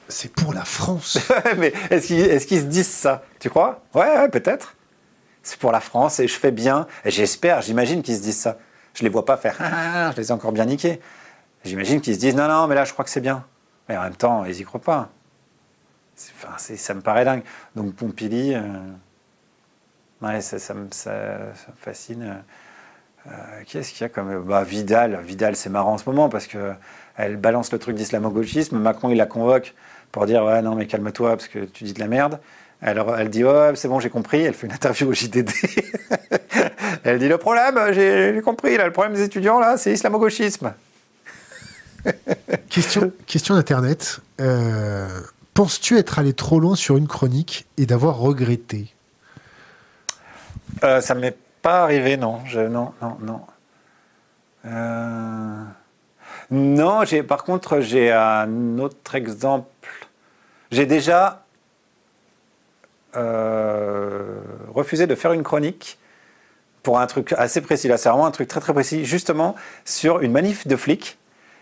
C'est 0.09 0.33
pour 0.33 0.55
la 0.55 0.65
France. 0.65 1.19
mais 1.59 1.73
est-ce 1.91 2.47
qu'ils 2.47 2.61
se 2.61 2.65
disent 2.67 2.89
ça? 2.89 3.23
Tu 3.41 3.51
crois? 3.51 3.83
Ouais 3.95 4.29
peut-être 4.29 4.75
c'est 5.49 5.59
pour 5.59 5.73
la 5.73 5.81
France 5.81 6.21
et 6.21 6.29
je 6.29 6.35
fais 6.35 6.51
bien. 6.51 6.87
J'espère, 7.05 7.63
j'imagine 7.63 8.03
qu'ils 8.03 8.17
se 8.17 8.23
disent 8.23 8.39
ça. 8.39 8.59
Je 8.95 9.03
les 9.03 9.09
vois 9.09 9.25
pas 9.25 9.37
faire, 9.37 9.57
ah, 9.61 9.71
ah, 9.71 10.09
ah, 10.09 10.13
je 10.13 10.21
les 10.21 10.29
ai 10.29 10.33
encore 10.33 10.53
bien 10.53 10.65
niqués. 10.65 11.01
J'imagine 11.65 12.01
qu'ils 12.01 12.15
se 12.15 12.21
disent, 12.21 12.35
non, 12.35 12.49
non, 12.49 12.67
mais 12.67 12.75
là, 12.75 12.85
je 12.85 12.93
crois 12.93 13.05
que 13.05 13.11
c'est 13.11 13.21
bien. 13.21 13.45
Mais 13.89 13.97
en 13.97 14.03
même 14.03 14.17
temps, 14.17 14.45
ils 14.45 14.61
y 14.61 14.65
croient 14.65 14.81
pas. 14.81 15.09
Enfin, 16.35 16.57
ça 16.59 16.95
me 16.95 17.01
paraît 17.01 17.25
dingue. 17.25 17.43
Donc 17.77 17.95
Pompili, 17.95 18.55
euh, 18.55 18.61
ouais, 20.23 20.41
ça, 20.41 20.75
me, 20.75 20.89
fascine. 21.77 22.43
Euh, 23.27 23.31
Qu'est-ce 23.67 23.93
qu'il 23.93 24.03
y 24.03 24.05
a 24.05 24.09
comme 24.09 24.43
bah, 24.45 24.65
Vidal, 24.65 25.21
Vidal, 25.23 25.57
c'est 25.57 25.69
marrant 25.71 25.95
en 25.95 25.99
ce 25.99 26.09
moment 26.09 26.29
parce 26.29 26.47
que 26.47 26.73
elle 27.17 27.37
balance 27.37 27.73
le 27.73 27.79
truc 27.79 27.97
d'islamo-gauchisme. 27.97 28.79
Macron, 28.79 29.11
il 29.11 29.17
la 29.17 29.27
convoque 29.27 29.75
pour 30.13 30.25
dire 30.27 30.45
ouais 30.45 30.63
non 30.63 30.75
mais 30.75 30.87
calme-toi 30.87 31.31
parce 31.37 31.49
que 31.49 31.61
tu 31.61 31.85
dis 31.85 31.93
de 31.93 32.01
la 32.01 32.07
merde. 32.07 32.39
Alors 32.81 33.19
elle 33.19 33.29
dit 33.29 33.45
oh, 33.45 33.75
c'est 33.75 33.89
bon 33.89 34.01
j'ai 34.01 34.09
compris. 34.11 34.43
Elle 34.43 34.55
fait 34.55 34.67
une 34.67 34.73
interview 34.73 35.09
au 35.09 35.13
JDD. 35.13 35.51
elle 37.05 37.19
dit 37.19 37.29
le 37.29 37.39
problème 37.39 37.79
j'ai 37.93 38.41
compris 38.45 38.77
là 38.77 38.87
le 38.87 38.93
problème 38.93 39.15
des 39.15 39.23
étudiants 39.23 39.59
là 39.59 39.77
c'est 39.77 39.93
islamo-gauchisme. 39.93 40.73
question 42.71 43.13
question 43.27 43.57
d'internet. 43.57 44.21
Euh, 44.41 45.09
penses-tu 45.55 45.99
être 45.99 46.21
allé 46.21 46.33
trop 46.33 46.61
loin 46.61 46.77
sur 46.77 46.97
une 46.97 47.09
chronique 47.09 47.67
et 47.77 47.87
d'avoir 47.87 48.17
regretté? 48.19 48.95
Euh, 50.85 51.01
Ça 51.01 51.15
m'est 51.17 51.37
pas 51.69 51.83
arrivé 51.83 52.17
non. 52.17 52.41
Non 52.55 52.93
non 53.03 53.17
non. 53.21 53.41
Euh, 54.65 55.65
non 56.51 57.05
j'ai 57.05 57.23
par 57.23 57.45
contre 57.45 57.81
j'ai 57.81 58.11
un 58.11 58.79
autre 58.79 59.15
exemple. 59.15 59.69
J'ai 60.71 60.87
déjà 60.87 61.45
euh, 63.17 64.41
refusé 64.73 65.07
de 65.07 65.15
faire 65.15 65.35
une 65.35 65.43
chronique 65.43 65.99
pour 66.83 66.99
un 66.99 67.07
truc 67.07 67.35
assez 67.37 67.61
précis. 67.61 67.87
Là, 67.89 67.99
c'est 67.99 68.09
vraiment 68.09 68.27
un 68.27 68.31
truc 68.31 68.49
très 68.49 68.61
très 68.61 68.73
précis, 68.73 69.05
justement 69.05 69.55
sur 69.85 70.21
une 70.21 70.33
manif 70.33 70.67
de 70.67 70.77
flics. 70.77 71.19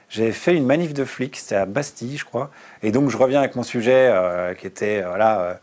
J'ai 0.09 0.31
fait 0.31 0.55
une 0.55 0.67
manif 0.67 0.95
de 0.95 1.05
flics, 1.05 1.37
c'était 1.37 1.57
à 1.57 1.67
Bastille, 1.67 2.17
je 2.17 2.25
crois. 2.25 2.51
Et 2.85 2.93
donc, 2.93 3.11
je 3.11 3.17
reviens 3.17 3.41
avec 3.41 3.57
mon 3.57 3.65
sujet 3.65 4.09
euh, 4.09 4.55
qui 4.55 4.69
était 4.69 5.03
voilà, 5.03 5.59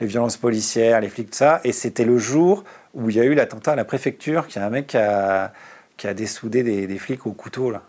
les 0.00 0.06
violences 0.06 0.36
policières, 0.36 1.00
les 1.00 1.08
flics, 1.08 1.30
tout 1.30 1.38
ça. 1.38 1.60
Et 1.64 1.72
c'était 1.72 2.04
le 2.04 2.18
jour 2.18 2.62
où 2.98 3.10
il 3.10 3.16
y 3.16 3.20
a 3.20 3.24
eu 3.24 3.34
l'attentat 3.34 3.72
à 3.72 3.76
la 3.76 3.84
préfecture, 3.84 4.46
qui 4.48 4.58
a 4.58 4.66
un 4.66 4.70
mec 4.70 4.88
qui 4.88 4.96
a, 4.96 5.52
qui 5.96 6.08
a 6.08 6.14
dessoudé 6.14 6.62
des, 6.62 6.86
des 6.86 6.98
flics 6.98 7.26
au 7.26 7.32
couteau, 7.32 7.70
là. 7.70 7.82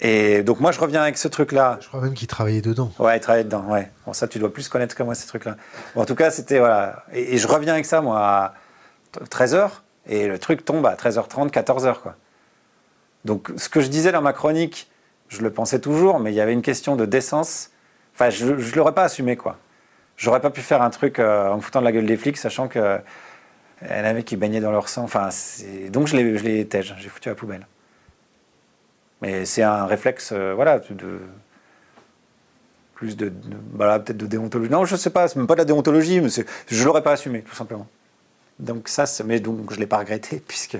Et 0.00 0.42
donc 0.42 0.58
moi 0.60 0.72
je 0.72 0.80
reviens 0.80 1.02
avec 1.02 1.16
ce 1.16 1.28
truc-là. 1.28 1.78
Je 1.80 1.86
crois 1.86 2.00
même 2.00 2.14
qu'il 2.14 2.26
travaillait 2.26 2.60
dedans. 2.60 2.90
Ouais, 2.98 3.16
il 3.16 3.20
travaillait 3.20 3.44
dedans, 3.44 3.64
ouais. 3.70 3.90
Bon 4.04 4.12
ça 4.12 4.26
tu 4.26 4.38
dois 4.38 4.52
plus 4.52 4.68
connaître 4.68 4.94
que 4.96 5.02
moi 5.04 5.14
ces 5.14 5.26
trucs-là. 5.26 5.56
Bon, 5.94 6.02
en 6.02 6.04
tout 6.04 6.16
cas 6.16 6.30
c'était 6.30 6.58
voilà. 6.58 7.04
Et, 7.12 7.34
et, 7.34 7.38
je 7.38 7.46
reviens 7.46 7.72
avec 7.72 7.86
ça 7.86 8.00
moi 8.00 8.18
à 8.20 8.54
13h 9.30 9.70
et 10.06 10.26
le 10.26 10.38
truc 10.38 10.64
tombe 10.64 10.84
à 10.84 10.94
13h30, 10.96 11.50
14h 11.50 12.00
quoi. 12.00 12.16
Donc 13.24 13.52
ce 13.56 13.68
que 13.68 13.80
je 13.80 13.86
disais 13.86 14.10
dans 14.10 14.20
ma 14.20 14.32
chronique, 14.32 14.90
je 15.28 15.40
le 15.42 15.50
pensais 15.50 15.78
toujours, 15.78 16.18
mais 16.18 16.32
il 16.32 16.34
y 16.34 16.40
avait 16.40 16.52
une 16.52 16.62
question 16.62 16.96
de 16.96 17.06
décence. 17.06 17.70
Enfin 18.14 18.30
je 18.30 18.46
ne 18.46 18.74
l'aurais 18.74 18.94
pas 18.94 19.04
assumé 19.04 19.36
quoi. 19.36 19.58
J'aurais 20.16 20.40
pas 20.40 20.50
pu 20.50 20.60
faire 20.60 20.82
un 20.82 20.90
truc 20.90 21.18
euh, 21.18 21.50
en 21.50 21.56
me 21.56 21.60
foutant 21.60 21.80
de 21.80 21.84
la 21.84 21.92
gueule 21.92 22.06
des 22.06 22.16
flics, 22.16 22.36
sachant 22.36 22.68
que 22.68 22.98
en 23.82 24.04
avait 24.04 24.22
qui 24.22 24.36
baignaient 24.36 24.60
dans 24.60 24.72
leur 24.72 24.88
sang. 24.88 25.02
Enfin, 25.02 25.28
donc 25.90 26.06
je 26.06 26.16
l'ai, 26.16 26.38
je 26.38 26.94
j'ai 26.98 27.08
foutu 27.08 27.28
à 27.28 27.32
la 27.32 27.36
poubelle. 27.36 27.66
Mais 29.24 29.46
c'est 29.46 29.62
un 29.62 29.86
réflexe, 29.86 30.32
euh, 30.32 30.52
voilà, 30.54 30.78
de, 30.78 31.20
plus 32.94 33.16
de, 33.16 33.32
voilà, 33.72 33.98
peut-être 33.98 34.18
de 34.18 34.26
déontologie. 34.26 34.70
Non, 34.70 34.84
je 34.84 34.96
sais 34.96 35.08
pas, 35.08 35.28
c'est 35.28 35.36
même 35.36 35.46
pas 35.46 35.54
de 35.54 35.60
la 35.60 35.64
déontologie, 35.64 36.20
mais 36.20 36.28
je 36.68 36.84
l'aurais 36.84 37.02
pas 37.02 37.12
assumé, 37.12 37.40
tout 37.40 37.54
simplement. 37.54 37.86
Donc 38.58 38.88
ça, 38.88 39.04
mais 39.24 39.40
donc 39.40 39.72
je 39.72 39.80
l'ai 39.80 39.86
pas 39.86 39.96
regretté 39.96 40.42
puisque 40.48 40.76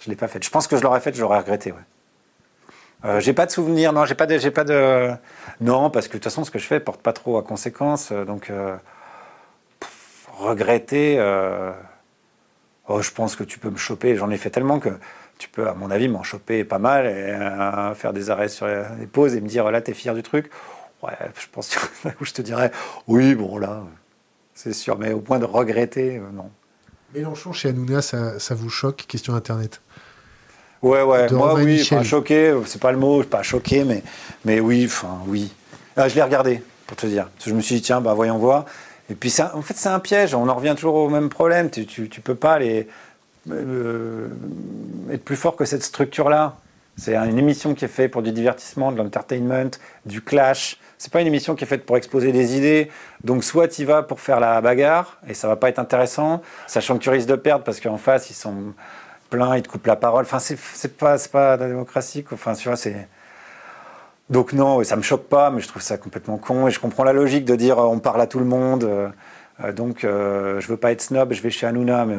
je 0.00 0.10
l'ai 0.10 0.16
pas 0.16 0.26
fait. 0.26 0.42
Je 0.42 0.50
pense 0.50 0.66
que 0.66 0.76
je 0.76 0.82
l'aurais 0.82 1.00
fait, 1.00 1.14
je 1.14 1.20
l'aurais 1.20 1.38
regretté, 1.38 1.70
ouais. 1.70 1.78
Euh, 3.04 3.20
j'ai 3.20 3.34
pas 3.34 3.46
de 3.46 3.52
souvenir, 3.52 3.92
non, 3.92 4.04
j'ai 4.04 4.16
pas 4.16 4.26
j'ai 4.38 4.50
pas 4.50 4.64
de, 4.64 5.12
non, 5.60 5.90
parce 5.90 6.08
que 6.08 6.14
de 6.14 6.18
toute 6.18 6.24
façon, 6.24 6.42
ce 6.44 6.50
que 6.50 6.58
je 6.58 6.66
fais 6.66 6.80
porte 6.80 7.02
pas 7.02 7.12
trop 7.12 7.36
à 7.38 7.42
conséquence, 7.42 8.10
donc 8.10 8.50
euh, 8.50 8.76
regretter. 10.38 11.18
Oh, 12.88 13.02
je 13.02 13.10
pense 13.10 13.36
que 13.36 13.44
tu 13.44 13.58
peux 13.58 13.70
me 13.70 13.76
choper. 13.76 14.16
J'en 14.16 14.30
ai 14.30 14.36
fait 14.36 14.50
tellement 14.50 14.78
que 14.78 14.90
tu 15.38 15.48
peux, 15.48 15.68
à 15.68 15.74
mon 15.74 15.90
avis, 15.90 16.08
m'en 16.08 16.22
choper 16.22 16.64
pas 16.64 16.78
mal 16.78 17.06
et 17.06 17.08
euh, 17.10 17.94
faire 17.94 18.12
des 18.12 18.30
arrêts 18.30 18.48
sur 18.48 18.66
les 18.66 19.06
pauses 19.06 19.34
et 19.34 19.40
me 19.40 19.48
dire 19.48 19.70
là, 19.70 19.80
t'es 19.80 19.94
fier 19.94 20.14
du 20.14 20.22
truc. 20.22 20.50
Ouais, 21.02 21.12
je 21.38 21.46
pense 21.50 21.74
que 21.74 22.08
je 22.20 22.32
te 22.32 22.42
dirais 22.42 22.70
oui, 23.06 23.34
bon 23.34 23.58
là, 23.58 23.82
c'est 24.54 24.72
sûr, 24.72 24.98
mais 24.98 25.12
au 25.12 25.20
point 25.20 25.38
de 25.38 25.44
regretter, 25.44 26.16
euh, 26.16 26.30
non. 26.32 26.50
Mélenchon 27.14 27.52
chez 27.52 27.68
Hanouna, 27.68 28.02
ça, 28.02 28.38
ça 28.38 28.54
vous 28.54 28.68
choque 28.68 29.04
Question 29.06 29.34
internet? 29.34 29.80
Ouais, 30.82 31.02
ouais, 31.02 31.30
moi 31.32 31.54
oui, 31.54 31.80
enfin, 31.82 32.02
choqué, 32.02 32.54
c'est 32.66 32.80
pas 32.80 32.92
le 32.92 32.98
mot, 32.98 33.22
pas 33.24 33.42
choqué, 33.42 33.82
mais, 33.84 34.02
mais 34.44 34.60
oui, 34.60 34.84
enfin 34.86 35.20
oui. 35.26 35.52
Ah, 35.96 36.08
je 36.08 36.14
l'ai 36.14 36.22
regardé, 36.22 36.62
pour 36.86 36.96
te 36.96 37.06
dire. 37.06 37.28
Parce 37.32 37.46
que 37.46 37.50
je 37.50 37.56
me 37.56 37.60
suis 37.60 37.76
dit, 37.76 37.82
tiens, 37.82 38.00
bah 38.00 38.14
voyons 38.14 38.38
voir. 38.38 38.66
Et 39.10 39.14
puis, 39.14 39.32
en 39.40 39.62
fait, 39.62 39.74
c'est 39.76 39.88
un 39.88 40.00
piège. 40.00 40.34
On 40.34 40.48
en 40.48 40.54
revient 40.54 40.74
toujours 40.76 40.96
au 40.96 41.08
même 41.08 41.28
problème. 41.28 41.70
Tu, 41.70 41.86
tu, 41.86 42.08
tu 42.08 42.20
peux 42.20 42.34
pas 42.34 42.58
euh, 42.60 44.28
être 45.12 45.24
plus 45.24 45.36
fort 45.36 45.56
que 45.56 45.64
cette 45.64 45.82
structure-là. 45.82 46.56
C'est 46.96 47.14
une 47.14 47.38
émission 47.38 47.74
qui 47.74 47.84
est 47.84 47.88
faite 47.88 48.10
pour 48.10 48.22
du 48.22 48.32
divertissement, 48.32 48.90
de 48.90 48.96
l'entertainment, 48.96 49.70
du 50.06 50.22
clash. 50.22 50.78
C'est 50.98 51.12
pas 51.12 51.20
une 51.20 51.26
émission 51.26 51.54
qui 51.54 51.64
est 51.64 51.66
faite 51.66 51.84
pour 51.84 51.98
exposer 51.98 52.32
des 52.32 52.56
idées. 52.56 52.90
Donc, 53.22 53.44
soit 53.44 53.68
tu 53.68 53.84
vas 53.84 54.02
pour 54.02 54.18
faire 54.18 54.40
la 54.40 54.60
bagarre, 54.62 55.18
et 55.28 55.34
ça 55.34 55.46
va 55.46 55.56
pas 55.56 55.68
être 55.68 55.78
intéressant, 55.78 56.40
sachant 56.66 56.96
que 56.96 57.02
tu 57.02 57.10
risques 57.10 57.28
de 57.28 57.36
perdre 57.36 57.64
parce 57.64 57.80
qu'en 57.80 57.98
face, 57.98 58.30
ils 58.30 58.34
sont 58.34 58.72
pleins, 59.28 59.56
ils 59.56 59.62
te 59.62 59.68
coupent 59.68 59.86
la 59.86 59.96
parole. 59.96 60.24
Enfin, 60.24 60.38
c'est 60.38 60.96
pas, 60.96 61.16
pas 61.30 61.58
la 61.58 61.68
démocratie. 61.68 62.24
Enfin, 62.32 62.54
c'est. 62.54 63.08
Donc 64.28 64.52
non, 64.52 64.82
ça 64.82 64.96
me 64.96 65.02
choque 65.02 65.24
pas, 65.24 65.50
mais 65.50 65.60
je 65.60 65.68
trouve 65.68 65.82
ça 65.82 65.98
complètement 65.98 66.38
con. 66.38 66.66
Et 66.66 66.70
je 66.70 66.80
comprends 66.80 67.04
la 67.04 67.12
logique 67.12 67.44
de 67.44 67.54
dire 67.54 67.78
euh, 67.78 67.84
on 67.84 68.00
parle 68.00 68.20
à 68.20 68.26
tout 68.26 68.38
le 68.38 68.44
monde. 68.44 68.84
Euh, 68.84 69.72
donc 69.72 70.04
euh, 70.04 70.60
je 70.60 70.68
veux 70.68 70.76
pas 70.76 70.92
être 70.92 71.00
snob, 71.00 71.32
je 71.32 71.40
vais 71.40 71.50
chez 71.50 71.66
Hanouna, 71.66 72.04
mais 72.04 72.16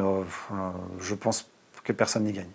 je 1.00 1.14
pense 1.14 1.48
que 1.84 1.92
personne 1.92 2.24
n'y 2.24 2.32
gagne. 2.32 2.50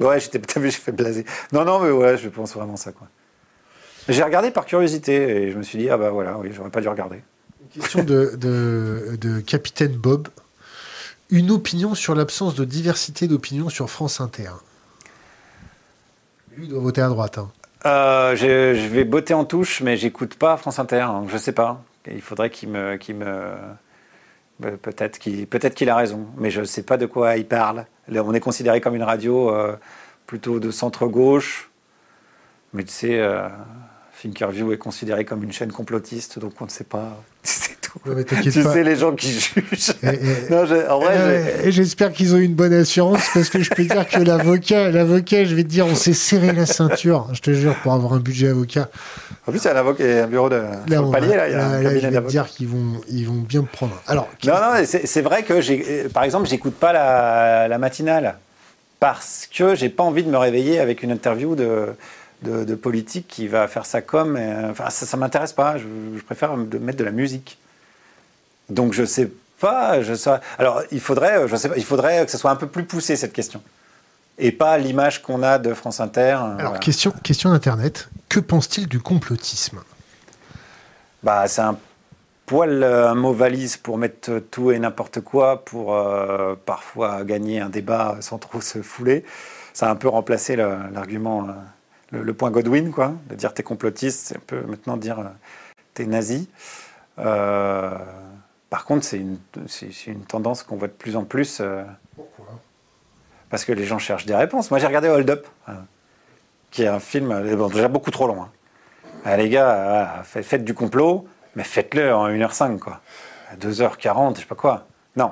Ouais, 0.00 0.20
j'étais, 0.20 0.38
vu, 0.60 0.70
j'ai 0.70 0.78
fait 0.78 0.92
blaser. 0.92 1.24
Non, 1.52 1.64
non, 1.64 1.80
mais 1.80 1.90
ouais, 1.90 2.16
je 2.16 2.28
pense 2.28 2.54
vraiment 2.54 2.76
ça. 2.76 2.92
J'ai 4.08 4.22
regardé 4.22 4.50
par 4.50 4.66
curiosité 4.66 5.14
et 5.14 5.50
je 5.50 5.56
me 5.56 5.62
suis 5.62 5.78
dit, 5.78 5.88
ah 5.88 5.96
bah 5.96 6.10
voilà, 6.10 6.36
oui, 6.38 6.50
j'aurais 6.52 6.70
pas 6.70 6.80
dû 6.80 6.88
regarder. 6.88 7.22
Une 7.62 7.80
question 7.80 8.04
de, 8.04 8.36
de, 8.36 9.40
Capitaine 9.40 9.96
Bob. 9.96 10.28
Une 11.30 11.50
opinion 11.50 11.94
sur 11.94 12.14
l'absence 12.14 12.54
de 12.54 12.64
diversité 12.64 13.26
d'opinion 13.28 13.70
sur 13.70 13.88
France 13.88 14.20
Inter. 14.20 14.50
Lui, 16.56 16.68
doit 16.68 16.80
voter 16.80 17.00
à 17.00 17.08
droite. 17.08 17.38
Hein. 17.38 17.50
Euh, 17.86 18.34
je, 18.34 18.88
vais 18.88 19.04
botter 19.04 19.34
en 19.34 19.44
touche, 19.44 19.82
mais 19.82 19.96
j'écoute 19.96 20.36
pas 20.36 20.56
France 20.56 20.78
Inter, 20.78 21.06
donc 21.08 21.28
je 21.28 21.36
sais 21.36 21.52
pas. 21.52 21.82
Il 22.06 22.22
faudrait 22.22 22.50
qu'il 22.50 22.70
me, 22.70 22.96
qu'il 22.96 23.16
me, 23.16 23.56
peut-être 24.60 25.18
qu'il, 25.18 25.46
peut-être 25.46 25.82
a 25.82 25.96
raison, 25.96 26.26
mais 26.38 26.50
je 26.50 26.64
sais 26.64 26.82
pas 26.82 26.96
de 26.96 27.06
quoi 27.06 27.36
il 27.36 27.46
parle. 27.46 27.84
On 28.10 28.32
est 28.34 28.40
considéré 28.40 28.80
comme 28.80 28.94
une 28.94 29.02
radio 29.02 29.50
euh, 29.50 29.76
plutôt 30.26 30.60
de 30.60 30.70
centre 30.70 31.06
gauche, 31.06 31.70
mais 32.72 32.84
tu 32.84 32.92
sais, 32.92 33.18
euh, 33.18 33.48
Thinkerview 34.20 34.72
est 34.72 34.78
considéré 34.78 35.24
comme 35.26 35.42
une 35.42 35.52
chaîne 35.52 35.72
complotiste, 35.72 36.38
donc 36.38 36.54
on 36.60 36.64
ne 36.64 36.70
sait 36.70 36.84
pas. 36.84 37.22
Tu 38.42 38.62
pas. 38.62 38.72
sais 38.72 38.82
les 38.82 38.96
gens 38.96 39.12
qui 39.14 39.30
jugent. 39.30 39.94
Et, 40.02 40.06
et, 40.08 40.50
non, 40.50 40.66
je, 40.66 40.90
en 40.90 40.98
vrai, 40.98 41.60
et 41.64 41.70
j'espère 41.70 42.12
qu'ils 42.12 42.34
ont 42.34 42.38
une 42.38 42.54
bonne 42.54 42.72
assurance 42.72 43.22
parce 43.32 43.48
que 43.48 43.62
je 43.62 43.70
peux 43.70 43.84
dire 43.84 44.06
que 44.08 44.18
l'avocat, 44.18 44.90
l'avocat, 44.90 45.44
je 45.44 45.54
vais 45.54 45.62
te 45.62 45.68
dire, 45.68 45.86
on 45.86 45.94
s'est 45.94 46.12
serré 46.12 46.52
la 46.52 46.66
ceinture. 46.66 47.28
Je 47.32 47.40
te 47.40 47.52
jure 47.52 47.76
pour 47.82 47.92
avoir 47.92 48.12
un 48.14 48.18
budget 48.18 48.48
avocat. 48.48 48.88
En 49.46 49.52
plus, 49.52 49.60
il 49.60 49.64
y 49.64 49.68
a 49.68 49.74
un 49.74 49.76
avocat, 49.76 50.24
un 50.24 50.26
bureau 50.26 50.48
de 50.48 50.56
là, 50.56 50.80
sur 50.90 51.02
le 51.04 51.10
palier 51.12 51.36
là, 51.36 51.48
il 51.48 51.52
y 51.52 51.54
a 51.54 51.58
là, 51.58 51.66
un 51.66 51.82
là, 51.82 51.98
je 51.98 52.06
vais 52.08 52.20
te 52.20 52.28
dire 52.28 52.46
qu'ils 52.46 52.66
vont, 52.68 53.00
ils 53.08 53.26
vont 53.26 53.34
bien 53.34 53.60
me 53.60 53.66
prendre. 53.66 54.00
Alors, 54.08 54.28
Non, 54.44 54.54
non, 54.54 54.84
c'est 54.84 55.22
vrai 55.22 55.44
que 55.44 55.60
j'ai, 55.60 56.08
par 56.12 56.24
exemple, 56.24 56.48
j'écoute 56.48 56.74
pas 56.74 56.92
la, 56.92 57.68
la 57.68 57.78
matinale 57.78 58.36
parce 58.98 59.48
que 59.54 59.74
j'ai 59.74 59.88
pas 59.88 60.02
envie 60.02 60.24
de 60.24 60.30
me 60.30 60.38
réveiller 60.38 60.80
avec 60.80 61.02
une 61.02 61.12
interview 61.12 61.54
de, 61.54 61.94
de, 62.42 62.64
de 62.64 62.74
politique 62.74 63.26
qui 63.28 63.46
va 63.46 63.68
faire 63.68 63.86
ça 63.86 64.00
comme. 64.00 64.36
et, 64.36 64.52
enfin, 64.70 64.90
ça, 64.90 65.06
ça 65.06 65.16
m'intéresse 65.16 65.52
pas. 65.52 65.78
Je, 65.78 65.84
je 66.18 66.22
préfère 66.24 66.56
de 66.56 66.78
mettre 66.78 66.98
de 66.98 67.04
la 67.04 67.10
musique. 67.12 67.58
Donc 68.70 68.92
je 68.92 69.04
sais 69.04 69.30
pas. 69.60 70.02
Je 70.02 70.14
sais, 70.14 70.30
alors 70.58 70.82
il 70.90 71.00
faudrait, 71.00 71.46
je 71.48 71.56
sais 71.56 71.68
pas, 71.68 71.76
il 71.76 71.84
faudrait 71.84 72.24
que 72.24 72.30
ce 72.30 72.38
soit 72.38 72.50
un 72.50 72.56
peu 72.56 72.66
plus 72.66 72.84
poussé 72.84 73.16
cette 73.16 73.32
question 73.32 73.62
et 74.38 74.52
pas 74.52 74.78
l'image 74.78 75.22
qu'on 75.22 75.42
a 75.42 75.58
de 75.58 75.74
France 75.74 76.00
Inter. 76.00 76.32
alors 76.32 76.56
voilà. 76.56 76.78
question, 76.78 77.12
question 77.22 77.50
d'internet. 77.50 78.08
Que 78.28 78.40
pense-t-il 78.40 78.88
du 78.88 79.00
complotisme? 79.00 79.80
Bah, 81.22 81.46
c'est 81.46 81.62
un 81.62 81.78
poil 82.46 82.82
euh, 82.82 83.08
un 83.08 83.14
mot 83.14 83.32
valise 83.32 83.76
pour 83.76 83.96
mettre 83.96 84.40
tout 84.50 84.72
et 84.72 84.78
n'importe 84.78 85.20
quoi, 85.20 85.64
pour 85.64 85.94
euh, 85.94 86.54
parfois 86.66 87.24
gagner 87.24 87.60
un 87.60 87.68
débat 87.68 88.16
sans 88.20 88.38
trop 88.38 88.60
se 88.60 88.82
fouler. 88.82 89.24
Ça 89.72 89.88
a 89.88 89.90
un 89.90 89.96
peu 89.96 90.08
remplacé 90.08 90.56
l'argument, 90.56 91.44
euh, 91.48 91.52
le, 92.10 92.22
le 92.22 92.34
point 92.34 92.50
Godwin, 92.50 92.90
quoi, 92.90 93.14
de 93.30 93.34
dire 93.34 93.54
t'es 93.54 93.62
complotiste, 93.62 94.26
c'est 94.26 94.36
un 94.36 94.42
peu 94.46 94.60
maintenant 94.62 94.96
dire 94.96 95.20
euh, 95.20 95.24
t'es 95.94 96.06
nazi. 96.06 96.48
Euh, 97.20 97.92
par 98.74 98.86
contre, 98.86 99.04
c'est 99.04 99.18
une, 99.18 99.38
une 100.08 100.24
tendance 100.24 100.64
qu'on 100.64 100.74
voit 100.74 100.88
de 100.88 100.92
plus 100.92 101.14
en 101.14 101.22
plus. 101.22 101.58
euh, 101.60 101.84
Pourquoi? 102.16 102.46
parce 103.48 103.64
que 103.64 103.70
les 103.70 103.84
gens 103.84 104.00
cherchent 104.00 104.26
des 104.26 104.34
réponses. 104.34 104.72
Moi, 104.72 104.80
j'ai 104.80 104.86
regardé 104.88 105.08
Hold 105.08 105.30
Up, 105.30 105.46
euh, 105.68 105.72
qui 106.72 106.82
est 106.82 106.88
un 106.88 106.98
film 106.98 107.30
euh, 107.30 107.54
bon, 107.54 107.68
déjà 107.68 107.86
beaucoup 107.86 108.10
trop 108.10 108.26
long. 108.26 108.42
hein. 108.42 108.50
Ah, 109.24 109.36
les 109.36 109.48
gars, 109.48 110.22
fait- 110.24 110.42
faites 110.42 110.64
du 110.64 110.74
complot, 110.74 111.24
mais 111.54 111.62
faites-le 111.62 112.12
en 112.12 112.26
1h05, 112.28 112.78
quoi. 112.80 113.00
À 113.52 113.54
2h40, 113.54 114.34
je 114.34 114.40
sais 114.40 114.46
pas 114.46 114.56
quoi. 114.56 114.88
Non. 115.14 115.30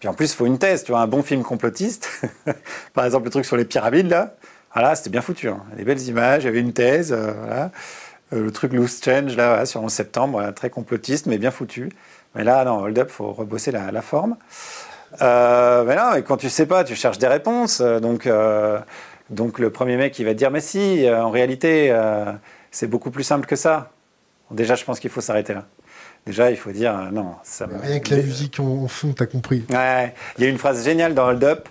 Puis 0.00 0.08
en 0.08 0.14
plus, 0.14 0.32
il 0.32 0.34
faut 0.34 0.46
une 0.46 0.58
thèse, 0.58 0.82
tu 0.82 0.90
vois, 0.90 1.02
un 1.02 1.06
bon 1.06 1.22
film 1.22 1.44
complotiste. 1.44 2.20
Par 2.94 3.04
exemple, 3.04 3.26
le 3.26 3.30
truc 3.30 3.44
sur 3.44 3.56
les 3.56 3.64
pyramides, 3.64 4.08
là. 4.10 4.34
Voilà, 4.74 4.96
c'était 4.96 5.10
bien 5.10 5.22
foutu. 5.22 5.48
Hein. 5.48 5.62
Des 5.76 5.84
belles 5.84 6.02
images, 6.02 6.42
il 6.42 6.46
y 6.46 6.48
avait 6.48 6.58
une 6.60 6.72
thèse, 6.72 7.12
euh, 7.12 7.30
voilà. 7.32 7.70
Euh, 8.32 8.42
le 8.42 8.50
truc 8.50 8.72
Loose 8.72 9.00
Change, 9.04 9.36
là, 9.36 9.50
voilà, 9.50 9.66
sur 9.66 9.80
11 9.84 9.92
septembre, 9.92 10.32
voilà, 10.32 10.52
très 10.52 10.68
complotiste, 10.68 11.26
mais 11.26 11.38
bien 11.38 11.52
foutu. 11.52 11.90
Mais 12.36 12.44
là, 12.44 12.64
non, 12.64 12.80
Hold 12.82 12.98
Up, 12.98 13.10
faut 13.10 13.32
rebosser 13.32 13.70
la, 13.72 13.90
la 13.90 14.02
forme. 14.02 14.36
Euh, 15.22 15.84
mais 15.84 15.96
mais 16.14 16.22
quand 16.22 16.36
tu 16.36 16.48
sais 16.50 16.66
pas, 16.66 16.84
tu 16.84 16.94
cherches 16.94 17.18
des 17.18 17.26
réponses. 17.28 17.80
Euh, 17.80 18.00
Donc, 18.00 18.26
euh, 18.26 18.78
donc 19.30 19.58
le 19.58 19.70
premier 19.70 19.96
mec, 19.96 20.18
il 20.18 20.24
va 20.24 20.32
te 20.32 20.38
dire, 20.38 20.50
mais 20.50 20.60
si, 20.60 21.06
en 21.10 21.30
réalité, 21.30 21.88
euh, 21.90 22.26
c'est 22.70 22.86
beaucoup 22.86 23.10
plus 23.10 23.24
simple 23.24 23.46
que 23.46 23.56
ça. 23.56 23.90
Déjà, 24.50 24.74
je 24.76 24.84
pense 24.84 25.00
qu'il 25.00 25.10
faut 25.10 25.20
s'arrêter 25.20 25.54
là. 25.54 25.64
Déjà, 26.26 26.50
il 26.50 26.56
faut 26.56 26.70
dire, 26.70 26.92
non, 27.12 27.34
ça 27.42 27.66
me- 27.66 27.78
Rien 27.78 28.00
que 28.00 28.14
la 28.14 28.22
musique 28.22 28.60
en, 28.60 28.86
fond, 28.88 29.12
t'as 29.16 29.26
compris. 29.26 29.64
Ouais, 29.70 30.12
il 30.38 30.44
y 30.44 30.46
a 30.46 30.50
une 30.50 30.58
phrase 30.58 30.84
géniale 30.84 31.14
dans 31.14 31.26
Hold 31.28 31.42
Up, 31.44 31.68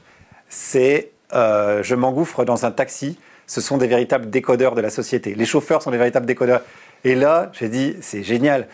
c'est 0.49 1.11
Je 1.31 1.95
m'engouffre 1.95 2.43
dans 2.45 2.65
un 2.65 2.71
taxi, 2.71 3.17
ce 3.47 3.61
sont 3.61 3.77
des 3.77 3.87
véritables 3.87 4.29
décodeurs 4.29 4.73
de 4.75 4.81
la 4.81 4.89
société. 4.89 5.35
Les 5.35 5.45
chauffeurs 5.45 5.81
sont 5.81 5.91
des 5.91 5.97
véritables 5.97 6.25
décodeurs. 6.25 6.61
Et 7.05 7.13
là, 7.13 7.51
j'ai 7.53 7.69
dit, 7.69 7.95
c'est 8.01 8.23
génial. 8.23 8.67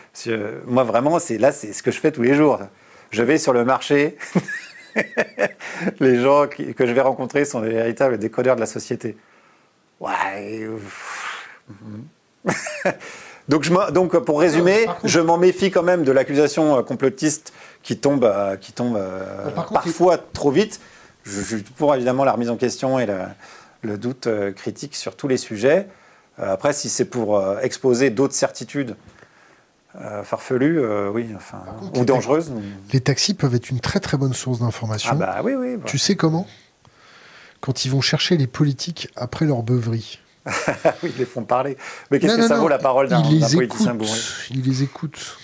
Moi, 0.65 0.83
vraiment, 0.83 1.19
c'est 1.19 1.37
là, 1.37 1.51
c'est 1.51 1.73
ce 1.73 1.83
que 1.83 1.91
je 1.91 1.99
fais 1.99 2.13
tous 2.13 2.21
les 2.21 2.33
jours. 2.33 2.59
Je 3.11 3.23
vais 3.23 3.37
sur 3.37 3.51
le 3.51 3.65
marché, 3.65 4.17
les 5.99 6.21
gens 6.21 6.47
que 6.47 6.87
je 6.87 6.93
vais 6.93 7.01
rencontrer 7.01 7.43
sont 7.43 7.59
des 7.59 7.69
véritables 7.69 8.17
décodeurs 8.17 8.55
de 8.55 8.61
la 8.61 8.65
société. 8.67 9.17
Ouais. 9.99 10.65
donc, 13.49 13.63
je, 13.63 13.91
donc, 13.91 14.17
pour 14.19 14.39
résumer, 14.39 14.87
je 15.03 15.19
m'en 15.19 15.37
méfie 15.37 15.69
quand 15.69 15.83
même 15.83 16.05
de 16.05 16.13
l'accusation 16.13 16.77
euh, 16.77 16.83
complotiste 16.83 17.51
qui 17.83 17.97
tombe, 17.97 18.23
euh, 18.23 18.55
qui 18.55 18.71
tombe 18.71 18.95
euh, 18.95 19.49
parfois 19.73 20.17
trop 20.17 20.51
vite. 20.51 20.79
Je 21.23 21.41
suis 21.41 21.63
pour 21.63 21.93
évidemment 21.95 22.23
la 22.23 22.31
remise 22.31 22.49
en 22.49 22.55
question 22.55 22.97
et 22.97 23.05
le, 23.83 23.97
doute 23.97 24.29
critique 24.55 24.95
sur 24.95 25.17
tous 25.17 25.27
les 25.27 25.37
sujets. 25.37 25.87
Après, 26.37 26.73
si 26.73 26.89
c'est 26.89 27.05
pour 27.05 27.43
exposer 27.61 28.09
d'autres 28.09 28.33
certitudes 28.33 28.95
farfelues, 30.23 30.79
oui, 31.13 31.29
enfin, 31.35 31.63
ou 31.95 32.05
dangereuses. 32.05 32.51
Les 32.93 33.01
taxis 33.01 33.33
peuvent 33.33 33.53
être 33.53 33.69
une 33.69 33.79
très 33.79 33.99
très 33.99 34.17
bonne 34.17 34.33
source 34.33 34.59
d'information. 34.59 35.11
Ah 35.13 35.15
bah 35.15 35.41
oui, 35.43 35.53
oui. 35.53 35.77
Tu 35.85 35.97
sais 35.97 36.15
comment? 36.15 36.47
Quand 37.59 37.85
ils 37.85 37.89
vont 37.91 38.01
chercher 38.01 38.37
les 38.37 38.47
politiques 38.47 39.09
après 39.15 39.45
leur 39.45 39.61
beuverie. 39.61 40.19
oui, 41.03 41.11
ils 41.13 41.17
les 41.17 41.25
font 41.25 41.43
parler. 41.43 41.77
Mais 42.09 42.19
qu'est-ce 42.19 42.37
que 42.37 42.47
ça 42.47 42.57
vaut 42.57 42.67
la 42.67 42.79
parole 42.79 43.07
d'un 43.07 43.21
politicien 43.21 43.93
bourré? 43.93 44.19
Ils 44.49 44.63
les 44.63 44.83
écoutent. 44.83 45.37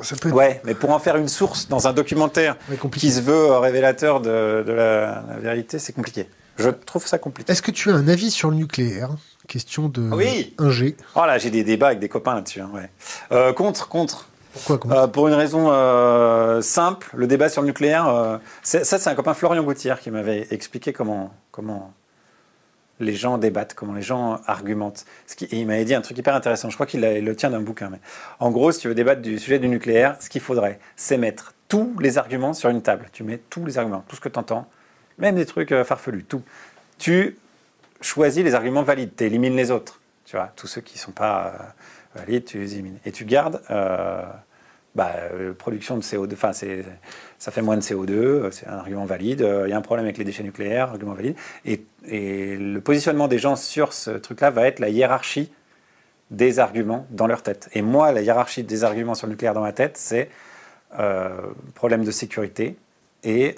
Ça 0.00 0.14
peut 0.16 0.30
Ouais, 0.30 0.60
mais 0.64 0.74
pour 0.74 0.90
en 0.90 0.98
faire 0.98 1.16
une 1.16 1.28
source 1.28 1.68
dans 1.68 1.88
un 1.88 1.92
documentaire 1.92 2.56
qui 2.92 3.10
se 3.10 3.20
veut 3.20 3.56
révélateur 3.56 4.20
de, 4.20 4.64
la, 4.68 5.22
vérité, 5.40 5.78
c'est 5.78 5.92
compliqué. 5.92 6.28
Je 6.56 6.70
trouve 6.70 7.06
ça 7.06 7.18
compliqué. 7.18 7.50
Est-ce 7.50 7.62
que 7.62 7.70
tu 7.70 7.90
as 7.90 7.94
un 7.94 8.08
avis 8.08 8.30
sur 8.30 8.50
le 8.50 8.56
nucléaire? 8.56 9.10
Question 9.48 9.88
de 9.88 10.02
oui. 10.02 10.54
1G. 10.58 10.94
Oh 11.16 11.24
là, 11.24 11.38
j'ai 11.38 11.48
des 11.48 11.64
débats 11.64 11.86
avec 11.88 12.00
des 12.00 12.10
copains 12.10 12.34
là-dessus. 12.34 12.60
Hein, 12.60 12.70
ouais. 12.74 12.90
Euh, 13.32 13.54
contre, 13.54 13.88
contre. 13.88 14.28
Pourquoi 14.52 14.76
contre 14.76 14.94
euh, 14.94 15.06
Pour 15.06 15.26
une 15.26 15.34
raison 15.34 15.68
euh, 15.70 16.60
simple, 16.60 17.08
le 17.14 17.26
débat 17.26 17.48
sur 17.48 17.62
le 17.62 17.68
nucléaire. 17.68 18.40
ça, 18.62 18.84
c'est 18.84 19.08
un 19.08 19.14
copain 19.14 19.32
Florian 19.32 19.62
Gauthier 19.62 19.94
qui 20.02 20.10
m'avait 20.10 20.46
expliqué 20.50 20.92
comment, 20.92 21.32
comment 21.50 21.94
les 23.00 23.14
gens 23.14 23.38
débattent, 23.38 23.72
comment 23.72 23.94
les 23.94 24.02
gens 24.02 24.38
argumentent. 24.46 25.06
et 25.40 25.58
il 25.58 25.66
m'avait 25.66 25.86
dit 25.86 25.94
un 25.94 26.02
truc 26.02 26.18
hyper 26.18 26.34
intéressant, 26.34 26.68
je 26.68 26.74
crois 26.74 26.86
qu'il 26.86 27.00
le 27.00 27.36
tient 27.36 27.48
d'un 27.48 27.60
bouquin. 27.60 27.88
Mais 27.88 28.00
en 28.40 28.50
gros, 28.50 28.70
si 28.70 28.80
tu 28.80 28.88
veux 28.88 28.94
débattre 28.94 29.22
du 29.22 29.38
sujet 29.38 29.58
du 29.58 29.68
nucléaire, 29.68 30.16
ce 30.20 30.28
qu'il 30.28 30.42
faudrait, 30.42 30.78
c'est 30.94 31.16
mettre 31.16 31.54
tous 31.68 31.96
les 32.00 32.18
arguments 32.18 32.52
sur 32.52 32.68
une 32.68 32.82
table. 32.82 33.08
Tu 33.12 33.22
mets 33.22 33.40
tous 33.48 33.64
les 33.64 33.78
arguments, 33.78 34.04
tout 34.08 34.16
ce 34.16 34.20
que 34.20 34.28
tu 34.28 34.38
entends, 34.38 34.66
même 35.16 35.36
des 35.36 35.46
trucs 35.46 35.74
farfelus, 35.84 36.24
tout. 36.24 36.42
Tu 36.98 37.38
choisis 38.00 38.44
les 38.44 38.54
arguments 38.54 38.82
valides, 38.82 39.12
tu 39.16 39.24
élimines 39.24 39.56
les 39.56 39.70
autres. 39.70 40.00
Tu 40.24 40.36
vois, 40.36 40.52
tous 40.56 40.66
ceux 40.66 40.80
qui 40.80 40.94
ne 40.96 41.00
sont 41.00 41.12
pas 41.12 41.46
euh, 42.16 42.20
valides, 42.20 42.44
tu 42.44 42.58
les 42.58 42.74
élimines. 42.74 42.98
Et 43.04 43.12
tu 43.12 43.24
gardes 43.24 43.62
euh, 43.70 44.22
bah, 44.98 45.14
production 45.58 45.96
de 45.96 46.02
CO2, 46.02 46.32
enfin, 46.32 46.52
ça 46.52 47.52
fait 47.52 47.62
moins 47.62 47.76
de 47.76 47.82
CO2, 47.82 48.10
euh, 48.10 48.50
c'est 48.50 48.66
un 48.66 48.78
argument 48.78 49.04
valide. 49.04 49.42
Euh, 49.42 49.68
il 49.68 49.70
y 49.70 49.72
a 49.72 49.76
un 49.76 49.80
problème 49.80 50.06
avec 50.06 50.18
les 50.18 50.24
déchets 50.24 50.42
nucléaires, 50.42 50.88
argument 50.88 51.14
valide. 51.14 51.36
Et, 51.64 51.84
le 52.10 52.80
positionnement 52.80 53.28
des 53.28 53.38
gens 53.38 53.54
sur 53.54 53.92
ce 53.92 54.10
truc-là 54.10 54.50
va 54.50 54.66
être 54.66 54.80
la 54.80 54.88
hiérarchie 54.88 55.52
des 56.30 56.58
arguments 56.58 57.06
dans 57.10 57.26
leur 57.26 57.42
tête. 57.42 57.68
Et 57.74 57.82
moi, 57.82 58.12
la 58.12 58.22
hiérarchie 58.22 58.64
des 58.64 58.82
arguments 58.82 59.14
sur 59.14 59.26
le 59.26 59.32
nucléaire 59.32 59.54
dans 59.54 59.60
ma 59.60 59.72
tête, 59.72 59.96
c'est 59.96 60.30
euh, 60.98 61.28
problème 61.74 62.04
de 62.04 62.10
sécurité 62.10 62.76
et 63.24 63.56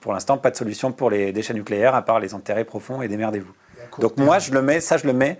pour 0.00 0.12
l'instant, 0.12 0.38
pas 0.38 0.50
de 0.50 0.56
solution 0.56 0.92
pour 0.92 1.10
les 1.10 1.32
déchets 1.32 1.54
nucléaires 1.54 1.94
à 1.94 2.02
part 2.02 2.20
les 2.20 2.34
enterrer 2.34 2.64
profonds 2.64 3.02
et 3.02 3.08
démerdez-vous. 3.08 3.52
Donc 3.98 4.16
moi, 4.16 4.38
je 4.38 4.52
le 4.52 4.62
mets, 4.62 4.80
ça, 4.80 4.96
je 4.96 5.06
le 5.06 5.12
mets 5.12 5.38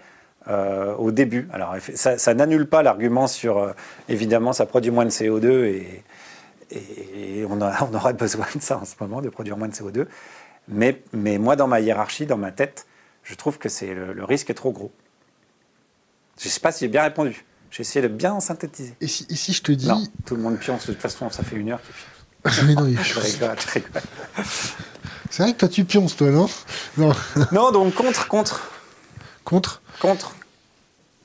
au 0.98 1.10
début. 1.10 1.48
Alors, 1.52 1.74
ça, 1.94 2.18
ça 2.18 2.34
n'annule 2.34 2.66
pas 2.66 2.82
l'argument 2.82 3.26
sur, 3.26 3.74
évidemment, 4.08 4.52
ça 4.52 4.66
produit 4.66 4.90
moins 4.90 5.04
de 5.04 5.10
CO2 5.10 5.64
et, 5.64 6.04
et 6.70 7.44
on, 7.44 7.60
on, 7.60 7.94
aurait 7.94 8.14
besoin 8.14 8.46
de 8.54 8.60
ça 8.60 8.78
en 8.78 8.84
ce 8.84 8.94
moment, 9.00 9.20
de 9.20 9.28
produire 9.28 9.56
moins 9.56 9.68
de 9.68 9.74
CO2. 9.74 10.06
Mais, 10.68 11.02
mais 11.12 11.38
moi, 11.38 11.56
dans 11.56 11.68
ma 11.68 11.80
hiérarchie, 11.80 12.26
dans 12.26 12.36
ma 12.36 12.52
tête, 12.52 12.86
je 13.22 13.34
trouve 13.34 13.58
que 13.58 13.68
c'est 13.68 13.94
le, 13.94 14.24
risque 14.24 14.50
est 14.50 14.54
trop 14.54 14.72
gros. 14.72 14.92
Je 16.40 16.46
ne 16.46 16.50
sais 16.50 16.60
pas 16.60 16.72
si 16.72 16.84
j'ai 16.84 16.88
bien 16.88 17.02
répondu. 17.02 17.44
J'ai 17.70 17.80
essayé 17.82 18.02
de 18.02 18.12
bien 18.12 18.38
synthétiser. 18.40 18.94
Et 19.00 19.06
si, 19.06 19.26
si 19.36 19.52
je 19.52 19.62
te 19.62 19.72
dis... 19.72 19.88
Non, 19.88 20.02
tout 20.24 20.36
le 20.36 20.42
monde 20.42 20.58
pionce. 20.58 20.86
De 20.86 20.92
toute 20.92 21.02
façon, 21.02 21.30
ça 21.30 21.42
fait 21.42 21.56
une 21.56 21.70
heure 21.70 21.82
qu'il 21.82 21.92
pionce. 21.92 22.15
Mais 22.64 22.74
non, 22.74 22.86
je 23.02 23.20
rigole, 23.20 23.56
je 23.58 23.72
rigole. 23.72 24.02
C'est 25.30 25.42
vrai 25.42 25.52
que 25.52 25.58
toi, 25.58 25.68
tu 25.68 25.84
pionces, 25.84 26.16
toi, 26.16 26.30
non? 26.30 26.48
Non. 26.96 27.12
non, 27.52 27.72
donc 27.72 27.94
contre, 27.94 28.28
contre. 28.28 28.70
Contre? 29.44 29.82
Contre. 30.00 30.34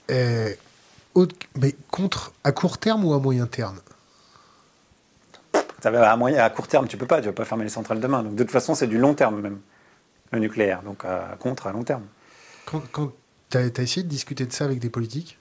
mais 0.09 1.76
contre 1.89 2.34
à 2.43 2.51
court 2.51 2.78
terme 2.78 3.05
ou 3.05 3.13
à 3.13 3.19
moyen 3.19 3.47
terme? 3.47 3.80
À, 5.84 6.15
moyen, 6.15 6.43
à 6.43 6.49
court 6.49 6.67
terme, 6.67 6.88
tu 6.88 6.97
peux 6.97 7.07
pas, 7.07 7.22
tu 7.22 7.28
vas 7.28 7.34
pas 7.34 7.45
fermer 7.45 7.63
les 7.63 7.69
centrales 7.69 7.99
demain. 7.99 8.24
Donc 8.24 8.36
de 8.36 8.43
toute 8.43 8.51
façon, 8.51 8.76
c'est 8.76 8.88
du 8.88 8.97
long 8.97 9.13
terme 9.13 9.41
même, 9.41 9.59
le 10.32 10.39
nucléaire. 10.39 10.84
Donc 10.84 11.03
à, 11.05 11.36
contre 11.39 11.67
à 11.67 11.72
long 11.72 11.84
terme. 11.84 12.03
Quand, 12.65 13.11
tu 13.49 13.57
as, 13.57 13.82
essayé 13.82 14.03
de 14.03 14.07
discuter 14.07 14.45
de 14.45 14.53
ça 14.53 14.65
avec 14.65 14.80
des 14.80 14.89
politiques? 14.89 15.38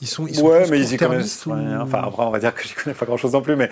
Ils 0.00 0.06
sont, 0.06 0.26
ils 0.26 0.36
sont 0.36 0.46
ouais, 0.46 0.68
mais 0.70 0.78
ils 0.80 0.92
y 0.92 0.96
connaissent 0.96 1.46
Enfin, 1.46 2.02
après, 2.04 2.22
on 2.22 2.30
va 2.30 2.38
dire 2.38 2.54
que 2.54 2.62
je 2.66 2.74
connais 2.74 2.94
pas 2.94 3.06
grand-chose 3.06 3.32
non 3.32 3.42
plus, 3.42 3.56
mais, 3.56 3.70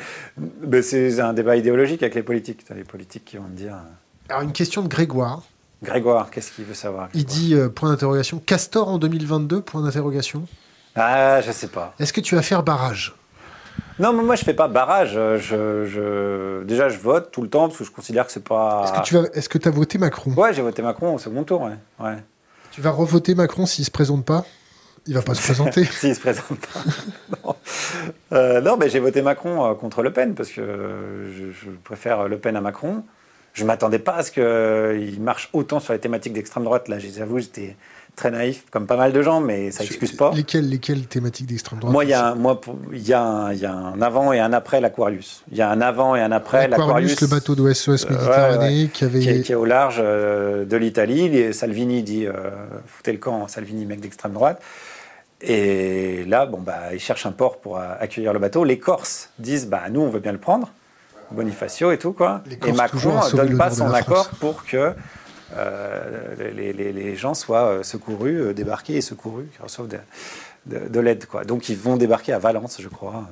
mais 0.63 0.83
c'est 0.83 1.21
un 1.21 1.33
débat 1.33 1.57
idéologique 1.57 2.03
avec 2.03 2.15
les 2.15 2.23
politiques. 2.23 2.65
Tu 2.65 2.73
as 2.73 2.77
les 2.77 2.85
politiques 2.85 3.25
qui 3.25 3.37
vont 3.37 3.45
te 3.45 3.51
dire. 3.57 3.75
Euh, 3.75 4.31
Alors, 4.31 4.43
une 4.43 4.53
question 4.53 4.83
de 4.83 4.89
Grégoire. 4.89 5.43
Grégoire, 5.83 6.31
qu'est-ce 6.31 6.53
qu'il 6.53 6.65
veut 6.65 6.75
savoir 6.75 7.09
Il 7.13 7.27
dit, 7.27 7.55
euh, 7.55 7.69
point 7.69 7.91
d'interrogation, 7.91 8.39
Castor 8.39 8.89
en 8.89 8.99
2022, 8.99 9.61
point 9.61 9.83
d'interrogation 9.83 10.47
Ah, 10.95 11.43
je 11.43 11.53
sais 11.53 11.69
pas. 11.69 11.95
Est-ce 11.99 12.13
que 12.13 12.23
tu 12.23 12.35
vas 12.35 12.43
faire 12.43 12.63
barrage? 12.63 13.15
Non, 13.99 14.13
mais 14.13 14.25
moi 14.25 14.35
je 14.35 14.45
fais 14.45 14.55
pas 14.55 14.67
barrage. 14.67 15.13
Je, 15.13 16.63
Déjà, 16.65 16.89
je 16.89 16.99
vote 16.99 17.31
tout 17.31 17.43
le 17.43 17.49
temps 17.49 17.69
parce 17.69 17.79
que 17.79 17.85
je 17.85 17.91
considère 17.91 18.27
que 18.27 18.33
c'est 18.33 18.43
pas. 18.43 18.83
Est-ce 18.85 18.93
que 18.93 19.05
tu 19.05 19.19
as, 19.19 19.37
est-ce 19.37 19.49
que 19.49 19.69
as 19.69 19.71
voté 19.71 19.99
Macron? 19.99 20.33
Ouais, 20.33 20.53
j'ai 20.53 20.63
voté 20.63 20.83
Macron 20.83 21.15
au 21.15 21.19
second 21.19 21.45
tour. 21.45 21.63
Ouais. 21.63 21.77
ouais. 22.01 22.17
Tu 22.73 22.81
vas 22.81 22.91
revoter 22.91 23.35
Macron 23.35 23.67
s'il 23.67 23.85
se 23.85 23.91
présente 23.91 24.25
pas? 24.25 24.45
Il 25.07 25.15
va 25.15 25.23
pas 25.23 25.35
se 25.35 25.43
présenter. 25.43 25.85
s'il 25.91 26.15
se 26.15 26.21
présente 26.21 26.59
pas. 26.59 26.81
non. 27.45 27.57
Euh, 28.33 28.61
non, 28.61 28.77
mais 28.79 28.89
j'ai 28.89 29.01
voté 29.01 29.23
Macron 29.23 29.71
euh, 29.71 29.75
contre 29.75 30.03
Le 30.03 30.13
Pen 30.13 30.35
parce 30.35 30.51
que 30.51 30.63
je, 31.37 31.71
préfère 31.85 32.29
Le 32.29 32.39
Pen 32.39 32.57
à 32.57 32.61
Macron. 32.61 33.05
Je 33.53 33.65
m'attendais 33.65 34.01
pas 34.01 34.17
à 34.17 34.23
ce 34.23 34.33
qu'il 34.33 35.21
marche 35.21 35.49
autant 35.53 35.79
sur 35.79 35.93
les 35.93 36.01
thématiques 36.01 36.33
d'extrême 36.33 36.65
droite. 36.65 36.89
Là, 36.89 36.99
j'avoue, 36.99 37.39
j'étais 37.39 37.77
très 38.17 38.31
naïf, 38.31 38.65
comme 38.71 38.87
pas 38.87 38.97
mal 38.97 39.13
de 39.13 39.23
gens, 39.23 39.41
mais 39.41 39.71
ça 39.71 39.83
n'excuse 39.83 40.13
pas. 40.13 40.33
Lesquelles, 40.35 40.69
lesquelles 40.69 41.07
thématiques 41.07 41.47
d'extrême 41.47 41.79
droite 41.81 41.93
Moi, 41.93 42.05
il 42.05 42.11
y, 42.11 42.15
a, 42.15 42.35
moi, 42.35 42.61
il 42.93 43.07
y, 43.07 43.13
a 43.13 43.23
un, 43.23 43.53
y 43.53 43.65
a 43.65 43.73
un 43.73 44.01
avant 44.03 44.33
et 44.33 44.41
un 44.41 44.53
après 44.53 44.81
l'Aquarius. 44.81 45.43
Il 45.51 45.59
y 45.59 45.63
a 45.63 45.71
un 45.71 45.81
avant 45.81 46.15
et 46.15 46.21
un 46.21 46.33
après 46.33 46.69
l'Aquarius. 46.69 47.21
le 47.21 47.27
bateau 47.27 47.55
de 47.55 47.73
SOS 47.73 48.09
Méditerranée 48.09 48.91
qui 48.93 49.05
avait... 49.05 49.21
Qui 49.21 49.29
est, 49.29 49.43
qui 49.43 49.53
est, 49.53 49.57
au 49.57 49.65
large 49.65 49.97
euh, 49.99 50.65
de 50.65 50.77
l'Italie. 50.77 51.53
Salvini 51.53 52.03
dit, 52.03 52.27
euh, 52.27 52.33
foutez 52.87 53.13
le 53.13 53.19
camp, 53.19 53.47
Salvini, 53.49 53.85
mec 53.87 54.01
d'extrême 54.01 54.33
droite. 54.33 54.61
Et 55.47 56.25
là, 56.25 56.47
bon, 56.47 56.59
bah, 56.59 56.93
ils 56.93 57.01
cherchent 57.01 57.27
un 57.27 57.33
port 57.33 57.59
pour 57.59 57.79
euh, 57.79 57.95
accueillir 58.01 58.33
le 58.33 58.39
bateau. 58.39 58.65
Les 58.65 58.79
Corses 58.79 59.31
disent, 59.39 59.67
bah, 59.67 59.83
nous, 59.91 60.01
on 60.01 60.09
veut 60.09 60.21
bien 60.21 60.33
le 60.33 60.39
prendre. 60.39 60.71
Bonifacio 61.31 61.93
et 61.93 61.99
tout, 61.99 62.13
quoi. 62.13 62.43
Et 62.67 62.73
Macron 62.73 63.15
ne 63.15 63.37
donne 63.37 63.59
pas 63.59 63.71
son 63.71 63.93
accord 63.93 64.29
pour 64.41 64.65
que 64.65 64.95
euh, 65.57 66.53
les, 66.53 67.17
gens 67.17 67.35
soient 67.35 67.67
euh, 67.67 67.83
secourus, 67.83 68.41
euh, 68.41 68.55
débarqués 68.55 68.97
et 68.97 69.01
secourus, 69.01 69.47
qui 69.55 69.63
reçoivent 69.63 69.89
de, 70.67 71.01
l'aide. 71.01 71.27
Quoi. 71.27 71.45
Donc 71.45 71.69
ils 71.69 71.77
vont 71.77 71.97
débarquer 71.97 72.33
à 72.33 72.39
Valence, 72.39 72.81
je 72.81 72.89
crois. 72.89 73.25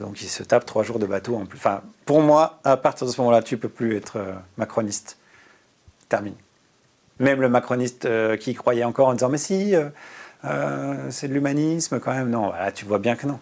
donc 0.00 0.22
ils 0.22 0.28
se 0.28 0.42
tapent 0.42 0.64
trois 0.64 0.82
jours 0.82 0.98
de 0.98 1.06
bateau 1.06 1.36
en 1.36 1.44
plus. 1.46 1.58
Enfin, 1.58 1.82
pour 2.04 2.22
moi, 2.22 2.60
à 2.64 2.76
partir 2.76 3.06
de 3.06 3.12
ce 3.12 3.20
moment-là, 3.20 3.42
tu 3.42 3.58
peux 3.58 3.68
plus 3.68 3.96
être 3.96 4.18
macroniste. 4.56 5.18
Termine. 6.08 6.36
Même 7.18 7.40
le 7.40 7.48
macroniste 7.48 8.08
qui 8.38 8.54
croyait 8.54 8.84
encore 8.84 9.08
en 9.08 9.14
disant 9.14 9.28
mais 9.28 9.38
si, 9.38 9.74
c'est 10.42 11.28
de 11.28 11.34
l'humanisme 11.34 12.00
quand 12.00 12.12
même. 12.12 12.30
Non, 12.30 12.52
tu 12.74 12.84
vois 12.84 12.98
bien 12.98 13.16
que 13.16 13.26
non. 13.26 13.38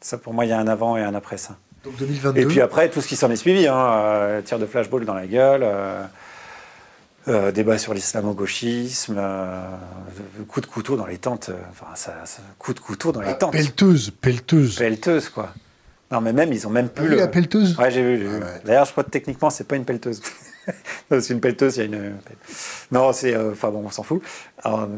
Ça, 0.00 0.16
pour 0.18 0.32
moi, 0.32 0.44
il 0.46 0.48
y 0.48 0.52
a 0.52 0.58
un 0.58 0.66
avant 0.66 0.96
et 0.96 1.02
un 1.02 1.14
après 1.14 1.36
ça. 1.36 1.56
Donc 1.84 1.96
2022. 1.96 2.40
Et 2.40 2.46
puis 2.46 2.60
après, 2.60 2.88
tout 2.90 3.00
ce 3.00 3.08
qui 3.08 3.16
s'en 3.16 3.30
est 3.30 3.36
suivi, 3.36 3.66
hein, 3.66 3.76
euh, 3.76 4.42
tir 4.42 4.58
de 4.58 4.66
flashball 4.66 5.04
dans 5.04 5.14
la 5.14 5.26
gueule, 5.26 5.62
euh, 5.62 6.02
euh, 7.28 7.52
débat 7.52 7.78
sur 7.78 7.94
l'islamo-gauchisme, 7.94 9.20
coup 10.48 10.60
de 10.60 10.66
couteau 10.66 10.96
dans 10.96 11.06
les 11.06 11.18
tentes, 11.18 11.50
enfin, 11.70 11.94
ça, 11.94 12.12
coup 12.58 12.74
de 12.74 12.80
couteau 12.80 13.12
dans 13.12 13.20
les 13.20 13.36
tentes. 13.36 13.52
Pelleteuse, 13.52 14.10
pelleteuse. 14.10 14.76
Pelleteuse, 14.76 15.28
quoi. 15.28 15.54
Non, 16.10 16.20
mais 16.20 16.32
même, 16.32 16.52
ils 16.52 16.66
ont 16.66 16.70
même 16.70 16.88
plus. 16.88 17.06
Ah, 17.06 17.10
le... 17.10 17.16
la 17.16 17.28
pelleteuse 17.28 17.78
Ouais, 17.78 17.90
j'ai 17.90 18.02
vu. 18.02 18.28
Ah 18.42 18.46
D'ailleurs, 18.64 18.84
je 18.84 18.92
crois 18.92 19.04
que 19.04 19.10
techniquement, 19.10 19.48
c'est 19.48 19.64
pas 19.64 19.76
une 19.76 19.84
pelleteuse. 19.84 20.20
c'est 21.10 21.30
une 21.30 21.40
pelleteuse, 21.40 21.76
il 21.76 21.80
y 21.80 21.82
a 21.82 21.84
une. 21.86 22.16
Non, 22.92 23.12
c'est. 23.12 23.36
Enfin 23.36 23.70
bon, 23.70 23.84
on 23.86 23.90
s'en 23.90 24.02
fout. 24.02 24.22
un, 24.64 24.88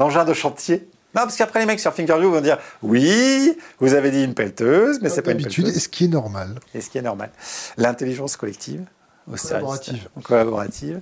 engin 0.00 0.24
de 0.24 0.34
chantier 0.34 0.88
non, 1.14 1.22
parce 1.22 1.36
qu'après, 1.36 1.60
les 1.60 1.66
mecs 1.66 1.78
sur 1.78 1.92
Fingerview 1.92 2.28
vont 2.28 2.40
dire 2.40 2.58
Oui, 2.82 3.56
vous 3.78 3.94
avez 3.94 4.10
dit 4.10 4.24
une 4.24 4.34
pelleteuse, 4.34 4.98
mais 5.00 5.08
c'est 5.08 5.22
pas 5.22 5.30
une 5.30 5.38
pelleteuse. 5.38 5.76
Et 5.76 5.78
ce 5.78 5.88
qui 5.88 6.06
est 6.06 6.08
normal. 6.08 6.58
Et 6.74 6.80
ce 6.80 6.90
qui 6.90 6.98
est 6.98 7.02
normal. 7.02 7.30
L'intelligence 7.76 8.36
collective, 8.36 8.84
au 9.32 9.36
collaborative. 9.36 10.08
collaborative. 10.24 11.00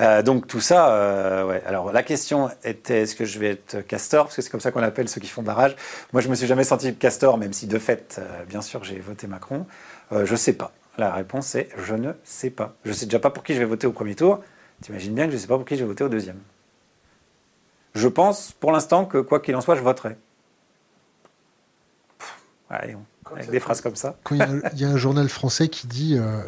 Euh, 0.00 0.22
donc 0.22 0.46
tout 0.46 0.60
ça, 0.60 0.90
euh, 0.90 1.44
ouais. 1.44 1.62
Alors 1.66 1.90
la 1.92 2.04
question 2.04 2.50
était 2.62 3.02
est-ce 3.02 3.16
que 3.16 3.24
je 3.24 3.38
vais 3.40 3.50
être 3.50 3.80
castor? 3.80 4.26
Parce 4.26 4.36
que 4.36 4.42
c'est 4.42 4.50
comme 4.50 4.60
ça 4.60 4.70
qu'on 4.70 4.82
appelle 4.82 5.08
ceux 5.08 5.20
qui 5.20 5.26
font 5.26 5.42
barrage. 5.42 5.74
Moi 6.12 6.22
je 6.22 6.28
me 6.28 6.36
suis 6.36 6.46
jamais 6.46 6.62
senti 6.62 6.94
castor, 6.94 7.36
même 7.36 7.52
si 7.52 7.66
de 7.66 7.78
fait, 7.78 8.16
euh, 8.20 8.44
bien 8.44 8.62
sûr, 8.62 8.84
j'ai 8.84 9.00
voté 9.00 9.26
Macron 9.26 9.66
euh, 10.12 10.24
Je 10.24 10.36
sais 10.36 10.52
pas. 10.52 10.70
La 10.98 11.12
réponse 11.12 11.54
est 11.54 11.68
je 11.78 11.94
ne 11.94 12.12
sais 12.24 12.50
pas. 12.50 12.74
Je 12.84 12.92
sais 12.92 13.06
déjà 13.06 13.20
pas 13.20 13.30
pour 13.30 13.44
qui 13.44 13.54
je 13.54 13.60
vais 13.60 13.64
voter 13.64 13.86
au 13.86 13.92
premier 13.92 14.16
tour. 14.16 14.42
T'imagines 14.82 15.14
bien 15.14 15.24
que 15.24 15.30
je 15.30 15.36
ne 15.36 15.40
sais 15.40 15.46
pas 15.46 15.56
pour 15.56 15.64
qui 15.64 15.76
je 15.76 15.80
vais 15.80 15.86
voter 15.86 16.04
au 16.04 16.08
deuxième. 16.08 16.40
Je 17.94 18.08
pense 18.08 18.52
pour 18.52 18.72
l'instant 18.72 19.04
que 19.06 19.18
quoi 19.18 19.40
qu'il 19.40 19.54
en 19.56 19.60
soit, 19.60 19.76
je 19.76 19.80
voterai. 19.80 20.16
Allez, 22.68 22.96
avec 23.32 23.50
des 23.50 23.60
phrases 23.60 23.80
comme 23.80 23.96
ça. 23.96 24.16
Quand 24.24 24.34
il 24.34 24.78
y, 24.78 24.84
a 24.84 24.88
un 24.88 24.96
journal 24.96 25.28
français 25.28 25.68
qui 25.68 25.86
dit, 25.86 26.16
euh, 26.18 26.42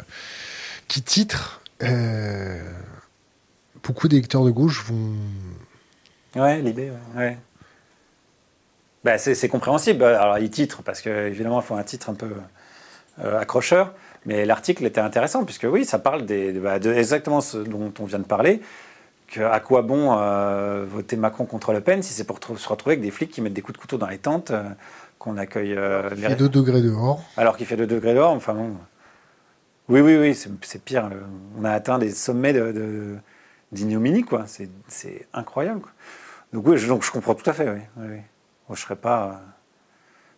qui 0.87 1.01
titre, 1.01 1.61
euh, 1.81 2.61
beaucoup 3.83 4.07
d'électeurs 4.07 4.43
de 4.43 4.51
gauche 4.51 4.83
vont. 4.85 5.15
Ouais, 6.35 6.61
l'idée, 6.61 6.91
ouais. 7.15 7.37
Bah, 9.03 9.17
c'est 9.17 9.49
compréhensible. 9.49 10.03
Alors, 10.03 10.37
il 10.37 10.51
titre, 10.51 10.83
parce 10.83 11.01
qu'évidemment, 11.01 11.59
il 11.59 11.65
faut 11.65 11.75
un 11.75 11.83
titre 11.83 12.09
un 12.09 12.13
peu 12.13 12.31
euh, 13.23 13.39
accrocheur. 13.39 13.93
Mais 14.25 14.45
l'article 14.45 14.85
était 14.85 15.01
intéressant, 15.01 15.45
puisque 15.45 15.67
oui, 15.69 15.85
ça 15.85 15.99
parle 15.99 16.25
des, 16.25 16.51
bah, 16.53 16.79
de 16.79 16.93
exactement 16.93 17.41
ce 17.41 17.57
dont 17.57 17.91
on 17.99 18.05
vient 18.05 18.19
de 18.19 18.25
parler. 18.25 18.61
Que, 19.27 19.41
à 19.41 19.59
quoi 19.59 19.81
bon 19.81 20.17
euh, 20.17 20.85
voter 20.87 21.15
Macron 21.15 21.45
contre 21.45 21.71
Le 21.71 21.81
Pen 21.81 22.03
si 22.03 22.13
c'est 22.13 22.25
pour 22.25 22.39
se 22.43 22.67
retrouver 22.67 22.95
avec 22.95 23.01
des 23.01 23.11
flics 23.11 23.31
qui 23.31 23.41
mettent 23.41 23.53
des 23.53 23.61
coups 23.61 23.77
de 23.77 23.81
couteau 23.81 23.97
dans 23.97 24.09
les 24.09 24.17
tentes, 24.17 24.51
euh, 24.51 24.63
qu'on 25.17 25.37
accueille. 25.37 25.77
il 26.15 26.23
fait 26.23 26.35
2 26.35 26.49
degrés 26.49 26.81
dehors. 26.81 27.21
Alors 27.37 27.55
qu'il 27.55 27.65
fait 27.65 27.77
2 27.77 27.87
degrés 27.87 28.13
dehors, 28.13 28.31
enfin 28.31 28.53
bon. 28.53 28.75
Oui, 29.89 30.01
oui, 30.01 30.17
oui, 30.17 30.35
c'est 30.61 30.83
pire. 30.83 31.09
On 31.59 31.65
a 31.65 31.71
atteint 31.71 31.99
des 31.99 32.11
sommets 32.11 32.53
d'ignominie, 33.71 34.21
de, 34.21 34.27
quoi. 34.27 34.45
C'est 34.87 35.27
incroyable. 35.33 35.81
Donc, 36.53 36.67
oui, 36.67 36.77
je, 36.77 36.87
donc, 36.87 37.03
je 37.03 37.11
comprends 37.11 37.35
tout 37.35 37.49
à 37.49 37.53
fait, 37.53 37.69
oui. 37.69 37.79
oui, 37.97 38.17
Moi, 38.67 38.75
je 38.75 38.81
serais 38.81 38.95
pas. 38.95 39.41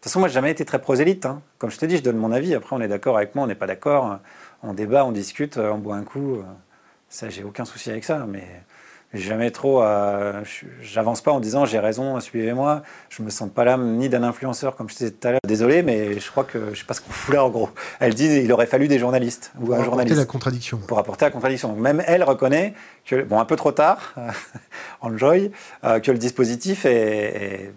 De 0.03 0.05
toute 0.05 0.11
façon, 0.11 0.19
moi, 0.19 0.27
j'ai 0.27 0.33
jamais 0.33 0.51
été 0.51 0.65
très 0.65 0.81
prosélyte. 0.81 1.25
Hein. 1.25 1.41
Comme 1.59 1.71
je 1.71 1.77
te 1.77 1.85
dis, 1.85 1.95
je 1.95 2.03
donne 2.03 2.17
mon 2.17 2.33
avis. 2.33 2.53
Après, 2.55 2.75
on 2.75 2.81
est 2.81 2.89
d'accord 2.89 3.15
avec 3.15 3.35
moi, 3.35 3.45
on 3.45 3.47
n'est 3.47 3.55
pas 3.55 3.67
d'accord. 3.67 4.19
On 4.61 4.73
débat, 4.73 5.05
on 5.05 5.13
discute, 5.13 5.57
on 5.57 5.77
boit 5.77 5.95
un 5.95 6.03
coup. 6.03 6.39
Ça, 7.07 7.29
j'ai 7.29 7.45
aucun 7.45 7.63
souci 7.63 7.89
avec 7.89 8.03
ça. 8.03 8.25
Mais 8.27 8.43
jamais 9.13 9.49
trop. 9.49 9.81
Euh, 9.81 10.43
J'avance 10.81 11.21
pas 11.21 11.31
en 11.31 11.39
disant 11.39 11.63
j'ai 11.63 11.79
raison, 11.79 12.19
suivez-moi. 12.19 12.83
Je 13.07 13.23
me 13.23 13.29
sens 13.29 13.49
pas 13.49 13.63
l'âme 13.63 13.95
ni 13.95 14.09
d'un 14.09 14.23
influenceur, 14.23 14.75
comme 14.75 14.89
je 14.89 14.95
disais 14.95 15.11
tout 15.11 15.25
à 15.25 15.31
l'heure. 15.31 15.39
Désolé, 15.47 15.83
mais 15.83 16.19
je 16.19 16.31
crois 16.31 16.43
que 16.43 16.73
je 16.73 16.79
sais 16.79 16.85
pas 16.85 16.95
ce 16.95 16.99
qu'on 16.99 17.13
fout 17.13 17.33
là 17.33 17.45
en 17.45 17.49
gros. 17.49 17.69
Elle 18.01 18.13
dit 18.13 18.25
il 18.25 18.51
aurait 18.51 18.65
fallu 18.65 18.89
des 18.89 18.99
journalistes 18.99 19.53
ou 19.57 19.67
pour 19.67 19.75
un 19.75 19.85
journaliste. 19.85 20.17
la 20.17 20.25
contradiction. 20.25 20.79
Pour 20.85 20.99
apporter 20.99 21.23
la 21.23 21.31
contradiction. 21.31 21.73
Même 21.77 22.03
elle 22.07 22.23
reconnaît 22.23 22.73
que, 23.05 23.23
bon, 23.23 23.39
un 23.39 23.45
peu 23.45 23.55
trop 23.55 23.71
tard, 23.71 24.15
Enjoy, 24.99 25.49
euh, 25.85 26.01
que 26.01 26.11
le 26.11 26.17
dispositif 26.17 26.85
est 26.85 27.71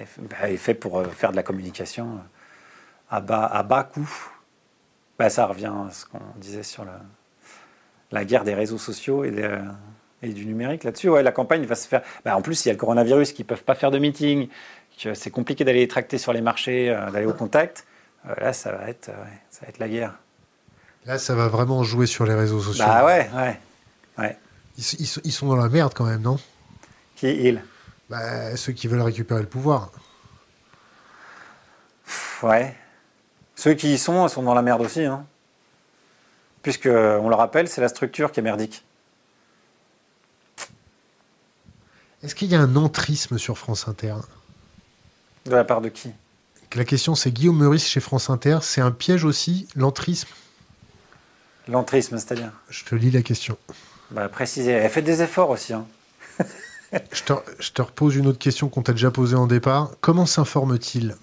est 0.00 0.56
fait 0.56 0.74
pour 0.74 0.98
euh, 0.98 1.08
faire 1.08 1.30
de 1.30 1.36
la 1.36 1.42
communication 1.42 2.06
euh, 2.06 3.16
à 3.16 3.20
bas, 3.20 3.44
à 3.44 3.62
bas 3.62 3.84
coût. 3.84 4.08
Bah, 5.18 5.30
ça 5.30 5.46
revient 5.46 5.72
à 5.88 5.90
ce 5.90 6.06
qu'on 6.06 6.20
disait 6.36 6.62
sur 6.62 6.84
la, 6.84 7.00
la, 8.12 8.24
guerre 8.24 8.44
des 8.44 8.54
réseaux 8.54 8.78
sociaux 8.78 9.24
et, 9.24 9.34
et 10.22 10.28
du 10.28 10.46
numérique 10.46 10.84
là-dessus. 10.84 11.08
Ouais, 11.08 11.24
la 11.24 11.32
campagne 11.32 11.64
va 11.64 11.74
se 11.74 11.88
faire. 11.88 12.02
Bah, 12.24 12.36
en 12.36 12.42
plus, 12.42 12.64
il 12.64 12.68
y 12.68 12.70
a 12.70 12.74
le 12.74 12.78
coronavirus 12.78 13.32
qui 13.32 13.42
ne 13.42 13.46
peuvent 13.46 13.64
pas 13.64 13.74
faire 13.74 13.90
de 13.90 13.98
meeting, 13.98 14.48
c'est 15.14 15.30
compliqué 15.30 15.64
d'aller 15.64 15.80
les 15.80 15.88
tracter 15.88 16.18
sur 16.18 16.32
les 16.32 16.40
marchés, 16.40 16.90
euh, 16.90 17.10
d'aller 17.10 17.26
au 17.26 17.32
contact. 17.32 17.84
là, 18.40 18.52
ça 18.52 18.72
va, 18.72 18.88
être, 18.88 19.10
ça 19.50 19.62
va 19.62 19.68
être 19.68 19.78
la 19.78 19.88
guerre. 19.88 20.14
Là, 21.06 21.18
ça 21.18 21.34
va 21.34 21.48
vraiment 21.48 21.82
jouer 21.82 22.06
sur 22.06 22.24
les 22.24 22.34
réseaux 22.34 22.60
sociaux. 22.60 22.84
Bah 22.84 23.04
ouais, 23.04 23.28
ouais. 23.34 23.58
ouais. 24.18 24.38
Ils, 24.76 24.84
ils, 25.24 25.32
sont 25.32 25.48
dans 25.48 25.56
la 25.56 25.68
merde 25.68 25.92
quand 25.94 26.04
même, 26.04 26.22
non? 26.22 26.38
Qui 27.16 27.28
ils 27.28 27.62
bah, 28.08 28.56
Ceux 28.56 28.72
qui 28.72 28.88
veulent 28.88 29.02
récupérer 29.02 29.40
le 29.40 29.48
pouvoir. 29.48 29.90
Ouais. 32.42 32.76
Ceux 33.56 33.74
qui 33.74 33.94
y 33.94 33.98
sont 33.98 34.28
sont 34.28 34.42
dans 34.42 34.54
la 34.54 34.62
merde 34.62 34.82
aussi. 34.82 35.04
Hein. 35.04 35.26
Puisque, 36.62 36.86
on 36.86 37.28
le 37.28 37.34
rappelle, 37.34 37.68
c'est 37.68 37.80
la 37.80 37.88
structure 37.88 38.32
qui 38.32 38.40
est 38.40 38.42
merdique. 38.42 38.84
Est-ce 42.22 42.34
qu'il 42.34 42.48
y 42.48 42.54
a 42.54 42.60
un 42.60 42.76
entrisme 42.76 43.38
sur 43.38 43.56
France 43.58 43.86
Inter? 43.86 44.14
De 45.46 45.52
la 45.52 45.64
part 45.64 45.80
de 45.80 45.88
qui? 45.88 46.12
La 46.74 46.84
question, 46.84 47.14
c'est 47.14 47.30
Guillaume 47.30 47.58
Meurice 47.58 47.86
chez 47.86 48.00
France 48.00 48.28
Inter. 48.28 48.58
C'est 48.62 48.80
un 48.80 48.90
piège 48.90 49.24
aussi, 49.24 49.68
l'entrisme? 49.74 50.28
L'entrisme, 51.66 52.18
c'est-à-dire? 52.18 52.52
Je 52.68 52.84
te 52.84 52.94
lis 52.94 53.10
la 53.10 53.22
question. 53.22 53.56
Bah, 54.10 54.28
précisez. 54.28 54.72
Elle 54.72 54.90
fait 54.90 55.02
des 55.02 55.22
efforts 55.22 55.50
aussi. 55.50 55.72
Hein. 55.72 55.86
je, 57.12 57.22
te, 57.22 57.32
je, 57.58 57.72
te, 57.72 57.82
repose 57.82 58.16
une 58.16 58.26
autre 58.26 58.38
question 58.38 58.68
qu'on 58.68 58.82
t'a 58.82 58.92
déjà 58.92 59.10
posée 59.10 59.36
en 59.36 59.46
départ. 59.46 59.90
Comment 60.00 60.26
s'informe-t-il? 60.26 61.16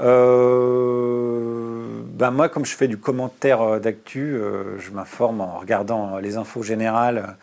Euh, 0.00 2.02
ben 2.04 2.30
moi, 2.30 2.48
comme 2.48 2.64
je 2.64 2.74
fais 2.74 2.88
du 2.88 2.98
commentaire 2.98 3.62
euh, 3.62 3.78
d'actu, 3.78 4.34
euh, 4.34 4.78
je 4.78 4.90
m'informe 4.90 5.40
en 5.40 5.58
regardant 5.58 6.18
les 6.18 6.36
infos 6.36 6.62
générales, 6.62 7.36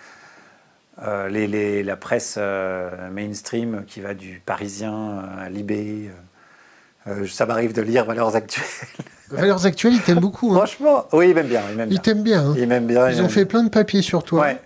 les, 1.29 1.83
la 1.83 1.97
presse 1.97 2.37
mainstream 3.11 3.83
qui 3.87 3.99
va 3.99 4.13
du 4.13 4.41
Parisien 4.45 5.23
à 5.39 5.49
Libé. 5.49 6.11
ça 7.27 7.47
m'arrive 7.47 7.73
de 7.73 7.81
lire 7.81 8.05
Valeurs 8.05 8.35
Actuelles. 8.35 8.65
Valeurs 9.31 9.65
Actuelles, 9.65 9.93
il 9.93 10.01
t'aime 10.01 10.19
beaucoup. 10.19 10.51
Hein. 10.51 10.57
Franchement, 10.57 11.07
oui, 11.11 11.29
il 11.29 11.35
m'aime 11.35 11.47
bien. 11.47 11.63
Il, 11.89 11.99
t'aime 11.99 12.21
bien. 12.21 12.49
Hein. 12.49 12.55
Il 12.57 12.67
m'aime 12.67 12.85
bien. 12.85 13.09
Ils 13.09 13.21
ont 13.21 13.29
fait 13.29 13.45
plein 13.45 13.63
de 13.63 13.69
papiers 13.69 14.03
sur 14.03 14.23
toi. 14.23 14.41
Ouais. 14.41 14.61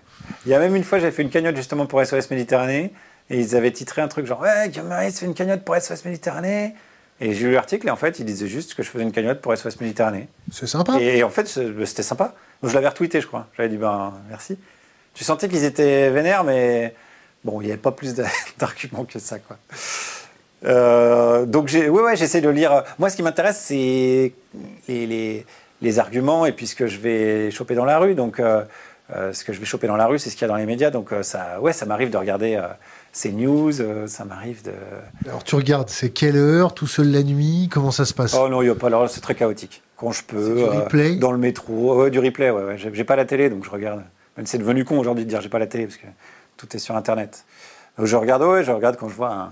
Il 0.46 0.52
y 0.52 0.56
a 0.56 0.60
même 0.60 0.76
une 0.76 0.84
fois, 0.84 1.00
j'ai 1.00 1.12
fait 1.12 1.22
une 1.22 1.30
cagnotte 1.30 1.56
justement 1.56 1.86
pour 1.86 2.04
SOS 2.06 2.30
Méditerranée. 2.30 2.94
Et 3.30 3.40
ils 3.40 3.56
avaient 3.56 3.72
titré 3.72 4.02
un 4.02 4.08
truc 4.08 4.26
genre 4.26 4.40
Ouais, 4.40 4.70
Guillaume 4.70 4.88
Maurice 4.88 5.20
fait 5.20 5.26
une 5.26 5.34
cagnotte 5.34 5.64
pour 5.64 5.76
SOS 5.76 6.06
Méditerranée. 6.06 6.76
Et 7.20 7.34
j'ai 7.34 7.48
lu 7.48 7.54
l'article 7.54 7.88
et 7.88 7.92
en 7.92 7.96
fait, 7.96 8.20
il 8.20 8.26
disait 8.26 8.48
juste 8.48 8.76
que 8.76 8.84
je 8.84 8.90
faisais 8.90 9.04
une 9.04 9.12
cagnotte 9.12 9.42
pour 9.42 9.56
SOS 9.58 9.80
Méditerranée. 9.82 10.28
C'est 10.52 10.68
sympa. 10.68 11.00
Et, 11.00 11.24
en 11.24 11.30
fait, 11.30 11.48
c'était 11.48 12.04
sympa. 12.04 12.36
Donc 12.62 12.72
je 12.72 12.76
l'avais 12.76 12.88
retweeté, 12.88 13.22
je 13.22 13.28
crois. 13.28 13.48
J'avais 13.58 13.70
dit, 13.70 13.78
ben 13.78 14.14
merci. 14.30 14.58
Tu 15.14 15.24
sentais 15.24 15.50
qu'ils 15.50 15.64
étaient 15.64 16.12
vénères, 16.12 16.44
mais 16.44 16.94
bon, 17.44 17.60
il 17.62 17.66
n'y 17.66 17.72
avait 17.72 17.82
pas 17.82 17.92
plus 17.92 18.16
d'arguments 18.60 19.06
que 19.06 19.20
ça, 19.20 19.40
quoi. 19.40 19.58
Euh, 20.66 21.46
donc, 21.46 21.72
ouais, 21.74 21.90
ouais, 21.90 22.16
j'essaie 22.16 22.42
de 22.42 22.50
lire. 22.50 22.84
Moi, 23.00 23.10
ce 23.10 23.16
qui 23.16 23.24
m'intéresse, 23.24 23.60
c'est 23.60 24.34
les, 24.88 25.08
les, 25.08 25.46
les, 25.82 26.00
arguments 26.00 26.46
et 26.46 26.52
puis 26.52 26.68
ce 26.68 26.76
que 26.76 26.88
je 26.88 27.00
vais 27.00 27.52
choper 27.52 27.76
dans 27.76 27.86
la 27.86 28.00
rue. 28.00 28.16
Donc, 28.16 28.40
euh, 28.40 28.64
euh, 29.16 29.34
ce 29.34 29.44
que 29.44 29.54
je 29.54 29.60
vais 29.60 29.66
choper 29.66 29.88
dans 29.88 29.96
la 29.96 30.08
rue, 30.08 30.20
c'est 30.20 30.30
ce 30.30 30.36
qu'il 30.36 30.44
y 30.44 30.46
a 30.46 30.48
dans 30.50 30.56
les 30.56 30.66
médias. 30.66 30.92
Donc, 30.92 31.10
ça, 31.22 31.60
ouais, 31.62 31.74
ça 31.74 31.86
m'arrive 31.86 32.10
de 32.10 32.18
regarder 32.18 32.62
ces 33.18 33.32
news, 33.32 33.82
euh, 33.82 34.08
ça 34.08 34.26
m'arrive 34.26 34.64
de. 34.64 34.72
Alors 35.28 35.44
tu 35.44 35.56
regardes, 35.56 35.90
c'est 35.90 36.12
quelle 36.12 36.38
heure, 36.38 36.74
tout 36.74 36.88
seul 36.88 37.12
la 37.12 37.24
nuit, 37.24 37.68
comment 37.72 37.92
ça 37.92 38.06
se 38.06 38.14
passe? 38.14 38.36
Oh 38.40 38.48
non, 38.48 38.62
il 38.62 38.66
n'y 38.66 38.72
a 38.72 38.76
pas. 38.76 38.88
Alors 38.88 39.10
c'est 39.10 39.22
très 39.22 39.36
chaotique. 39.36 39.82
Quand 39.98 40.12
je 40.12 40.24
peux, 40.24 40.56
du 40.56 40.62
euh, 40.62 40.82
replay? 40.84 41.16
dans 41.16 41.32
le 41.32 41.40
métro, 41.40 41.96
ouais, 41.96 42.12
du 42.12 42.20
replay. 42.20 42.52
Ouais, 42.52 42.64
ouais. 42.64 42.78
J'ai 42.78 43.04
pas 43.04 43.16
la 43.16 43.26
télé, 43.26 43.50
donc 43.50 43.66
je 43.66 43.72
regarde. 43.72 44.04
C'est 44.46 44.60
devenu 44.60 44.86
con 44.86 45.00
aujourd'hui 45.00 45.26
de 45.26 45.30
dire 45.30 45.42
j'ai 45.42 45.50
pas 45.50 45.58
la 45.58 45.66
télé 45.66 45.88
parce 45.88 45.98
que 45.98 46.06
tout 46.58 46.68
est 46.76 46.80
sur 46.80 46.96
Internet. 46.96 47.44
je 47.98 48.16
regarde, 48.16 48.44
ouais, 48.44 48.64
je 48.64 48.72
regarde 48.72 48.98
quand 48.98 49.10
je 49.10 49.16
vois. 49.16 49.34
Un... 49.34 49.52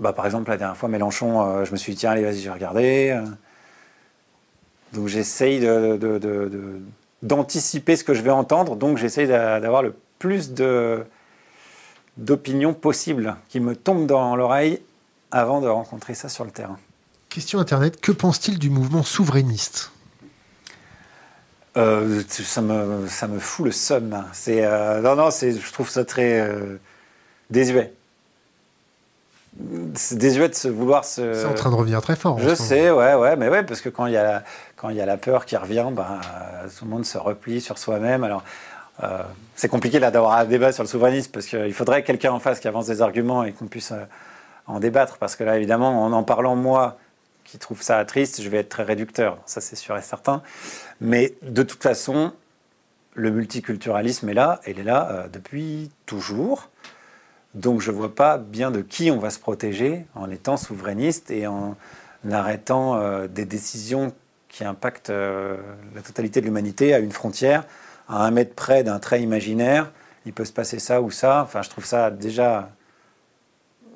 Bah, 0.00 0.12
par 0.12 0.26
exemple, 0.26 0.50
la 0.50 0.56
dernière 0.56 0.76
fois, 0.76 0.88
Mélenchon, 0.88 1.42
euh, 1.42 1.64
je 1.64 1.70
me 1.70 1.76
suis 1.76 1.92
dit 1.92 2.00
tiens, 2.00 2.10
allez, 2.10 2.24
vas-y, 2.24 2.40
j'ai 2.40 2.50
regardé. 2.50 3.18
Donc 4.92 5.06
j'essaye 5.06 5.60
de, 5.60 5.96
ce 7.28 8.04
que 8.04 8.14
je 8.14 8.22
vais 8.22 8.30
entendre, 8.30 8.76
donc 8.76 8.98
j'essaye 8.98 9.26
d'avoir 9.26 9.82
le 9.82 9.94
plus 10.18 10.52
de 10.52 11.04
d'opinions 12.16 12.72
possibles 12.72 13.36
qui 13.48 13.60
me 13.60 13.76
tombent 13.76 14.06
dans 14.06 14.36
l'oreille 14.36 14.80
avant 15.30 15.60
de 15.60 15.68
rencontrer 15.68 16.14
ça 16.14 16.28
sur 16.30 16.44
le 16.44 16.50
terrain. 16.50 16.78
Question 17.28 17.58
Internet, 17.58 18.00
que 18.00 18.12
pense-t-il 18.12 18.58
du 18.58 18.70
mouvement 18.70 19.02
souverainiste? 19.02 19.90
Euh, 21.76 22.22
ça, 22.28 22.62
me, 22.62 23.06
ça 23.06 23.28
me 23.28 23.38
fout 23.38 23.66
le 23.66 23.72
seum. 23.72 24.24
C'est, 24.32 24.64
euh, 24.64 25.02
non, 25.02 25.14
non, 25.14 25.28
je 25.30 25.72
trouve 25.72 25.90
ça 25.90 26.06
très 26.06 26.40
euh, 26.40 26.78
désuet. 27.50 27.92
C'est 29.94 30.18
désuet 30.18 30.48
de 30.48 30.54
se 30.54 30.68
vouloir 30.68 31.04
se. 31.04 31.32
C'est 31.34 31.46
en 31.46 31.54
train 31.54 31.70
de 31.70 31.76
revenir 31.76 32.02
très 32.02 32.16
fort. 32.16 32.38
Je 32.38 32.54
sais, 32.54 32.90
ouais, 32.90 33.14
ouais, 33.14 33.36
mais 33.36 33.48
ouais, 33.48 33.62
parce 33.62 33.80
que 33.80 33.88
quand 33.88 34.06
il 34.06 34.12
y 34.12 34.16
a 34.16 34.22
la, 34.22 34.42
quand 34.76 34.90
il 34.90 34.96
y 34.96 35.00
a 35.00 35.06
la 35.06 35.16
peur 35.16 35.46
qui 35.46 35.56
revient, 35.56 35.86
ben, 35.92 36.20
tout 36.78 36.84
le 36.84 36.90
monde 36.90 37.06
se 37.06 37.16
replie 37.16 37.60
sur 37.60 37.78
soi-même. 37.78 38.22
Alors, 38.22 38.44
euh, 39.02 39.22
c'est 39.54 39.68
compliqué 39.68 39.98
là 39.98 40.10
d'avoir 40.10 40.34
un 40.34 40.44
débat 40.44 40.72
sur 40.72 40.82
le 40.82 40.88
souverainisme 40.88 41.30
parce 41.32 41.46
qu'il 41.46 41.72
faudrait 41.72 42.02
quelqu'un 42.02 42.32
en 42.32 42.38
face 42.38 42.60
qui 42.60 42.68
avance 42.68 42.86
des 42.86 43.02
arguments 43.02 43.44
et 43.44 43.52
qu'on 43.52 43.66
puisse 43.66 43.92
euh, 43.92 44.04
en 44.66 44.80
débattre. 44.80 45.16
Parce 45.18 45.36
que 45.36 45.44
là, 45.44 45.56
évidemment, 45.56 46.04
en 46.04 46.12
en 46.12 46.22
parlant 46.22 46.56
moi, 46.56 46.98
qui 47.44 47.58
trouve 47.58 47.80
ça 47.82 48.04
triste, 48.04 48.42
je 48.42 48.48
vais 48.48 48.58
être 48.58 48.68
très 48.68 48.82
réducteur. 48.82 49.38
Ça, 49.46 49.60
c'est 49.60 49.76
sûr 49.76 49.96
et 49.96 50.02
certain. 50.02 50.42
Mais 51.00 51.34
de 51.42 51.62
toute 51.62 51.82
façon, 51.82 52.32
le 53.14 53.30
multiculturalisme 53.30 54.28
est 54.28 54.34
là, 54.34 54.60
il 54.66 54.78
est 54.78 54.84
là 54.84 55.08
euh, 55.10 55.28
depuis 55.28 55.90
toujours. 56.04 56.68
Donc 57.56 57.80
je 57.80 57.90
ne 57.90 57.96
vois 57.96 58.14
pas 58.14 58.38
bien 58.38 58.70
de 58.70 58.80
qui 58.80 59.10
on 59.10 59.18
va 59.18 59.30
se 59.30 59.40
protéger 59.40 60.06
en 60.14 60.30
étant 60.30 60.56
souverainiste 60.56 61.30
et 61.30 61.48
en 61.48 61.76
arrêtant 62.30 63.26
des 63.26 63.44
décisions 63.44 64.12
qui 64.48 64.64
impactent 64.64 65.10
la 65.10 66.02
totalité 66.04 66.40
de 66.40 66.46
l'humanité 66.46 66.94
à 66.94 66.98
une 66.98 67.12
frontière 67.12 67.64
à 68.08 68.24
un 68.24 68.30
mètre 68.30 68.54
près 68.54 68.84
d'un 68.84 68.98
trait 68.98 69.22
imaginaire, 69.22 69.90
il 70.24 70.32
peut 70.32 70.44
se 70.44 70.52
passer 70.52 70.78
ça 70.78 71.00
ou 71.02 71.10
ça. 71.10 71.42
Enfin, 71.42 71.62
je 71.62 71.70
trouve 71.70 71.84
ça 71.84 72.10
déjà 72.10 72.70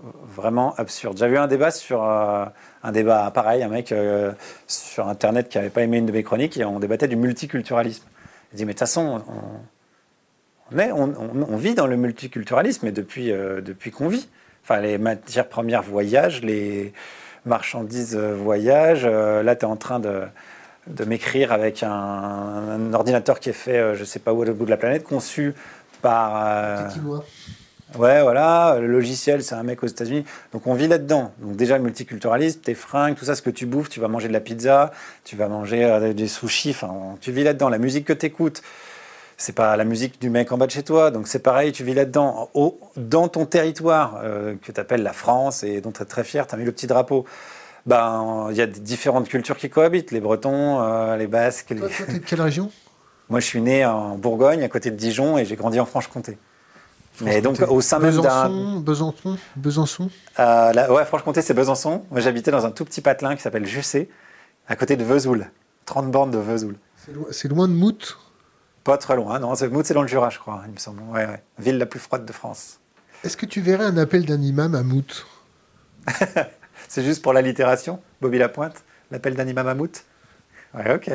vraiment 0.02 0.74
absurde. 0.76 1.18
J'avais 1.18 1.34
eu 1.34 1.38
un 1.38 1.46
débat 1.46 1.70
sur 1.70 2.02
euh, 2.02 2.46
un 2.82 2.92
débat 2.92 3.30
pareil, 3.30 3.62
un 3.62 3.68
mec 3.68 3.92
euh, 3.92 4.32
sur 4.66 5.08
internet 5.08 5.48
qui 5.48 5.58
n'avait 5.58 5.70
pas 5.70 5.82
aimé 5.82 5.98
une 5.98 6.06
de 6.06 6.12
mes 6.12 6.22
chroniques 6.22 6.56
et 6.56 6.64
on 6.64 6.80
débattait 6.80 7.08
du 7.08 7.16
multiculturalisme. 7.16 8.04
Il 8.52 8.56
dit 8.56 8.64
mais 8.64 8.72
de 8.72 8.78
toute 8.78 8.80
façon 8.80 9.22
on, 9.28 9.60
on, 10.72 11.12
on, 11.48 11.56
vit 11.56 11.74
dans 11.74 11.86
le 11.86 11.96
multiculturalisme 11.96 12.86
et 12.86 12.92
depuis 12.92 13.32
euh, 13.32 13.60
depuis 13.60 13.90
qu'on 13.90 14.08
vit. 14.08 14.28
Enfin 14.62 14.80
les 14.80 14.98
matières 14.98 15.48
premières 15.48 15.82
voyagent, 15.82 16.42
les 16.42 16.92
marchandises 17.44 18.16
voyagent. 18.16 19.06
là 19.06 19.56
tu 19.56 19.62
es 19.62 19.68
en 19.68 19.76
train 19.76 20.00
de 20.00 20.22
de 20.86 21.04
m'écrire 21.04 21.52
avec 21.52 21.82
un, 21.82 22.92
ordinateur 22.92 23.38
qui 23.38 23.50
est 23.50 23.54
fait, 23.54 23.94
je 23.94 24.04
sais 24.04 24.18
pas 24.18 24.32
où 24.32 24.42
au 24.42 24.54
bout 24.54 24.64
de 24.64 24.70
la 24.70 24.76
planète, 24.76 25.04
conçu 25.04 25.54
par. 26.02 26.90
Ouais, 27.98 28.22
voilà, 28.22 28.78
le 28.80 28.86
logiciel, 28.86 29.42
c'est 29.42 29.56
un 29.56 29.64
mec 29.64 29.82
aux 29.82 29.86
États-Unis. 29.86 30.24
Donc 30.52 30.66
on 30.66 30.74
vit 30.74 30.86
là-dedans. 30.86 31.32
Donc 31.38 31.56
déjà 31.56 31.76
le 31.76 31.82
multiculturalisme, 31.82 32.60
tes 32.60 32.74
fringues, 32.74 33.16
tout 33.16 33.24
ça, 33.24 33.34
ce 33.34 33.42
que 33.42 33.50
tu 33.50 33.66
bouffes, 33.66 33.88
tu 33.88 33.98
vas 33.98 34.06
manger 34.06 34.28
de 34.28 34.32
la 34.32 34.40
pizza, 34.40 34.92
tu 35.24 35.34
vas 35.34 35.48
manger 35.48 35.84
euh, 35.84 36.12
des 36.12 36.28
sushis, 36.28 36.70
enfin, 36.70 37.16
tu 37.20 37.32
vis 37.32 37.42
là-dedans. 37.42 37.68
La 37.68 37.78
musique 37.78 38.04
que 38.04 38.12
tu 38.12 38.26
écoutes, 38.26 38.62
c'est 39.40 39.54
pas 39.54 39.76
la 39.76 39.84
musique 39.84 40.20
du 40.20 40.28
mec 40.28 40.52
en 40.52 40.58
bas 40.58 40.66
de 40.66 40.70
chez 40.70 40.82
toi. 40.82 41.10
Donc 41.10 41.26
c'est 41.26 41.38
pareil, 41.38 41.72
tu 41.72 41.82
vis 41.82 41.94
là-dedans. 41.94 42.50
Dans 42.96 43.28
ton 43.28 43.46
territoire, 43.46 44.20
euh, 44.22 44.54
que 44.60 44.70
tu 44.70 44.80
appelles 44.80 45.02
la 45.02 45.12
France 45.12 45.64
et 45.64 45.80
dont 45.80 45.92
tu 45.92 46.02
es 46.02 46.04
très 46.04 46.24
fier, 46.24 46.46
tu 46.46 46.54
as 46.54 46.58
mis 46.58 46.64
le 46.64 46.72
petit 46.72 46.86
drapeau. 46.86 47.24
Ben, 47.86 48.48
il 48.50 48.56
y 48.56 48.60
a 48.60 48.66
différentes 48.66 49.28
cultures 49.28 49.56
qui 49.56 49.70
cohabitent, 49.70 50.10
les 50.10 50.20
Bretons, 50.20 50.82
euh, 50.82 51.16
les 51.16 51.26
Basques. 51.26 51.74
Toi, 51.74 51.88
de 51.88 52.18
quelle 52.18 52.42
région? 52.42 52.70
Moi, 53.30 53.40
je 53.40 53.46
suis 53.46 53.62
né 53.62 53.86
en 53.86 54.16
Bourgogne, 54.16 54.62
à 54.62 54.68
côté 54.68 54.90
de 54.90 54.96
Dijon, 54.96 55.38
et 55.38 55.46
j'ai 55.46 55.56
grandi 55.56 55.80
en 55.80 55.86
Franche-Comté. 55.86 56.36
Mais 57.22 57.40
donc 57.40 57.60
au 57.68 57.80
sein 57.80 57.98
même 57.98 58.20
d'un. 58.20 58.80
Besançon 58.80 59.36
Besançon 59.56 60.10
euh, 60.38 60.88
Ouais, 60.88 61.04
Franche-Comté, 61.04 61.40
c'est 61.40 61.54
Besançon. 61.54 62.02
Moi, 62.10 62.20
j'habitais 62.20 62.50
dans 62.50 62.66
un 62.66 62.70
tout 62.70 62.84
petit 62.84 63.00
patelin 63.00 63.36
qui 63.36 63.42
s'appelle 63.42 63.66
Jussé, 63.66 64.10
à 64.68 64.76
côté 64.76 64.96
de 64.96 65.04
Vesoul. 65.04 65.50
30 65.86 66.10
bornes 66.10 66.30
de 66.30 66.38
Vesoul. 66.38 66.76
C'est 67.30 67.48
loin 67.48 67.68
de 67.68 67.72
Mout? 67.72 68.18
Pas 68.84 68.96
très 68.98 69.16
loin, 69.16 69.38
non. 69.38 69.54
C'est 69.54 69.92
dans 69.92 70.02
le 70.02 70.08
Jura, 70.08 70.30
je 70.30 70.38
crois, 70.38 70.62
il 70.66 70.72
me 70.72 70.78
semble. 70.78 71.02
Ouais, 71.02 71.26
ouais. 71.26 71.42
Ville 71.58 71.78
la 71.78 71.86
plus 71.86 72.00
froide 72.00 72.24
de 72.24 72.32
France. 72.32 72.80
Est-ce 73.24 73.36
que 73.36 73.46
tu 73.46 73.60
verrais 73.60 73.84
un 73.84 73.96
appel 73.98 74.24
d'un 74.24 74.40
imam 74.40 74.74
à 74.74 74.82
Mout 74.82 75.26
C'est 76.88 77.04
juste 77.04 77.22
pour 77.22 77.32
l'allitération, 77.32 78.00
Bobby 78.20 78.38
Lapointe 78.38 78.82
L'appel 79.10 79.34
d'un 79.34 79.46
imam 79.46 79.66
à 79.66 79.74
Mout 79.74 80.04
Ouais, 80.74 80.94
ok. 80.94 81.10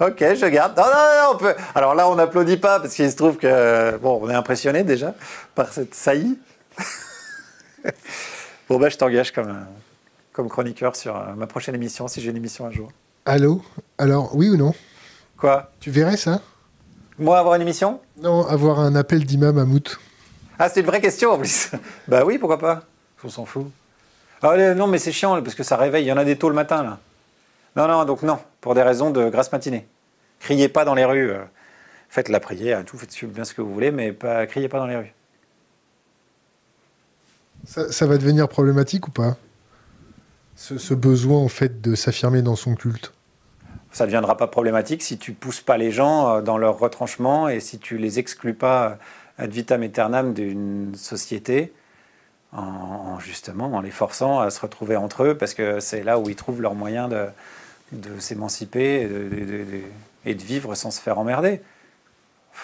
Ok, 0.00 0.18
je 0.18 0.46
garde. 0.46 0.76
Non, 0.76 0.84
non, 0.84 0.90
non, 0.90 1.34
on 1.34 1.38
peut. 1.38 1.54
Alors 1.74 1.94
là, 1.94 2.08
on 2.08 2.16
n'applaudit 2.16 2.56
pas 2.56 2.80
parce 2.80 2.94
qu'il 2.94 3.10
se 3.10 3.16
trouve 3.16 3.36
que 3.36 3.96
bon, 3.98 4.20
on 4.22 4.28
est 4.28 4.34
impressionné 4.34 4.84
déjà 4.84 5.14
par 5.54 5.72
cette 5.72 5.94
saillie. 5.94 6.38
bon 8.68 8.78
ben, 8.78 8.90
je 8.90 8.96
t'engage 8.96 9.32
comme 9.32 9.64
comme 10.36 10.50
chroniqueur 10.50 10.94
sur 10.94 11.16
euh, 11.16 11.32
ma 11.34 11.46
prochaine 11.46 11.74
émission 11.74 12.08
si 12.08 12.20
j'ai 12.20 12.28
une 12.30 12.36
émission 12.36 12.66
un 12.66 12.70
jour. 12.70 12.92
Allô? 13.24 13.62
Alors, 13.96 14.36
oui 14.36 14.50
ou 14.50 14.56
non? 14.58 14.74
Quoi? 15.38 15.70
Tu 15.80 15.90
verrais 15.90 16.18
ça? 16.18 16.42
Moi 17.18 17.38
avoir 17.38 17.54
une 17.54 17.62
émission 17.62 18.00
Non, 18.20 18.46
avoir 18.46 18.80
un 18.80 18.94
appel 18.94 19.24
d'imam 19.24 19.56
à 19.58 19.64
Mout. 19.64 19.98
Ah, 20.58 20.68
c'est 20.68 20.80
une 20.80 20.86
vraie 20.86 21.00
question 21.00 21.32
en 21.32 21.38
plus. 21.38 21.70
bah 22.08 22.24
oui, 22.24 22.38
pourquoi 22.38 22.58
pas 22.58 22.82
On 23.24 23.28
s'en 23.28 23.44
fout. 23.44 23.70
Ah, 24.42 24.74
non, 24.74 24.86
mais 24.86 24.98
c'est 24.98 25.12
chiant 25.12 25.40
parce 25.42 25.54
que 25.54 25.62
ça 25.62 25.76
réveille. 25.76 26.04
Il 26.04 26.08
y 26.08 26.12
en 26.12 26.16
a 26.18 26.24
des 26.24 26.36
tôt 26.36 26.48
le 26.48 26.54
matin 26.54 26.82
là. 26.82 26.98
Non, 27.76 27.88
non, 27.88 28.04
donc 28.04 28.22
non, 28.22 28.38
pour 28.60 28.74
des 28.74 28.82
raisons 28.82 29.10
de 29.10 29.28
grasse 29.28 29.52
matinée. 29.52 29.86
Criez 30.40 30.68
pas 30.68 30.84
dans 30.84 30.94
les 30.94 31.04
rues. 31.04 31.30
Euh, 31.30 31.44
faites 32.08 32.28
la 32.28 32.40
prière, 32.40 32.84
tout, 32.84 32.96
faites 32.96 33.24
bien 33.24 33.44
ce 33.44 33.54
que 33.54 33.60
vous 33.60 33.72
voulez, 33.72 33.90
mais 33.90 34.12
pas, 34.12 34.46
criez 34.46 34.68
pas 34.68 34.78
dans 34.78 34.86
les 34.86 34.96
rues. 34.96 35.12
Ça, 37.66 38.06
va 38.06 38.16
devenir 38.16 38.48
problématique 38.48 39.08
ou 39.08 39.10
pas? 39.10 39.36
Ce, 40.54 40.94
besoin 40.94 41.38
en 41.38 41.48
fait 41.48 41.82
de 41.82 41.94
s'affirmer 41.94 42.40
dans 42.40 42.56
son 42.56 42.76
culte 42.76 43.12
Ça 43.96 44.04
ne 44.04 44.08
deviendra 44.08 44.36
pas 44.36 44.46
problématique 44.46 45.00
si 45.00 45.16
tu 45.16 45.32
pousses 45.32 45.62
pas 45.62 45.78
les 45.78 45.90
gens 45.90 46.28
euh, 46.28 46.40
dans 46.42 46.58
leur 46.58 46.78
retranchement 46.78 47.48
et 47.48 47.60
si 47.60 47.78
tu 47.78 47.96
les 47.96 48.18
exclus 48.18 48.52
pas 48.52 48.90
euh, 48.90 48.94
ad 49.44 49.50
vitam 49.50 49.82
aeternam 49.82 50.34
d'une 50.34 50.94
société 50.94 51.72
en, 52.52 53.18
justement 53.20 53.72
en 53.72 53.80
les 53.80 53.90
forçant 53.90 54.38
à 54.40 54.50
se 54.50 54.60
retrouver 54.60 54.96
entre 54.96 55.24
eux 55.24 55.34
parce 55.34 55.54
que 55.54 55.80
c'est 55.80 56.02
là 56.02 56.18
où 56.18 56.28
ils 56.28 56.36
trouvent 56.36 56.60
leurs 56.60 56.74
moyens 56.74 57.08
de, 57.90 58.20
s'émanciper 58.20 59.08
et 60.26 60.34
de 60.34 60.42
vivre 60.42 60.74
sans 60.74 60.90
se 60.90 61.00
faire 61.00 61.18
emmerder. 61.18 61.62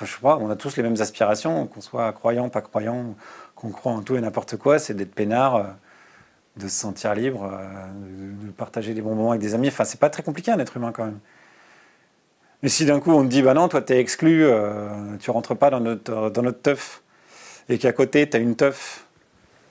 je 0.02 0.16
crois, 0.18 0.36
on 0.36 0.50
a 0.50 0.56
tous 0.56 0.76
les 0.76 0.82
mêmes 0.82 1.00
aspirations, 1.00 1.66
qu'on 1.66 1.80
soit 1.80 2.12
croyant, 2.12 2.50
pas 2.50 2.60
croyant, 2.60 3.14
qu'on 3.56 3.70
croit 3.70 3.92
en 3.92 4.02
tout 4.02 4.16
et 4.16 4.20
n'importe 4.20 4.58
quoi, 4.58 4.78
c'est 4.78 4.92
d'être 4.92 5.14
peinard, 5.14 5.56
euh, 5.56 5.62
de 6.56 6.68
se 6.68 6.78
sentir 6.80 7.14
libre, 7.14 7.50
euh, 7.52 8.46
de 8.46 8.50
partager 8.52 8.94
des 8.94 9.02
bons 9.02 9.14
moments 9.14 9.30
avec 9.30 9.40
des 9.40 9.54
amis. 9.54 9.68
Enfin, 9.68 9.84
c'est 9.84 10.00
pas 10.00 10.10
très 10.10 10.22
compliqué 10.22 10.50
un 10.50 10.58
être 10.58 10.76
humain 10.76 10.92
quand 10.92 11.04
même. 11.04 11.18
Mais 12.62 12.68
si 12.68 12.86
d'un 12.86 13.00
coup 13.00 13.10
on 13.10 13.24
te 13.24 13.28
dit, 13.28 13.42
bah 13.42 13.54
non, 13.54 13.68
toi 13.68 13.82
t'es 13.82 13.98
exclu, 13.98 14.44
euh, 14.44 14.88
tu 15.18 15.30
rentres 15.30 15.56
pas 15.56 15.70
dans 15.70 15.80
notre, 15.80 16.30
dans 16.30 16.52
teuf, 16.52 17.02
et 17.68 17.78
qu'à 17.78 17.92
côté 17.92 18.28
t'as 18.28 18.38
une 18.38 18.54
teuf 18.56 19.06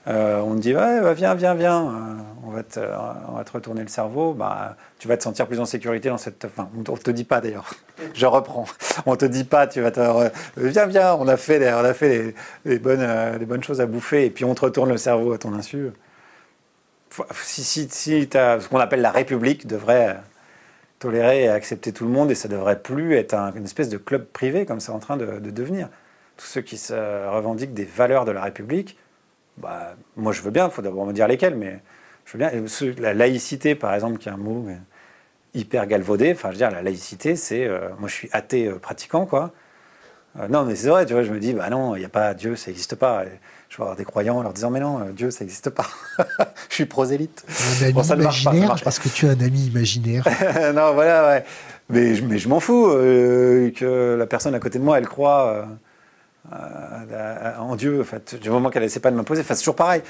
euh, 0.07 0.39
on 0.39 0.55
te 0.55 0.61
dit 0.61 0.75
ouais, 0.75 1.13
viens, 1.13 1.35
viens, 1.35 1.53
viens, 1.53 1.81
euh, 1.83 2.21
on, 2.43 2.49
va 2.49 2.63
te, 2.63 2.79
on 2.79 3.35
retourner 3.53 3.81
le 3.81 3.87
cerveau, 3.87 4.33
bah, 4.33 4.75
tu 4.97 5.07
vas 5.07 5.15
te 5.15 5.21
sentir 5.21 5.45
plus 5.45 5.59
en 5.59 5.65
sécurité 5.65 6.09
dans 6.09 6.17
cette. 6.17 6.45
Enfin, 6.45 6.69
on 6.75 6.79
ne 6.79 6.97
te 6.97 7.11
dit 7.11 7.23
pas 7.23 7.39
d'ailleurs, 7.39 7.71
je 8.15 8.25
reprends. 8.25 8.65
On 9.05 9.15
te 9.15 9.25
dit 9.25 9.43
pas, 9.43 9.67
tu 9.67 9.79
vas 9.81 9.91
te. 9.91 10.01
Viens, 10.57 10.87
viens, 10.87 11.13
on 11.15 11.27
a 11.27 11.37
fait, 11.37 11.71
on 11.73 11.85
a 11.85 11.93
fait 11.93 12.33
bonnes, 12.65 13.07
les 13.39 13.45
bonnes 13.45 13.63
choses 13.63 13.79
à 13.79 13.85
bouffer 13.85 14.25
et 14.25 14.29
puis 14.31 14.43
on 14.43 14.55
te 14.55 14.61
retourne 14.61 14.89
le 14.89 14.97
cerveau 14.97 15.33
à 15.33 15.37
ton 15.37 15.53
insu. 15.53 15.91
Si, 17.33 17.63
si, 17.63 17.89
si 17.89 18.29
ce 18.31 18.67
qu'on 18.69 18.79
appelle 18.79 19.01
la 19.01 19.11
République 19.11 19.67
devrait 19.67 20.17
tolérer 20.99 21.43
et 21.43 21.49
accepter 21.49 21.91
tout 21.91 22.05
le 22.05 22.11
monde 22.11 22.31
et 22.31 22.35
ça 22.35 22.47
devrait 22.47 22.79
plus 22.79 23.15
être 23.15 23.35
une 23.55 23.65
espèce 23.65 23.89
de 23.89 23.97
club 23.97 24.25
privé 24.25 24.65
comme 24.65 24.79
c'est 24.79 24.91
en 24.91 24.99
train 24.99 25.17
de, 25.17 25.39
de 25.39 25.49
devenir. 25.49 25.89
Tous 26.37 26.45
ceux 26.45 26.61
qui 26.61 26.77
se 26.77 26.93
revendiquent 27.29 27.73
des 27.73 27.85
valeurs 27.85 28.23
de 28.25 28.31
la 28.31 28.41
République 28.41 28.97
bah, 29.57 29.95
moi 30.15 30.33
je 30.33 30.41
veux 30.41 30.51
bien, 30.51 30.65
il 30.65 30.71
faut 30.71 30.81
d'abord 30.81 31.05
me 31.05 31.13
dire 31.13 31.27
lesquels, 31.27 31.55
mais 31.55 31.79
je 32.25 32.33
veux 32.33 32.39
bien. 32.39 32.51
La 32.99 33.13
laïcité, 33.13 33.75
par 33.75 33.93
exemple, 33.93 34.17
qui 34.17 34.29
est 34.29 34.31
un 34.31 34.37
mot 34.37 34.65
hyper 35.53 35.87
galvaudé, 35.87 36.31
enfin 36.33 36.49
je 36.49 36.53
veux 36.53 36.57
dire, 36.57 36.71
la 36.71 36.81
laïcité, 36.81 37.35
c'est. 37.35 37.65
Euh, 37.67 37.89
moi 37.99 38.07
je 38.09 38.13
suis 38.13 38.29
athée 38.31 38.67
euh, 38.67 38.79
pratiquant, 38.79 39.25
quoi. 39.25 39.51
Euh, 40.39 40.47
non, 40.47 40.63
mais 40.65 40.75
c'est 40.75 40.89
vrai, 40.89 41.05
tu 41.05 41.13
vois, 41.13 41.23
je 41.23 41.31
me 41.33 41.39
dis, 41.39 41.53
bah 41.53 41.69
non, 41.69 41.95
il 41.95 41.99
n'y 41.99 42.05
a 42.05 42.09
pas 42.09 42.33
Dieu, 42.33 42.55
ça 42.55 42.71
n'existe 42.71 42.95
pas. 42.95 43.25
Je 43.71 43.77
vais 43.77 43.83
avoir 43.83 43.95
des 43.95 44.03
croyants 44.03 44.37
en 44.37 44.43
leur 44.43 44.51
disant, 44.51 44.69
mais 44.69 44.81
non, 44.81 44.99
Dieu, 45.15 45.31
ça 45.31 45.45
n'existe 45.45 45.69
pas. 45.69 45.87
je 46.69 46.75
suis 46.75 46.85
prosélyte. 46.85 47.45
Un 47.81 47.85
ami 47.85 48.03
ça 48.03 48.15
imaginaire 48.15 48.75
Est-ce 48.85 48.99
que 48.99 49.07
tu 49.07 49.27
as 49.27 49.29
un 49.29 49.39
ami 49.39 49.67
imaginaire 49.67 50.25
Non, 50.75 50.93
voilà, 50.93 51.27
ouais. 51.29 51.45
Mais, 51.89 52.19
mais 52.21 52.37
je 52.37 52.49
m'en 52.49 52.59
fous 52.59 52.87
que 52.89 54.17
la 54.19 54.27
personne 54.27 54.53
à 54.55 54.59
côté 54.59 54.77
de 54.77 54.83
moi, 54.83 54.97
elle 54.97 55.07
croit 55.07 55.65
euh, 56.51 57.57
en 57.59 57.75
Dieu, 57.77 58.01
en 58.01 58.03
fait, 58.03 58.35
du 58.35 58.49
moment 58.49 58.69
qu'elle 58.69 58.83
n'essaie 58.83 58.99
pas 58.99 59.11
de 59.11 59.15
m'imposer. 59.15 59.41
Enfin, 59.41 59.55
c'est 59.55 59.61
toujours 59.61 59.75
pareil. 59.75 60.01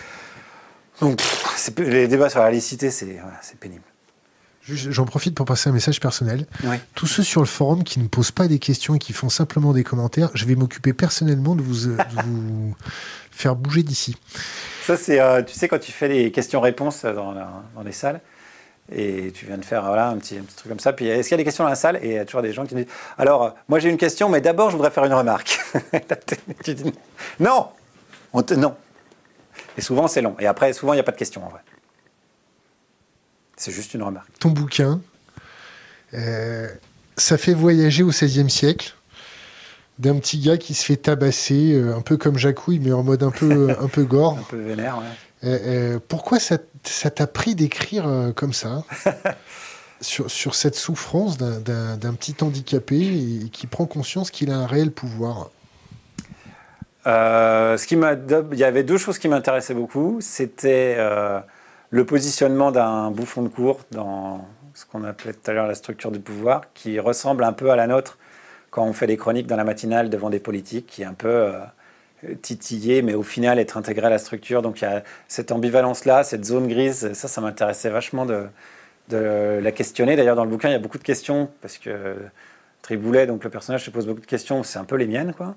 Donc, 1.00 1.22
les 1.78 2.08
débats 2.08 2.30
sur 2.30 2.40
la 2.40 2.50
laïcité, 2.50 2.90
c'est 2.90 3.22
pénible. 3.60 3.84
J'en 4.68 5.06
profite 5.06 5.36
pour 5.36 5.46
passer 5.46 5.70
un 5.70 5.74
message 5.74 6.00
personnel. 6.00 6.46
Tous 6.96 7.08
ceux 7.08 7.24
sur 7.24 7.42
le 7.42 7.48
forum 7.48 7.84
qui 7.84 8.00
ne 8.00 8.08
posent 8.08 8.32
pas 8.32 8.48
des 8.48 8.60
questions 8.60 8.96
et 8.96 9.00
qui 9.00 9.14
font 9.14 9.30
simplement 9.30 9.74
des 9.74 9.84
commentaires, 9.84 10.30
je 10.34 10.46
vais 10.46 10.56
m'occuper 10.56 10.94
personnellement 10.94 11.56
de 11.56 11.62
vous, 11.62 11.96
vous 12.26 12.76
faire 13.32 13.56
bouger 13.56 13.84
d'ici. 13.84 14.16
Ça, 14.84 14.98
c'est, 14.98 15.20
euh, 15.20 15.42
tu 15.42 15.56
sais, 15.56 15.68
quand 15.68 15.80
tu 15.80 15.92
fais 15.92 16.10
des 16.10 16.32
questions-réponses 16.32 17.06
dans, 17.06 17.34
dans 17.34 17.84
les 17.84 17.92
salles, 17.92 18.22
et 18.92 19.32
tu 19.32 19.46
viens 19.46 19.58
de 19.58 19.66
faire 19.66 19.86
voilà, 19.86 20.10
un, 20.10 20.18
petit, 20.18 20.36
truc 20.56 20.68
comme 20.68 20.80
ça. 20.80 20.94
Puis 20.94 21.08
est-ce 21.08 21.30
qu'il 21.30 21.34
y 21.34 21.36
a 21.36 21.38
des 21.38 21.44
questions 21.44 21.64
dans 21.64 21.70
la 21.70 21.76
salle? 21.76 22.00
Et 22.02 22.08
il 22.08 22.14
y 22.14 22.18
a 22.18 22.26
toujours 22.26 22.42
des 22.42 22.52
gens 22.52 22.66
qui 22.66 22.76
disent 22.76 22.88
Alors, 23.18 23.56
moi 23.70 23.80
j'ai 23.80 23.90
une 23.90 23.98
question, 23.98 24.30
mais 24.30 24.42
d'abord 24.42 24.70
je 24.70 24.76
voudrais 24.76 24.92
faire 24.92 25.06
une 25.06 25.14
remarque. 25.14 25.60
tu 26.64 26.74
dis 26.74 26.94
Non 27.40 27.68
On 28.34 28.44
Non. 28.58 28.76
Et 29.78 29.82
souvent 29.82 30.08
c'est 30.08 30.22
long. 30.22 30.36
Et 30.40 30.48
après, 30.48 30.74
souvent 30.74 30.94
il 30.94 30.98
n'y 30.98 31.02
a 31.02 31.04
pas 31.04 31.14
de 31.14 31.18
question 31.18 31.46
en 31.46 31.50
vrai. 31.50 31.62
C'est 33.62 33.72
juste 33.72 33.94
une 33.94 34.02
remarque. 34.02 34.28
Ton 34.40 34.50
bouquin, 34.50 35.02
euh, 36.16 36.68
ça 37.16 37.38
fait 37.38 37.54
voyager 37.54 38.02
au 38.02 38.10
XVIe 38.10 38.50
siècle 38.50 38.96
d'un 40.00 40.18
petit 40.18 40.40
gars 40.40 40.58
qui 40.58 40.74
se 40.74 40.84
fait 40.84 40.96
tabasser, 40.96 41.74
euh, 41.74 41.96
un 41.96 42.02
peu 42.02 42.18
comme 42.18 42.40
Jacouille, 42.40 42.80
mais 42.80 42.92
en 42.92 43.04
mode 43.04 43.22
un 43.22 43.30
peu, 43.30 43.70
un 43.80 43.88
peu 43.88 44.04
gore. 44.04 44.40
un 44.40 44.44
peu 44.50 44.58
vénère, 44.58 44.98
ouais. 44.98 45.04
Euh, 45.44 46.00
pourquoi 46.08 46.40
ça 46.40 46.58
t'a 46.58 47.28
pris 47.28 47.54
d'écrire 47.54 48.32
comme 48.36 48.52
ça 48.52 48.84
sur, 50.02 50.32
sur, 50.32 50.56
cette 50.56 50.76
souffrance 50.76 51.38
d'un 51.38 52.14
petit 52.16 52.36
handicapé 52.42 52.98
et, 52.98 53.50
qui 53.50 53.68
prend 53.68 53.86
conscience 53.86 54.32
qu'il 54.32 54.50
a 54.50 54.56
un 54.56 54.66
réel 54.66 54.92
pouvoir? 54.92 55.52
Ce 57.06 57.86
qui 57.86 57.94
il 57.94 58.58
y 58.58 58.64
avait 58.64 58.84
deux 58.84 58.98
choses 58.98 59.20
qui 59.20 59.28
m'intéressaient 59.28 59.76
beaucoup. 59.76 60.18
C'était 60.20 60.98
le 61.92 62.06
positionnement 62.06 62.72
d'un 62.72 63.12
bouffon 63.12 63.44
de 63.44 63.50
cour 63.50 63.82
dans 63.92 64.46
ce 64.74 64.86
qu'on 64.86 65.04
appelait 65.04 65.34
tout 65.34 65.52
à 65.52 65.54
l'heure 65.54 65.68
la 65.68 65.76
structure 65.76 66.12
du 66.12 66.20
pouvoir, 66.20 66.74
qui 66.74 67.00
ressemble 67.00 67.44
un 67.44 67.54
peu 67.54 67.70
à 67.72 67.76
la 67.76 67.88
nôtre 67.88 68.18
quand 68.70 68.86
on 68.86 68.94
fait 68.94 69.08
des 69.08 69.18
chroniques 69.18 69.48
dans 69.48 69.58
la 69.58 69.66
matinale 69.66 70.10
devant 70.10 70.30
des 70.30 70.40
politiques, 70.40 70.88
qui 70.88 71.02
est 71.02 71.06
un 71.06 71.14
peu 71.14 71.52
titiller, 72.42 73.02
mais 73.02 73.14
au 73.14 73.24
final 73.24 73.60
être 73.60 73.78
intégré 73.78 74.08
à 74.08 74.10
la 74.10 74.18
structure. 74.18 74.62
Donc 74.62 74.82
il 74.82 74.86
y 74.86 74.88
a 74.88 75.04
cette 75.28 75.52
ambivalence-là, 75.52 76.24
cette 76.24 76.46
zone 76.46 76.68
grise, 76.68 77.14
ça, 77.14 77.28
ça 77.28 77.42
m'intéressait 77.42 77.90
vachement 77.90 78.26
de, 78.26 78.48
la 79.10 79.72
questionner. 79.74 80.16
D'ailleurs, 80.16 80.38
dans 80.38 80.46
le 80.46 80.50
bouquin, 80.50 80.70
il 80.70 80.72
y 80.72 80.76
a 80.76 80.80
beaucoup 80.80 80.98
de 80.98 81.04
questions, 81.04 81.50
parce 81.62 81.78
que 81.78 82.16
Triboulet, 82.82 83.28
donc 83.28 83.44
le 83.44 83.50
personnage, 83.50 83.84
se 83.84 83.90
pose 83.90 84.08
beaucoup 84.08 84.22
de 84.22 84.26
questions, 84.26 84.64
c'est 84.64 84.80
un 84.80 84.86
peu 84.86 84.96
les 84.96 85.06
miennes, 85.06 85.34
quoi. 85.34 85.56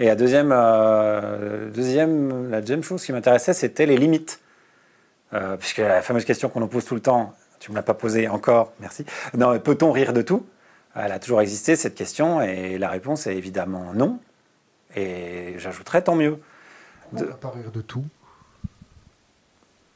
Et 0.00 0.06
la 0.06 0.16
deuxième, 0.16 0.50
euh, 0.52 1.70
deuxième, 1.70 2.50
la 2.50 2.60
deuxième 2.60 2.82
chose 2.82 3.04
qui 3.04 3.12
m'intéressait, 3.12 3.52
c'était 3.52 3.86
les 3.86 3.96
limites. 3.96 4.40
Euh, 5.34 5.56
puisque 5.56 5.78
la 5.78 6.00
fameuse 6.02 6.24
question 6.24 6.48
qu'on 6.48 6.60
nous 6.60 6.68
pose 6.68 6.84
tout 6.84 6.94
le 6.94 7.02
temps, 7.02 7.34
tu 7.60 7.70
ne 7.70 7.74
me 7.74 7.78
l'as 7.78 7.82
pas 7.82 7.94
posée 7.94 8.28
encore, 8.28 8.72
merci. 8.80 9.04
Non, 9.34 9.58
peut-on 9.58 9.92
rire 9.92 10.12
de 10.12 10.22
tout? 10.22 10.46
Elle 10.94 11.12
a 11.12 11.18
toujours 11.18 11.40
existé, 11.40 11.76
cette 11.76 11.94
question, 11.94 12.40
et 12.40 12.78
la 12.78 12.88
réponse 12.88 13.26
est 13.26 13.36
évidemment 13.36 13.92
non. 13.94 14.18
Et 14.96 15.54
j'ajouterais 15.58 16.02
tant 16.02 16.14
mieux. 16.14 16.38
On 17.12 17.16
ne 17.16 17.24
peut 17.24 17.34
pas 17.34 17.50
rire 17.50 17.70
de 17.70 17.80
tout? 17.80 18.04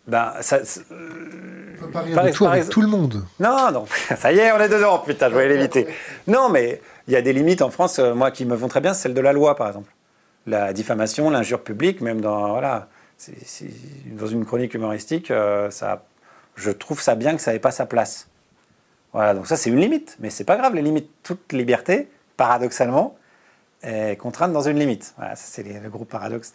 Ben, 0.06 0.34
ça, 0.40 0.58
on 0.90 1.80
peut 1.80 1.90
pas 1.90 2.00
rire 2.02 2.24
de 2.24 2.30
tout 2.30 2.46
avec 2.46 2.68
tout 2.68 2.82
le 2.82 2.88
monde. 2.88 3.24
Non, 3.40 3.70
non, 3.72 3.86
ça 4.16 4.32
y 4.32 4.38
est, 4.38 4.52
on 4.52 4.58
est 4.58 4.68
dedans, 4.68 4.98
putain, 4.98 5.28
je 5.28 5.34
voulais 5.34 5.48
l'éviter. 5.48 5.86
Non, 6.26 6.50
mais 6.50 6.80
il 7.08 7.14
y 7.14 7.16
a 7.16 7.22
des 7.22 7.32
limites 7.32 7.62
en 7.62 7.70
France, 7.70 7.98
euh, 7.98 8.14
moi, 8.14 8.30
qui 8.30 8.44
me 8.44 8.54
vont 8.54 8.68
très 8.68 8.80
bien, 8.80 8.94
celle 8.94 9.14
de 9.14 9.20
la 9.20 9.32
loi, 9.32 9.56
par 9.56 9.68
exemple. 9.68 9.92
La 10.46 10.72
diffamation, 10.72 11.30
l'injure 11.30 11.62
publique, 11.62 12.00
même 12.00 12.20
dans, 12.20 12.50
voilà, 12.50 12.88
dans 14.06 14.26
une 14.26 14.44
chronique 14.44 14.74
humoristique, 14.74 15.30
euh, 15.30 15.70
je 16.56 16.70
trouve 16.70 17.00
ça 17.00 17.14
bien 17.14 17.34
que 17.34 17.42
ça 17.42 17.52
n'ait 17.52 17.58
pas 17.58 17.70
sa 17.70 17.86
place. 17.86 18.28
Voilà, 19.12 19.34
donc 19.34 19.46
ça, 19.46 19.56
c'est 19.56 19.70
une 19.70 19.80
limite, 19.80 20.16
mais 20.20 20.30
c'est 20.30 20.44
pas 20.44 20.56
grave, 20.56 20.74
les 20.74 20.82
limites, 20.82 21.10
toute 21.22 21.52
liberté, 21.52 22.08
paradoxalement, 22.36 23.16
est 23.82 24.16
contrainte 24.16 24.52
dans 24.52 24.62
une 24.62 24.78
limite. 24.78 25.14
Voilà, 25.18 25.36
c'est 25.36 25.62
le 25.62 25.90
gros 25.90 26.04
paradoxe 26.04 26.52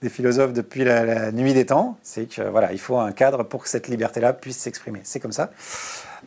des, 0.00 0.08
philosophes 0.08 0.52
depuis 0.52 0.84
la, 0.84 1.32
nuit 1.32 1.54
des 1.54 1.66
temps, 1.66 1.98
c'est 2.02 2.26
que 2.26 2.42
voilà, 2.42 2.72
il 2.72 2.78
faut 2.78 2.98
un 2.98 3.12
cadre 3.12 3.42
pour 3.42 3.62
que 3.62 3.68
cette 3.68 3.88
liberté-là 3.88 4.32
puisse 4.32 4.58
s'exprimer. 4.58 5.00
C'est 5.04 5.20
comme 5.20 5.32
ça. 5.32 5.50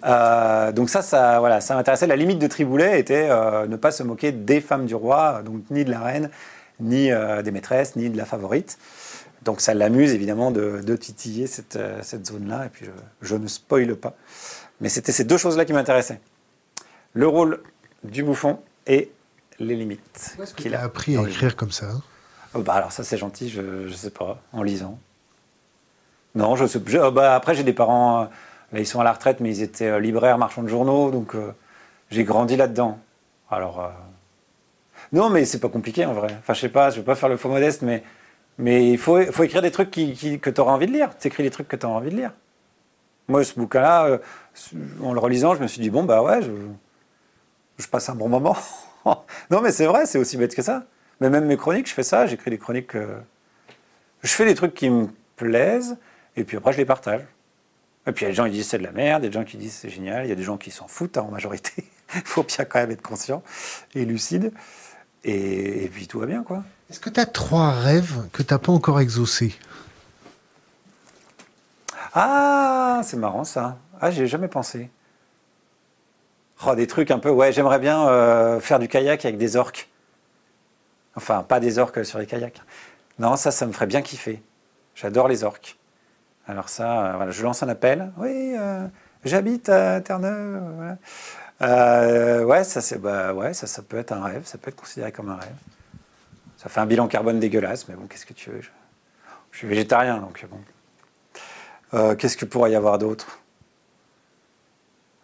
Euh, 0.06 0.72
donc 0.72 0.90
ça, 0.90 1.02
ça 1.02 1.40
m'intéressait. 1.76 2.08
La 2.08 2.16
limite 2.16 2.40
de 2.40 2.48
Triboulet 2.48 3.00
était 3.00 3.28
euh, 3.30 3.68
ne 3.68 3.76
pas 3.76 3.92
se 3.92 4.04
moquer 4.04 4.32
des 4.32 4.60
femmes 4.60 4.86
du 4.86 4.96
roi, 4.96 5.42
donc 5.44 5.64
ni 5.70 5.86
de 5.86 5.92
la 5.92 6.00
reine, 6.00 6.30
ni 6.80 7.12
euh, 7.12 7.42
des 7.42 7.52
maîtresses, 7.52 7.96
ni 7.96 8.10
de 8.10 8.18
la 8.18 8.26
favorite. 8.26 8.78
Donc 9.46 9.62
ça 9.62 9.74
l'amuse 9.74 10.14
évidemment 10.14 10.52
de, 10.52 10.96
titiller 10.96 11.48
cette, 11.48 11.78
cette 12.02 12.26
zone-là, 12.26 12.66
et 12.66 12.70
puis 12.70 12.86
je, 12.86 12.92
je, 13.28 13.36
ne 13.36 13.48
spoile 13.48 13.96
pas. 13.96 14.16
Mais 14.82 14.90
c'était 14.90 15.12
ces 15.12 15.24
deux 15.24 15.38
choses-là 15.38 15.66
qui 15.66 15.74
m'intéressaient. 15.74 16.20
Le 17.14 17.28
rôle 17.28 17.62
du 18.04 18.24
bouffon 18.24 18.60
et 18.88 19.12
les 19.60 19.76
limites. 19.76 20.36
Est-ce 20.42 20.54
qu'il 20.54 20.76
a 20.76 20.82
appris 20.82 21.18
à 21.18 21.22
écrire 21.22 21.56
comme 21.56 21.72
ça 21.72 21.88
oh, 22.54 22.60
bah 22.60 22.74
Alors 22.74 22.92
ça 22.92 23.04
c'est 23.04 23.18
gentil, 23.18 23.50
je 23.50 23.62
ne 23.62 23.90
sais 23.90 24.10
pas, 24.10 24.42
en 24.52 24.64
lisant. 24.64 25.00
Non, 26.36 26.56
je 26.56 26.66
sais 26.66 26.80
oh, 27.00 27.12
bah, 27.12 27.36
Après 27.36 27.56
j'ai 27.56 27.64
des 27.64 27.74
parents, 27.74 28.30
là 28.72 28.80
ils 28.80 28.88
sont 28.88 29.00
à 29.00 29.04
la 29.04 29.14
retraite, 29.14 29.40
mais 29.40 29.50
ils 29.50 29.62
étaient 29.62 29.90
euh, 29.90 30.00
libraires, 30.00 30.38
marchands 30.38 30.64
de 30.64 30.68
journaux, 30.68 31.12
donc 31.12 31.36
euh, 31.36 31.52
j'ai 32.10 32.24
grandi 32.24 32.56
là-dedans. 32.56 33.00
Alors... 33.50 33.82
Euh, 33.82 33.90
non, 35.12 35.30
mais 35.30 35.46
c'est 35.46 35.60
pas 35.60 35.70
compliqué 35.70 36.06
en 36.08 36.14
vrai. 36.14 36.36
Enfin, 36.40 36.56
je 36.56 36.62
sais 36.62 36.70
pas, 36.70 36.90
je 36.90 36.96
vais 36.96 37.04
pas 37.04 37.14
faire 37.14 37.30
le 37.30 37.38
faux 37.38 37.50
modeste, 37.50 37.84
mais, 37.84 38.04
mais 38.58 38.90
il 38.90 38.98
faut, 38.98 39.20
écrire 39.20 39.62
des 39.62 39.72
trucs 39.72 39.92
qui, 39.92 40.40
que 40.40 40.50
tu 40.50 40.62
auras 40.62 40.74
envie 40.74 40.88
de 40.88 40.92
lire. 40.92 41.18
Tu 41.18 41.28
écris 41.28 41.44
des 41.44 41.50
trucs 41.50 41.68
que 41.68 41.76
tu 41.76 41.86
as 41.86 41.90
envie 41.90 42.12
de 42.12 42.16
lire. 42.16 42.32
Moi, 43.28 43.44
ce 43.44 43.56
bouquin-là, 43.56 44.20
en 45.02 45.14
le 45.14 45.20
relisant, 45.20 45.56
je 45.56 45.62
me 45.62 45.68
suis 45.68 45.82
dit, 45.82 45.90
bon, 45.90 46.04
bah 46.04 46.22
ouais, 46.22 46.42
je, 46.42 46.52
je 47.78 47.88
passe 47.88 48.10
un 48.10 48.16
bon 48.16 48.30
moment. 48.30 48.58
non, 49.50 49.62
mais 49.62 49.72
c'est 49.72 49.86
vrai, 49.86 50.06
c'est 50.06 50.18
aussi 50.18 50.38
bête 50.38 50.56
que 50.56 50.62
ça. 50.62 50.86
Mais 51.22 51.30
même 51.30 51.46
mes 51.46 51.58
chroniques, 51.58 51.88
je 51.88 51.94
fais 51.94 52.04
ça, 52.04 52.28
j'écris 52.28 52.52
des 52.52 52.58
chroniques. 52.58 52.96
Euh, 52.96 53.20
je 54.24 54.30
fais 54.30 54.46
des 54.46 54.56
trucs 54.56 54.74
qui 54.74 54.90
me 54.90 55.08
plaisent, 55.36 55.98
et 56.36 56.44
puis 56.44 56.58
après, 56.58 56.74
je 56.74 56.78
les 56.78 56.86
partage. 56.86 57.22
Et 58.06 58.12
puis 58.12 58.26
il 58.26 58.28
y 58.28 58.28
a 58.28 58.32
des 58.32 58.36
gens 58.36 58.46
qui 58.46 58.52
disent 58.52 58.68
c'est 58.68 58.78
de 58.78 58.84
la 58.84 58.92
merde, 58.92 59.24
il 59.24 59.26
y 59.26 59.28
a 59.28 59.30
des 59.30 59.34
gens 59.34 59.46
qui 59.46 59.58
disent 59.58 59.74
c'est 59.74 59.90
génial, 59.90 60.26
il 60.26 60.30
y 60.30 60.32
a 60.32 60.36
des 60.36 60.44
gens 60.44 60.58
qui 60.58 60.72
s'en 60.72 60.88
foutent 60.88 61.18
hein, 61.18 61.22
en 61.22 61.32
majorité. 61.32 61.86
Il 62.16 62.22
faut 62.22 62.44
bien 62.44 62.66
quand 62.66 62.80
même 62.80 62.92
être 62.92 63.02
conscient 63.02 63.42
et 63.96 64.06
lucide. 64.06 64.52
Et, 65.24 65.90
puis 65.94 66.08
tout 66.08 66.20
va 66.20 66.26
bien, 66.26 66.44
quoi. 66.44 66.64
Est-ce 66.94 67.00
que 67.00 67.10
tu 67.10 67.20
as 67.20 67.26
trois 67.26 67.72
rêves 67.72 68.30
que 68.32 68.44
tu 68.44 68.54
n'as 68.54 68.60
pas 68.60 68.72
encore 68.72 69.00
exaucés? 69.00 69.56
Ah, 72.14 73.02
c'est 73.04 73.18
marrant 73.18 73.44
ça. 73.46 73.80
Ah, 74.00 74.12
j'ai 74.12 74.28
jamais 74.28 74.48
pensé. 74.48 74.92
Oh, 76.64 76.76
des 76.76 76.86
trucs 76.86 77.10
un 77.10 77.18
peu. 77.18 77.32
Ouais, 77.32 77.52
j'aimerais 77.52 77.80
bien 77.80 78.08
euh, 78.08 78.60
faire 78.60 78.78
du 78.78 78.88
kayak 78.88 79.26
avec 79.26 79.40
des 79.40 79.56
orques. 79.56 79.90
Enfin, 81.16 81.42
pas 81.42 81.60
des 81.60 81.80
orques 81.80 82.06
sur 82.06 82.20
les 82.20 82.28
kayaks. 82.28 82.62
Non, 83.18 83.38
ça, 83.38 83.50
ça 83.50 83.66
me 83.66 83.72
ferait 83.72 83.88
bien 83.88 84.04
kiffer. 84.04 84.44
J'adore 84.94 85.28
les 85.28 85.44
orques. 85.44 85.80
Alors 86.48 86.70
ça, 86.70 87.08
euh, 87.08 87.14
voilà, 87.16 87.32
je 87.32 87.42
lance 87.42 87.64
un 87.64 87.70
appel. 87.70 88.12
Oui, 88.18 88.54
euh, 88.56 88.86
j'habite 89.26 89.68
à 89.68 90.00
Terre-Neuve. 90.00 90.98
ouais, 91.60 92.64
ça, 92.64 92.98
bah, 93.00 93.34
ouais 93.34 93.56
ça, 93.56 93.66
ça 93.66 93.82
peut 93.82 93.98
être 93.98 94.12
un 94.12 94.24
rêve. 94.24 94.44
Ça 94.46 94.60
peut 94.60 94.70
être 94.70 94.80
considéré 94.80 95.12
comme 95.12 95.32
un 95.32 95.38
rêve. 95.38 95.56
Ça 96.64 96.70
fait 96.70 96.80
un 96.80 96.86
bilan 96.86 97.08
carbone 97.08 97.40
dégueulasse, 97.40 97.88
mais 97.88 97.96
bon, 97.96 98.08
qu'est-ce 98.08 98.26
que 98.26 98.34
tu 98.34 98.50
veux 98.50 98.62
je, 98.62 98.70
je, 99.52 99.58
suis 99.58 99.68
végétarien, 99.68 100.18
donc 100.18 100.46
bon. 101.92 102.16
qu'est-ce 102.16 102.38
que 102.38 102.46
pourrait 102.46 102.72
y 102.72 102.76
avoir 102.76 102.98
d'autre? 102.98 103.40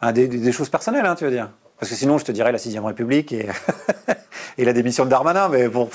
Ah, 0.02 0.14
des, 0.14 0.52
choses 0.52 0.70
personnelles, 0.70 1.06
hein, 1.06 1.16
tu 1.16 1.26
veux 1.26 1.32
dire 1.32 1.49
Parce 1.80 1.90
que 1.90 1.95
sinon, 1.98 2.18
je 2.18 2.26
te 2.26 2.32
dirais 2.32 2.52
la 2.52 2.57
6 2.57 2.80
République 2.80 3.34
et, 3.34 3.49
et 4.57 4.66
la 4.66 4.74
démission 4.74 5.06
de 5.06 5.10
Darmanin, 5.10 5.49
mais 5.49 5.68
bon. 5.68 5.90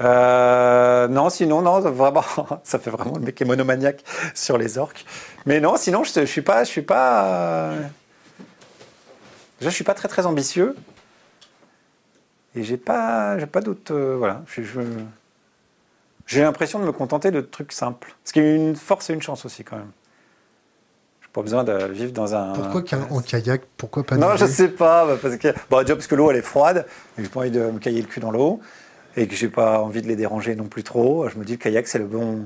Euh, 0.00 1.08
non, 1.08 1.30
sinon, 1.30 1.62
non, 1.62 1.80
vraiment, 1.80 2.24
ça 2.64 2.78
fait 2.78 2.90
vraiment 2.90 3.14
le 3.14 3.20
mec 3.20 3.34
qui 3.34 3.42
est 3.42 3.46
monomaniaque 3.46 4.02
sur 4.34 4.58
les 4.58 4.78
orques. 4.78 5.04
Mais 5.46 5.60
non, 5.60 5.76
sinon, 5.76 6.04
je, 6.04 6.20
ne 6.20 6.26
suis 6.26 6.42
pas, 6.42 6.64
je 6.64 6.70
suis 6.70 6.82
pas, 6.82 7.72
je 9.60 9.68
suis 9.68 9.84
pas 9.84 9.94
très 9.94 10.08
très 10.08 10.26
ambitieux. 10.26 10.74
Et 12.54 12.62
j'ai 12.64 12.76
pas, 12.76 13.38
j'ai 13.38 13.46
pas 13.46 13.60
d'autres, 13.60 13.94
euh, 13.94 14.16
voilà. 14.16 14.42
j'ai 16.26 16.42
l'impression 16.42 16.80
de 16.80 16.84
me 16.84 16.92
contenter 16.92 17.30
de 17.30 17.40
trucs 17.40 17.72
simples. 17.72 18.14
Ce 18.24 18.32
qui 18.32 18.40
est 18.40 18.56
une 18.56 18.76
force 18.76 19.10
et 19.10 19.14
une 19.14 19.22
chance 19.22 19.44
aussi 19.44 19.62
quand 19.62 19.76
même 19.76 19.92
pas 21.32 21.42
besoin 21.42 21.64
de 21.64 21.86
vivre 21.86 22.12
dans 22.12 22.34
un. 22.34 22.52
Pourquoi 22.52 22.82
en 23.10 23.20
kayak? 23.20 23.62
Pourquoi 23.76 24.04
pas 24.04 24.16
Non, 24.16 24.36
je 24.36 24.46
sais 24.46 24.68
pas. 24.68 25.06
Bah, 25.06 25.16
parce 25.20 25.36
que, 25.36 25.48
bon, 25.70 25.80
déjà 25.82 25.94
parce 25.94 26.06
que 26.06 26.14
l'eau 26.14 26.30
elle 26.30 26.38
est 26.38 26.42
froide, 26.42 26.86
et 27.18 27.22
j'ai 27.22 27.28
pas 27.28 27.40
envie 27.40 27.50
de 27.50 27.60
me 27.60 27.78
cailler 27.78 28.00
le 28.00 28.08
cul 28.08 28.20
dans 28.20 28.30
l'eau, 28.30 28.60
et 29.16 29.26
que 29.28 29.34
j'ai 29.34 29.48
pas 29.48 29.80
envie 29.80 30.02
de 30.02 30.08
les 30.08 30.16
déranger 30.16 30.54
non 30.56 30.64
plus 30.64 30.82
trop. 30.82 31.28
Je 31.28 31.38
me 31.38 31.44
dis 31.44 31.52
le 31.52 31.58
kayak 31.58 31.86
c'est 31.86 31.98
le 31.98 32.06
bon, 32.06 32.44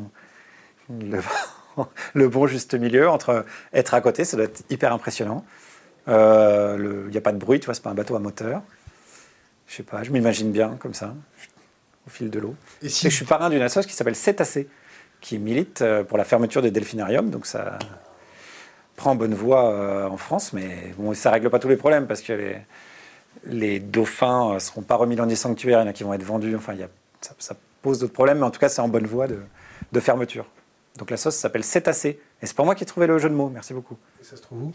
le, 2.15 2.29
bon 2.29 2.47
juste 2.47 2.75
milieu 2.75 3.09
entre 3.09 3.45
être 3.73 3.95
à 3.95 4.01
côté, 4.01 4.25
ça 4.25 4.37
doit 4.37 4.47
être 4.47 4.63
hyper 4.71 4.93
impressionnant. 4.93 5.45
Euh, 6.09 7.05
il 7.07 7.11
n'y 7.11 7.17
a 7.17 7.23
pas 7.23 7.33
de 7.33 7.39
bruit, 7.39 7.61
tu 7.61 7.67
vois, 7.67 7.75
c'est 7.75 7.83
pas 7.83 7.91
un 7.91 7.95
bateau 7.95 8.17
à 8.17 8.19
moteur. 8.19 8.63
Je 9.67 9.77
sais 9.77 9.83
pas, 9.83 10.03
je 10.03 10.11
m'imagine 10.11 10.53
bien 10.53 10.77
comme 10.79 10.95
ça, 10.95 11.15
au 12.07 12.11
fil 12.11 12.31
de 12.31 12.39
l'eau. 12.39 12.55
Et 12.83 12.89
si... 12.89 13.09
je 13.09 13.15
suis 13.15 13.25
parrain 13.25 13.51
d'une 13.51 13.63
association 13.63 13.89
qui 13.89 13.97
s'appelle 13.97 14.17
Cétacé, 14.17 14.69
qui 15.21 15.39
milite 15.39 15.83
euh, 15.83 16.05
pour 16.05 16.19
la 16.19 16.25
fermeture 16.25 16.63
des 16.63 16.71
delphinariums, 16.71 17.31
donc 17.31 17.47
ça 17.47 17.79
prend 18.97 19.15
bonne 19.15 19.35
voie 19.35 19.71
euh, 19.73 20.07
en 20.09 20.17
France, 20.17 20.53
mais 20.53 20.95
bon, 20.99 21.15
ça 21.15 21.31
règle 21.31 21.51
pas 21.51 21.59
tous 21.59 21.69
les 21.69 21.77
problèmes 21.77 22.07
parce 22.07 22.21
que 22.21 22.33
les, 22.33 22.59
les 23.47 23.81
dauphins 23.81 24.51
ne 24.51 24.55
euh, 24.57 24.59
seront 24.59 24.83
pas 24.83 24.97
remis 24.97 25.17
dans 25.17 25.27
des 25.27 25.37
sanctuaires, 25.37 25.81
il 25.81 25.85
y 25.85 25.87
en 25.87 25.91
a 25.91 25.93
qui 25.93 26.05
vont 26.05 26.15
être 26.15 26.23
vendus. 26.23 26.55
Enfin, 26.55 26.75
y 26.75 26.83
a, 26.83 26.89
ça, 27.21 27.57
pose 27.83 27.99
d'autres 27.99 28.13
problèmes, 28.15 28.39
mais 28.39 28.45
en 28.45 28.51
tout 28.51 28.61
cas, 28.61 28.71
c'est 28.71 28.81
en 28.81 28.89
bonne 28.89 29.07
voie 29.07 29.27
de, 29.27 29.39
de 29.93 30.01
fermeture. 30.01 30.47
Donc 30.97 31.11
la 31.11 31.19
sauce 31.19 31.35
s'appelle 31.35 31.65
Cétacé. 31.65 32.21
Et 32.41 32.47
c'est 32.47 32.57
pas 32.57 32.65
moi 32.65 32.75
qui 32.75 32.85
ai 32.85 32.87
trouvé 32.87 33.07
le 33.07 33.19
jeu 33.19 33.29
de 33.29 33.35
mots. 33.35 33.51
Merci 33.51 33.75
beaucoup. 33.75 33.99
Et 34.21 34.25
ça 34.25 34.37
se 34.37 34.43
trouve 34.43 34.63
où? 34.63 34.73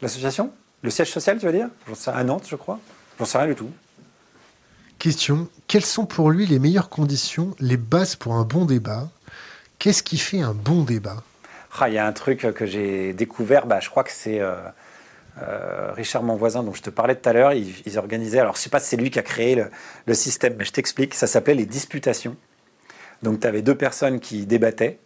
L'association? 0.00 0.50
Le 0.82 0.90
siège 0.90 1.10
social, 1.10 1.38
tu 1.38 1.44
veux 1.44 1.52
dire? 1.52 1.68
À 2.06 2.24
Nantes, 2.24 2.46
je 2.48 2.56
crois. 2.56 2.78
J'en 3.18 3.24
sais 3.26 3.36
rien 3.36 3.48
du 3.48 3.54
tout. 3.54 3.70
Question. 5.04 5.48
Quelles 5.68 5.84
sont 5.84 6.06
pour 6.06 6.30
lui 6.30 6.46
les 6.46 6.58
meilleures 6.58 6.88
conditions, 6.88 7.54
les 7.60 7.76
bases 7.76 8.16
pour 8.16 8.36
un 8.36 8.44
bon 8.44 8.64
débat? 8.64 9.10
Qu'est-ce 9.78 10.02
qui 10.02 10.16
fait 10.16 10.40
un 10.40 10.54
bon 10.54 10.82
débat? 10.82 11.22
Ah, 11.78 11.90
il 11.90 11.94
y 11.94 11.98
a 11.98 12.06
un 12.06 12.12
truc 12.14 12.50
que 12.54 12.64
j'ai 12.64 13.12
découvert, 13.12 13.66
bah, 13.66 13.80
je 13.80 13.90
crois 13.90 14.02
que 14.02 14.10
c'est 14.10 14.40
euh, 14.40 14.54
euh, 15.42 15.92
Richard, 15.92 16.22
mon 16.22 16.36
voisin, 16.36 16.62
dont 16.62 16.72
je 16.72 16.80
te 16.80 16.88
parlais 16.88 17.14
tout 17.16 17.28
à 17.28 17.34
l'heure. 17.34 17.52
Ils, 17.52 17.98
organisaient, 17.98 18.38
alors 18.38 18.54
je 18.54 18.60
ne 18.60 18.62
sais 18.62 18.70
pas 18.70 18.80
si 18.80 18.88
c'est 18.88 18.96
lui 18.96 19.10
qui 19.10 19.18
a 19.18 19.22
créé 19.22 19.62
le, 20.06 20.14
système, 20.14 20.54
mais 20.58 20.64
je 20.64 20.72
t'explique, 20.72 21.12
ça 21.12 21.26
s'appelait 21.26 21.52
les 21.52 21.66
disputations. 21.66 22.34
Donc 23.22 23.40
tu 23.40 23.46
avais 23.46 23.60
deux 23.60 23.76
personnes 23.76 24.20
qui 24.20 24.46
débattaient, 24.46 25.00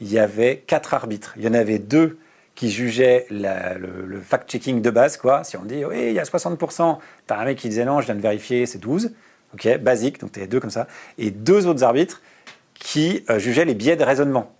il 0.00 0.12
y 0.12 0.20
avait 0.20 0.62
quatre 0.68 0.94
arbitres. 0.94 1.34
Il 1.36 1.42
y 1.42 1.48
en 1.48 1.54
avait 1.54 1.80
deux 1.80 2.16
qui 2.54 2.70
jugeaient 2.70 3.26
le, 3.28 4.20
fact-checking 4.20 4.82
de 4.82 4.90
base, 4.90 5.16
quoi. 5.16 5.42
Si 5.42 5.56
on 5.56 5.64
dit, 5.64 5.84
oui, 5.84 6.10
il 6.10 6.12
y 6.12 6.20
a 6.20 6.22
60%, 6.22 6.98
tu 7.26 7.34
as 7.34 7.38
un 7.40 7.44
mec 7.44 7.58
qui 7.58 7.68
disait 7.68 7.84
non, 7.84 8.00
je 8.00 8.06
viens 8.06 8.14
de 8.14 8.20
vérifier, 8.20 8.66
c'est 8.66 8.78
12. 8.78 9.10
Ok, 9.54 9.78
basique, 9.78 10.18
donc 10.20 10.32
tu 10.32 10.40
avais 10.40 10.48
deux 10.48 10.60
comme 10.60 10.70
ça. 10.70 10.86
Et 11.18 11.30
deux 11.30 11.66
autres 11.66 11.84
arbitres 11.84 12.22
qui 12.74 13.24
euh, 13.30 13.38
jugeaient 13.38 13.64
les 13.64 13.74
biais 13.74 13.96
de 13.96 14.04
raisonnement. 14.04 14.52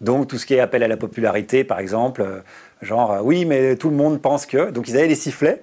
Donc 0.00 0.28
tout 0.28 0.38
ce 0.38 0.46
qui 0.46 0.54
est 0.54 0.60
appel 0.60 0.82
à 0.82 0.88
la 0.88 0.96
popularité, 0.96 1.64
par 1.64 1.78
exemple, 1.78 2.22
euh, 2.22 2.40
genre 2.82 3.12
euh, 3.12 3.20
oui, 3.22 3.44
mais 3.44 3.76
tout 3.76 3.90
le 3.90 3.96
monde 3.96 4.20
pense 4.20 4.46
que. 4.46 4.70
Donc 4.70 4.88
ils 4.88 4.96
avaient 4.96 5.08
les 5.08 5.14
sifflets. 5.14 5.62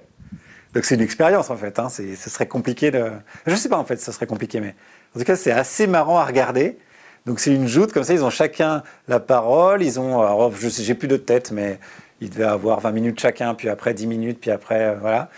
Donc 0.74 0.84
c'est 0.84 0.94
une 0.94 1.00
expérience 1.00 1.50
en 1.50 1.56
fait. 1.56 1.78
Hein. 1.78 1.88
Ce 1.88 2.30
serait 2.30 2.48
compliqué 2.48 2.90
de. 2.90 3.10
Je 3.46 3.54
sais 3.54 3.68
pas 3.68 3.78
en 3.78 3.84
fait, 3.84 4.00
ça 4.00 4.10
serait 4.10 4.26
compliqué, 4.26 4.60
mais 4.60 4.74
en 5.14 5.20
tout 5.20 5.24
cas 5.24 5.36
c'est 5.36 5.52
assez 5.52 5.86
marrant 5.86 6.18
à 6.18 6.24
regarder. 6.24 6.78
Donc 7.24 7.38
c'est 7.38 7.54
une 7.54 7.68
joute 7.68 7.92
comme 7.92 8.02
ça, 8.02 8.14
ils 8.14 8.24
ont 8.24 8.30
chacun 8.30 8.82
la 9.06 9.20
parole, 9.20 9.82
ils 9.82 10.00
ont, 10.00 10.20
alors 10.20 10.52
je 10.56 10.68
sais, 10.68 10.82
j'ai 10.82 10.94
plus 10.94 11.06
de 11.06 11.16
tête, 11.16 11.52
mais 11.52 11.78
ils 12.20 12.30
devaient 12.30 12.44
avoir 12.44 12.80
20 12.80 12.90
minutes 12.90 13.20
chacun, 13.20 13.54
puis 13.54 13.68
après 13.68 13.94
10 13.94 14.08
minutes, 14.08 14.40
puis 14.40 14.50
après 14.50 14.96
voilà. 14.96 15.30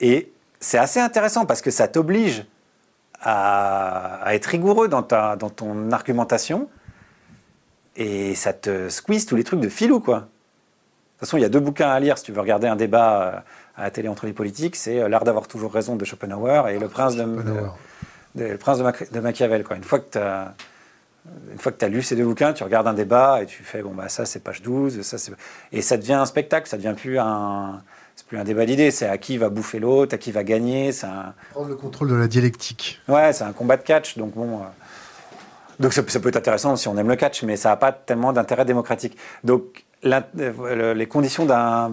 Et 0.00 0.32
c'est 0.58 0.78
assez 0.78 0.98
intéressant 0.98 1.46
parce 1.46 1.62
que 1.62 1.70
ça 1.70 1.86
t'oblige 1.86 2.44
à, 3.22 4.34
être 4.34 4.46
rigoureux 4.46 4.88
dans, 4.88 5.02
ta, 5.02 5.36
dans 5.36 5.50
ton 5.50 5.92
argumentation 5.92 6.68
et 7.96 8.34
ça 8.34 8.52
te 8.52 8.88
squeeze 8.88 9.26
tous 9.26 9.36
les 9.36 9.44
trucs 9.44 9.60
de 9.60 9.68
filou 9.68 10.00
quoi. 10.00 10.16
De 10.20 11.26
toute 11.26 11.28
façon, 11.28 11.36
il 11.36 11.42
y 11.42 11.44
a 11.44 11.50
deux 11.50 11.60
bouquins 11.60 11.90
à 11.90 12.00
lire 12.00 12.16
si 12.16 12.24
tu 12.24 12.32
veux 12.32 12.40
regarder 12.40 12.66
un 12.66 12.76
débat 12.76 13.22
euh, 13.22 13.38
à 13.76 13.82
la 13.84 13.90
télé 13.90 14.08
entre 14.08 14.24
les 14.24 14.32
politiques, 14.32 14.74
c'est 14.74 15.00
euh, 15.00 15.08
L'art 15.08 15.24
d'avoir 15.24 15.48
toujours 15.48 15.70
raison 15.70 15.96
de 15.96 16.04
Schopenhauer 16.06 16.68
et 16.70 16.78
Le 16.78 16.88
prince 16.88 17.14
de, 17.14 17.26
le 18.36 18.56
prince 18.56 18.78
de, 18.78 19.20
Machiavel. 19.20 19.64
Quoi. 19.64 19.76
Une 19.76 19.84
fois 19.84 19.98
que 19.98 20.10
tu 20.12 20.18
as 20.18 20.54
une 21.52 21.58
fois 21.58 21.72
que 21.72 21.76
tu 21.76 21.84
as 21.84 21.88
lu 21.88 22.02
ces 22.02 22.16
deux 22.16 22.24
bouquins, 22.24 22.54
tu 22.54 22.64
regardes 22.64 22.86
un 22.86 22.94
débat 22.94 23.42
et 23.42 23.46
tu 23.46 23.62
fais 23.62 23.82
bon 23.82 23.92
bah 23.92 24.08
ça 24.08 24.24
c'est 24.24 24.40
page 24.40 24.62
12, 24.62 25.02
ça 25.02 25.18
c'est 25.18 25.32
et 25.70 25.82
ça 25.82 25.98
devient 25.98 26.14
un 26.14 26.24
spectacle, 26.24 26.66
ça 26.66 26.78
devient 26.78 26.94
plus 26.96 27.18
un 27.18 27.82
c'est 28.20 28.26
plus 28.26 28.38
un 28.38 28.44
débat 28.44 28.66
d'idées, 28.66 28.90
c'est 28.90 29.08
à 29.08 29.16
qui 29.16 29.38
va 29.38 29.48
bouffer 29.48 29.78
l'autre, 29.78 30.14
à 30.14 30.18
qui 30.18 30.30
va 30.30 30.44
gagner, 30.44 30.92
c'est 30.92 31.06
un... 31.06 31.32
prendre 31.52 31.68
le 31.68 31.74
contrôle 31.74 32.08
de 32.10 32.14
la 32.14 32.26
dialectique. 32.26 33.00
Ouais, 33.08 33.32
c'est 33.32 33.44
un 33.44 33.52
combat 33.52 33.78
de 33.78 33.82
catch 33.82 34.18
donc 34.18 34.34
bon 34.34 34.58
euh, 34.58 34.64
donc 35.78 35.94
ça, 35.94 36.02
peut 36.02 36.28
être 36.28 36.36
intéressant 36.36 36.76
si 36.76 36.88
on 36.88 36.98
aime 36.98 37.08
le 37.08 37.16
catch 37.16 37.42
mais 37.42 37.56
ça 37.56 37.70
n'a 37.70 37.76
pas 37.76 37.92
tellement 37.92 38.34
d'intérêt 38.34 38.66
démocratique. 38.66 39.16
Donc 39.42 39.84
euh, 40.04 40.94
les 40.94 41.06
conditions 41.06 41.46
d'un 41.46 41.92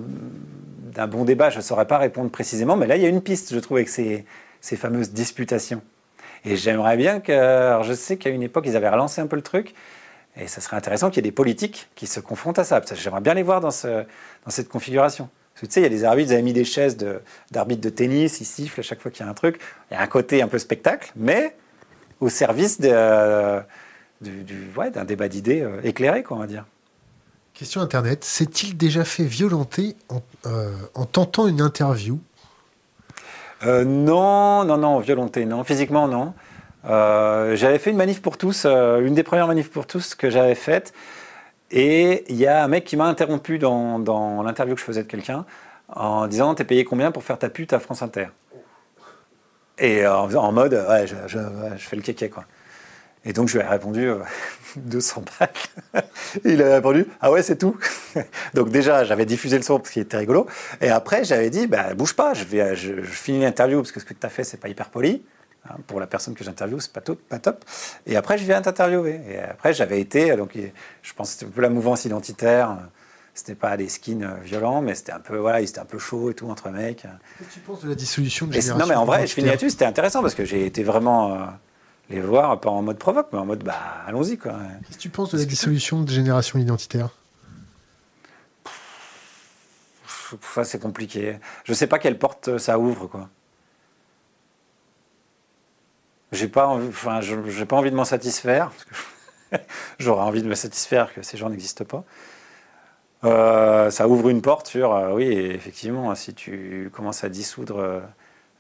d'un 0.94 1.08
bon 1.08 1.24
débat, 1.24 1.50
je 1.50 1.58
ne 1.58 1.62
saurais 1.62 1.86
pas 1.88 1.98
répondre 1.98 2.30
précisément 2.30 2.76
mais 2.76 2.88
là 2.88 2.98
il 2.98 3.02
y 3.02 3.06
a 3.06 3.10
une 3.10 3.22
piste 3.22 3.54
je 3.54 3.60
trouve 3.60 3.78
avec 3.78 3.88
ces 3.88 4.26
ces 4.60 4.76
fameuses 4.76 5.12
disputations. 5.12 5.82
Et 6.46 6.56
j'aimerais 6.56 6.98
bien 6.98 7.20
que. 7.20 7.32
Alors 7.32 7.84
je 7.84 7.94
sais 7.94 8.18
qu'à 8.18 8.30
une 8.30 8.44
époque, 8.44 8.66
ils 8.68 8.76
avaient 8.76 8.90
relancé 8.90 9.22
un 9.22 9.28
peu 9.28 9.36
le 9.36 9.42
truc. 9.42 9.74
Et 10.40 10.48
ça 10.48 10.62
serait 10.62 10.78
intéressant 10.78 11.10
qu'il 11.10 11.18
y 11.18 11.20
ait 11.28 11.32
des 11.32 11.36
politiques 11.36 11.90
qui 11.96 12.06
se 12.06 12.20
confrontent 12.20 12.60
à 12.60 12.64
ça. 12.64 12.80
J'aimerais 12.94 13.22
bien 13.22 13.34
les 13.34 13.44
voir 13.44 13.60
dans, 13.60 13.72
ce, 13.72 13.88
dans 13.88 14.50
cette 14.50 14.70
configuration. 14.70 15.30
Parce 15.58 15.70
que 15.70 15.74
tu 15.74 15.74
sais, 15.74 15.80
il 15.80 15.84
y 15.84 15.88
a 15.88 15.90
des 15.90 16.04
arbitres, 16.04 16.30
ils 16.30 16.34
avaient 16.34 16.44
mis 16.44 16.54
des 16.54 16.66
chaises 16.66 16.98
d'arbitres 17.50 17.82
de, 17.82 17.90
tennis, 17.90 18.40
ils 18.42 18.46
sifflent 18.46 18.82
à 18.82 18.84
chaque 18.84 19.02
fois 19.02 19.10
qu'il 19.10 19.26
y 19.26 19.28
a 19.28 19.32
un 19.32 19.34
truc. 19.34 19.60
Il 19.90 19.96
y 19.96 19.98
a 19.98 20.02
un 20.04 20.08
côté 20.08 20.44
un 20.44 20.48
peu 20.48 20.60
spectacle, 20.60 21.12
mais 21.16 21.56
au 22.20 22.30
service 22.30 22.80
du, 22.80 22.90
d'un 24.22 25.04
débat 25.04 25.28
d'idées 25.28 25.62
euh, 25.62 25.82
éclairé, 25.84 26.22
quoi, 26.22 26.38
on 26.38 26.42
va 26.42 26.46
dire. 26.46 26.64
Question 27.56 27.82
Internet. 27.82 28.24
S'est-il 28.24 28.78
déjà 28.78 29.04
fait 29.04 29.24
violenter 29.24 29.96
en, 30.10 30.22
euh, 30.46 30.76
en 30.94 31.06
tentant 31.06 31.48
une 31.48 31.62
interview? 31.62 32.20
Euh, 33.66 33.84
non, 33.84 34.64
non, 34.64 34.78
non, 34.78 35.00
violenté, 35.00 35.48
non. 35.48 35.64
Physiquement, 35.64 36.08
non. 36.08 36.36
J'avais 36.86 37.80
fait 37.80 37.90
une 37.90 37.98
manif 37.98 38.22
pour 38.22 38.38
tous, 38.38 38.68
une 38.68 39.16
des 39.16 39.24
premières 39.24 39.48
manifs 39.48 39.72
pour 39.72 39.88
tous 39.88 40.14
que 40.14 40.30
j'avais 40.30 40.54
faites. 40.54 40.94
Et 41.72 42.24
il 42.30 42.38
y 42.38 42.48
a 42.48 42.64
un 42.64 42.68
mec 42.68 42.86
qui 42.86 42.96
m'a 42.96 43.06
interrompu 43.06 43.60
dans, 43.60 44.00
dans 44.00 44.42
l'interview 44.44 44.76
que 44.76 44.80
je 44.80 44.86
faisais 44.86 45.04
de 45.04 45.08
quelqu'un 45.08 45.46
en 45.90 46.28
disant 46.28 46.56
T'es 46.56 46.64
payé 46.64 46.86
combien 46.86 47.12
pour 47.12 47.24
faire 47.24 47.40
ta 47.40 47.50
pute 47.50 47.74
à 47.74 47.80
France 47.80 48.02
Inter? 48.02 48.28
Et 49.78 50.08
en, 50.08 50.34
en 50.34 50.52
mode 50.52 50.74
Ouais, 50.90 51.06
je, 51.08 51.16
je, 51.28 51.40
fais 51.78 51.96
le 51.96 52.02
kéké, 52.02 52.30
quoi. 52.30 52.46
Et 53.26 53.34
donc 53.34 53.50
je 53.50 53.58
lui 53.58 53.66
ai 53.66 53.68
répondu 53.68 54.10
200 54.78 55.26
balles. 55.40 56.04
il 56.46 56.64
a 56.64 56.76
répondu 56.76 57.06
Ah 57.20 57.32
ouais, 57.32 57.44
c'est 57.44 57.58
tout. 57.58 57.78
donc 58.54 58.70
déjà, 58.70 59.04
j'avais 59.04 59.26
diffusé 59.26 59.58
le 59.58 59.64
son 59.64 59.80
parce 59.80 59.90
qu'il 59.90 60.02
était 60.02 60.18
rigolo. 60.18 60.48
Et 60.80 60.90
après, 60.90 61.26
j'avais 61.26 61.50
dit 61.50 61.68
bah, 61.68 61.94
Bouge 61.94 62.16
pas, 62.16 62.34
je, 62.34 62.46
vais, 62.46 62.76
je, 62.76 63.02
finis 63.02 63.42
l'interview 63.42 63.80
parce 63.80 63.92
que 63.92 64.00
ce 64.00 64.06
que 64.06 64.14
tu 64.14 64.26
as 64.26 64.30
fait, 64.30 64.44
c'est 64.44 64.58
pas 64.58 64.70
hyper 64.70 64.90
poli. 64.90 65.24
Hein, 65.70 65.76
pour 65.88 66.00
la 66.00 66.08
personne 66.08 66.34
que 66.34 66.44
j'interviewe, 66.44 66.80
c'est 66.80 66.94
pas, 66.94 67.02
pas 67.02 67.40
top. 67.40 67.66
Et 68.06 68.16
après, 68.16 68.38
je 68.38 68.44
viens 68.46 68.62
t'interviewer. 68.62 69.20
Et 69.30 69.40
après, 69.40 69.74
j'avais 69.74 70.00
été, 70.00 70.36
donc 70.36 70.58
je 71.02 71.14
pense 71.14 71.30
que 71.30 71.34
c'était 71.34 71.46
un 71.46 71.56
peu 71.56 71.62
la 71.62 71.70
mouvance 71.70 72.06
identitaire. 72.06 72.78
C'était 73.34 73.56
pas 73.56 73.78
des 73.78 73.88
skins 73.88 74.24
euh, 74.24 74.44
violents, 74.44 74.82
mais 74.82 74.96
c'était 74.96 75.12
un 75.12 75.20
peu, 75.20 75.38
voilà, 75.38 75.64
c'était 75.66 75.80
un 75.80 75.86
peu 75.86 76.00
chaud 76.00 76.32
et 76.32 76.34
tout 76.34 76.50
entre 76.50 76.72
mecs. 76.72 77.04
Qu'est-ce 77.04 77.50
que 77.50 77.54
tu 77.54 77.60
penses 77.60 77.84
de 77.84 77.90
la 77.90 77.94
dissolution 77.94 78.48
de 78.48 78.54
génération 78.54 78.80
Non, 78.80 78.88
mais 78.88 78.96
en 78.96 79.06
vrai, 79.06 79.28
je 79.28 79.34
finis 79.34 79.48
là-dessus, 79.48 79.70
c'était 79.70 79.86
intéressant 79.86 80.24
parce 80.24 80.34
que 80.34 80.44
j'ai 80.44 80.66
été 80.66 80.84
vraiment. 80.84 81.34
Euh, 81.36 81.46
les 82.10 82.22
voir, 82.22 82.60
pas 82.62 82.70
en 82.70 82.82
mode 82.82 82.98
provoque, 82.98 83.28
mais 83.34 83.40
en 83.40 83.46
mode, 83.46 83.64
bah, 83.64 83.76
allons-y, 84.08 84.38
quoi. 84.38 84.54
Qu'est-ce 84.86 84.98
que 84.98 85.02
tu 85.02 85.10
penses 85.10 85.32
de 85.32 85.38
la 85.38 85.46
dissolution 85.46 86.02
de 86.02 86.10
génération 86.10 86.58
identitaire? 86.58 87.10
Ça, 90.42 90.64
c'est 90.64 90.80
compliqué. 90.80 91.38
Je 91.66 91.74
sais 91.74 91.88
pas 91.88 92.00
quelle 92.00 92.18
porte 92.18 92.58
ça 92.58 92.80
ouvre, 92.80 93.08
quoi. 93.08 93.30
J'ai 96.32 96.48
pas, 96.48 96.68
envie, 96.68 96.88
enfin, 96.90 97.22
j'ai 97.22 97.66
pas 97.66 97.78
envie 97.78 97.92
de 97.92 97.96
m'en 97.96 98.06
satisfaire. 98.06 98.72
J'aurais 100.00 100.24
envie 100.24 100.42
de 100.42 100.48
me 100.48 100.56
satisfaire 100.56 101.14
que 101.14 101.22
ces 101.22 101.38
gens 101.38 101.50
n'existent 101.50 101.86
pas. 101.86 102.04
Euh, 103.24 103.90
ça 103.90 104.08
ouvre 104.08 104.30
une 104.30 104.42
porte 104.42 104.68
sur, 104.68 104.94
euh, 104.94 105.14
oui, 105.14 105.26
effectivement, 105.26 106.14
si 106.16 106.34
tu 106.34 106.92
commences 106.94 107.24
à 107.24 107.30
dissoudre 107.30 107.80
euh, 107.80 108.00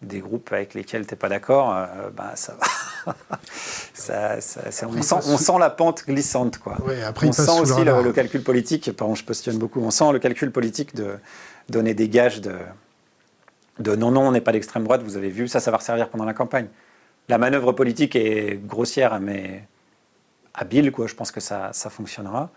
des 0.01 0.19
groupes 0.19 0.51
avec 0.51 0.73
lesquels 0.73 1.05
tu 1.05 1.13
n'es 1.13 1.17
pas 1.17 1.29
d'accord, 1.29 1.75
ben 2.15 2.31
ça 2.35 2.55
va. 3.05 3.13
ça, 3.93 4.41
ça, 4.41 4.87
on, 4.87 5.01
sent, 5.01 5.15
on, 5.27 5.37
sent, 5.37 5.59
la 5.59 5.69
pente 5.69 6.05
glissante. 6.07 6.57
Quoi. 6.57 6.77
après, 7.05 7.27
on 7.27 7.31
sent 7.31 7.59
aussi 7.61 7.83
le, 7.83 8.11
calcul 8.13 8.43
politique, 8.43 8.91
pardon, 8.95 9.13
je 9.13 9.23
positionne 9.23 9.57
beaucoup, 9.57 9.79
on 9.81 9.91
sent 9.91 10.11
le 10.11 10.19
calcul 10.19 10.51
politique 10.51 10.95
de 10.95 11.17
donner 11.69 11.93
des 11.93 12.09
gages 12.09 12.41
de, 12.41 12.55
de 13.79 13.95
non, 13.95 14.11
non, 14.11 14.27
on 14.27 14.31
n'est 14.31 14.41
pas 14.41 14.51
d'extrême 14.51 14.83
droite, 14.83 15.03
vous 15.03 15.17
avez 15.17 15.29
vu, 15.29 15.47
ça, 15.47 15.59
ça 15.59 15.71
va 15.71 15.79
servir 15.79 16.09
pendant 16.09 16.25
la 16.25 16.33
campagne. 16.33 16.67
La 17.29 17.37
manœuvre 17.37 17.73
politique 17.73 18.15
est 18.15 18.59
grossière, 18.65 19.19
mais 19.19 19.63
habile, 20.53 20.91
quoi. 20.91 21.07
je 21.07 21.15
pense 21.15 21.31
que 21.31 21.39
ça, 21.39 21.71
ça 21.73 21.89
fonctionnera. 21.89 22.49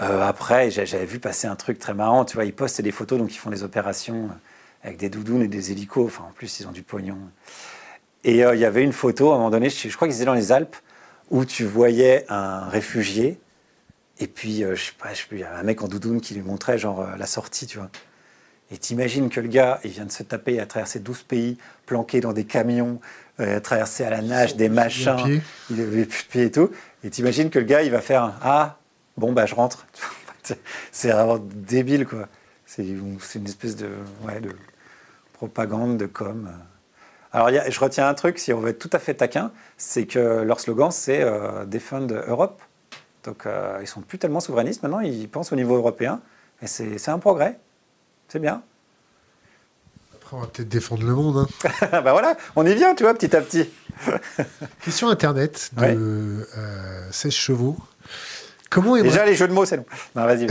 Euh, 0.00 0.22
après, 0.22 0.70
j'avais 0.70 1.04
vu 1.04 1.18
passer 1.18 1.46
un 1.46 1.56
truc 1.56 1.78
très 1.78 1.94
marrant, 1.94 2.24
tu 2.24 2.34
vois, 2.34 2.44
ils 2.44 2.54
postent 2.54 2.80
des 2.80 2.90
photos, 2.90 3.18
donc 3.18 3.34
ils 3.34 3.38
font 3.38 3.50
des 3.50 3.62
opérations 3.62 4.30
avec 4.82 4.96
des 4.96 5.08
doudounes 5.08 5.42
et 5.42 5.48
des 5.48 5.70
hélicos. 5.70 6.06
Enfin, 6.06 6.24
en 6.28 6.32
plus, 6.32 6.60
ils 6.60 6.66
ont 6.66 6.72
du 6.72 6.82
pognon. 6.82 7.18
Et 8.24 8.44
euh, 8.44 8.54
il 8.54 8.60
y 8.60 8.64
avait 8.64 8.82
une 8.82 8.92
photo, 8.92 9.30
à 9.30 9.34
un 9.34 9.38
moment 9.38 9.50
donné, 9.50 9.70
je, 9.70 9.94
crois 9.94 10.08
qu'ils 10.08 10.16
étaient 10.16 10.26
dans 10.26 10.34
les 10.34 10.52
Alpes, 10.52 10.76
où 11.30 11.44
tu 11.44 11.64
voyais 11.64 12.24
un 12.28 12.68
réfugié, 12.68 13.38
et 14.18 14.26
puis, 14.26 14.64
euh, 14.64 14.74
je 14.76 14.84
sais 14.84 14.92
pas, 14.98 15.10
y 15.36 15.42
avait 15.42 15.56
un 15.56 15.62
mec 15.62 15.82
en 15.82 15.88
doudoune 15.88 16.20
qui 16.20 16.34
lui 16.34 16.42
montrait, 16.42 16.78
genre, 16.78 17.00
euh, 17.00 17.16
la 17.16 17.26
sortie, 17.26 17.66
tu 17.66 17.78
vois. 17.78 17.90
Et 18.72 18.78
t'imagines 18.78 19.28
que 19.28 19.38
le 19.38 19.48
gars, 19.48 19.80
il 19.84 19.90
vient 19.90 20.06
de 20.06 20.10
se 20.10 20.22
taper 20.22 20.58
à 20.58 20.64
traverser 20.64 20.98
12 20.98 21.24
pays, 21.24 21.58
planqué 21.84 22.20
dans 22.20 22.32
des 22.32 22.44
camions, 22.44 23.00
à 23.38 23.60
traverser 23.60 24.04
à 24.04 24.10
la 24.10 24.22
nage 24.22 24.56
des 24.56 24.70
machins, 24.70 25.42
il 25.70 25.80
avait 25.80 26.06
plus 26.06 26.22
de 26.22 26.28
pieds 26.28 26.44
et 26.44 26.50
tout. 26.50 26.70
Et 27.04 27.10
t'imagines 27.10 27.50
que 27.50 27.58
le 27.58 27.66
gars, 27.66 27.82
il 27.82 27.90
va 27.90 28.00
faire 28.00 28.32
Ah, 28.42 28.78
bon, 29.18 29.32
bah, 29.32 29.44
je 29.44 29.54
rentre. 29.54 29.86
C'est 30.92 31.10
vraiment 31.10 31.38
débile, 31.38 32.06
quoi. 32.06 32.28
C'est 32.64 32.84
une 32.84 33.18
espèce 33.44 33.76
de, 33.76 33.90
ouais, 34.26 34.40
de 34.40 34.50
propagande, 35.34 35.98
de 35.98 36.06
com. 36.06 36.50
Alors, 37.32 37.50
je 37.50 37.80
retiens 37.80 38.08
un 38.08 38.14
truc, 38.14 38.38
si 38.38 38.52
on 38.52 38.60
veut 38.60 38.70
être 38.70 38.78
tout 38.78 38.90
à 38.92 38.98
fait 38.98 39.14
taquin, 39.14 39.52
c'est 39.76 40.06
que 40.06 40.42
leur 40.42 40.60
slogan, 40.60 40.90
c'est 40.90 41.20
euh, 41.22 41.66
Defend 41.66 42.06
Europe. 42.26 42.62
Donc, 43.24 43.44
euh, 43.44 43.78
ils 43.82 43.86
sont 43.86 44.00
plus 44.00 44.18
tellement 44.18 44.40
souverainistes 44.40 44.82
maintenant, 44.82 45.00
ils 45.00 45.28
pensent 45.28 45.52
au 45.52 45.56
niveau 45.56 45.76
européen. 45.76 46.20
Et 46.62 46.66
c'est 46.66 47.08
un 47.08 47.18
progrès. 47.18 47.58
C'est 48.32 48.38
bien. 48.38 48.62
Après, 50.14 50.34
on 50.34 50.40
va 50.40 50.46
peut-être 50.46 50.70
défendre 50.70 51.04
le 51.04 51.14
monde. 51.14 51.46
Hein. 51.62 51.68
bah 52.02 52.12
voilà, 52.12 52.34
on 52.56 52.64
y 52.64 52.74
vient, 52.74 52.94
tu 52.94 53.02
vois, 53.02 53.12
petit 53.12 53.36
à 53.36 53.42
petit. 53.42 53.68
Question 54.82 55.10
Internet 55.10 55.70
de 55.76 56.48
16 57.10 57.26
euh, 57.26 57.30
chevaux. 57.30 57.76
Comment 58.70 58.96
Déjà, 58.96 59.26
les 59.26 59.34
jeux 59.34 59.48
de 59.48 59.52
mots, 59.52 59.66
c'est 59.66 59.76
long. 59.76 59.84
Non, 60.16 60.24
vas-y. 60.24 60.46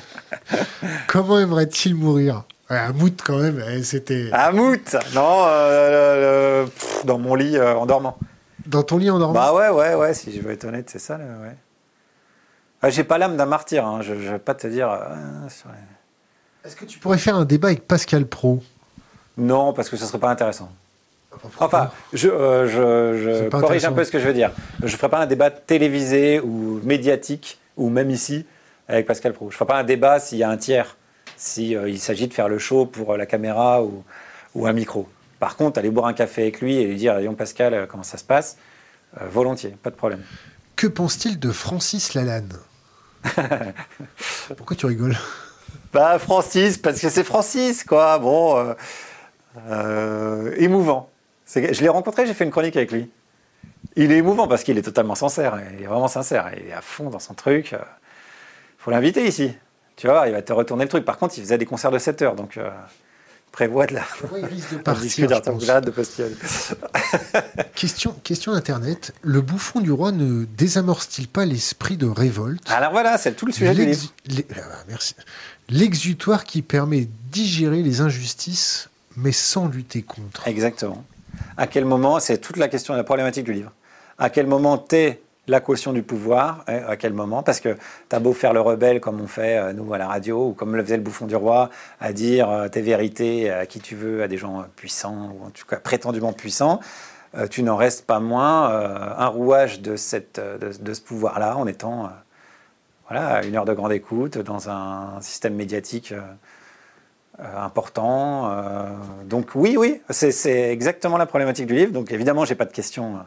Comment 1.06 1.38
aimerait-il 1.38 1.94
mourir? 1.94 2.44
Un 2.68 2.92
mout 2.92 3.22
quand 3.24 3.38
même, 3.38 3.64
eh, 3.70 3.82
c'était. 3.82 4.28
Un 4.34 4.52
mout? 4.52 4.96
Non, 5.14 5.44
euh, 5.46 6.66
dans 7.04 7.18
mon 7.18 7.36
lit 7.36 7.56
euh, 7.56 7.74
en 7.74 7.86
dormant. 7.86 8.18
Dans 8.66 8.82
ton 8.82 8.98
lit 8.98 9.08
en 9.08 9.18
dormant? 9.18 9.32
Bah 9.32 9.54
ouais, 9.54 9.70
ouais, 9.70 9.94
ouais, 9.94 10.12
si 10.12 10.30
je 10.30 10.42
veux 10.42 10.50
être 10.50 10.66
honnête, 10.66 10.90
c'est 10.90 10.98
ça, 10.98 11.16
ouais. 11.16 11.56
Ah, 12.82 12.90
j'ai 12.90 13.04
pas 13.04 13.16
l'âme 13.16 13.38
d'un 13.38 13.46
martyr, 13.46 13.86
hein, 13.86 14.02
je, 14.02 14.12
ne 14.12 14.32
vais 14.32 14.38
pas 14.38 14.54
te 14.54 14.66
dire. 14.66 14.90
Euh, 14.90 15.14
Est-ce 16.66 16.74
que 16.74 16.84
tu 16.84 16.98
pourrais 16.98 17.18
faire 17.18 17.36
un 17.36 17.44
débat 17.44 17.68
avec 17.68 17.86
Pascal 17.86 18.26
Pro? 18.26 18.60
Non, 19.38 19.72
parce 19.72 19.88
que 19.88 19.96
ce 19.96 20.04
serait 20.04 20.18
pas 20.18 20.30
intéressant. 20.30 20.70
Enfin, 21.60 21.90
je, 22.12 22.28
je, 22.28 23.48
corrige 23.50 23.84
un 23.84 23.92
peu 23.92 24.02
ce 24.02 24.10
que 24.10 24.18
je 24.18 24.26
veux 24.26 24.32
dire. 24.32 24.50
Je 24.80 24.86
ne 24.86 24.90
ferai 24.90 25.08
pas 25.08 25.20
un 25.20 25.26
débat 25.26 25.50
télévisé 25.50 26.40
ou 26.40 26.80
médiatique, 26.82 27.60
ou 27.76 27.88
même 27.88 28.10
ici, 28.10 28.46
avec 28.88 29.06
Pascal 29.06 29.32
Pro. 29.32 29.50
Je 29.50 29.54
ne 29.54 29.58
ferai 29.58 29.66
pas 29.66 29.78
un 29.78 29.84
débat 29.84 30.18
s'il 30.18 30.38
y 30.38 30.42
a 30.42 30.50
un 30.50 30.56
tiers 30.56 30.96
s'il 31.36 31.76
euh, 31.76 31.96
s'agit 31.96 32.28
de 32.28 32.34
faire 32.34 32.48
le 32.48 32.58
show 32.58 32.86
pour 32.86 33.12
euh, 33.12 33.16
la 33.16 33.26
caméra 33.26 33.82
ou, 33.82 34.02
ou, 34.54 34.66
un 34.66 34.72
micro. 34.72 35.06
Par 35.38 35.56
contre, 35.56 35.78
aller 35.78 35.90
boire 35.90 36.06
un 36.06 36.14
café 36.14 36.42
avec 36.42 36.62
lui 36.62 36.76
et 36.78 36.86
lui 36.86 36.96
dire 36.96 37.20
Yon 37.20 37.34
Pascal, 37.34 37.74
euh, 37.74 37.86
comment 37.86 38.02
ça 38.02 38.16
se 38.16 38.24
passe 38.24 38.56
Volontiers, 39.30 39.76
pas 39.82 39.90
de 39.90 39.94
problème. 39.94 40.22
Que 40.74 40.86
pense-t-il 40.86 41.38
de 41.38 41.50
Francis 41.50 42.14
Lalanne? 42.14 42.52
Pourquoi 44.56 44.76
tu 44.76 44.84
rigoles? 44.84 45.16
Bah, 45.96 46.18
Francis, 46.18 46.76
parce 46.76 47.00
que 47.00 47.08
c'est 47.08 47.24
Francis, 47.24 47.82
quoi. 47.82 48.18
Bon, 48.18 48.58
euh, 48.58 48.74
euh, 49.70 50.54
émouvant. 50.58 51.08
Je 51.46 51.80
l'ai 51.80 51.88
rencontré, 51.88 52.26
j'ai 52.26 52.34
fait 52.34 52.44
une 52.44 52.50
chronique 52.50 52.76
avec 52.76 52.92
lui. 52.92 53.10
Il 53.94 54.12
est 54.12 54.18
émouvant 54.18 54.46
parce 54.46 54.62
qu'il 54.62 54.76
est 54.76 54.82
totalement 54.82 55.14
sincère. 55.14 55.58
Il 55.72 55.82
est 55.82 55.86
vraiment 55.86 56.08
sincère. 56.08 56.50
Il 56.54 56.68
est 56.68 56.74
à 56.74 56.82
fond 56.82 57.08
dans 57.08 57.18
son 57.18 57.32
truc. 57.32 57.70
Il 57.72 57.78
faut 58.76 58.90
l'inviter 58.90 59.26
ici. 59.26 59.56
Tu 59.96 60.06
vois, 60.06 60.28
il 60.28 60.34
va 60.34 60.42
te 60.42 60.52
retourner 60.52 60.84
le 60.84 60.90
truc. 60.90 61.06
Par 61.06 61.16
contre, 61.16 61.38
il 61.38 61.40
faisait 61.40 61.56
des 61.56 61.64
concerts 61.64 61.92
de 61.92 61.98
7 61.98 62.20
heures, 62.20 62.34
donc 62.34 62.58
euh, 62.58 62.68
prévoit 63.56 63.86
de 63.86 63.94
la. 63.94 64.02
il 64.36 64.44
risque 64.44 64.72
de 64.72 64.76
partir. 64.82 65.28
de 65.28 66.32
question, 67.74 68.14
question 68.22 68.52
Internet. 68.52 69.14
Le 69.22 69.40
bouffon 69.40 69.80
du 69.80 69.90
roi 69.90 70.12
ne 70.12 70.44
désamorce-t-il 70.44 71.26
pas 71.26 71.46
l'esprit 71.46 71.96
de 71.96 72.06
révolte? 72.06 72.70
Alors 72.70 72.92
voilà, 72.92 73.16
c'est 73.16 73.32
tout 73.32 73.46
le 73.46 73.52
sujet 73.52 73.74
du 73.74 73.86
livre. 73.86 74.12
Ah 74.56 74.84
merci. 74.88 75.14
L'exutoire 75.70 76.44
qui 76.44 76.60
permet 76.60 77.08
digérer 77.32 77.82
les 77.82 78.02
injustices, 78.02 78.90
mais 79.16 79.32
sans 79.32 79.68
lutter 79.68 80.02
contre. 80.02 80.46
Exactement. 80.46 81.02
À 81.56 81.66
quel 81.66 81.86
moment, 81.86 82.20
c'est 82.20 82.36
toute 82.36 82.58
la 82.58 82.68
question, 82.68 82.92
la 82.92 83.04
problématique 83.04 83.44
du 83.44 83.54
livre. 83.54 83.72
À 84.18 84.28
quel 84.28 84.46
moment 84.46 84.76
t'es 84.76 85.22
la 85.48 85.60
caution 85.60 85.92
du 85.92 86.02
pouvoir, 86.02 86.64
hein, 86.66 86.80
à 86.88 86.96
quel 86.96 87.12
moment? 87.12 87.42
Parce 87.42 87.60
que 87.60 87.76
tu 88.08 88.16
as 88.16 88.18
beau 88.18 88.32
faire 88.32 88.52
le 88.52 88.60
rebelle 88.60 89.00
comme 89.00 89.20
on 89.20 89.26
fait, 89.26 89.58
euh, 89.58 89.72
nous, 89.72 89.92
à 89.94 89.98
la 89.98 90.08
radio, 90.08 90.48
ou 90.48 90.52
comme 90.52 90.74
le 90.76 90.82
faisait 90.82 90.96
le 90.96 91.02
bouffon 91.02 91.26
du 91.26 91.36
roi, 91.36 91.70
à 92.00 92.12
dire 92.12 92.50
euh, 92.50 92.68
tes 92.68 92.82
vérités 92.82 93.50
à 93.50 93.66
qui 93.66 93.80
tu 93.80 93.94
veux, 93.94 94.22
à 94.22 94.28
des 94.28 94.38
gens 94.38 94.64
puissants, 94.76 95.36
ou 95.38 95.46
en 95.46 95.50
tout 95.50 95.66
cas 95.66 95.76
prétendument 95.76 96.32
puissants, 96.32 96.80
euh, 97.36 97.46
tu 97.46 97.62
n'en 97.62 97.76
restes 97.76 98.06
pas 98.06 98.20
moins 98.20 98.66
un 99.18 99.26
rouage 99.28 99.80
de, 99.80 99.96
ce 99.96 101.00
pouvoir-là 101.00 101.56
en 101.56 101.66
étant 101.66 102.10
voilà, 103.08 103.44
une 103.44 103.54
heure 103.56 103.64
de 103.64 103.72
grande 103.72 103.92
écoute, 103.92 104.38
dans 104.38 104.68
un 104.68 105.20
système 105.20 105.54
médiatique 105.54 106.12
important. 107.38 108.50
donc 109.24 109.50
oui, 109.54 109.76
oui, 109.76 110.00
c'est 110.10 110.70
exactement 110.72 111.18
la 111.18 111.26
problématique 111.26 111.66
du 111.66 111.74
livre. 111.74 111.92
Donc 111.92 112.10
évidemment, 112.10 112.44
j'ai 112.44 112.54
pas 112.54 112.64
de 112.64 112.72
questions 112.72 113.18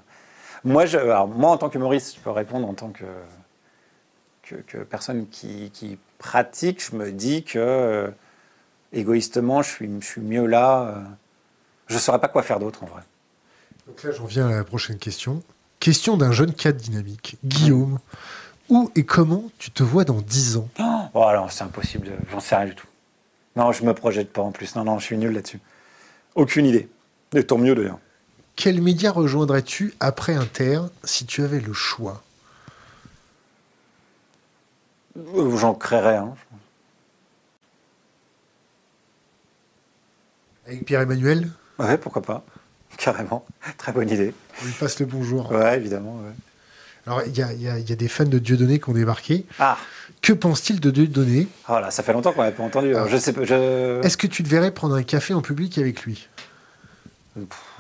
moi, 0.64 0.86
je, 0.86 0.98
moi, 0.98 1.52
en 1.52 1.58
tant 1.58 1.70
qu'humoriste, 1.70 2.16
je 2.16 2.22
peux 2.22 2.32
répondre 2.32 2.68
en 2.68 2.74
tant 2.74 2.90
que, 2.90 3.06
que, 4.68 4.78
personne 4.80 5.28
qui, 5.30 5.98
pratique. 6.18 6.84
Je 6.84 6.96
me 6.96 7.12
dis 7.12 7.44
que, 7.44 7.60
euh, 7.60 8.08
égoïstement, 8.92 9.62
je 9.62 9.70
suis, 9.70 9.90
je 10.02 10.06
suis 10.06 10.22
mieux 10.22 10.46
là. 10.46 10.82
Euh, 10.82 11.02
je 11.88 11.96
ne 11.96 12.00
saurais 12.00 12.20
pas 12.20 12.28
quoi 12.28 12.44
faire 12.44 12.60
d'autre, 12.60 12.84
en 12.84 12.88
vrai. 12.88 13.02
Donc 13.88 14.04
là, 14.04 14.12
j'en 14.12 14.26
viens 14.26 14.48
à 14.48 14.56
la 14.56 14.64
prochaine 14.64 14.98
question. 14.98 15.42
Question 15.80 16.18
d'un 16.18 16.32
jeune 16.32 16.54
cadre 16.54 16.80
dynamique. 16.80 17.38
Guillaume, 17.46 18.00
où 18.68 18.92
et 18.96 19.06
comment 19.06 19.46
tu 19.58 19.72
te 19.72 19.82
vois 19.82 20.04
dans 20.04 20.22
10 20.22 20.58
ans? 20.58 20.70
Oh, 21.14 21.24
alors, 21.24 21.52
c'est 21.52 21.64
impossible. 21.64 22.10
J'en 22.32 22.40
sais 22.40 22.56
rien 22.56 22.66
du 22.66 22.76
tout. 22.76 22.88
Non, 23.56 23.72
je 23.72 23.84
me 23.84 23.94
projette 23.94 24.32
pas 24.32 24.42
en 24.42 24.52
plus. 24.52 24.76
Non, 24.76 24.84
non, 24.84 25.00
je 25.00 25.06
suis 25.06 25.18
nul 25.18 25.32
là-dessus. 25.32 25.60
Aucune 26.36 26.66
idée. 26.66 26.88
Et 27.34 27.44
tant 27.44 27.58
mieux 27.58 27.76
d'ailleurs. 27.76 28.00
Quel 28.60 28.82
média 28.82 29.10
rejoindrais-tu 29.14 29.94
après 30.02 30.36
Inter 30.36 30.82
si 31.06 31.26
tu 31.26 31.44
avais 31.44 31.62
le 31.62 31.72
choix? 31.72 32.22
Euh, 35.18 35.56
J'en 35.56 35.74
créerais 35.74 36.18
un. 36.18 36.36
Avec 40.68 40.84
Pierre-Emmanuel 40.84 41.50
Ouais, 41.80 41.98
pourquoi 41.98 42.22
pas. 42.22 42.44
Carrément. 42.98 43.46
Très 43.78 43.94
bonne 43.94 44.10
idée. 44.10 44.34
On 44.62 44.66
lui 44.66 44.74
passe 44.74 45.00
le 45.00 45.06
bonjour. 45.06 45.50
Ouais, 45.54 45.78
évidemment. 45.78 46.22
Alors, 47.08 47.22
il 47.26 47.38
y, 47.38 47.70
a, 47.70 47.80
des 47.80 48.08
fans 48.10 48.26
de 48.26 48.40
Dieudonné 48.40 48.82
qui 48.82 48.90
ont 48.90 48.94
débarqué. 48.94 49.46
Ah 49.60 49.78
Que 50.22 50.34
pense-t-il 50.34 50.82
de 50.82 50.92
Dieudonné 50.92 51.48
là, 51.70 51.92
ça 51.92 52.04
fait 52.04 52.12
longtemps 52.12 52.34
qu'on 52.34 52.44
n'a 52.44 52.52
pas 52.52 52.64
entendu. 52.64 52.94
Ah. 52.94 53.08
Je 53.08 53.16
sais 53.16 53.34
je... 53.42 54.02
Est-ce 54.04 54.18
que 54.18 54.28
tu 54.28 54.44
te 54.44 54.50
verrais 54.50 54.72
prendre 54.72 54.96
un 54.96 55.04
café 55.04 55.34
en 55.34 55.42
public 55.42 55.78
avec 55.78 56.02
lui? 56.04 56.28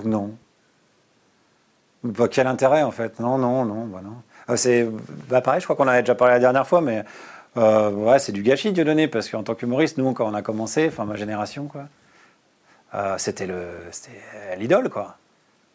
Non. 0.06 0.38
Bah, 2.04 2.28
quel 2.30 2.48
intérêt 2.48 2.84
en 2.84 2.92
fait? 2.92 3.20
Non, 3.20 3.38
non, 3.38 3.66
non. 3.66 3.86
Bah, 3.86 4.02
non. 4.04 4.22
Ah, 4.48 4.58
c'est 4.58 4.88
bah, 5.30 5.42
pareil, 5.42 5.62
je 5.62 5.66
crois 5.66 5.76
qu'on 5.76 5.84
en 5.84 5.90
avait 5.90 6.02
déjà 6.02 6.16
parlé 6.16 6.34
la 6.34 6.40
dernière 6.40 6.68
fois, 6.68 6.82
mais 6.82 7.04
euh, 7.58 7.92
ouais, 7.92 8.20
c'est 8.20 8.32
du 8.32 8.42
gâchis 8.44 8.72
de 8.72 8.84
donner 8.84 9.08
parce 9.08 9.30
qu'en 9.30 9.44
tant 9.44 9.56
qu'humoriste, 9.56 9.98
nous, 9.98 10.14
quand 10.14 10.28
on 10.30 10.34
a 10.34 10.42
commencé, 10.42 10.88
enfin 10.88 11.06
ma 11.06 11.16
génération, 11.16 11.68
quoi, 11.68 11.86
euh, 12.96 13.16
c'était 13.18 13.48
le, 13.48 13.68
l'idole, 14.58 14.90
quoi. 14.90 15.18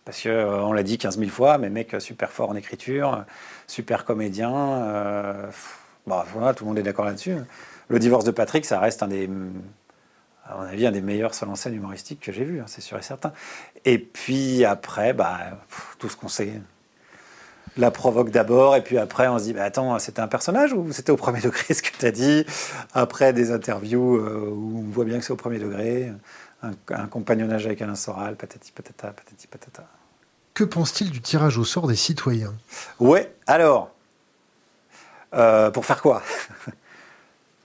Parce 0.04 0.20
que 0.20 0.28
euh, 0.28 0.74
l'a 0.74 0.82
dit 0.82 0.98
15 0.98 1.18
000 1.18 1.30
fois, 1.30 1.58
mais 1.58 1.70
mec 1.70 1.96
super 2.00 2.30
fort 2.30 2.50
en 2.50 2.56
écriture, 2.56 3.24
super 3.66 4.04
comédien. 4.04 4.50
bah 6.06 6.26
voilà, 6.32 6.54
tout 6.54 6.64
le 6.64 6.68
monde 6.68 6.78
est 6.78 6.82
d'accord 6.82 7.04
là-dessus. 7.04 7.36
Le 7.88 7.98
divorce 7.98 8.24
de 8.24 8.30
Patrick, 8.30 8.64
ça 8.64 8.80
reste 8.80 9.02
un 9.02 9.08
des 9.08 9.28
à 10.46 10.56
mon 10.56 10.62
avis, 10.62 10.86
un 10.86 10.92
des 10.92 11.00
meilleurs 11.00 11.34
salons 11.34 11.54
scène 11.54 11.74
humoristiques 11.74 12.20
que 12.20 12.32
j'ai 12.32 12.44
vu, 12.44 12.60
hein, 12.60 12.64
c'est 12.66 12.80
sûr 12.80 12.98
et 12.98 13.02
certain. 13.02 13.32
Et 13.84 13.98
puis 13.98 14.64
après, 14.64 15.12
bah, 15.12 15.38
tout 15.98 16.08
ce 16.08 16.16
qu'on 16.16 16.28
sait. 16.28 16.52
La 17.76 17.90
provoque 17.90 18.30
d'abord, 18.30 18.76
et 18.76 18.82
puis 18.82 18.98
après, 18.98 19.26
on 19.26 19.38
se 19.38 19.44
dit, 19.44 19.52
bah, 19.52 19.64
attends, 19.64 19.98
c'était 19.98 20.20
un 20.20 20.28
personnage 20.28 20.72
ou 20.72 20.92
c'était 20.92 21.10
au 21.10 21.16
premier 21.16 21.40
degré 21.40 21.74
ce 21.74 21.82
que 21.82 21.96
tu 21.96 22.06
as 22.06 22.12
dit? 22.12 22.44
Après, 22.92 23.32
des 23.32 23.50
interviews 23.50 24.16
euh, 24.16 24.48
où 24.48 24.84
on 24.86 24.90
voit 24.92 25.04
bien 25.04 25.18
que 25.18 25.24
c'est 25.24 25.32
au 25.32 25.36
premier 25.36 25.58
degré, 25.58 26.12
un, 26.62 27.06
compagnonnage 27.06 27.66
avec 27.66 27.82
Alain 27.82 27.94
Soral, 27.94 28.36
patati 28.36 28.70
patata, 28.72 29.08
patati 29.08 29.46
patata. 29.46 29.84
Que 30.52 30.64
pense-t-il 30.64 31.10
du 31.10 31.20
tirage 31.20 31.58
au 31.58 31.64
sort 31.64 31.88
des 31.88 31.96
citoyens? 31.96 32.54
Ouais, 33.00 33.34
alors, 33.46 33.90
euh, 35.34 35.70
pour 35.70 35.84
faire 35.84 36.00
quoi? 36.00 36.22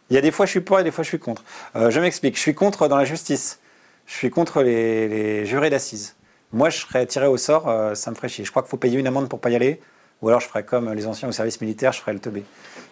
Il 0.10 0.16
y 0.16 0.18
a 0.18 0.22
des 0.22 0.32
fois 0.32 0.46
je 0.46 0.52
suis 0.52 0.62
pour 0.62 0.80
et 0.80 0.84
des 0.84 0.92
fois 0.92 1.04
je 1.04 1.10
suis 1.10 1.20
contre. 1.20 1.44
Euh, 1.76 1.92
je 1.92 2.00
m'explique. 2.00 2.36
Je 2.36 2.42
suis 2.42 2.56
contre 2.56 2.88
dans 2.88 2.98
la 2.98 3.06
justice. 3.06 3.60
Je 4.08 4.14
suis 4.14 4.30
contre 4.30 4.64
les, 4.64 5.46
jurés 5.46 5.70
d'assises. 5.70 6.16
Moi, 6.52 6.72
je 6.72 6.80
serais 6.80 7.06
tiré 7.06 7.28
au 7.28 7.38
sort, 7.38 7.70
euh, 7.70 7.94
ça 7.94 8.10
me 8.10 8.16
ferait 8.16 8.28
chier. 8.28 8.44
Je 8.44 8.50
crois 8.50 8.64
qu'il 8.64 8.72
faut 8.72 8.78
payer 8.78 8.98
une 8.98 9.06
amende 9.06 9.30
pour 9.30 9.40
pas 9.40 9.52
y 9.52 9.56
aller. 9.56 9.80
Ou 10.22 10.28
alors 10.28 10.42
je 10.42 10.48
ferais 10.48 10.64
comme 10.64 10.92
les 10.92 11.06
anciens 11.06 11.30
au 11.30 11.32
service 11.32 11.62
militaire, 11.62 11.94
je 11.94 12.02
ferais 12.02 12.12
le 12.12 12.20
teubé. 12.20 12.44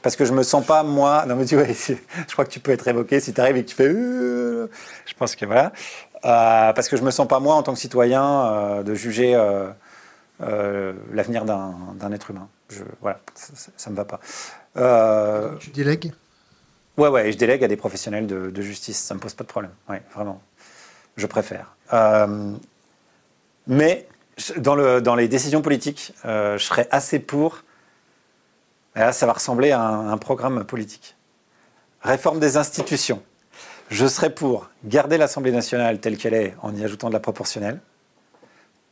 Parce 0.01 0.15
que 0.15 0.23
je 0.25 0.31
me 0.31 0.43
sens 0.43 0.65
pas, 0.65 0.83
moi. 0.83 1.25
Non, 1.25 1.35
mais 1.35 1.45
tu 1.45 1.55
vois, 1.55 1.65
je 1.67 2.31
crois 2.31 2.45
que 2.45 2.51
tu 2.51 2.59
peux 2.59 2.71
être 2.71 2.87
évoqué 2.87 3.19
si 3.19 3.33
tu 3.33 3.41
arrives 3.41 3.57
et 3.57 3.63
que 3.63 3.69
tu 3.69 3.75
fais. 3.75 3.87
Euh, 3.87 4.69
je 5.05 5.13
pense 5.15 5.35
que 5.35 5.45
voilà. 5.45 5.73
parce 6.21 6.87
que 6.87 6.97
je 6.97 7.01
me 7.01 7.11
sens 7.11 7.27
pas, 7.27 7.39
moi, 7.39 7.55
en 7.55 7.63
tant 7.63 7.73
que 7.73 7.79
citoyen, 7.79 8.83
de 8.83 8.93
juger 8.93 9.33
l'avenir 10.39 11.45
d'un 11.45 12.11
être 12.11 12.29
humain. 12.29 12.47
Voilà, 13.01 13.19
ça, 13.33 13.89
ne 13.89 13.95
me 13.95 13.97
va 13.97 14.05
pas. 14.05 14.19
tu 15.59 15.71
délègues? 15.71 16.13
Ouais, 16.97 17.09
ouais, 17.09 17.29
et 17.29 17.31
je 17.31 17.37
délègue 17.37 17.63
à 17.63 17.67
des 17.67 17.77
professionnels 17.77 18.25
de, 18.25 18.61
justice, 18.61 18.97
ça 18.97 19.13
ne 19.13 19.19
me 19.19 19.21
pose 19.21 19.35
pas 19.35 19.43
de 19.43 19.49
problème. 19.49 19.71
Ouais, 19.87 20.01
vraiment. 20.15 20.41
Je 21.15 21.27
préfère. 21.27 21.75
Euh, 21.93 22.53
mais 23.67 24.07
dans, 24.57 24.75
le, 24.75 24.99
dans 24.99 25.13
les 25.13 25.27
décisions 25.27 25.61
politiques, 25.61 26.13
euh, 26.25 26.57
je 26.57 26.63
serais 26.63 26.87
assez 26.89 27.19
pour. 27.19 27.63
Et 28.95 28.99
là, 28.99 29.11
ça 29.11 29.27
va 29.27 29.33
ressembler 29.33 29.71
à 29.71 29.81
un, 29.81 30.17
programme 30.17 30.63
politique. 30.63 31.15
Réforme 32.01 32.39
des 32.39 32.57
institutions. 32.57 33.21
Je 33.89 34.07
serais 34.07 34.31
pour 34.31 34.69
garder 34.83 35.17
l'Assemblée 35.19 35.51
nationale 35.51 35.99
telle 35.99 36.17
qu'elle 36.17 36.33
est 36.33 36.55
en 36.63 36.75
y 36.75 36.83
ajoutant 36.83 37.09
de 37.09 37.13
la 37.13 37.19
proportionnelle. 37.19 37.79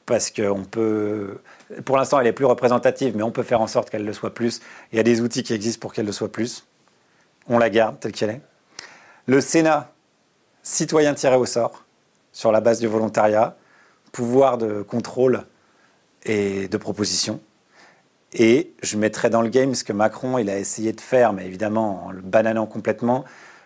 Parce 0.06 0.30
qu'on 0.30 0.64
peut. 0.64 1.40
Pour 1.86 1.98
l'instant, 1.98 2.20
elle 2.20 2.28
est 2.28 2.34
plus 2.34 2.46
représentative, 2.46 3.18
mais 3.18 3.24
on 3.24 3.32
peut 3.32 3.42
faire 3.42 3.62
en 3.62 3.68
sorte 3.68 3.90
qu'elle 3.90 4.06
le 4.06 4.14
soit 4.14 4.36
plus. 4.36 4.62
Il 4.92 4.98
y 4.98 5.00
a 5.00 5.04
des 5.04 5.22
outils 5.22 5.42
qui 5.42 5.54
existent 5.54 5.82
pour 5.82 5.94
qu'elle 5.94 6.06
le 6.06 6.12
soit 6.12 6.32
plus 6.32 6.68
on 7.48 7.58
la 7.58 7.70
garde 7.70 8.00
telle 8.00 8.12
qu'elle 8.12 8.30
est. 8.30 8.42
Le 9.28 9.42
Sénat, 9.42 9.92
citoyen 10.64 11.14
tiré 11.14 11.36
au 11.36 11.46
sort, 11.46 11.86
sur 12.32 12.52
la 12.52 12.62
base 12.62 12.80
du 12.80 12.88
volontariat, 12.88 13.56
pouvoir 14.12 14.58
de 14.58 14.82
contrôle 14.82 15.46
et 16.24 16.68
de 16.68 16.78
proposition. 16.78 17.40
Et 18.34 18.74
je 18.84 18.98
mettrai 18.98 19.30
dans 19.30 19.42
le 19.42 19.50
game 19.50 19.74
ce 19.76 19.84
que 19.84 19.94
Macron 19.94 20.38
il 20.38 20.50
a 20.50 20.58
essayé 20.58 20.92
de 20.92 21.00
faire, 21.00 21.32
mais 21.32 21.46
évidemment 21.46 22.08
en 22.08 22.12
le 22.12 22.22
bananant 22.22 22.66
complètement, 22.66 23.24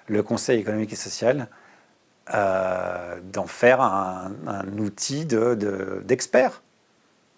le 0.07 0.21
Conseil 0.21 0.59
économique 0.59 0.93
et 0.93 0.97
social, 0.97 1.47
euh, 2.33 3.19
d'en 3.23 3.47
faire 3.47 3.81
un, 3.81 4.31
outil 4.77 5.25
d'experts. 5.25 6.61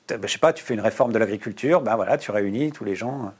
De, 0.09 0.18
ben, 0.18 0.27
je 0.27 0.34
sais 0.34 0.39
pas, 0.39 0.51
tu 0.51 0.63
fais 0.63 0.73
une 0.73 0.81
réforme 0.81 1.13
de 1.13 1.18
l'agriculture, 1.18 1.81
ben 1.81 1.95
voilà, 1.95 2.18
tu 2.18 2.31
réunis 2.31 2.73
tous 2.73 2.84
les 2.84 2.95
gens 2.95 3.34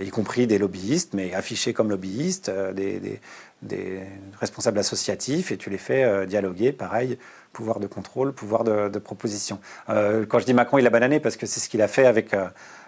y 0.00 0.10
compris 0.10 0.46
des 0.46 0.58
lobbyistes, 0.58 1.14
mais 1.14 1.34
affichés 1.34 1.72
comme 1.72 1.90
lobbyistes, 1.90 2.48
euh, 2.48 2.72
des, 2.72 4.00
responsables 4.38 4.78
associatifs, 4.78 5.50
et 5.50 5.56
tu 5.56 5.70
les 5.70 5.78
fais 5.78 6.04
euh, 6.04 6.26
dialoguer, 6.26 6.72
pareil, 6.72 7.18
pouvoir 7.52 7.80
de 7.80 7.86
contrôle, 7.86 8.32
pouvoir 8.32 8.64
de, 8.64 8.98
proposition. 8.98 9.58
quand 9.88 10.38
je 10.38 10.44
dis 10.44 10.52
Macron, 10.52 10.78
il 10.78 10.86
a 10.86 10.90
banané 10.90 11.20
parce 11.20 11.36
que 11.36 11.46
c'est 11.46 11.60
ce 11.60 11.70
qu'il 11.70 11.80
a 11.80 11.88
fait 11.88 12.04
avec 12.04 12.36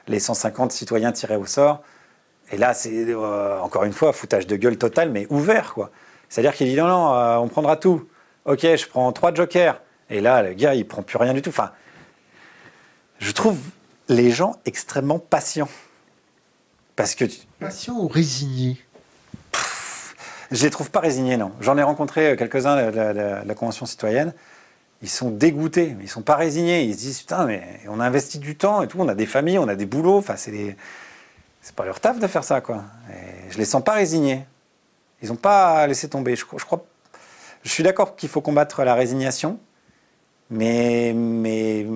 les 0.08 0.20
150 0.20 0.72
citoyens 0.72 1.10
tirés 1.10 1.36
au 1.36 1.46
sort. 1.46 1.82
Et 2.52 2.58
là, 2.58 2.74
c'est 2.74 3.14
encore 3.14 3.84
une 3.84 3.94
fois 3.94 4.12
foutage 4.12 4.46
de 4.46 4.56
gueule 4.56 4.76
total, 4.76 5.10
mais 5.10 5.26
ouvert, 5.30 5.72
quoi. 5.72 5.90
C'est-à-dire 6.28 6.52
qu'il 6.52 6.66
dit 6.66 6.76
non, 6.76 6.86
non, 6.86 7.42
on 7.42 7.48
prendra 7.48 7.76
tout. 7.76 8.06
Ok, 8.44 8.60
je 8.60 8.86
prends 8.86 9.10
trois 9.12 9.32
jokers. 9.32 9.80
Et 10.10 10.20
là, 10.20 10.42
le 10.42 10.52
gars, 10.52 10.74
il 10.74 10.86
prend 10.86 11.02
plus 11.02 11.16
rien 11.16 11.32
du 11.32 11.40
tout. 11.40 11.50
Enfin, 11.50 11.70
je 13.18 13.32
trouve 13.32 13.58
les 14.08 14.30
gens 14.30 14.56
extrêmement 14.64 15.18
patients. 15.18 15.68
Parce 16.98 17.14
que 17.14 17.26
Patient 17.60 17.94
ou 17.96 18.08
résigné 18.08 18.76
Je 20.50 20.64
les 20.64 20.70
trouve 20.70 20.90
pas 20.90 20.98
résignés, 20.98 21.36
non. 21.36 21.52
J'en 21.60 21.78
ai 21.78 21.82
rencontré 21.84 22.34
quelques-uns 22.36 22.90
de 22.90 23.46
la, 23.46 23.54
Convention 23.54 23.86
citoyenne. 23.86 24.34
Ils 25.00 25.08
sont 25.08 25.30
dégoûtés, 25.30 25.94
mais 25.96 26.06
ils 26.06 26.08
sont 26.08 26.22
pas 26.22 26.34
résignés. 26.34 26.82
Ils 26.82 26.94
se 26.94 26.98
disent 26.98 27.20
putain, 27.20 27.46
mais 27.46 27.62
on 27.86 28.00
a 28.00 28.04
investi 28.04 28.40
du 28.40 28.56
temps 28.56 28.82
et 28.82 28.88
tout, 28.88 28.98
on 28.98 29.06
a 29.06 29.14
des 29.14 29.26
familles, 29.26 29.60
on 29.60 29.68
a 29.68 29.76
des 29.76 29.86
boulots. 29.86 30.18
Enfin, 30.18 30.34
c'est 30.34 30.50
des... 30.50 30.76
c'est 31.62 31.76
pas 31.76 31.84
leur 31.84 32.00
taf 32.00 32.18
de 32.18 32.26
faire 32.26 32.42
ça, 32.42 32.60
quoi. 32.60 32.82
Et 33.12 33.52
je 33.52 33.58
les 33.58 33.64
sens 33.64 33.84
pas 33.84 33.92
résignés. 33.92 34.44
Ils 35.22 35.30
ont 35.30 35.36
pas 35.36 35.86
laissé 35.86 36.08
tomber. 36.08 36.34
Je, 36.34 36.44
je 36.56 36.64
crois. 36.64 36.84
Je 37.62 37.68
suis 37.68 37.84
d'accord 37.84 38.16
qu'il 38.16 38.28
faut 38.28 38.40
combattre 38.40 38.82
la 38.82 38.96
résignation, 38.96 39.60
mais 40.50 41.12
mais 41.14 41.86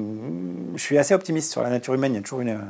je 0.76 0.80
suis 0.80 0.96
assez 0.96 1.12
optimiste 1.12 1.50
sur 1.50 1.64
la 1.64 1.70
nature 1.70 1.92
humaine. 1.92 2.12
Il 2.12 2.16
y 2.18 2.20
a 2.20 2.22
toujours 2.22 2.42
une 2.42 2.60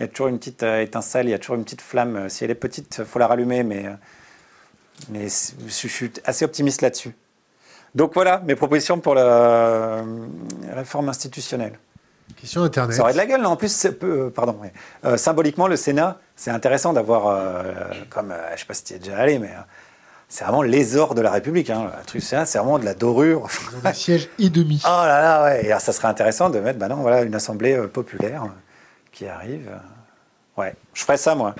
il 0.00 0.04
y 0.04 0.06
a 0.06 0.08
toujours 0.08 0.28
une 0.28 0.38
petite 0.38 0.62
euh, 0.62 0.80
étincelle, 0.80 1.26
il 1.26 1.30
y 1.30 1.34
a 1.34 1.38
toujours 1.38 1.56
une 1.56 1.64
petite 1.64 1.82
flamme. 1.82 2.30
Si 2.30 2.42
elle 2.42 2.50
est 2.50 2.54
petite, 2.54 2.96
il 2.98 3.04
faut 3.04 3.18
la 3.18 3.26
rallumer, 3.26 3.62
mais, 3.62 3.86
euh, 3.86 3.90
mais 5.10 5.24
je 5.24 5.88
suis 5.88 6.10
assez 6.24 6.42
optimiste 6.46 6.80
là-dessus. 6.80 7.14
Donc 7.94 8.14
voilà 8.14 8.40
mes 8.46 8.54
propositions 8.54 8.98
pour 8.98 9.14
la 9.14 9.22
euh, 9.22 10.02
réforme 10.72 11.10
institutionnelle. 11.10 11.78
Question 12.40 12.62
Internet. 12.62 12.96
Ça 12.96 13.02
aurait 13.02 13.12
de 13.12 13.18
la 13.18 13.26
gueule, 13.26 13.42
non? 13.42 13.50
En 13.50 13.56
plus, 13.56 13.88
peu, 14.00 14.30
pardon, 14.30 14.56
symboliquement, 15.16 15.66
le 15.66 15.76
Sénat, 15.76 16.18
c'est 16.36 16.52
intéressant 16.52 16.92
d'avoir, 16.92 17.64
comme, 18.08 18.32
je 18.46 18.52
ne 18.52 18.56
sais 18.56 18.64
pas 18.66 18.74
si 18.74 18.84
tu 18.84 18.94
es 18.94 18.98
déjà 19.00 19.18
allé, 19.18 19.40
mais 19.40 19.50
c'est 20.28 20.44
vraiment 20.44 20.62
l'ésor 20.62 21.16
de 21.16 21.22
la 21.22 21.32
République. 21.32 21.70
Hein. 21.70 21.90
Le 21.98 22.06
truc 22.06 22.22
Sénat, 22.22 22.46
c'est 22.46 22.58
vraiment 22.58 22.78
de 22.78 22.84
la 22.84 22.94
dorure. 22.94 23.48
Un 23.84 23.92
siège 23.92 24.28
et 24.38 24.48
demi. 24.48 24.80
Oh 24.84 24.88
là 24.88 25.20
là, 25.20 25.42
ouais. 25.42 25.66
Et 25.66 25.78
ça 25.80 25.92
serait 25.92 26.06
intéressant 26.06 26.50
de 26.50 26.60
mettre, 26.60 26.78
bah 26.78 26.86
non, 26.86 27.02
voilà, 27.02 27.22
une 27.22 27.34
assemblée 27.34 27.76
populaire 27.88 28.44
qui 29.20 29.26
arrive. 29.26 29.78
Ouais, 30.56 30.74
je 30.94 31.02
ferais 31.02 31.18
ça, 31.18 31.34
moi. 31.34 31.54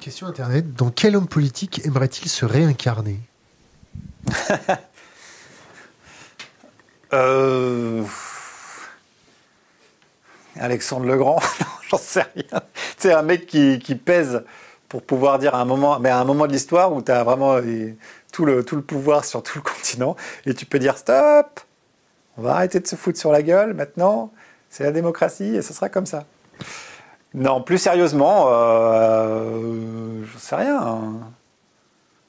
Question 0.00 0.26
Internet. 0.26 0.74
Dans 0.74 0.90
quel 0.90 1.14
homme 1.14 1.28
politique 1.28 1.86
aimerait-il 1.86 2.28
se 2.28 2.44
réincarner? 2.44 3.20
Euh... 7.12 8.04
Alexandre 10.54 11.06
le 11.06 11.16
Grand, 11.16 11.40
j'en 11.90 11.98
sais 11.98 12.24
rien. 12.36 12.62
C'est 12.96 13.12
un 13.12 13.22
mec 13.22 13.46
qui, 13.46 13.80
qui, 13.80 13.96
pèse 13.96 14.44
pour 14.88 15.02
pouvoir 15.02 15.40
dire 15.40 15.56
à 15.56 15.60
un 15.60 15.64
moment, 15.64 15.98
mais 15.98 16.08
à 16.08 16.20
un 16.20 16.24
moment 16.24 16.46
de 16.46 16.52
l'histoire 16.52 16.92
où 16.92 17.02
tu 17.02 17.10
as 17.10 17.24
vraiment 17.24 17.56
tout 18.32 18.44
le, 18.44 18.64
tout 18.64 18.76
le 18.76 18.82
pouvoir 18.82 19.24
sur 19.24 19.42
tout 19.42 19.58
le 19.58 19.62
continent, 19.62 20.14
et 20.46 20.54
tu 20.54 20.66
peux 20.66 20.78
dire 20.78 20.96
stop, 20.96 21.58
on 22.36 22.42
va 22.42 22.54
arrêter 22.54 22.78
de 22.78 22.86
se 22.86 22.94
foutre 22.94 23.18
sur 23.18 23.32
la 23.32 23.42
gueule 23.42 23.74
maintenant, 23.74 24.32
c'est 24.68 24.84
la 24.84 24.92
démocratie 24.92 25.56
et 25.56 25.62
ce 25.62 25.72
sera 25.72 25.88
comme 25.88 26.06
ça. 26.06 26.26
Non, 27.34 27.62
plus 27.62 27.78
sérieusement, 27.78 28.46
euh, 28.48 30.24
je 30.24 30.38
sais 30.38 30.56
rien. 30.56 31.12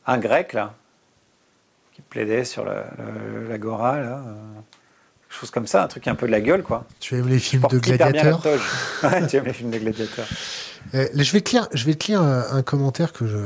Un, 0.06 0.18
grec, 0.20 0.54
là, 0.54 0.76
qui 1.94 2.02
plaidait 2.02 2.46
sur 2.46 2.66
l'agora, 3.50 4.00
là. 4.00 4.22
Euh, 4.26 4.34
quelque 5.28 5.40
chose 5.40 5.52
comme 5.52 5.66
ça, 5.66 5.84
un 5.84 5.88
truc 5.88 6.08
un 6.08 6.16
peu 6.16 6.28
de 6.28 6.32
la 6.32 6.42
gueule, 6.42 6.62
quoi. 6.62 6.86
Tu 7.00 7.18
aimes 7.18 7.30
les 7.30 7.40
films 7.40 7.66
de 7.70 7.80
gladiateurs 7.80 8.46
ouais, 9.04 9.28
Tu 9.28 9.38
aimes 9.38 9.46
les 9.46 9.54
films 9.54 9.72
de 9.72 9.80
gladiateurs. 9.80 10.28
Euh, 10.96 11.06
je, 11.14 11.32
vais 11.32 11.42
te 11.42 11.52
lire, 11.52 11.68
je 11.74 11.86
vais 11.86 11.94
te 11.94 12.08
lire 12.08 12.22
un, 12.22 12.64
commentaire 12.64 13.14
que 13.14 13.28
je, 13.28 13.38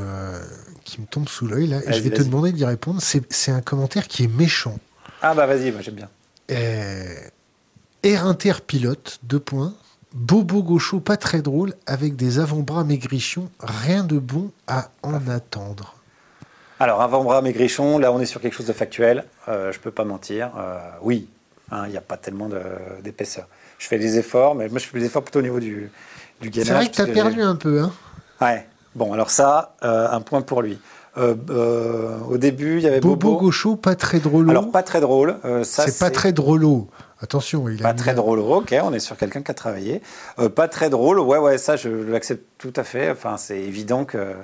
qui 0.84 1.02
me 1.02 1.06
tombe 1.06 1.28
sous 1.28 1.46
l'œil, 1.46 1.66
là, 1.66 1.80
et 1.86 1.92
je 1.92 2.00
vais 2.00 2.08
te 2.08 2.22
demander 2.22 2.50
d'y 2.50 2.64
répondre. 2.64 2.98
C'est 3.02 3.52
un 3.52 3.60
commentaire 3.60 4.08
qui 4.08 4.24
est 4.24 4.26
méchant. 4.26 4.78
Ah 5.20 5.34
bah 5.34 5.44
vas-y, 5.44 5.70
moi 5.70 5.82
j'aime 5.82 5.96
bien. 5.96 6.08
Air 6.48 8.24
Inter 8.24 8.54
pilote, 8.66 9.18
deux 9.22 9.38
points. 9.38 9.74
Bobo 10.16 10.62
gaucho 10.62 10.98
pas 10.98 11.18
très 11.18 11.42
drôle, 11.42 11.74
avec 11.84 12.16
des 12.16 12.38
avant-bras 12.38 12.84
maigrichons, 12.84 13.50
rien 13.60 14.02
de 14.02 14.18
bon 14.18 14.50
à 14.66 14.88
en 15.02 15.28
attendre. 15.28 15.94
Alors, 16.80 17.02
avant-bras 17.02 17.42
maigrichons, 17.42 17.98
là 17.98 18.10
on 18.12 18.20
est 18.20 18.26
sur 18.26 18.40
quelque 18.40 18.54
chose 18.54 18.66
de 18.66 18.72
factuel, 18.72 19.24
euh, 19.48 19.72
je 19.72 19.78
peux 19.78 19.90
pas 19.90 20.04
mentir. 20.04 20.52
Euh, 20.58 20.78
oui, 21.02 21.28
hein, 21.70 21.82
il 21.84 21.90
n'y 21.90 21.98
a 21.98 22.02
pas 22.02 22.16
tellement 22.16 22.48
d'épaisseur. 23.04 23.46
Je 23.78 23.88
fais 23.88 23.98
des 23.98 24.18
efforts, 24.18 24.54
mais 24.54 24.70
moi 24.70 24.78
je 24.78 24.86
fais 24.86 24.98
des 24.98 25.04
efforts 25.04 25.22
plutôt 25.22 25.40
au 25.40 25.42
niveau 25.42 25.60
du, 25.60 25.90
du 26.40 26.48
gainage. 26.48 26.66
C'est 26.66 26.72
vrai 26.72 26.88
que 26.88 26.94
tu 26.94 27.02
as 27.02 27.06
perdu 27.06 27.42
un 27.42 27.56
peu. 27.56 27.82
Hein 27.82 27.92
ouais, 28.40 28.66
bon, 28.94 29.12
alors 29.12 29.28
ça, 29.28 29.74
euh, 29.84 30.08
un 30.10 30.22
point 30.22 30.40
pour 30.40 30.62
lui. 30.62 30.78
au 31.18 32.38
début, 32.38 32.78
il 32.78 32.84
y 32.84 32.88
avait 32.88 33.00
Bobo, 33.00 33.16
Bobo 33.16 33.36
gaucho, 33.38 33.76
pas 33.76 33.96
très 33.96 34.18
drôle. 34.18 34.48
Alors, 34.48 34.70
pas 34.70 34.82
très 34.82 35.02
drôle. 35.02 35.36
c'est 35.62 35.98
pas 35.98 36.10
très 36.10 36.32
drôle. 36.32 36.64
Attention, 37.20 37.68
il 37.68 37.80
Pas 37.80 37.94
très 37.94 38.14
drôle, 38.14 38.40
ok, 38.40 38.74
on 38.82 38.92
est 38.92 39.00
sur 39.00 39.16
quelqu'un 39.16 39.42
qui 39.42 39.50
a 39.50 39.54
travaillé. 39.54 40.02
Euh, 40.38 40.50
pas 40.50 40.68
très 40.68 40.90
drôle, 40.90 41.18
ouais, 41.18 41.38
ouais, 41.38 41.56
ça, 41.56 41.76
je 41.76 41.88
l'accepte 41.88 42.44
tout 42.58 42.72
à 42.76 42.84
fait. 42.84 43.10
Enfin, 43.10 43.36
c'est 43.38 43.58
évident 43.58 44.04
que 44.04 44.34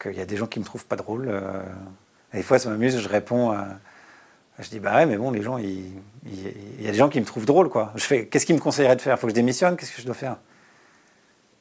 qu'il 0.00 0.14
y 0.14 0.20
a 0.20 0.26
des 0.26 0.36
gens 0.36 0.46
qui 0.46 0.60
me 0.60 0.64
trouvent 0.64 0.84
pas 0.84 0.96
drôle. 0.96 1.28
Euh. 1.28 1.62
des 2.32 2.42
fois, 2.42 2.58
ça 2.58 2.68
m'amuse, 2.68 2.98
je 2.98 3.08
réponds. 3.08 3.56
Je 4.58 4.68
dis, 4.70 4.80
bah 4.80 4.96
ouais, 4.96 5.06
mais 5.06 5.16
bon, 5.16 5.30
les 5.30 5.42
gens, 5.42 5.56
il, 5.56 5.92
y 6.80 6.88
a 6.88 6.90
des 6.90 6.98
gens 6.98 7.08
qui 7.08 7.20
me 7.20 7.24
trouvent 7.24 7.46
drôle, 7.46 7.68
quoi. 7.68 7.92
Je 7.94 8.02
fais, 8.02 8.26
qu'est-ce 8.26 8.44
qu'ils 8.44 8.56
me 8.56 8.60
conseilleraient 8.60 8.96
de 8.96 9.00
faire? 9.00 9.18
Faut 9.18 9.28
que 9.28 9.30
je 9.30 9.34
démissionne? 9.34 9.76
Qu'est-ce 9.76 9.92
que 9.92 10.02
je 10.02 10.06
dois 10.06 10.16
faire? 10.16 10.36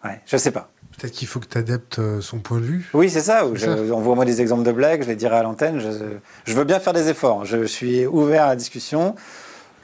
Ouais, 0.03 0.19
je 0.25 0.37
sais 0.37 0.51
pas. 0.51 0.69
Peut-être 0.97 1.13
qu'il 1.13 1.27
faut 1.27 1.39
que 1.39 1.45
tu 1.45 1.57
adaptes 1.57 1.99
euh, 1.99 2.21
son 2.21 2.39
point 2.39 2.59
de 2.59 2.65
vue. 2.65 2.89
Oui, 2.93 3.09
c'est 3.09 3.21
ça. 3.21 3.45
Envoie-moi 3.45 4.25
des 4.25 4.41
exemples 4.41 4.63
de 4.63 4.71
blagues, 4.71 5.03
je 5.03 5.07
les 5.07 5.15
dirai 5.15 5.35
à 5.37 5.43
l'antenne. 5.43 5.79
Je, 5.79 5.89
je, 6.45 6.53
veux 6.53 6.63
bien 6.63 6.79
faire 6.79 6.93
des 6.93 7.09
efforts. 7.09 7.45
Je 7.45 7.65
suis 7.65 8.07
ouvert 8.07 8.45
à 8.45 8.49
la 8.49 8.55
discussion. 8.55 9.15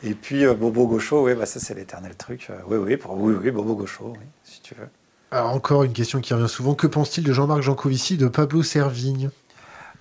Et 0.04 0.16
puis 0.16 0.46
euh, 0.46 0.54
Bobo 0.54 0.86
Gaucho, 0.86 1.26
oui, 1.26 1.34
bah, 1.34 1.46
ça 1.46 1.60
c'est 1.60 1.74
l'éternel 1.74 2.16
truc. 2.16 2.48
Euh, 2.50 2.56
oui, 2.68 2.78
oui, 2.78 2.98
pour, 2.98 3.16
oui, 3.16 3.36
oui, 3.42 3.52
Bobo 3.52 3.76
Gaucho, 3.76 4.14
oui, 4.18 4.26
si 4.44 4.62
tu 4.62 4.76
veux. 4.76 4.88
Alors 5.32 5.52
encore 5.52 5.84
une 5.84 5.94
question 5.94 6.20
qui 6.20 6.34
revient 6.34 6.50
souvent. 6.50 6.76
Que 6.76 6.88
pense-t-il 6.88 7.26
de 7.26 7.32
Jean-Marc 7.32 7.62
Jancovici, 7.62 8.18
de 8.18 8.28
Pablo 8.28 8.62
Servigne? 8.64 9.30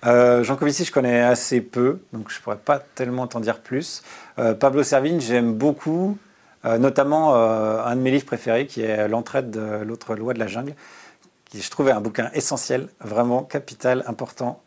Euh, 0.05 0.43
Jancovici, 0.43 0.83
je 0.83 0.91
connais 0.91 1.21
assez 1.21 1.61
peu, 1.61 2.01
donc 2.11 2.29
je 2.29 2.39
pourrais 2.41 2.57
pas 2.57 2.79
tellement 2.79 3.25
t'en 3.25 3.39
dire 3.39 3.61
plus. 3.61 4.03
Euh, 4.37 4.53
Pablo 4.53 4.83
Servigne, 4.83 5.21
j'aime 5.21 5.53
beaucoup, 5.53 6.17
notamment 6.65 7.35
un 7.35 7.93
de 7.95 7.99
mes 7.99 8.11
livres 8.11 8.25
préférés 8.25 8.67
qui 8.67 8.81
est 8.81 9.09
L'entraide 9.09 9.51
de 9.51 9.83
l'autre 9.83 10.15
loi 10.15 10.33
de 10.33 10.39
la 10.39 10.47
jungle, 10.47 10.75
qui 11.45 11.61
je 11.61 11.69
trouvais 11.69 11.91
un 11.91 11.99
bouquin 11.99 12.29
essentiel, 12.33 12.87
vraiment 13.01 13.43
capital, 13.43 14.03
important 14.07 14.61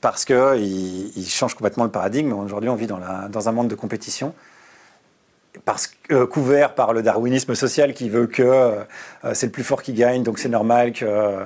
parce 0.00 0.24
qu'il 0.24 1.12
il 1.16 1.28
change 1.28 1.54
complètement 1.54 1.84
le 1.84 1.90
paradigme. 1.90 2.32
Aujourd'hui, 2.32 2.70
on 2.70 2.74
vit 2.74 2.86
dans, 2.86 3.48
un 3.48 3.52
monde 3.52 3.68
de 3.68 3.74
compétition. 3.74 4.34
Euh, 6.10 6.26
couvert 6.26 6.74
par 6.74 6.92
le 6.92 7.02
darwinisme 7.02 7.54
social 7.54 7.92
qui 7.92 8.08
veut 8.08 8.26
que 8.26 8.42
euh, 8.42 8.84
c'est 9.34 9.46
le 9.46 9.52
plus 9.52 9.64
fort 9.64 9.82
qui 9.82 9.92
gagne, 9.92 10.22
donc 10.22 10.38
c'est 10.38 10.48
normal 10.48 10.92
que, 10.92 11.40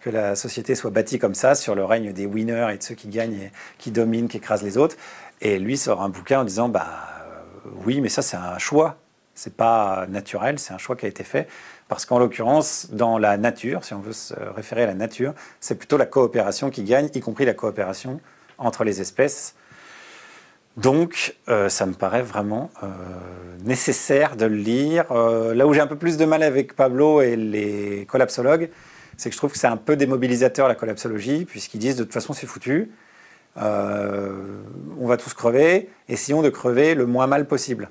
que 0.00 0.10
la 0.10 0.34
société 0.36 0.74
soit 0.74 0.90
bâtie 0.90 1.18
comme 1.18 1.34
ça, 1.34 1.54
sur 1.54 1.74
le 1.74 1.84
règne 1.84 2.12
des 2.12 2.26
winners 2.26 2.68
et 2.72 2.78
de 2.78 2.82
ceux 2.82 2.94
qui 2.94 3.08
gagnent 3.08 3.34
et 3.34 3.52
qui 3.78 3.90
dominent, 3.90 4.28
qui 4.28 4.36
écrasent 4.38 4.62
les 4.62 4.76
autres. 4.76 4.96
Et 5.40 5.58
lui 5.58 5.76
sort 5.76 6.02
un 6.02 6.08
bouquin 6.08 6.40
en 6.40 6.44
disant 6.44 6.68
bah 6.68 6.86
euh, 6.86 7.70
oui, 7.86 8.00
mais 8.00 8.08
ça 8.08 8.22
c'est 8.22 8.36
un 8.36 8.58
choix, 8.58 8.96
c'est 9.34 9.56
pas 9.56 10.06
naturel, 10.08 10.58
c'est 10.58 10.74
un 10.74 10.78
choix 10.78 10.96
qui 10.96 11.06
a 11.06 11.08
été 11.08 11.24
fait. 11.24 11.48
Parce 11.88 12.06
qu'en 12.06 12.18
l'occurrence, 12.18 12.88
dans 12.92 13.18
la 13.18 13.36
nature, 13.36 13.84
si 13.84 13.92
on 13.94 14.00
veut 14.00 14.12
se 14.12 14.34
référer 14.34 14.84
à 14.84 14.86
la 14.86 14.94
nature, 14.94 15.34
c'est 15.60 15.74
plutôt 15.74 15.96
la 15.96 16.06
coopération 16.06 16.70
qui 16.70 16.82
gagne, 16.82 17.08
y 17.14 17.20
compris 17.20 17.44
la 17.44 17.54
coopération 17.54 18.20
entre 18.58 18.84
les 18.84 19.00
espèces. 19.00 19.54
Donc, 20.76 21.36
euh, 21.48 21.68
ça 21.68 21.86
me 21.86 21.92
paraît 21.92 22.22
vraiment 22.22 22.70
euh, 22.82 22.88
nécessaire 23.64 24.34
de 24.36 24.46
le 24.46 24.56
lire. 24.56 25.04
Euh, 25.12 25.54
là 25.54 25.66
où 25.66 25.72
j'ai 25.72 25.80
un 25.80 25.86
peu 25.86 25.96
plus 25.96 26.16
de 26.16 26.24
mal 26.24 26.42
avec 26.42 26.74
Pablo 26.74 27.20
et 27.20 27.36
les 27.36 28.06
collapsologues, 28.06 28.70
c'est 29.16 29.28
que 29.28 29.34
je 29.34 29.38
trouve 29.38 29.52
que 29.52 29.58
c'est 29.58 29.68
un 29.68 29.76
peu 29.76 29.94
démobilisateur 29.94 30.66
la 30.66 30.74
collapsologie, 30.74 31.44
puisqu'ils 31.44 31.78
disent 31.78 31.96
de 31.96 32.02
toute 32.02 32.12
façon 32.12 32.32
c'est 32.32 32.46
foutu, 32.46 32.90
on 33.56 35.06
va 35.06 35.16
tous 35.16 35.32
crever, 35.32 35.88
essayons 36.08 36.42
de 36.42 36.50
crever 36.50 36.96
le 36.96 37.06
moins 37.06 37.28
mal 37.28 37.46
possible. 37.46 37.90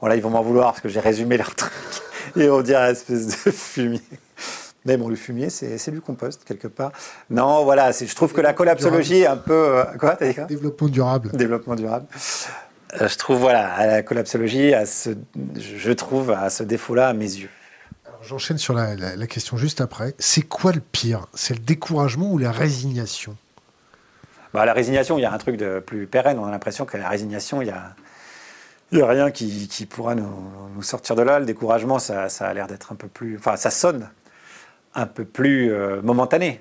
Bon 0.00 0.06
là 0.06 0.16
ils 0.16 0.22
vont 0.22 0.30
m'en 0.30 0.40
vouloir 0.40 0.68
parce 0.68 0.80
que 0.80 0.88
j'ai 0.88 1.00
résumé 1.00 1.36
leur 1.36 1.54
truc. 1.54 1.70
et 2.40 2.50
on 2.50 2.62
dirait 2.62 2.92
espèce 2.92 3.44
de 3.44 3.50
fumier. 3.50 4.02
Mais 4.84 4.98
bon, 4.98 5.08
le 5.08 5.16
fumier, 5.16 5.48
c'est 5.48 5.90
du 5.90 6.00
compost, 6.00 6.44
quelque 6.44 6.68
part. 6.68 6.92
Non, 7.30 7.64
voilà, 7.64 7.90
je 7.92 8.14
trouve 8.14 8.34
que 8.34 8.42
la 8.42 8.52
collapsologie 8.52 9.20
est 9.20 9.26
un 9.26 9.38
peu... 9.38 9.78
Euh, 9.78 9.84
quoi, 9.98 10.18
dit 10.20 10.34
quoi? 10.34 10.44
Développement 10.44 10.88
durable. 10.88 11.30
Développement 11.32 11.74
durable. 11.74 12.06
Euh, 13.00 13.08
je 13.08 13.16
trouve, 13.16 13.38
voilà, 13.38 13.86
la 13.86 14.02
collapsologie, 14.02 14.74
à 14.74 14.84
ce, 14.84 15.10
je 15.56 15.92
trouve, 15.92 16.32
à 16.32 16.50
ce 16.50 16.62
défaut-là, 16.62 17.08
à 17.08 17.12
mes 17.14 17.24
yeux. 17.24 17.48
J'enchaîne 18.22 18.58
sur 18.58 18.74
la, 18.74 18.94
la, 18.94 19.26
question 19.26 19.56
juste 19.56 19.80
après. 19.80 20.14
C'est 20.18 20.42
quoi 20.42 20.72
le 20.72 20.80
pire? 20.80 21.26
C'est 21.34 21.54
le 21.54 21.60
découragement 21.60 22.30
ou 22.30 22.38
la 22.38 22.52
résignation? 22.52 23.36
Bah, 24.52 24.64
La 24.64 24.72
résignation, 24.72 25.18
il 25.18 25.22
y 25.22 25.26
a 25.26 25.32
un 25.32 25.38
truc 25.38 25.56
de 25.56 25.80
plus 25.80 26.06
pérenne. 26.06 26.38
On 26.38 26.46
a 26.46 26.50
l'impression 26.50 26.84
que 26.84 26.96
la 26.96 27.08
résignation, 27.08 27.60
il 27.60 27.68
y 27.68 27.70
a 27.70 27.94
n'y 28.96 29.02
a 29.02 29.06
rien 29.06 29.30
qui, 29.30 29.68
qui 29.68 29.86
pourra 29.86 30.14
nous, 30.14 30.28
nous, 30.74 30.82
sortir 30.82 31.16
de 31.16 31.22
là. 31.22 31.38
Le 31.38 31.46
découragement, 31.46 31.98
ça, 31.98 32.28
ça 32.28 32.46
a 32.46 32.54
l'air 32.54 32.66
d'être 32.66 32.92
un 32.92 32.96
peu 32.96 33.08
plus. 33.08 33.36
Enfin, 33.38 33.56
ça 33.56 33.70
sonne 33.70 34.08
un 34.94 35.06
peu 35.06 35.24
plus 35.24 35.72
euh, 35.72 36.00
momentané. 36.02 36.60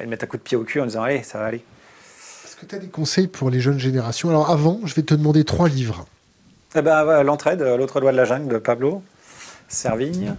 Il 0.00 0.08
mettre 0.08 0.24
un 0.24 0.26
coup 0.26 0.36
de 0.36 0.42
pied 0.42 0.56
au 0.56 0.64
cul 0.64 0.80
en 0.80 0.86
disant 0.86 1.02
Allez, 1.02 1.22
ça 1.22 1.38
va 1.38 1.46
aller. 1.46 1.64
Est-ce 2.44 2.56
que 2.56 2.66
tu 2.66 2.74
as 2.74 2.78
des 2.78 2.88
conseils 2.88 3.28
pour 3.28 3.50
les 3.50 3.60
jeunes 3.60 3.78
générations? 3.78 4.30
Alors, 4.30 4.50
avant, 4.50 4.80
je 4.84 4.94
vais 4.94 5.02
te 5.02 5.14
demander 5.14 5.44
trois 5.44 5.68
livres. 5.68 6.06
Eh 6.74 6.82
ben, 6.82 7.22
L'entraide, 7.22 7.62
L'autre 7.62 8.00
loi 8.00 8.12
de 8.12 8.16
la 8.16 8.24
jungle 8.24 8.52
de 8.52 8.58
Pablo 8.58 9.02
Servigne. 9.68 10.34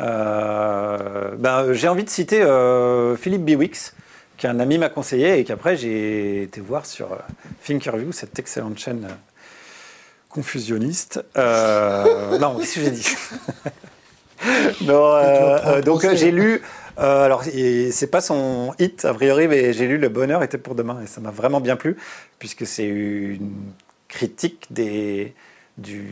Euh, 0.00 1.34
ben, 1.38 1.72
J'ai 1.72 1.88
envie 1.88 2.04
de 2.04 2.10
citer 2.10 2.42
euh, 2.42 3.16
Philippe 3.16 3.44
Biwix, 3.44 3.94
qu'un 4.36 4.60
ami 4.60 4.78
m'a 4.78 4.88
conseillé 4.88 5.38
et 5.38 5.44
qu'après 5.44 5.76
j'ai 5.76 6.42
été 6.42 6.60
voir 6.60 6.86
sur 6.86 7.18
Thinkerview, 7.64 8.12
cette 8.12 8.38
excellente 8.38 8.78
chaîne 8.78 9.08
confusionniste. 10.38 11.24
non, 11.36 12.58
qu'est-ce 12.58 12.74
que 12.78 12.80
j'ai 12.80 12.90
dit 12.90 13.06
Non, 14.82 15.80
donc 15.84 16.06
j'ai 16.14 16.30
lu. 16.30 16.62
alors, 16.96 17.42
c'est 17.44 18.10
pas 18.10 18.20
son 18.20 18.74
hit 18.78 19.04
a 19.04 19.14
priori, 19.14 19.48
mais 19.48 19.72
j'ai 19.72 19.86
lu 19.86 19.98
Le 19.98 20.08
Bonheur 20.08 20.42
était 20.42 20.58
pour 20.58 20.74
demain 20.74 21.00
et 21.02 21.06
ça 21.06 21.20
m'a 21.20 21.30
vraiment 21.30 21.60
bien 21.60 21.76
plu 21.76 21.96
puisque 22.38 22.66
c'est 22.66 22.86
une 22.86 23.72
critique 24.08 24.66
des, 24.70 25.34
du, 25.78 26.02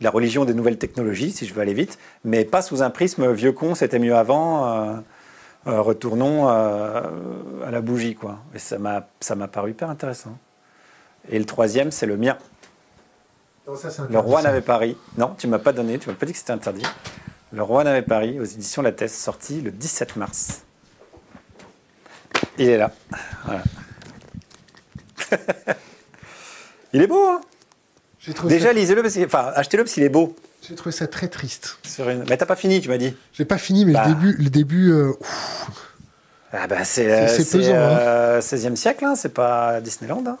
de 0.00 0.04
la 0.04 0.10
religion 0.10 0.44
des 0.44 0.54
nouvelles 0.54 0.78
technologies, 0.78 1.30
si 1.30 1.46
je 1.46 1.54
veux 1.54 1.62
aller 1.62 1.74
vite, 1.74 1.98
mais 2.24 2.44
pas 2.44 2.62
sous 2.62 2.82
un 2.82 2.90
prisme 2.90 3.32
vieux 3.32 3.52
con, 3.52 3.74
c'était 3.74 3.98
mieux 3.98 4.16
avant, 4.16 4.66
euh, 4.66 4.96
euh, 5.66 5.80
retournons 5.80 6.48
euh, 6.48 7.02
à 7.64 7.70
la 7.70 7.80
bougie. 7.80 8.14
Quoi. 8.14 8.38
Et 8.54 8.58
ça 8.58 8.78
m'a, 8.78 9.08
ça 9.20 9.34
m'a 9.34 9.48
paru 9.48 9.70
hyper 9.70 9.88
intéressant. 9.88 10.36
Et 11.30 11.38
le 11.38 11.46
troisième, 11.46 11.90
c'est 11.90 12.06
le 12.06 12.16
mien. 12.16 12.36
Le 14.10 14.18
roi 14.18 14.42
n'avait 14.42 14.60
pas 14.60 14.78
ri. 14.78 14.96
Non, 15.16 15.34
tu 15.38 15.46
m'as 15.46 15.58
pas 15.58 15.72
donné, 15.72 15.98
tu 15.98 16.08
m'as 16.08 16.14
pas 16.14 16.26
dit 16.26 16.32
que 16.32 16.38
c'était 16.38 16.52
interdit. 16.52 16.84
Le 17.52 17.62
roi 17.62 17.84
n'avait 17.84 18.02
pas 18.02 18.18
ri, 18.18 18.38
aux 18.38 18.44
éditions 18.44 18.82
La 18.82 18.92
Thèse, 18.92 19.14
sorti 19.14 19.60
le 19.60 19.70
17 19.70 20.16
mars. 20.16 20.62
Il 22.58 22.68
est 22.68 22.78
là. 22.78 22.92
Voilà. 23.44 23.62
Il 26.92 27.02
est 27.02 27.06
beau, 27.06 27.26
hein? 27.26 27.40
Déjà, 28.44 28.72
lisez-le, 28.72 29.02
enfin, 29.24 29.52
achetez-le 29.54 29.84
parce 29.84 29.94
qu'il 29.94 30.02
est 30.02 30.08
beau. 30.08 30.34
J'ai 30.66 30.74
trouvé 30.74 30.92
ça 30.92 31.06
très 31.06 31.28
triste. 31.28 31.78
Sur 31.82 32.08
une... 32.08 32.24
Mais 32.28 32.36
t'as 32.36 32.46
pas 32.46 32.56
fini, 32.56 32.80
tu 32.80 32.88
m'as 32.88 32.96
dit. 32.96 33.14
J'ai 33.32 33.44
pas 33.44 33.58
fini, 33.58 33.84
mais 33.84 33.92
le 33.92 33.98
bah. 33.98 34.06
début, 34.06 34.32
le 34.32 34.50
début. 34.50 34.92
Euh, 34.92 35.12
ah 36.52 36.66
bah 36.68 36.84
c'est 36.84 37.10
euh, 37.10 38.40
16e 38.40 38.72
hein. 38.72 38.76
siècle, 38.76 39.04
hein, 39.04 39.14
c'est 39.16 39.34
pas 39.34 39.80
Disneyland. 39.80 40.22
Hein. 40.26 40.38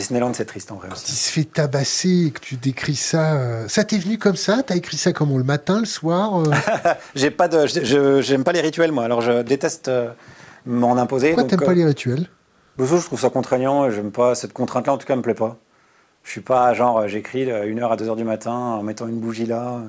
Disneyland, 0.00 0.32
c'est 0.34 0.44
triste 0.44 0.72
en 0.72 0.76
vrai 0.76 0.88
Quand 0.88 1.08
il 1.08 1.14
se 1.14 1.30
fait 1.30 1.44
tabasser 1.44 2.26
et 2.26 2.30
que 2.30 2.40
tu 2.40 2.56
décris 2.56 2.96
ça, 2.96 3.34
euh, 3.34 3.68
ça 3.68 3.84
t'est 3.84 3.98
venu 3.98 4.18
comme 4.18 4.36
ça? 4.36 4.62
T'as 4.66 4.76
écrit 4.76 4.96
ça 4.96 5.12
comment 5.12 5.38
le 5.38 5.44
matin, 5.44 5.80
le 5.80 5.86
soir 5.86 6.40
euh? 6.40 6.52
J'ai 7.14 7.30
pas 7.30 7.48
de, 7.48 7.66
j'aime 8.20 8.44
pas 8.44 8.52
les 8.52 8.60
rituels 8.60 8.92
moi. 8.92 9.04
Alors 9.04 9.20
je 9.20 9.42
déteste 9.42 9.90
m'en 10.66 10.96
imposer. 10.96 11.32
Pourquoi 11.32 11.48
t'aimes 11.48 11.66
pas 11.66 11.74
les 11.74 11.84
rituels? 11.84 12.28
Je 12.78 13.04
trouve 13.04 13.20
ça 13.20 13.30
contraignant. 13.30 13.86
et 13.86 13.92
J'aime 13.92 14.10
pas 14.10 14.34
cette 14.34 14.52
contrainte-là. 14.52 14.92
En 14.92 14.98
tout 14.98 15.06
cas, 15.06 15.16
me 15.16 15.22
plaît 15.22 15.34
pas. 15.34 15.58
Je 16.22 16.30
suis 16.30 16.40
pas 16.40 16.74
genre, 16.74 16.98
euh, 16.98 17.08
j'écris 17.08 17.50
euh, 17.50 17.66
une 17.66 17.80
heure 17.80 17.92
à 17.92 17.96
deux 17.96 18.08
heures 18.08 18.16
du 18.16 18.24
matin 18.24 18.52
en 18.52 18.82
mettant 18.82 19.08
une 19.08 19.18
bougie 19.18 19.46
là, 19.46 19.80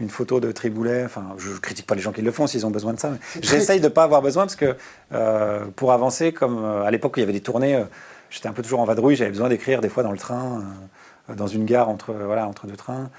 une 0.00 0.08
photo 0.08 0.38
de 0.38 0.52
Triboulet. 0.52 1.04
Enfin, 1.04 1.34
je 1.38 1.50
critique 1.58 1.86
pas 1.86 1.96
les 1.96 2.00
gens 2.00 2.12
qui 2.12 2.22
le 2.22 2.30
font 2.30 2.46
s'ils 2.46 2.64
ont 2.64 2.70
besoin 2.70 2.92
de 2.92 3.00
ça. 3.00 3.10
J'essaye 3.40 3.80
de 3.80 3.88
pas 3.88 4.04
avoir 4.04 4.22
besoin 4.22 4.44
parce 4.44 4.56
que 4.56 4.76
euh, 5.12 5.64
pour 5.74 5.92
avancer, 5.92 6.32
comme 6.32 6.64
à 6.64 6.90
l'époque 6.90 7.16
où 7.16 7.18
il 7.18 7.22
y 7.22 7.24
avait 7.24 7.32
des 7.32 7.40
tournées, 7.40 7.84
j'étais 8.32 8.48
un 8.48 8.52
peu 8.52 8.62
toujours 8.62 8.80
en 8.80 8.84
vadrouille. 8.84 9.14
J'avais 9.14 9.30
besoin 9.30 9.48
d'écrire 9.48 9.80
des 9.80 9.88
fois 9.88 10.02
dans 10.02 10.10
le 10.10 10.18
train, 10.18 10.64
dans 11.28 11.46
une 11.46 11.64
gare 11.64 11.88
entre 11.88 12.12
voilà 12.12 12.48
entre 12.48 12.66
deux 12.66 12.76
trains. 12.76 13.10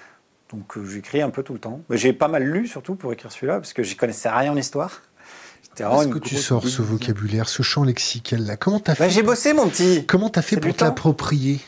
Donc 0.51 0.77
j'écris 0.85 1.21
un 1.21 1.29
peu 1.29 1.43
tout 1.43 1.53
le 1.53 1.59
temps. 1.59 1.81
J'ai 1.89 2.11
pas 2.11 2.27
mal 2.27 2.43
lu 2.43 2.67
surtout 2.67 2.95
pour 2.95 3.13
écrire 3.13 3.31
celui-là 3.31 3.55
parce 3.55 3.73
que 3.73 3.83
j'y 3.83 3.95
connaissais 3.95 4.29
rien 4.29 4.51
en 4.51 4.57
histoire. 4.57 5.01
Est-ce 5.79 6.07
que 6.07 6.19
tu 6.19 6.35
sors 6.35 6.67
ce 6.67 6.81
vocabulaire, 6.81 7.49
ce 7.49 7.63
champ 7.63 7.83
lexical 7.83 8.45
là? 8.45 8.57
Comment 8.57 8.79
t'as 8.79 8.93
bah, 8.93 9.05
fait 9.05 9.09
J'ai 9.09 9.23
bossé 9.23 9.53
mon 9.53 9.67
petit. 9.67 10.05
Comment 10.05 10.29
t'as 10.29 10.43
fait 10.43 10.57
pour 10.57 10.75
t'approprier? 10.75 11.59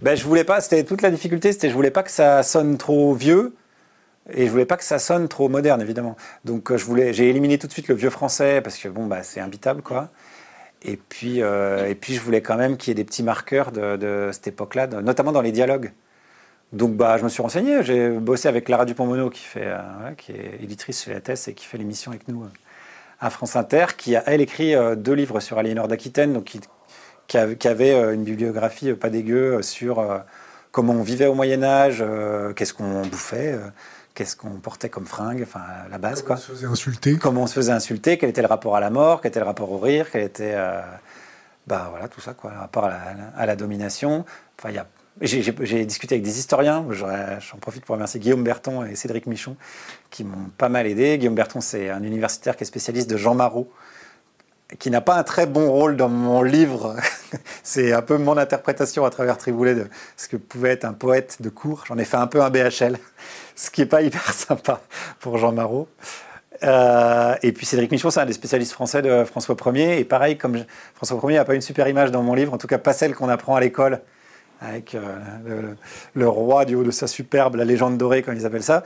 Ben, 0.00 0.14
je 0.14 0.24
voulais 0.24 0.44
pas, 0.44 0.60
c'était 0.60 0.84
toute 0.84 1.02
la 1.02 1.10
difficulté, 1.10 1.52
c'était 1.52 1.70
je 1.70 1.74
voulais 1.74 1.90
pas 1.90 2.02
que 2.02 2.10
ça 2.10 2.42
sonne 2.42 2.76
trop 2.76 3.14
vieux 3.14 3.54
et 4.30 4.46
je 4.46 4.50
voulais 4.50 4.66
pas 4.66 4.76
que 4.76 4.84
ça 4.84 4.98
sonne 4.98 5.28
trop 5.28 5.48
moderne 5.48 5.80
évidemment. 5.80 6.16
Donc 6.44 6.70
euh, 6.70 6.76
je 6.76 6.84
voulais, 6.84 7.12
j'ai 7.12 7.28
éliminé 7.28 7.58
tout 7.58 7.66
de 7.66 7.72
suite 7.72 7.88
le 7.88 7.94
vieux 7.94 8.10
français 8.10 8.60
parce 8.60 8.76
que 8.76 8.88
bon 8.88 9.06
bah 9.06 9.22
c'est 9.22 9.40
imbitable 9.40 9.82
quoi. 9.82 10.10
Et 10.86 10.96
puis 10.96 11.42
euh, 11.42 11.88
et 11.88 11.94
puis 11.94 12.14
je 12.14 12.20
voulais 12.20 12.40
quand 12.40 12.56
même 12.56 12.76
qu'il 12.78 12.90
y 12.90 12.92
ait 12.92 12.94
des 12.94 13.04
petits 13.04 13.22
marqueurs 13.22 13.72
de, 13.72 14.30
cette 14.32 14.46
époque-là, 14.46 14.86
notamment 14.86 15.32
dans 15.32 15.42
les 15.42 15.52
dialogues. 15.52 15.92
Donc 16.72 16.96
bah 16.96 17.18
je 17.18 17.24
me 17.24 17.28
suis 17.28 17.42
renseigné, 17.42 17.82
j'ai 17.82 18.08
bossé 18.08 18.48
avec 18.48 18.68
Lara 18.68 18.84
Dupont-Mono 18.86 19.30
qui 19.30 19.44
euh, 19.56 19.78
qui 20.16 20.32
est 20.32 20.62
éditrice 20.62 21.04
chez 21.04 21.12
la 21.12 21.20
TES 21.20 21.48
et 21.48 21.54
qui 21.54 21.66
fait 21.66 21.78
l'émission 21.78 22.12
avec 22.12 22.28
nous 22.28 22.44
à 23.20 23.30
France 23.30 23.56
Inter, 23.56 23.86
qui 23.96 24.16
a 24.16 24.22
elle 24.26 24.40
écrit 24.40 24.74
deux 24.96 25.14
livres 25.14 25.40
sur 25.40 25.58
Aliénor 25.58 25.88
d'Aquitaine, 25.88 26.32
donc 26.32 26.56
qui, 27.26 27.68
avait 27.68 27.92
euh, 27.92 28.14
une 28.14 28.24
bibliographie 28.24 28.90
euh, 28.90 28.96
pas 28.96 29.10
dégueu 29.10 29.56
euh, 29.56 29.62
sur 29.62 30.04
comment 30.70 30.94
on 30.94 31.02
vivait 31.02 31.26
au 31.26 31.34
Moyen 31.34 31.62
Âge, 31.62 32.04
qu'est-ce 32.54 32.74
qu'on 32.74 33.00
bouffait, 33.06 33.58
qu'est-ce 34.16 34.34
qu'on 34.34 34.58
portait 34.58 34.88
comme 34.88 35.06
fringue, 35.06 35.42
enfin 35.46 35.62
la 35.88 35.98
base 35.98 36.22
comment 36.22 36.34
quoi. 36.34 36.36
On 36.36 36.38
se 36.40 36.52
faisait 36.52 36.66
insulter. 36.66 37.16
Comment 37.18 37.42
on 37.42 37.46
se 37.46 37.54
faisait 37.54 37.72
insulter, 37.72 38.18
quel 38.18 38.30
était 38.30 38.42
le 38.42 38.48
rapport 38.48 38.74
à 38.74 38.80
la 38.80 38.90
mort, 38.90 39.20
quel 39.20 39.28
était 39.28 39.40
le 39.40 39.46
rapport 39.46 39.70
au 39.70 39.78
rire, 39.78 40.08
quel 40.10 40.22
était, 40.22 40.56
bah 41.68 41.86
voilà 41.90 42.08
tout 42.08 42.20
ça 42.20 42.34
quoi, 42.34 42.50
le 42.50 42.58
rapport 42.58 42.84
à 42.84 43.46
la, 43.46 43.56
domination. 43.56 44.24
Enfin 44.58 44.70
il 44.70 44.74
y 44.74 44.78
a 44.78 44.86
j'ai 45.20 45.86
discuté 45.86 46.16
avec 46.16 46.24
des 46.24 46.38
historiens, 46.38 46.84
j'en 46.90 47.56
profite 47.58 47.84
pour 47.84 47.94
remercier 47.94 48.20
Guillaume 48.20 48.44
Berton 48.44 48.84
et 48.84 48.96
Cédric 48.96 49.26
Michon 49.26 49.56
qui 50.10 50.24
m'ont 50.24 50.50
pas 50.58 50.68
mal 50.68 50.86
aidé. 50.86 51.16
Guillaume 51.16 51.34
Berton, 51.34 51.62
c'est 51.62 51.88
un 51.88 52.02
universitaire 52.02 52.54
qui 52.54 52.64
est 52.64 52.66
spécialiste 52.66 53.08
de 53.08 53.16
Jean 53.16 53.34
Marot, 53.34 53.72
qui 54.78 54.90
n'a 54.90 55.00
pas 55.00 55.16
un 55.16 55.22
très 55.22 55.46
bon 55.46 55.70
rôle 55.70 55.96
dans 55.96 56.10
mon 56.10 56.42
livre. 56.42 56.96
c'est 57.62 57.92
un 57.92 58.02
peu 58.02 58.18
mon 58.18 58.36
interprétation 58.36 59.06
à 59.06 59.10
travers 59.10 59.38
Triboulet 59.38 59.74
de 59.74 59.88
ce 60.18 60.28
que 60.28 60.36
pouvait 60.36 60.70
être 60.70 60.84
un 60.84 60.92
poète 60.92 61.38
de 61.40 61.48
cours. 61.48 61.84
J'en 61.86 61.96
ai 61.96 62.04
fait 62.04 62.18
un 62.18 62.26
peu 62.26 62.42
un 62.42 62.50
BHL, 62.50 62.98
ce 63.56 63.70
qui 63.70 63.80
n'est 63.80 63.86
pas 63.86 64.02
hyper 64.02 64.32
sympa 64.32 64.80
pour 65.18 65.38
Jean 65.38 65.52
Marot. 65.52 65.88
Euh, 66.62 67.34
et 67.42 67.52
puis 67.52 67.66
Cédric 67.66 67.90
Michon, 67.90 68.10
c'est 68.10 68.20
un 68.20 68.26
des 68.26 68.32
spécialistes 68.32 68.72
français 68.72 69.02
de 69.02 69.24
François 69.24 69.56
Ier. 69.74 69.98
Et 69.98 70.04
pareil, 70.04 70.38
comme 70.38 70.64
François 70.94 71.20
Ier 71.30 71.38
n'a 71.38 71.44
pas 71.44 71.54
une 71.54 71.60
super 71.60 71.88
image 71.88 72.12
dans 72.12 72.22
mon 72.22 72.34
livre, 72.34 72.54
en 72.54 72.58
tout 72.58 72.68
cas 72.68 72.78
pas 72.78 72.92
celle 72.92 73.14
qu'on 73.14 73.28
apprend 73.28 73.56
à 73.56 73.60
l'école, 73.60 74.00
avec 74.60 74.94
euh, 74.94 75.74
le, 76.14 76.28
roi 76.28 76.64
du 76.64 76.76
haut 76.76 76.84
de 76.84 76.90
sa 76.90 77.06
superbe, 77.06 77.56
la 77.56 77.64
légende 77.64 77.98
dorée, 77.98 78.22
comme 78.22 78.36
ils 78.36 78.46
appellent 78.46 78.62
ça. 78.62 78.84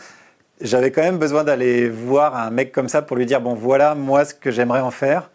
J'avais 0.61 0.91
quand 0.91 1.03
même 1.03 1.19
besoin 1.19 1.45
d'aller 1.45 1.89
voir 1.89 2.37
un 2.37 2.51
mec 2.51 2.73
comme 2.73 2.89
ça 2.89 3.03
pour 3.03 3.17
lui 3.17 3.27
dire, 3.27 3.41
bon 3.41 3.55
voilà, 3.55 3.95
moi 3.95 4.25
ce 4.25 4.35
que 4.35 4.51
j'aimerais 4.51 4.81
en 4.81 4.91
faire. 4.91 5.31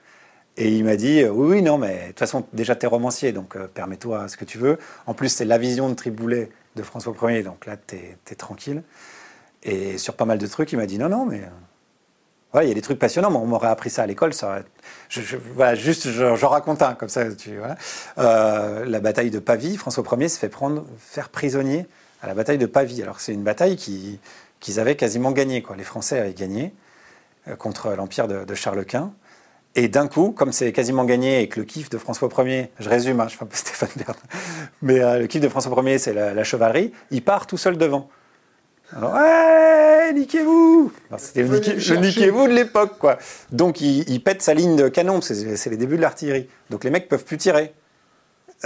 Et 0.58 0.70
il 0.70 0.86
m'a 0.86 0.96
dit 0.96 1.24
Oui, 1.26 1.56
oui, 1.56 1.62
non, 1.62 1.78
mais 1.78 2.02
de 2.02 2.08
toute 2.08 2.20
façon, 2.20 2.46
déjà, 2.54 2.76
tu 2.76 2.86
es 2.86 2.88
romancier, 2.88 3.32
donc 3.32 3.56
euh, 3.56 3.68
permets-toi 3.68 4.28
ce 4.28 4.38
que 4.38 4.46
tu 4.46 4.58
veux. 4.58 4.78
En 5.06 5.14
plus, 5.14 5.30
c'est 5.30 5.46
la 5.46 5.58
vision 5.58 5.90
de 5.90 5.96
Triboulet 5.96 6.50
de 6.76 6.84
François 6.84 7.14
Ier, 7.24 7.44
donc 7.44 7.66
là, 7.66 7.76
tu 7.76 7.96
es, 7.96 8.36
tranquille. 8.36 8.84
Et 9.66 9.98
sur 9.98 10.14
pas 10.16 10.26
mal 10.26 10.38
de 10.38 10.48
trucs, 10.48 10.72
il 10.72 10.78
m'a 10.78 10.86
dit 10.86 10.98
Non, 10.98 11.10
non, 11.10 11.26
mais. 11.26 11.42
Euh, 11.42 12.64
il 12.64 12.70
y 12.70 12.72
a 12.72 12.74
des 12.74 12.82
trucs 12.82 13.00
passionnants, 13.00 13.30
mais 13.30 13.38
on 13.38 13.46
m'aurait 13.46 13.68
appris 13.68 13.90
ça 13.90 14.04
à 14.04 14.06
l'école. 14.06 14.32
Voilà, 15.56 15.76
juste, 15.76 16.10
je, 16.10 16.46
raconte 16.46 16.82
un, 16.82 16.94
comme 16.94 17.10
ça. 17.10 17.30
Tu, 17.36 17.58
voilà. 17.58 17.76
Euh, 18.18 18.86
la 18.86 19.02
bataille 19.02 19.30
de 19.30 19.40
Pavie, 19.40 19.76
François 19.76 20.06
Ier 20.18 20.30
se 20.30 20.40
fait 20.40 20.48
prendre, 20.48 20.86
faire 20.98 21.28
prisonnier 21.28 21.86
à 22.22 22.28
la 22.28 22.34
bataille 22.34 22.58
de 22.58 22.66
Pavie. 22.66 23.04
Alors, 23.04 23.20
c'est 23.20 23.34
une 23.34 23.44
bataille 23.44 23.76
qu'ils 23.76 24.80
avaient 24.80 24.96
quasiment 24.96 25.32
gagnée. 25.32 25.62
Quoi. 25.62 25.76
Les 25.76 25.84
Français 25.84 26.18
avaient 26.18 26.34
gagné 26.34 26.74
contre 27.60 27.92
l'empire 27.92 28.30
de, 28.30 28.56
Charles 28.56 28.86
Quint. 28.86 29.12
Et 29.78 29.90
d'un 29.90 30.08
coup, 30.08 30.32
comme 30.32 30.54
c'est 30.54 30.72
quasiment 30.72 31.04
gagné 31.04 31.42
et 31.42 31.50
que 31.50 31.60
le 31.60 31.66
kiff 31.66 31.90
de 31.90 31.98
François 31.98 32.30
Ier, 32.46 32.72
je 32.80 32.88
résume, 32.88 33.20
hein, 33.20 33.28
je 33.28 33.36
fais 33.36 33.44
un 33.44 33.48
peu 33.48 33.56
Stéphane 33.58 33.90
Bern, 33.98 34.18
mais 34.82 35.02
euh, 35.02 35.20
le 35.20 35.28
kiff 35.28 35.42
de 35.42 35.50
François 35.50 35.84
Ier, 35.84 35.98
c'est 35.98 36.14
la, 36.14 36.44
chevalerie, 36.46 36.94
il 37.12 37.22
part 37.22 37.46
tout 37.46 37.58
seul 37.58 37.78
devant. 37.78 38.10
Alors, 38.96 39.14
ouais, 39.14 40.14
niquez-vous 40.14 40.90
C'était 41.18 41.44
le, 41.44 41.98
niquez, 41.98 42.30
vous 42.30 42.48
de 42.48 42.54
l'époque, 42.54 42.98
quoi. 42.98 43.18
Donc, 43.52 43.82
il, 43.82 44.24
pète 44.24 44.42
sa 44.42 44.54
ligne 44.54 44.78
de 44.78 44.88
canon, 44.88 45.20
c'est 45.20 45.70
les 45.70 45.76
débuts 45.76 45.98
de 45.98 46.02
l'artillerie. 46.02 46.48
Donc, 46.70 46.86
les 46.86 46.90
mecs 46.90 47.10
peuvent 47.10 47.26
plus 47.26 47.38
tirer. 47.38 47.74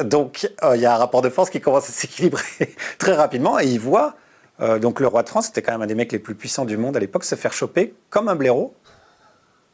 Donc, 0.03 0.47
euh, 0.63 0.75
il 0.75 0.81
y 0.81 0.85
a 0.85 0.93
un 0.93 0.97
rapport 0.97 1.23
de 1.23 1.29
force 1.29 1.49
qui 1.49 1.59
commence 1.59 1.89
à 1.89 1.91
s'équilibrer 1.93 2.75
très 2.99 3.13
rapidement, 3.13 3.59
et 3.59 3.65
il 3.65 3.79
voit, 3.79 4.15
euh, 4.61 4.77
donc 4.77 4.99
le 4.99 5.07
roi 5.07 5.23
de 5.23 5.29
France, 5.29 5.47
c'était 5.47 5.63
quand 5.63 5.71
même 5.71 5.81
un 5.81 5.87
des 5.87 5.95
mecs 5.95 6.11
les 6.11 6.19
plus 6.19 6.35
puissants 6.35 6.65
du 6.65 6.77
monde 6.77 6.95
à 6.95 6.99
l'époque, 6.99 7.23
se 7.23 7.33
faire 7.33 7.51
choper 7.51 7.95
comme 8.11 8.29
un 8.29 8.35
blaireau 8.35 8.75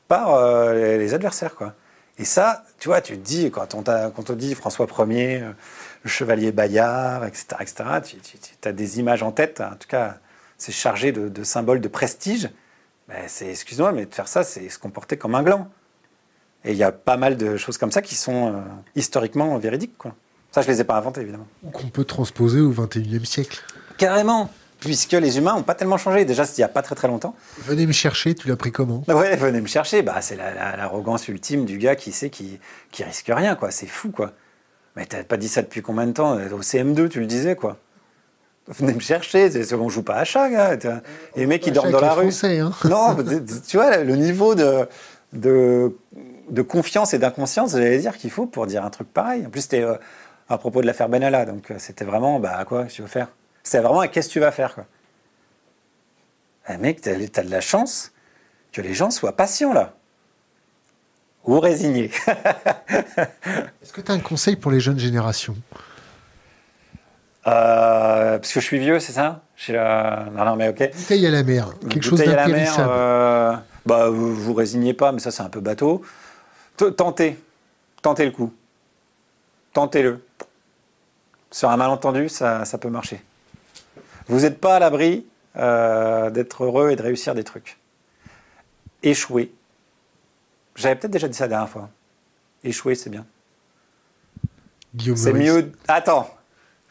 par 0.08 0.36
euh, 0.36 0.98
les 0.98 1.14
adversaires. 1.14 1.56
Quoi. 1.56 1.74
Et 2.18 2.24
ça, 2.24 2.64
tu 2.80 2.88
vois, 2.88 3.02
tu 3.02 3.18
te 3.18 3.26
dis, 3.26 3.52
quand 3.52 3.76
on, 3.76 3.84
quand 3.84 4.20
on 4.20 4.24
te 4.24 4.34
dit 4.34 4.56
François 4.56 4.88
Ier, 5.10 5.44
le 6.04 6.10
chevalier 6.10 6.54
Bayard, 6.54 7.26
etc., 7.26 7.46
etc. 7.60 7.84
tu, 8.06 8.18
tu, 8.22 8.68
as 8.70 8.72
des 8.72 9.00
images 9.00 9.22
en 9.22 9.34
tête, 9.34 9.60
en 9.60 9.76
tout 9.76 9.90
cas, 9.90 10.20
c'est 10.58 10.72
chargé 10.72 11.12
de, 11.12 11.44
symboles 11.44 11.82
de 11.82 11.88
prestige. 11.88 12.50
Ben, 13.08 13.24
c'est, 13.28 13.50
excuse-moi, 13.50 13.92
mais 13.92 14.06
de 14.06 14.14
faire 14.14 14.28
ça, 14.28 14.44
c'est 14.44 14.70
se 14.70 14.80
comporter 14.80 15.18
comme 15.18 15.36
un 15.36 15.44
gland. 15.44 15.70
Et 16.64 16.72
il 16.72 16.78
y 16.78 16.84
a 16.84 16.92
pas 16.92 17.18
mal 17.18 17.38
de 17.38 17.58
choses 17.58 17.78
comme 17.78 17.92
ça 17.92 18.02
qui 18.02 18.16
sont 18.16 18.54
euh, 18.54 18.62
historiquement 18.96 19.58
véridiques. 19.58 19.98
Quoi. 19.98 20.16
Ça, 20.52 20.62
je 20.62 20.68
ne 20.68 20.74
les 20.74 20.82
ai 20.82 20.84
pas 20.84 20.98
inventées, 20.98 21.22
évidemment. 21.22 21.48
Qu'on 21.72 21.90
peut 21.90 22.06
transposer 22.06 22.62
au 22.62 22.72
XXIe 22.72 23.26
siècle. 23.26 23.62
Carrément 23.98 24.50
puisque 24.80 25.14
les 25.14 25.38
humains 25.38 25.56
n'ont 25.56 25.64
pas 25.64 25.76
tellement 25.76 25.98
changé. 25.98 26.26
Déjà, 26.26 26.44
il 26.44 26.60
n'y 26.60 26.64
a 26.64 26.68
pas 26.70 26.82
très 26.82 26.96
très 26.96 27.08
longtemps. 27.08 27.36
Venez 27.60 27.86
me 27.86 27.92
chercher, 27.92 28.36
tu 28.36 28.48
l'as 28.48 28.56
pris 28.56 28.72
comment? 28.72 29.04
Ouais, 29.08 29.36
venez 29.36 29.62
me 29.62 29.68
chercher. 29.68 30.02
Bah, 30.02 30.22
c'est 30.22 30.36
l'arrogance 30.36 31.28
ultime 31.28 31.66
du 31.66 31.78
gars 31.78 31.96
qui 31.96 32.12
sait 32.12 32.30
qui, 32.30 32.60
qui 32.92 33.04
risque 33.04 33.32
rien, 33.34 33.56
quoi. 33.56 33.72
C'est 33.72 33.88
fou, 33.88 34.12
quoi. 34.12 34.34
Mais 34.96 35.06
t'as 35.06 35.24
pas 35.24 35.38
dit 35.38 35.48
ça 35.48 35.62
depuis 35.62 35.82
combien 35.82 36.08
de 36.08 36.14
temps? 36.14 36.36
Au 36.36 36.62
CM2, 36.62 37.10
tu 37.10 37.20
le 37.20 37.26
disais, 37.26 37.56
quoi. 37.56 37.78
Venez 38.68 38.94
me 38.94 39.00
chercher, 39.00 39.52
on 39.74 39.90
joue 39.90 40.02
pas 40.02 40.16
à 40.16 40.24
chat, 40.24 40.50
gars. 40.50 40.78
Les 41.36 41.46
mecs 41.46 41.62
qui 41.62 41.72
dorment 41.72 41.92
dans 41.92 42.02
la 42.02 42.14
rue. 42.14 42.32
Français, 42.32 42.60
hein. 42.60 42.72
non, 42.86 43.16
tu 43.68 43.78
vois, 43.78 43.98
le 43.98 44.16
niveau 44.16 44.56
de, 44.56 44.88
de 45.34 45.94
de 46.50 46.62
confiance 46.62 47.14
et 47.14 47.20
d'inconscience, 47.20 47.72
j'allais 47.72 48.00
dire, 48.00 48.18
qu'il 48.18 48.30
faut 48.30 48.46
pour 48.46 48.68
dire 48.68 48.84
un 48.84 48.90
truc 48.90 49.12
pareil. 49.12 49.46
En 49.46 49.50
plus, 49.50 49.62
c'était 49.62 49.84
euh, 49.84 49.96
à 50.50 50.58
propos 50.58 50.82
de 50.82 50.88
l'affaire 50.88 51.10
Benalla, 51.10 51.46
donc 51.46 51.72
euh, 51.72 51.76
c'était 51.80 52.06
vraiment, 52.06 52.40
bah, 52.40 52.64
quoi, 52.66 52.86
tu 52.86 53.02
veux 53.02 53.08
faire? 53.08 53.30
C'était 53.64 53.80
vraiment, 53.80 54.08
qu'est-ce 54.08 54.28
que 54.28 54.34
tu 54.34 54.40
vas 54.40 54.52
faire, 54.52 54.76
quoi? 54.76 54.86
Eh, 56.70 56.78
Mec, 56.78 57.02
t'as 57.02 57.12
as 57.12 57.44
de 57.44 57.52
la 57.52 57.62
chance 57.62 58.12
que 58.72 58.82
les 58.82 58.94
gens 58.94 59.12
soient 59.12 59.36
patients, 59.36 59.74
là. 59.74 59.94
Ou 61.46 61.60
résignés. 61.60 62.10
Est-ce 62.28 63.94
que 63.94 64.02
tu 64.02 64.12
as 64.12 64.16
un 64.16 64.20
conseil 64.20 64.56
pour 64.56 64.72
les 64.72 64.80
jeunes 64.80 64.98
générations? 64.98 65.56
Euh, 67.48 68.38
parce 68.38 68.52
que 68.52 68.60
je 68.60 68.66
suis 68.66 68.80
vieux, 68.80 69.00
c'est 69.00 69.14
ça? 69.14 69.42
Non, 69.70 70.46
non, 70.46 70.56
mais 70.56 70.70
ok. 70.70 70.92
Bouteille 70.96 71.28
à 71.28 71.32
la 71.32 71.44
mer, 71.44 71.70
quelque 71.90 72.04
chose 72.04 72.20
d'impérissable. 72.20 72.90
Euh, 72.92 73.56
bah, 73.86 74.10
vous, 74.10 74.34
vous 74.34 74.54
résignez 74.54 74.94
pas, 74.94 75.12
mais 75.12 75.20
ça, 75.20 75.32
c'est 75.32 75.44
un 75.44 75.50
peu 75.50 75.60
bateau. 75.60 76.02
Tentez. 76.78 77.38
Tentez 78.02 78.26
le 78.26 78.32
coup. 78.32 78.54
Tentez-le. 79.74 80.24
Sur 81.52 81.70
un 81.70 81.78
malentendu, 81.78 82.30
ça, 82.30 82.66
ça 82.66 82.78
peut 82.78 82.90
marcher. 82.90 83.24
Vous 84.28 84.42
n'êtes 84.42 84.60
pas 84.60 84.76
à 84.76 84.80
l'abri 84.80 85.26
euh, 85.56 86.30
d'être 86.30 86.64
heureux 86.64 86.90
et 86.92 86.96
de 86.96 87.02
réussir 87.02 87.36
des 87.36 87.44
trucs. 87.44 87.78
Échouer. 89.04 89.54
J'avais 90.76 90.96
peut-être 90.96 91.12
déjà 91.12 91.28
dit 91.28 91.38
ça 91.38 91.46
la 91.46 91.50
dernière 91.50 91.70
fois. 91.70 91.90
Échouer, 92.64 92.96
c'est 92.96 93.10
bien. 93.10 93.26
C'est 95.16 95.34
mieux. 95.34 95.72
Attends, 95.88 96.30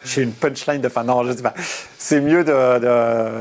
j'ai 0.04 0.22
une 0.22 0.32
punchline 0.32 0.80
de 0.80 0.88
fin. 0.88 1.04
Non, 1.04 1.24
je 1.24 1.32
sais 1.32 1.42
pas. 1.42 1.54
C'est 1.98 2.20
mieux 2.20 2.44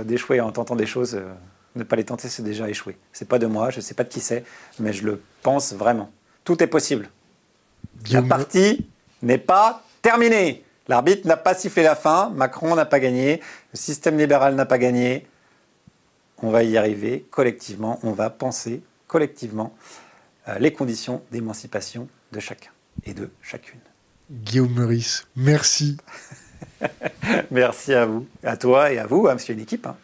d'échouer 0.06 0.42
en 0.42 0.52
tentant 0.52 0.76
des 0.76 0.86
choses. 0.86 1.16
Euh, 1.16 1.34
ne 1.76 1.84
pas 1.84 1.96
les 1.96 2.04
tenter, 2.04 2.30
c'est 2.30 2.44
déjà 2.44 2.70
échouer. 2.70 2.98
C'est 3.12 3.28
pas 3.28 3.40
de 3.40 3.48
moi, 3.48 3.70
je 3.70 3.82
sais 3.82 3.94
pas 3.94 4.04
de 4.04 4.10
qui 4.10 4.20
c'est, 4.20 4.44
mais 4.80 4.94
je 4.94 5.06
le 5.06 5.22
pense 5.42 5.74
vraiment. 5.74 6.12
Tout 6.44 6.62
est 6.62 6.68
possible. 6.68 7.10
La 8.12 8.22
partie 8.22 8.86
n'est 9.22 9.38
pas 9.38 9.84
terminée. 10.02 10.64
L'arbitre 10.88 11.28
n'a 11.28 11.38
pas 11.38 11.56
sifflé 11.56 11.82
la 11.82 11.96
fin, 11.96 12.30
Macron 12.30 12.76
n'a 12.76 12.86
pas 12.86 13.00
gagné, 13.00 13.42
le 13.72 13.78
système 13.78 14.18
libéral 14.18 14.54
n'a 14.56 14.66
pas 14.66 14.78
gagné. 14.78 15.26
On 16.42 16.52
va 16.52 16.64
y 16.64 16.78
arriver 16.78 17.26
collectivement, 17.32 18.00
on 18.04 18.12
va 18.12 18.30
penser 18.30 18.84
collectivement 19.08 19.74
euh, 20.50 20.60
les 20.60 20.74
conditions 20.74 21.24
d'émancipation 21.32 22.10
de 22.34 22.40
chacun 22.42 22.72
et 23.06 23.14
de 23.14 23.30
chacune. 23.42 23.80
Guillaume 24.30 24.74
Meurice, 24.74 25.26
merci. 25.36 25.98
Merci 27.52 27.94
à 27.94 28.06
vous, 28.06 28.28
à 28.44 28.58
toi 28.58 28.92
et 28.92 29.00
à 29.00 29.06
vous, 29.06 29.28
hein, 29.28 29.34
monsieur 29.34 29.56
l'équipe. 29.56 29.86
Hein. 29.86 29.96